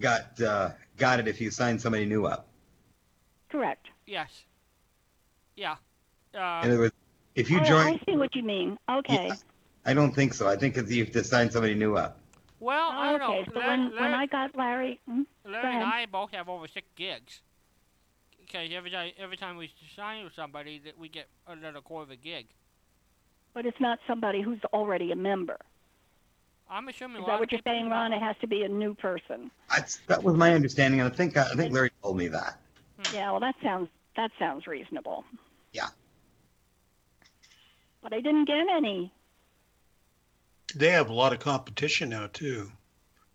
[0.00, 2.48] got uh, got it if you signed somebody new up.
[3.48, 3.86] Correct.
[4.06, 4.44] Yes.
[5.56, 5.76] Yeah.
[6.32, 6.94] In Uh, other words,
[7.34, 8.78] if you oh, join, I see what you mean.
[8.88, 9.28] Okay.
[9.28, 9.34] Yeah,
[9.86, 10.48] I don't think so.
[10.48, 12.18] I think it's you have to sign somebody new up.
[12.60, 13.40] well, I don't okay.
[13.40, 13.44] know.
[13.52, 15.22] So Larry, when, when I got Larry, hmm?
[15.44, 15.84] Larry and.
[15.84, 17.40] I both have over six gigs.
[18.40, 22.10] Because every time, every time we sign with somebody, that we get another quarter of
[22.10, 22.46] a gig.
[23.54, 25.58] but it's not somebody who's already a member.
[26.70, 27.22] I'm assuming.
[27.22, 28.12] Is that what you're saying, Ron?
[28.12, 29.50] It has to be a new person.
[29.70, 32.58] That's, that was my understanding, and I think I think Larry told me that.
[33.12, 35.24] Yeah, well, that sounds that sounds reasonable.
[35.72, 35.88] Yeah.
[38.02, 39.12] But I didn't get any.
[40.74, 42.70] They have a lot of competition now too.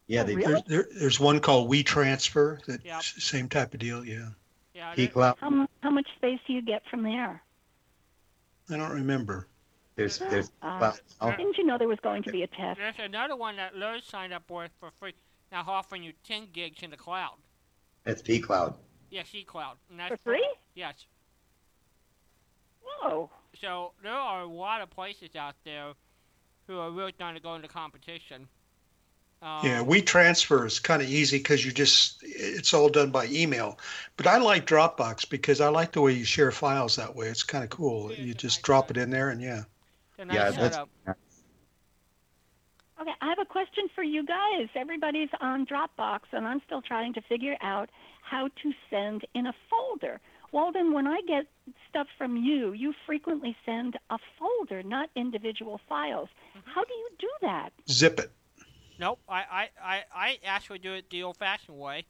[0.07, 0.53] Yeah, Oh, they really?
[0.53, 2.65] There, there, there's one called WeTransfer.
[2.65, 3.01] That Yep.
[3.03, 4.03] same type of deal.
[4.06, 4.30] Yeah,
[4.73, 5.35] Yeah, pCloud.
[5.39, 7.41] How how much space do you get from there?
[8.69, 9.48] I don't remember.
[9.95, 10.99] There's there's Uh, Cloud.
[11.22, 12.80] Oh, Didn't you know there was going to be a test?
[12.80, 15.14] there's another one that Larry signed up with for free.
[15.51, 17.35] Now offering you 10 gigs in the cloud.
[18.03, 18.75] that's pCloud.
[19.09, 19.77] Yeah, C Cloud.
[19.89, 20.47] And For that's free?
[20.75, 21.05] Yes.
[22.81, 23.29] Whoa.
[23.59, 25.93] So there are a lot of places out there
[26.67, 28.47] who are really trying to go into competition.
[29.41, 33.79] Um, Yeah, WeTransfer is kind of easy because you just it's all done by email.
[34.17, 37.27] But I like Dropbox because I like the way you share files that way.
[37.27, 38.13] It's kind of cool.
[38.13, 39.63] You just drop it in there and yeah.
[40.17, 40.77] nice Yeah, that's.
[43.01, 44.67] Okay, I have a question for you guys.
[44.75, 47.89] Everybody's on Dropbox, and I'm still trying to figure out
[48.30, 50.19] how to send in a folder.
[50.51, 51.45] Walden, when I get
[51.90, 56.30] stuff from you, you frequently send a folder, not individual files.
[56.66, 57.69] How do you do that?
[57.90, 58.32] Zip it.
[58.99, 62.06] Nope, I, I, I, I actually do it the old-fashioned way.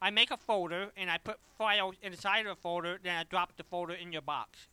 [0.00, 3.56] I make a folder and I put files inside of the folder, then I drop
[3.56, 4.68] the folder in your box.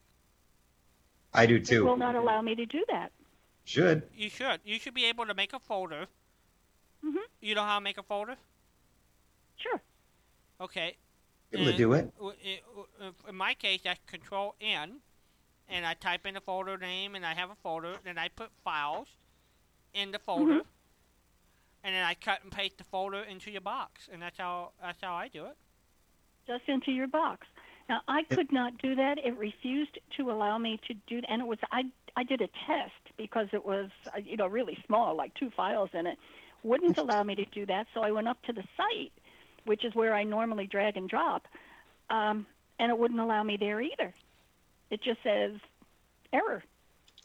[1.33, 1.85] I do too.
[1.85, 3.11] It will not allow me to do that.
[3.65, 4.03] Should.
[4.15, 4.61] You should.
[4.63, 6.07] You should be able to make a folder.
[7.05, 7.17] Mm-hmm.
[7.41, 8.35] You know how to make a folder?
[9.57, 9.81] Sure.
[10.61, 10.95] Okay.
[11.53, 12.13] Able to And do it.
[12.17, 14.99] w- i- w- In my case, that's Control N,
[15.69, 17.95] and I type in the folder name, and I have a folder.
[18.03, 19.07] Then I put files
[19.93, 20.61] in the folder,
[21.83, 25.01] and then I cut and paste the folder into your box, and that's how that's
[25.01, 25.57] how I do it.
[26.47, 27.45] just into your box.
[27.89, 29.17] Now I could not do that.
[29.17, 31.85] It refused to allow me to do and it was I
[32.17, 35.89] I did a test because it was uh, you know really small, like two files
[35.93, 36.17] in it.
[36.63, 39.13] Wouldn't allow me to do that, so I went up to the site,
[39.67, 41.47] which is where I normally drag and drop,
[42.09, 42.45] um,
[42.79, 44.13] and it wouldn't allow me there either.
[44.89, 45.53] It just says
[46.33, 46.63] error.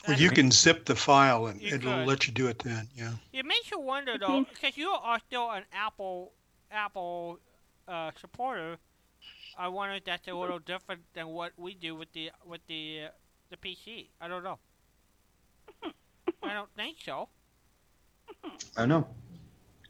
[0.06, 2.08] Well, you can zip the file and You it'll could.
[2.08, 2.88] let you do it then.
[2.96, 3.12] Yeah.
[3.32, 6.32] It makes you wonder though, because you are still an Apple
[6.72, 7.38] Apple
[7.86, 8.78] uh, supporter.
[9.56, 13.02] I wonder if that's a little different than what we do with the with the
[13.06, 13.08] uh,
[13.50, 14.06] the PC.
[14.20, 14.58] I don't know.
[16.42, 17.28] I don't think so.
[18.76, 19.06] I don't know.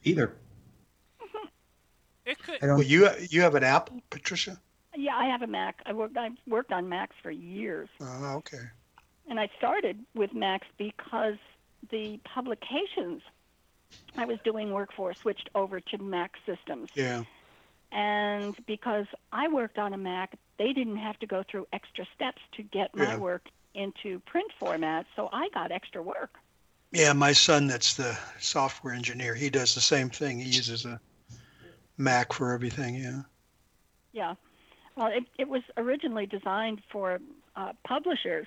[0.05, 0.37] Either.
[2.25, 2.63] It could.
[2.63, 2.77] I don't.
[2.79, 4.61] Well, you you have an Apple, Patricia?
[4.95, 5.81] Yeah, I have a Mac.
[5.87, 7.89] I worked I worked on Macs for years.
[8.01, 8.61] Oh, okay.
[9.29, 11.37] And I started with Macs because
[11.91, 13.23] the publications
[14.17, 16.91] I was doing work for switched over to Mac systems.
[16.95, 17.25] Yeah.
[17.91, 22.41] And because I worked on a Mac, they didn't have to go through extra steps
[22.53, 23.17] to get my Yeah.
[23.17, 26.39] work into print format, so I got extra work.
[26.91, 29.35] Yeah, my son, that's the software engineer.
[29.35, 30.39] He does the same thing.
[30.39, 31.01] He uses a
[31.99, 32.95] Mac for everything.
[32.97, 33.23] Yeah.
[34.13, 34.35] Yeah.
[34.97, 37.19] Well, it, it was originally designed for
[37.57, 38.47] uh, publishers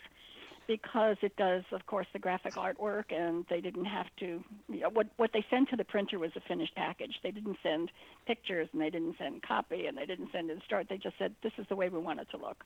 [0.67, 4.43] because it does, of course, the graphic artwork, and they didn't have to.
[4.69, 7.19] You know, what what they sent to the printer was a finished package.
[7.24, 7.91] They didn't send
[8.27, 10.88] pictures, and they didn't send copy, and they didn't send in start.
[10.90, 12.64] They just said, "This is the way we want it to look."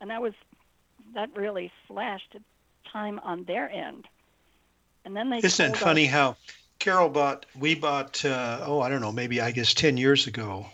[0.00, 0.32] And that was
[1.14, 2.36] that really slashed
[2.92, 4.06] time on their end.
[5.04, 6.36] And then they Isn't it told us- funny how
[6.78, 10.66] Carol bought, we bought, uh, oh, I don't know, maybe I guess 10 years ago,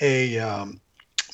[0.00, 0.80] a um,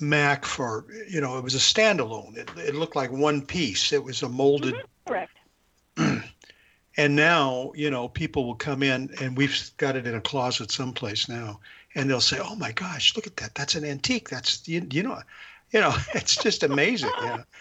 [0.01, 2.37] Mac for, you know, it was a standalone.
[2.37, 3.93] It, it looked like one piece.
[3.93, 5.37] It was a molded, correct.
[5.97, 10.71] and now, you know, people will come in and we've got it in a closet
[10.71, 11.61] someplace now,
[11.95, 13.55] and they'll say, oh my gosh, look at that.
[13.55, 14.31] That's an antique.
[14.31, 15.21] That's, you, you know,
[15.73, 17.11] you know, it's just amazing.
[17.21, 17.43] Yeah.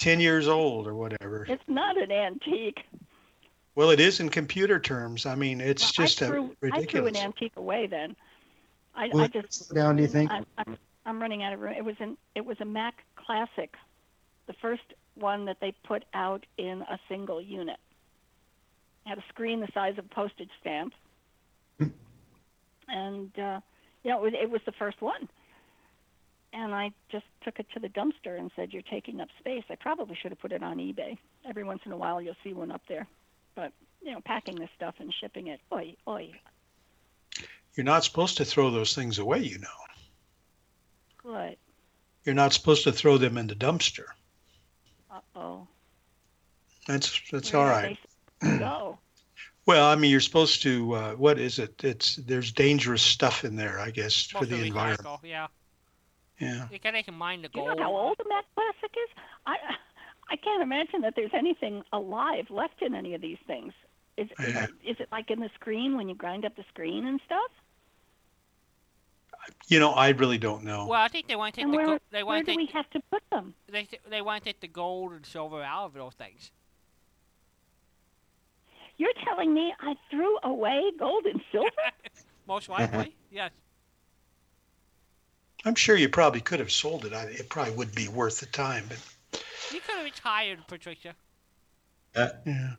[0.00, 1.44] 10 years old or whatever.
[1.46, 2.86] It's not an antique.
[3.74, 5.26] Well, it is in computer terms.
[5.26, 7.18] I mean, it's Well, just I a threw, I threw ridiculous.
[7.18, 8.16] an antique away then.
[8.94, 10.30] I, Will I just down, do you think?
[10.30, 10.76] I'm, I'm
[11.06, 11.74] I'm running out of room.
[11.76, 13.74] It was an it was a Mac Classic,
[14.46, 14.82] the first
[15.14, 17.78] one that they put out in a single unit.
[19.06, 20.92] It had a screen the size of a postage stamp,
[22.88, 23.60] and uh,
[24.02, 25.28] you know it was, it was the first one.
[26.52, 29.76] And I just took it to the dumpster and said, "You're taking up space." I
[29.76, 31.16] probably should have put it on eBay.
[31.48, 33.06] Every once in a while, you'll see one up there.
[33.54, 33.72] But
[34.02, 36.30] you know, packing this stuff and shipping it, oi, oi,
[37.74, 39.68] You're not supposed to throw those things away, you know.
[41.22, 41.56] good.
[42.24, 44.06] You're not supposed to throw them in the dumpster.
[45.10, 45.66] Uh oh.
[46.86, 47.82] That's that's Where all
[48.42, 48.98] did Go.
[49.66, 50.94] Well, I mean, you're supposed to.
[50.94, 51.84] Uh, what is it?
[51.84, 55.02] It's there's dangerous stuff in there, I guess, for the of environment.
[55.02, 55.46] recycle, yeah.
[56.40, 56.66] Yeah.
[56.72, 59.10] You can, they can mine the Do you know how old the Mac Classic is?
[59.46, 59.56] I
[60.30, 63.72] I can't imagine that there's anything alive left in any of these things.
[64.16, 64.66] Is Yeah.
[64.84, 67.50] is it like in the screen when you grind up the screen and stuff?
[69.68, 70.86] You know, I really don't know.
[70.86, 72.56] Well, I think they want to take And the where go- they where do to
[72.56, 73.54] we have to put them?
[73.68, 76.50] they they want to take the gold and silver out of those things.
[78.98, 81.70] You're telling me I threw away gold and silver?
[82.46, 83.10] Most likely, mm-hmm.
[83.34, 83.50] yes.
[85.64, 87.12] I'm sure you probably could have sold it.
[87.12, 88.98] I, it probably would be worth the time, but
[89.32, 91.14] You could have retired, Patricia.
[92.16, 92.30] yeah.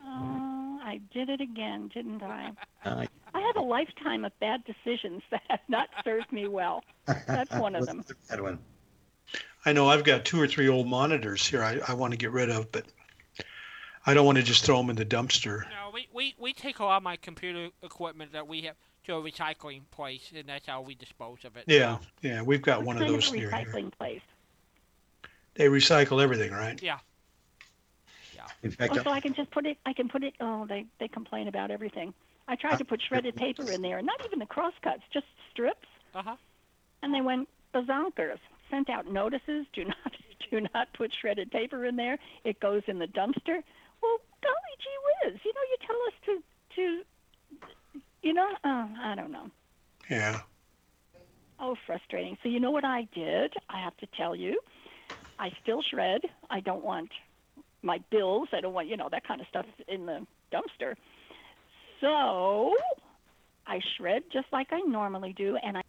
[0.04, 2.52] oh, I did it again, didn't I?
[2.84, 6.84] Uh, I have a lifetime of bad decisions that have not served me well.
[7.28, 8.04] That's one of what's them.
[8.08, 8.60] the bad one?
[9.66, 11.64] I know I've got two or three old monitors here.
[11.64, 12.86] I, I want to get rid of, but
[14.06, 15.62] I don't want to just throw them in the dumpster.
[15.70, 19.16] No, we, we, we take a lot of my computer equipment that we have to
[19.16, 21.66] a recycling place, and that's how we dispose of it.
[21.68, 23.66] Yeah, yeah, we've got one of those a near here.
[23.66, 24.22] recycling place?
[25.56, 26.82] They recycle everything, right?
[26.82, 27.00] Yeah.
[28.64, 29.78] In fact, Oh, so I can just put it.
[29.86, 30.34] I can put it.
[30.40, 32.14] Oh, they they complain about everything.
[32.48, 36.22] I tried to put shredded paper in there, not even the crosscuts, just strips, Uh
[36.24, 36.36] huh.
[37.02, 38.38] and they went bazonkers.
[38.70, 40.16] Sent out notices: do not
[40.52, 42.20] do not put shredded paper in there.
[42.44, 43.64] It goes in the dumpster.
[44.02, 45.40] Well, golly gee whiz!
[45.44, 46.44] You know, you tell us to
[46.76, 49.50] to, you know, oh, I don't know.
[50.10, 50.42] Yeah.
[51.60, 52.38] Oh, frustrating.
[52.44, 53.54] So you know what I did?
[53.70, 54.60] I have to tell you,
[55.42, 56.22] I still shred.
[56.50, 57.10] I don't want
[57.82, 58.48] my bills.
[58.54, 60.94] I don't want you know that kind of stuff in the dumpster.
[62.00, 62.76] So
[63.66, 65.82] I shred just like I normally do, and I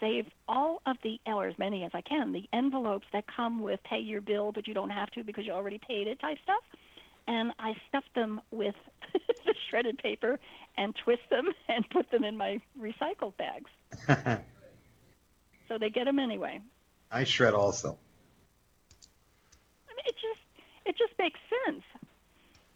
[0.00, 3.80] save all of the, or as many as I can, the envelopes that come with
[3.84, 6.62] pay your bill, but you don't have to because you already paid it type stuff.
[7.26, 8.74] And I stuff them with
[9.12, 10.38] the shredded paper
[10.76, 14.40] and twist them and put them in my recycled bags.
[15.66, 16.60] So they get them anyway.
[17.10, 17.98] I shred also.
[20.04, 20.40] I mean, it just
[20.86, 21.82] it just makes sense.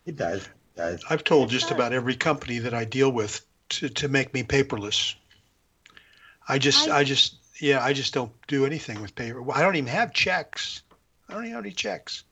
[0.06, 0.42] It does.
[0.46, 1.04] It does.
[1.10, 1.76] I've told It just does.
[1.76, 5.14] about every company that I deal with to, to make me paperless.
[6.48, 9.42] I just, I- I, just, yeah, I just don't do anything with paper.
[9.42, 10.82] Well, I don't even have checks.
[11.28, 12.24] I don't even have any checks.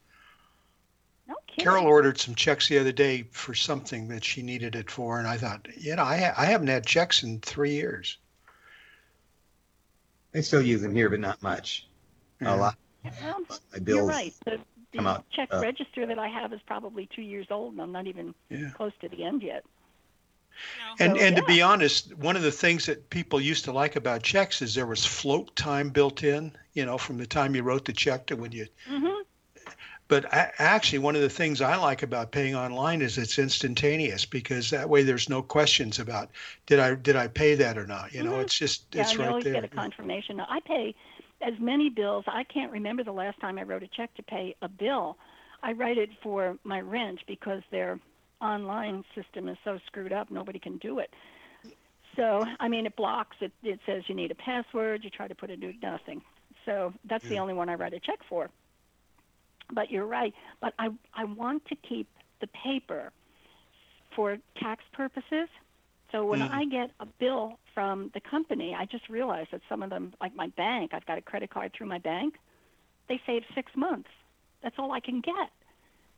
[1.27, 1.63] No kidding.
[1.65, 5.27] Carol ordered some checks the other day for something that she needed it for, and
[5.27, 8.17] I thought, you know, I, ha- I haven't had checks in three years.
[10.33, 11.87] I still use them here, but not much.
[12.41, 12.55] Yeah.
[12.55, 12.77] A lot.
[13.21, 13.97] Well, My bills.
[13.97, 14.33] you're right.
[14.45, 14.65] The, come
[15.05, 17.91] the out, check uh, register that I have is probably two years old, and I'm
[17.91, 18.71] not even Yeah.
[18.73, 19.63] close to the end yet.
[20.77, 20.95] No.
[20.99, 23.95] And So, and to be honest, one of the things that people used to like
[23.95, 26.57] about checks is there was float time built in.
[26.73, 28.67] You know, from the time you wrote the check to when you.
[28.87, 29.23] hmm
[30.09, 34.25] But a- actually, one of the things I like about paying online is it's instantaneous
[34.25, 36.29] because that way there's no questions about
[36.65, 38.13] did I did I pay that or not.
[38.13, 38.41] You know, Mhm.
[38.41, 39.53] it's just Yeah, it's and you right always there.
[39.53, 40.39] get a confirmation.
[40.39, 40.95] I pay
[41.41, 42.25] as many bills.
[42.27, 45.17] I can't remember the last time I wrote a check to pay a bill.
[45.63, 47.99] I write it for my rent because their
[48.41, 51.11] online system is so screwed up, nobody can do it.
[52.15, 53.37] So, I mean, it blocks.
[53.41, 55.03] It, it says you need a password.
[55.03, 56.21] You try to put a new nothing.
[56.65, 58.49] So that's the only one I write a check for.
[59.71, 60.33] But you're right.
[60.59, 62.07] But I I want to keep
[62.41, 63.11] the paper
[64.15, 65.47] for tax purposes.
[66.11, 66.49] So when Mm.
[66.51, 70.35] I get a bill from the company, I just realized that some of them, like
[70.35, 72.35] my bank, I've got a credit card through my bank.
[73.09, 74.09] They save six months.
[74.63, 75.51] That's all I can get,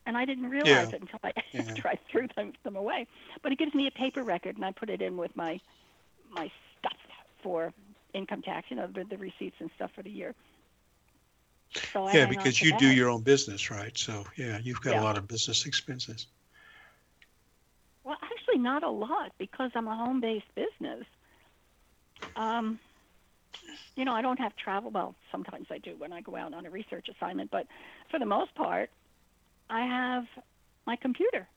[0.05, 0.95] and I didn't realize Yeah.
[0.95, 1.61] it until I Yeah.
[1.69, 3.07] after I threw them, them away.
[3.43, 5.59] But it gives me a paper record, and I put it in with my
[6.31, 6.97] my stuff
[7.43, 7.73] for
[8.13, 8.67] income tax.
[8.69, 10.35] You know, the, the receipts and stuff for the year.
[11.93, 13.97] So yeah, because you do your own business, right?
[13.97, 15.01] So yeah, you've got Yeah.
[15.01, 16.27] a lot of business expenses.
[18.03, 21.05] Well, actually, not a lot because I'm a home-based business.
[22.35, 22.79] Um,
[23.95, 24.91] you know, I don't have travel.
[24.91, 27.65] Well, sometimes I do when I go out on a research assignment, but
[28.09, 28.89] for the most part,
[29.69, 30.23] I have
[30.85, 31.47] my computer.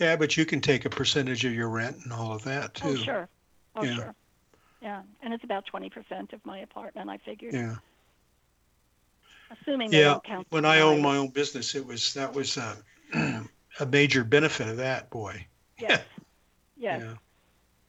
[0.00, 2.96] Yeah, but you can take a percentage of your rent and all of that too.
[3.00, 3.28] Oh, sure.
[3.76, 3.94] Oh, Yeah.
[3.96, 4.14] sure.
[4.82, 7.54] Yeah, and it's about 20% of my apartment, I figured.
[7.54, 7.76] Yeah.
[9.62, 10.18] Assuming Yeah,
[10.48, 12.76] when I owned my own business, it was that was uh,
[13.80, 15.10] a major benefit of that.
[15.10, 15.46] Boy,
[15.78, 16.04] Yes.
[16.80, 17.02] Yes.
[17.04, 17.14] yeah,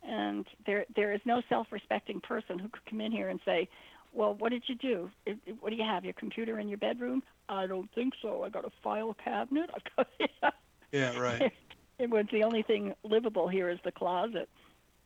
[0.03, 3.69] and there there is no self-respecting person who could come in here and say,
[4.11, 5.09] "Well, what did you do?
[5.25, 6.03] It, it- what do you have?
[6.03, 8.43] Your computer in your bedroom?" I don't think so.
[8.43, 9.69] I got a file cabinet.
[9.73, 9.79] I
[10.41, 10.53] got.
[10.91, 11.51] yeah, right.
[11.99, 14.49] it was the only thing livable here is the closet.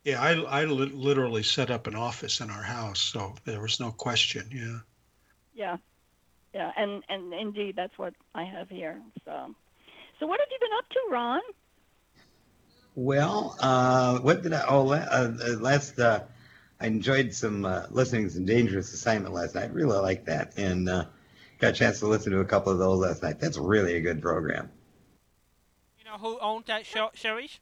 [0.04, 0.32] Yeah, I
[0.62, 4.50] I li- literally set up an office in our house, so there was no question.
[4.52, 4.80] Yeah.
[5.54, 5.78] Yeah,
[6.54, 9.02] yeah, and and indeed that's what I have here.
[9.26, 9.56] So,
[10.20, 11.42] so what have you been up to, Ron?
[12.96, 14.64] Well, uh, what did I?
[14.68, 16.22] Oh, uh, uh, last uh,
[16.80, 19.74] I enjoyed some uh, listening to some Dangerous Assignment last night.
[19.74, 21.06] Really liked that, and uh,
[21.60, 23.40] got a chance to listen to a couple of those last night.
[23.40, 24.72] That's really a good program.
[26.00, 27.60] You know who owned that show series?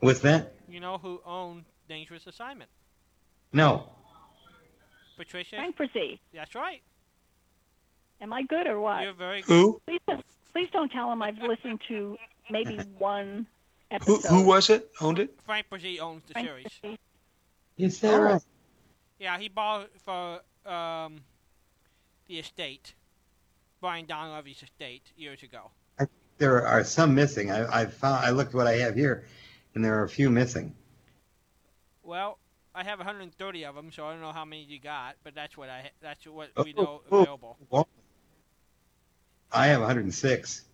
[0.00, 0.52] What's that?
[0.68, 2.70] You know who owned Dangerous Assignment?
[3.52, 3.88] No,
[5.16, 5.54] Patricia.
[5.56, 6.18] Frank Bresee.
[6.32, 6.82] That's right.
[8.20, 9.02] Am I good or what?
[9.02, 9.52] You're very good.
[9.54, 12.16] Who Please, don't- please don't tell him I've listened to
[12.50, 13.46] maybe one
[13.90, 14.28] who episode.
[14.28, 14.90] who was it?
[15.00, 15.38] Owned it?
[15.44, 16.66] Frank Bresee owns the Frank series.
[16.82, 16.98] Bresee.
[17.78, 18.42] is that right?
[19.18, 20.40] Yeah, he bought it for
[20.70, 21.20] um,
[22.26, 22.94] the estate,
[23.80, 25.70] Brian Donlevy's estate, years ago.
[26.38, 27.52] There are some missing.
[27.52, 28.24] I, I found.
[28.24, 29.24] I looked what I have here,
[29.74, 30.74] and there are a few missing.
[32.02, 32.38] Well,
[32.74, 35.56] I have 130 of them, so I don't know how many you got, but that's
[35.56, 37.56] what I ha- that's what Oh, we know oh, available.
[37.70, 37.86] well,
[39.52, 40.64] I have 106.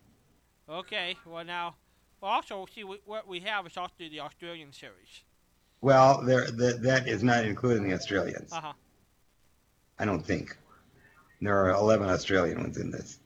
[0.70, 1.74] Okay, well now,
[2.20, 5.24] well also see what, what we have is also the Australian series.
[5.80, 8.52] Well, there that that is not including the Australians.
[8.52, 8.72] Uh huh.
[9.98, 10.56] I don't think.
[11.42, 13.18] There are 11 Australian ones in this.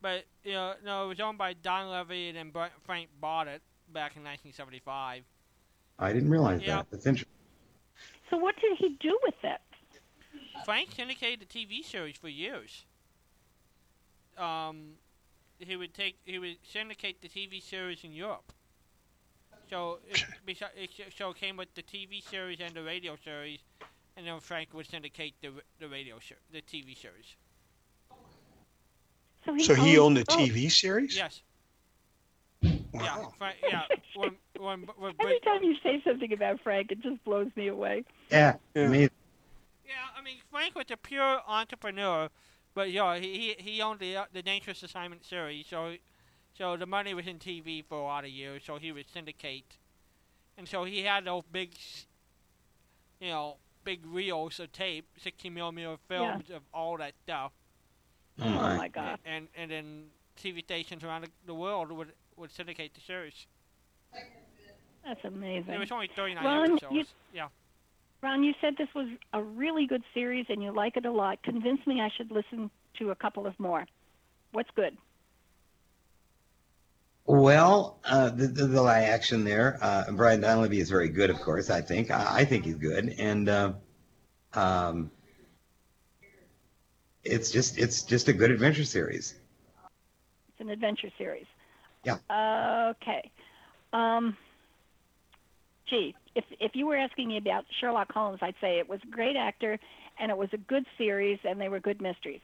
[0.00, 3.62] But you know, no, it was owned by Donlevy, and then Bra- Frank bought it
[3.92, 5.24] back in 1975.
[5.98, 6.76] I didn't realize Yeah.
[6.76, 6.90] that.
[6.90, 7.32] That's interesting.
[8.30, 9.60] So what did he do with it?
[10.64, 12.84] Frank syndicated the TV series for years.
[14.36, 14.92] Um,
[15.58, 18.52] he would take he would syndicate the TV series in Europe.
[19.68, 23.60] So it, besi- it, so it came with the TV series and the radio series,
[24.16, 27.36] and then Frank would syndicate the the radio ser- the TV series.
[29.44, 30.50] So he, So he owned the both.
[30.50, 31.22] TV series.
[31.22, 31.42] Yes.
[32.92, 33.24] Yeah.
[33.38, 33.84] Frank, yeah.
[34.14, 38.04] When when, when Every time you say something about Frank, it just blows me away.
[38.30, 38.86] Yeah, Yeah.
[38.86, 39.10] amazing.
[39.84, 42.28] Yeah, I mean Frank was a pure entrepreneur,
[42.74, 45.94] but yeah, he he, he owned the uh, the Dangerous Assignment series, so
[46.56, 49.76] so the money was in TV for a lot of years, so he would syndicate,
[50.56, 51.70] and so he had those big,
[53.20, 57.52] you know, big reels of tape, sixty millimeter films of all that stuff,
[58.40, 58.76] Oh Oh my.
[58.76, 59.18] my God.
[59.24, 60.04] and and then
[60.40, 63.46] TV stations around the, the world would would syndicate the series.
[65.04, 65.78] That's There amazing.
[65.78, 66.92] was only thirty nine Ron, episodes.
[66.94, 67.48] you- Yeah.
[68.20, 71.42] Ron, you said this was a really good series and you like it a lot.
[71.42, 73.86] Convince me I should listen to a couple of more.
[74.52, 74.96] What's good?
[77.26, 81.68] Well, uh, the, the, the action there, uh, Brian Donlevy is very good, of course,
[81.68, 82.10] I think.
[82.10, 83.14] I, I think he's good.
[83.18, 83.72] And uh,
[84.54, 85.10] um,
[87.22, 89.34] it's just it's just a good adventure series.
[90.48, 91.46] It's an adventure series.
[92.04, 92.16] Yeah.
[92.90, 93.30] Okay.
[93.92, 94.36] Um,
[95.88, 99.10] gee, if if you were asking me about Sherlock Holmes, I'd say it was a
[99.10, 99.78] great actor
[100.18, 102.40] and it was a good series and they were good mysteries.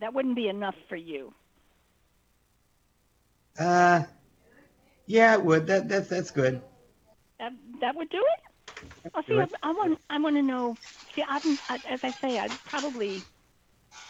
[0.00, 1.34] That wouldn't be enough for you.
[3.58, 4.04] Uh,
[5.06, 5.66] yeah, it would.
[5.66, 6.62] That that's that's good.
[7.38, 8.40] That that would do it.
[9.14, 10.76] Oh, see, I, I want I want to know.
[11.14, 13.24] See, I've I, as I say, I probably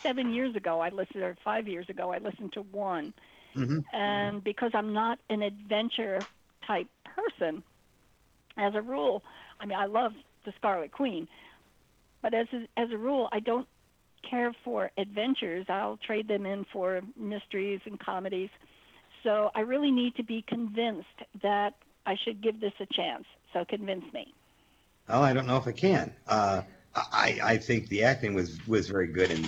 [0.02, 3.12] seven years ago I listened, or five years ago I listened to one,
[3.55, 6.27] hmm and because I'm not an adventure
[6.67, 7.62] type person,
[8.59, 9.23] as a rule,
[9.61, 10.12] I mean I love
[10.45, 11.28] the Scarlet Queen,
[12.23, 13.67] but as a, as a rule I don't
[14.28, 15.67] care for adventures.
[15.69, 18.51] I'll trade them in for mysteries and comedies.
[19.23, 21.07] So I really need to be convinced
[21.43, 21.75] that
[22.07, 23.25] I should give this a chance.
[23.53, 24.35] So convince me.
[25.09, 26.12] Oh, I don't know if I can.
[26.27, 26.62] Uh,
[26.95, 29.45] I I think the acting was was very good in.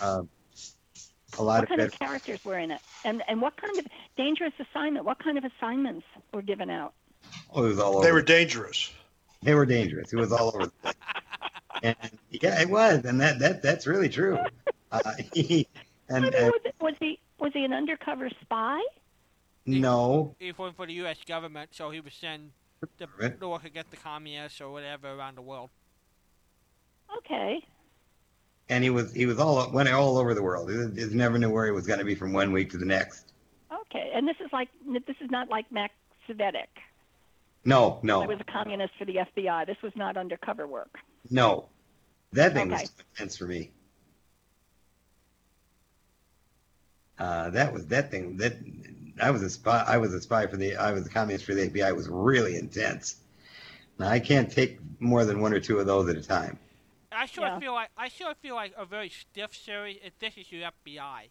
[0.00, 0.22] Uh,
[1.38, 1.92] a lot what of kind better.
[1.92, 3.86] of characters were in it, and and what kind of
[4.16, 5.04] dangerous assignment?
[5.04, 6.94] What kind of assignments were given out?
[7.52, 8.04] Oh, it was all over.
[8.04, 8.90] They were dangerous.
[9.42, 10.12] They were dangerous.
[10.12, 10.94] It was all over the place.
[11.82, 11.96] And
[12.30, 14.38] yeah, it was, and that that that's really true.
[14.90, 15.00] Uh,
[15.34, 15.66] he,
[16.08, 18.80] and, and was, it, was he was he an undercover spy?
[19.66, 21.18] no, He worked for the U.S.
[21.26, 22.52] government, so he was sent
[22.98, 23.38] to, Right.
[23.38, 25.70] to work against the communists or whatever around the world.
[27.18, 27.62] Okay.
[28.68, 30.70] and he was he was all went all over the world.
[30.70, 32.86] He, he never knew where he was going to be from one week to the
[32.86, 33.32] next.
[33.72, 34.10] Okay.
[34.14, 35.92] And this is like this is not like Max
[36.28, 36.68] Cvetic.
[37.64, 38.22] No, no.
[38.22, 39.66] I was a communist for the FBI.
[39.66, 40.98] This was not undercover work.
[41.30, 41.68] no.
[42.32, 42.82] That thing Okay.
[42.82, 43.70] was too intense for me.
[47.18, 48.56] Uh, that was that thing that
[49.22, 49.84] I was a spy.
[49.86, 50.74] I was a spy for the.
[50.76, 51.88] I was a communist for the FBI.
[51.88, 53.16] It was really intense.
[54.00, 56.58] Now I can't take more than one or two of those at a time.
[57.12, 57.58] I sort Yeah.
[57.60, 59.98] feel like I sure feel like a very stiff series.
[60.02, 61.28] If this is your FBI,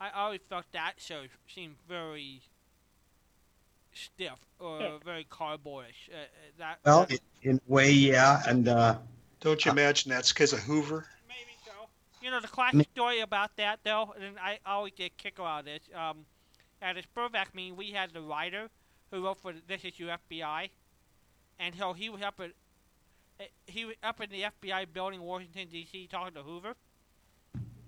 [0.00, 2.42] I always felt that show seemed very
[3.94, 6.10] stiff or very cardboardish.
[6.10, 6.26] Uh, uh,
[6.58, 8.96] that Well, in, in a way, yeah, and uh,
[9.40, 11.06] Don't you imagine that's because of Hoover?
[11.28, 11.72] maybe so.
[12.22, 15.60] You know the classic story about that though, and I always get a kick out
[15.60, 15.82] of this.
[15.94, 16.24] Um,
[16.82, 18.68] at a SPERDVAC meeting, we had the writer
[19.10, 20.70] who wrote for This Is Your FBI,
[21.58, 22.50] and so he was up at
[23.40, 26.74] uh, he was up in the FBI building, in Washington D.C., talking to Hoover.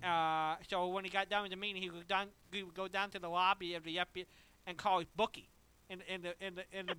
[0.03, 2.87] Uh, so when he got done with the meeting, he would down he would go
[2.87, 4.25] down to the lobby of the FBI
[4.67, 5.49] and call his bookie
[5.89, 6.95] in in the in the in the.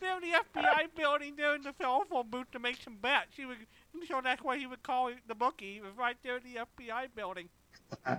[0.00, 3.36] They're in the FBI building, they're in the telephone booth to make some bets.
[3.36, 3.58] He would,
[4.08, 5.74] so that's why he would call the bookie.
[5.74, 7.48] He was right there in the FBI building.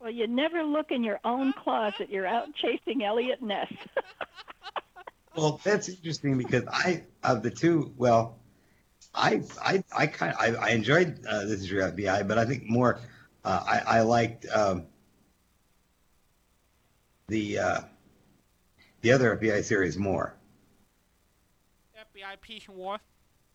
[0.00, 2.08] Well, you never look in your own closet.
[2.08, 3.72] You're out chasing Eliot Ness.
[5.36, 8.38] well, that's interesting because I of the two, well,
[9.14, 12.68] I I I kind I, I enjoyed uh, this is your FBI, but I think
[12.68, 13.00] more
[13.44, 14.86] uh, I I liked um,
[17.28, 17.80] the uh,
[19.02, 20.34] the other FBI series more.
[21.96, 22.98] FBI Peace and War.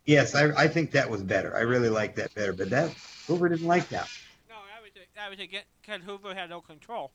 [0.05, 1.55] Yes, I I think that was better.
[1.55, 2.91] I really liked that better, but that
[3.27, 4.09] Hoover didn't like that.
[4.49, 7.11] No, that was a, that was again because Hoover had no control,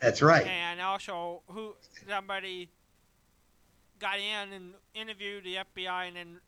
[0.00, 0.46] That's right.
[0.46, 1.74] and also who
[2.08, 2.68] somebody
[3.98, 6.40] got in and interviewed the FBI, and then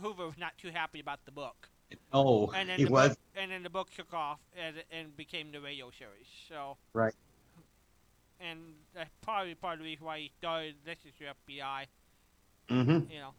[0.00, 1.68] Hoover was not too happy about the book,
[2.12, 5.14] Oh, and then he the was book, and then the book took off and, and
[5.16, 6.26] became the radio series.
[6.48, 7.14] So right.
[8.40, 8.60] And
[8.94, 11.86] that's probably part of the reason why he started This Is Your FBI.
[12.70, 13.10] Mm-hmm.
[13.12, 13.30] You know.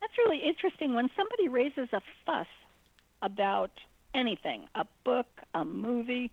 [0.00, 0.94] That's really interesting.
[0.94, 2.46] When somebody raises a fuss
[3.22, 3.70] about
[4.14, 6.30] anything, a book, a movie,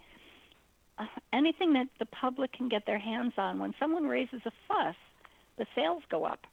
[0.97, 4.95] uh, anything that the public can get their hands on, when someone raises a fuss,
[5.57, 6.45] the sales go up.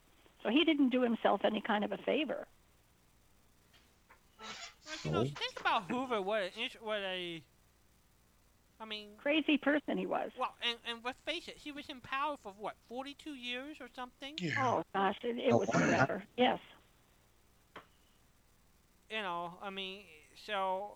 [0.42, 2.46] So he didn't do himself any kind of a favor.
[4.40, 6.20] Well, you know, think about Hoover.
[6.20, 7.42] What a, what a,
[8.82, 10.32] I mean, Crazy person he was.
[10.36, 13.86] well, and and let's face it, he was in power for what, 42 years or
[13.94, 14.34] something.
[14.38, 14.50] Yeah.
[14.58, 15.78] Oh gosh, it, it Oh, was yeah.
[16.04, 16.22] forever.
[16.36, 16.58] Yes.
[19.08, 20.02] You know, I mean,
[20.46, 20.94] so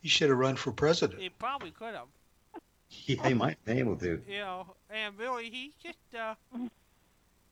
[0.00, 1.20] He should have run for president.
[1.20, 2.08] he probably could have.
[3.06, 4.22] Yeah, he might be able to.
[4.28, 6.34] You know, and really, he just, uh,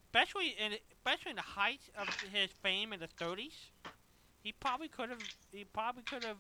[0.07, 3.71] especially in especially in the height of his fame in the 30s,
[4.45, 5.19] he probably could have
[5.51, 6.37] he probably could have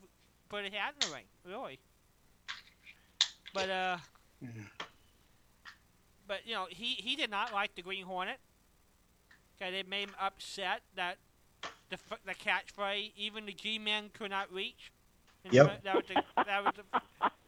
[0.49, 1.81] put a hat in the ring, really.
[3.53, 3.97] But uh,
[4.41, 4.49] Yeah.
[6.27, 8.39] but you know, he he did not like the Green Hornet.
[9.61, 11.19] Okay, it made him upset that
[11.91, 14.91] the f- the catchphrase even the G-men could not reach.
[15.45, 15.83] And Yep.
[15.85, 17.01] That was the that was the,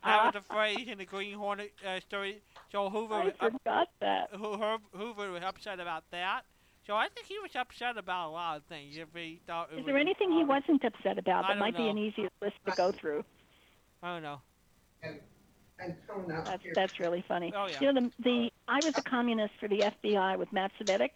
[0.05, 2.42] that was the phrase in the Green Hornet uh, story.
[2.70, 4.31] So Hoover I was up, forgot that.
[4.34, 6.42] Ho- Herb- Hoover was upset about that.
[6.86, 8.97] So I think he was upset about a lot of things.
[8.99, 11.76] If he thought it Is was, there anything he wasn't upset about that don't might
[11.76, 13.24] be an easier list to go through?
[14.02, 14.42] I don't know.
[16.44, 17.53] That's that's really funny.
[17.55, 17.78] Oh, yeah.
[17.81, 21.11] You know, the the I was a communist for the FBI with Matt Cvetic.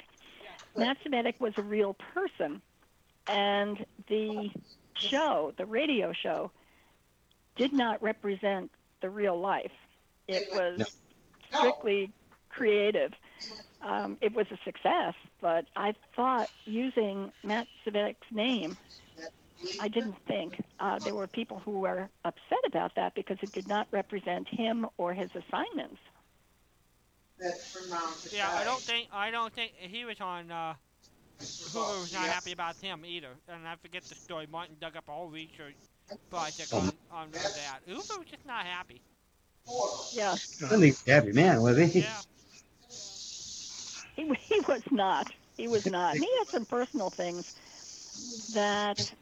[0.76, 2.62] Matt Cvetic was a real person,
[3.28, 4.50] and the
[5.10, 6.50] show, the radio show,
[7.56, 8.70] did not represent
[9.00, 9.72] the real life.
[10.28, 10.82] It was
[11.56, 12.12] strictly
[12.48, 13.12] creative.
[13.80, 18.76] Um, it was a success, but I thought using Matt Cvetic's name,
[19.80, 23.66] I didn't think uh, there were people who were upset about that because it did
[23.68, 25.98] not represent him or his assignments.
[28.32, 30.50] Yeah, I don't think I don't think he was on.
[30.50, 30.74] Uh,
[31.40, 34.46] Hulu was not happy about him either, and I forget the story.
[34.50, 35.76] Martin dug up a whole research
[36.30, 37.80] project on on that.
[37.86, 39.00] Hulu was just not happy.
[40.12, 42.00] Yeah, I don't think he's a happy man, was he?
[42.00, 42.20] Yeah.
[44.16, 45.30] he, he was not.
[45.56, 46.14] He was not.
[46.16, 47.54] And he had some personal things
[48.54, 49.12] that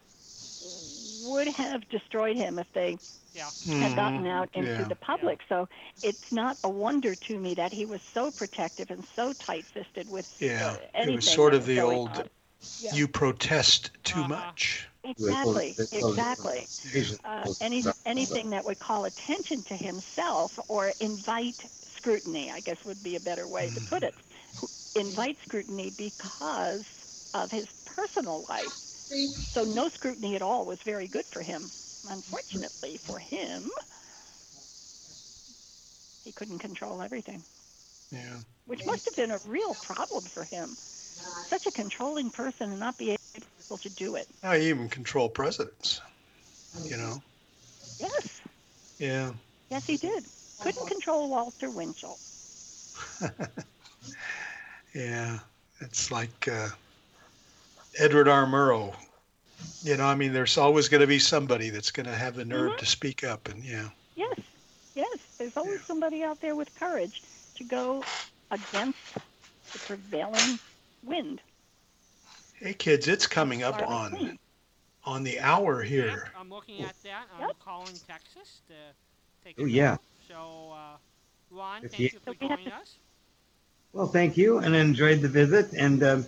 [1.26, 2.98] would have destroyed him if they
[3.34, 3.50] Yeah.
[3.80, 4.88] had gotten out into yeah.
[4.88, 5.40] the public.
[5.48, 5.68] So
[6.02, 10.26] it's not a wonder to me that he was so protective and so tight-fisted with
[10.40, 12.24] Yeah, uh, it was sort that of the old on.
[12.80, 12.96] Yeah.
[12.96, 14.28] you protest too Uh-huh.
[14.28, 14.88] much.
[15.04, 16.68] Exactly, exactly.
[17.24, 21.60] Uh, any anything that would call attention to himself or invite
[21.96, 24.14] scrutiny, I guess would be a better way to put it.
[24.94, 26.84] Invite scrutiny because
[27.34, 28.72] of his personal life.
[29.54, 31.70] So no scrutiny at all was very good for him.
[32.08, 33.70] Unfortunately for him,
[36.24, 37.42] he couldn't control everything,
[38.10, 38.40] Yeah.
[38.66, 40.76] which must have been a real problem for him.
[41.50, 43.16] Such a controlling person and not be
[43.70, 44.28] able to do it.
[44.42, 46.00] I even control presidents.
[46.84, 47.22] You know.
[47.98, 48.40] Yes,
[48.98, 49.32] Yeah.
[49.70, 50.24] yes, he did.
[50.62, 52.18] Couldn't control Walter Winchell.
[54.94, 55.40] Yeah.
[55.80, 56.70] It's like uh,
[57.98, 58.46] Edward R.
[58.46, 58.94] Murrow.
[59.82, 62.44] You know, I mean, there's always going to be somebody that's going to have the
[62.44, 62.78] nerve Mhm.
[62.78, 63.88] to speak up, and yeah.
[64.16, 64.38] Yes,
[64.94, 65.18] yes.
[65.38, 67.22] There's always somebody out there with courage
[67.56, 68.04] to go
[68.50, 68.98] against
[69.72, 70.58] the prevailing
[71.02, 71.40] wind.
[72.54, 74.38] Hey, kids, it's coming up on Quinn.
[75.04, 76.32] on the hour Yep, here.
[76.38, 77.26] I'm looking at that.
[77.34, 77.56] I'm Yep.
[77.60, 78.74] calling Texas to
[79.44, 79.90] take a Oh, yeah.
[79.92, 80.00] note.
[80.28, 80.96] So, uh,
[81.50, 82.94] Ron, If thank you- you for So we have joining to- us.
[83.92, 85.72] Well, thank you, and enjoyed the visit.
[85.74, 86.26] And um,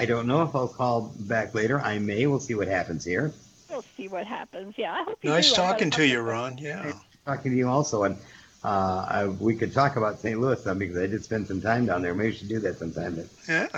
[0.00, 1.80] I don't know if I'll call back later.
[1.80, 2.26] I may.
[2.26, 3.32] We'll see what happens here.
[3.68, 4.74] We'll see what happens.
[4.76, 5.56] Yeah, I hope you Nice do.
[5.56, 6.58] Talking to you, Ron.
[6.58, 6.92] Yeah.
[7.26, 8.16] Talking to you also, and
[8.64, 10.40] uh, I, we could talk about St.
[10.40, 12.14] Louis some because I did spend some time down there.
[12.14, 13.14] Maybe we should do that sometime.
[13.16, 13.68] But Yeah.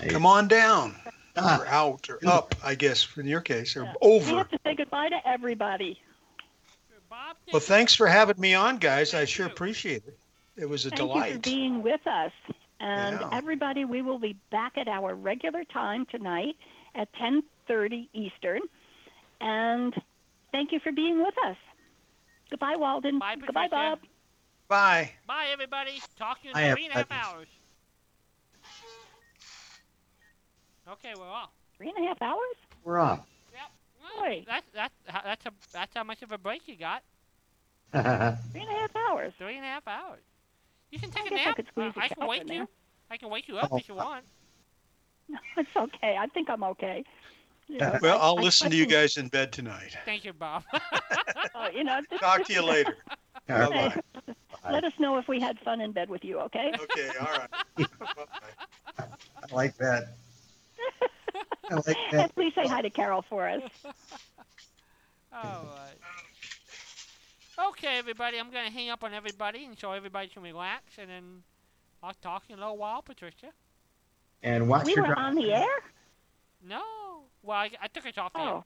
[0.00, 0.94] I- Come on down.
[1.38, 1.60] Ah.
[1.60, 3.92] Or out or up, I guess, in your case, or Yeah.
[4.00, 4.36] We over.
[4.36, 6.00] have to say goodbye to everybody.
[7.10, 9.12] Bob, Well, thanks for having me on, guys.
[9.14, 10.16] I sure appreciate it.
[10.56, 11.42] It was a Thank you for delight.
[11.42, 12.32] being with us.
[12.80, 13.28] And Yeah.
[13.32, 16.56] everybody, we will be back at our regular time tonight
[16.94, 18.60] at 10:30 Eastern.
[19.40, 19.94] And
[20.52, 21.56] thank you for being with us.
[22.50, 23.18] Goodbye, Walden.
[23.18, 24.00] Bye, Goodbye, Bob.
[24.68, 25.12] Bye.
[25.26, 26.00] Bye, everybody.
[26.16, 27.48] Talk to you Bye, in three and a half hours.
[30.88, 31.50] Okay, we're off.
[31.76, 32.56] Three and a half hours?
[32.84, 33.26] we're off.
[33.52, 33.70] Yep.
[34.16, 34.44] Boy.
[34.46, 37.02] That's that's that's a that's how much of a break you got.
[37.92, 39.32] Three and a half hours.
[39.38, 40.22] Three and a half hours.
[40.90, 42.48] You can I take a guess I could squeeze Uh, a I can wake in
[42.48, 42.54] you.
[42.60, 42.66] there.
[43.10, 43.76] I can wake you up Oh.
[43.78, 44.24] if you want.
[45.28, 46.16] No, it's okay.
[46.18, 47.04] I think I'm okay.
[47.68, 49.96] You know, Well, I- I'll I listen to you guys in bed tonight.
[50.04, 50.62] Thank you, Bob.
[50.72, 52.96] uh, you know, just- Talk to you later.
[53.50, 53.70] All right.
[54.04, 54.70] Bye-bye.
[54.72, 56.72] Let us know if we had fun in bed with you, okay?
[56.80, 57.86] Okay, all right.
[58.98, 60.08] I like that.
[61.70, 61.96] I like that.
[62.12, 63.62] and please say hi to Carol for us.
[65.32, 65.94] All right.
[67.58, 68.38] Okay, everybody.
[68.38, 71.42] I'm gonna hang up on everybody and so everybody can relax, and then
[72.02, 73.48] I'll talk in a little while, Patricia.
[74.42, 75.26] And watch We your were drive.
[75.26, 75.82] on the air?
[76.62, 76.82] No.
[77.42, 78.46] Well, I, I took it off the air.
[78.48, 78.64] Oh.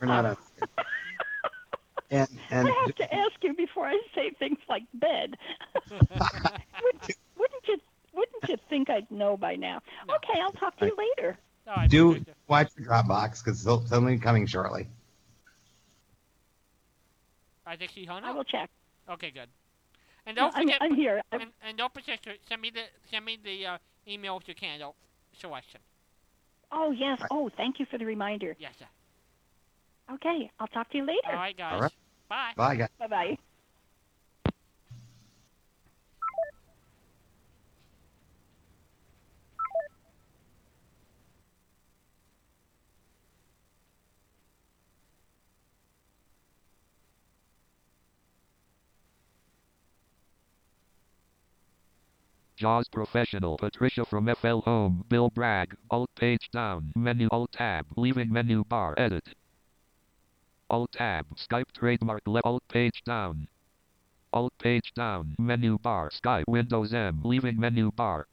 [0.00, 0.36] We're not on.
[2.12, 5.36] And and I have to ask you before I say things like bed.
[5.90, 7.76] wouldn't, wouldn't you
[8.12, 9.80] wouldn't you think I'd know by now?
[10.08, 10.16] No.
[10.16, 11.38] Okay, I'll talk to you later.
[11.68, 12.32] All right, do Patricia.
[12.48, 14.88] watch your Dropbox because something coming shortly.
[17.70, 18.68] I think she hung I will check.
[19.08, 19.48] Okay, good.
[20.26, 20.78] And don't I'm, forget.
[20.80, 21.22] I'm here.
[21.32, 24.48] I, and, and don't forget to send me the send me the uh, email with
[24.48, 24.96] your candle
[25.40, 25.80] selection.
[26.72, 27.20] oh yes.
[27.30, 28.56] Oh, thank you for the reminder.
[28.58, 28.86] Yes, sir.
[30.14, 31.30] Okay, I'll talk to you later.
[31.30, 31.80] All right, guys.
[31.80, 31.92] right.
[32.28, 32.52] Bye.
[32.56, 32.88] Bye, guys.
[32.98, 33.38] Bye bye.
[52.60, 53.56] JAWS Professional.
[53.56, 55.02] Patricia from FL Home.
[55.08, 55.74] Bill Bragg.
[55.90, 56.92] Alt page down.
[56.94, 57.86] Menu Alt tab.
[57.96, 58.94] Leaving menu bar.
[58.98, 59.34] Edit.
[60.68, 61.24] Alt tab.
[61.36, 62.20] Skype trademark.
[62.26, 63.48] left Alt page down.
[64.34, 65.34] Alt page down.
[65.38, 66.10] Menu bar.
[66.10, 66.44] Skype.
[66.46, 67.22] Windows M.
[67.24, 68.26] Leaving menu bar.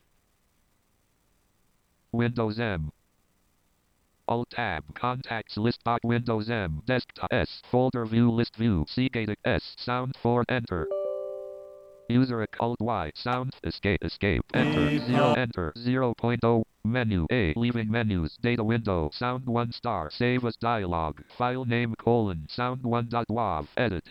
[2.12, 2.92] Windows M.
[4.28, 4.84] Alt tab.
[4.94, 6.82] Contacts list box Windows M.
[6.86, 7.62] Desktop S.
[7.72, 8.84] Folder view list view.
[8.90, 9.74] Seagate S.
[9.78, 10.44] Sound 4.
[10.50, 10.86] Enter.
[12.10, 13.12] User Alt Y.
[13.16, 13.54] Sound.
[13.64, 14.04] Escape.
[14.04, 14.42] Escape.
[14.54, 15.00] Enter.
[15.00, 15.34] 0.
[15.34, 15.74] Enter.
[15.76, 16.18] 0.0.
[16.18, 16.64] point oh.
[16.84, 17.28] Menu.
[17.32, 17.54] A.
[17.56, 18.38] Leaving menus.
[18.38, 19.10] Data window.
[19.14, 20.10] Sound 1 star.
[20.10, 21.22] Save as dialog.
[21.38, 22.48] File name colon.
[22.50, 23.68] Sound 1.wav.
[23.76, 24.08] Edit.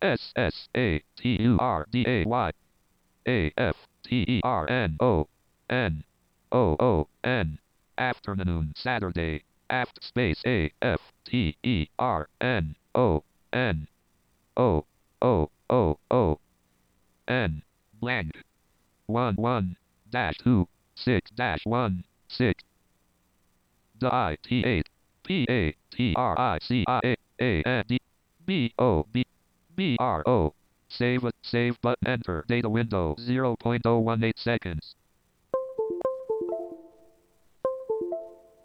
[0.00, 2.52] S S A T U R D A Y
[3.26, 5.26] A F T E R N O
[5.68, 6.04] N
[6.52, 7.58] O O N
[7.98, 13.88] afternoon Saturday aft space A F T E R N O N.
[14.56, 14.84] O
[15.22, 16.38] O O O.
[17.26, 17.62] N.
[17.94, 18.44] Blank
[19.06, 19.76] one one
[20.10, 22.62] dash two six dash one six.
[23.98, 24.88] D I T eight
[25.22, 27.98] P A T R I C I A A N D
[28.44, 29.24] B O B
[29.74, 30.54] B R O.
[30.88, 32.44] Save save button enter.
[32.48, 34.94] Data window 0.018 seconds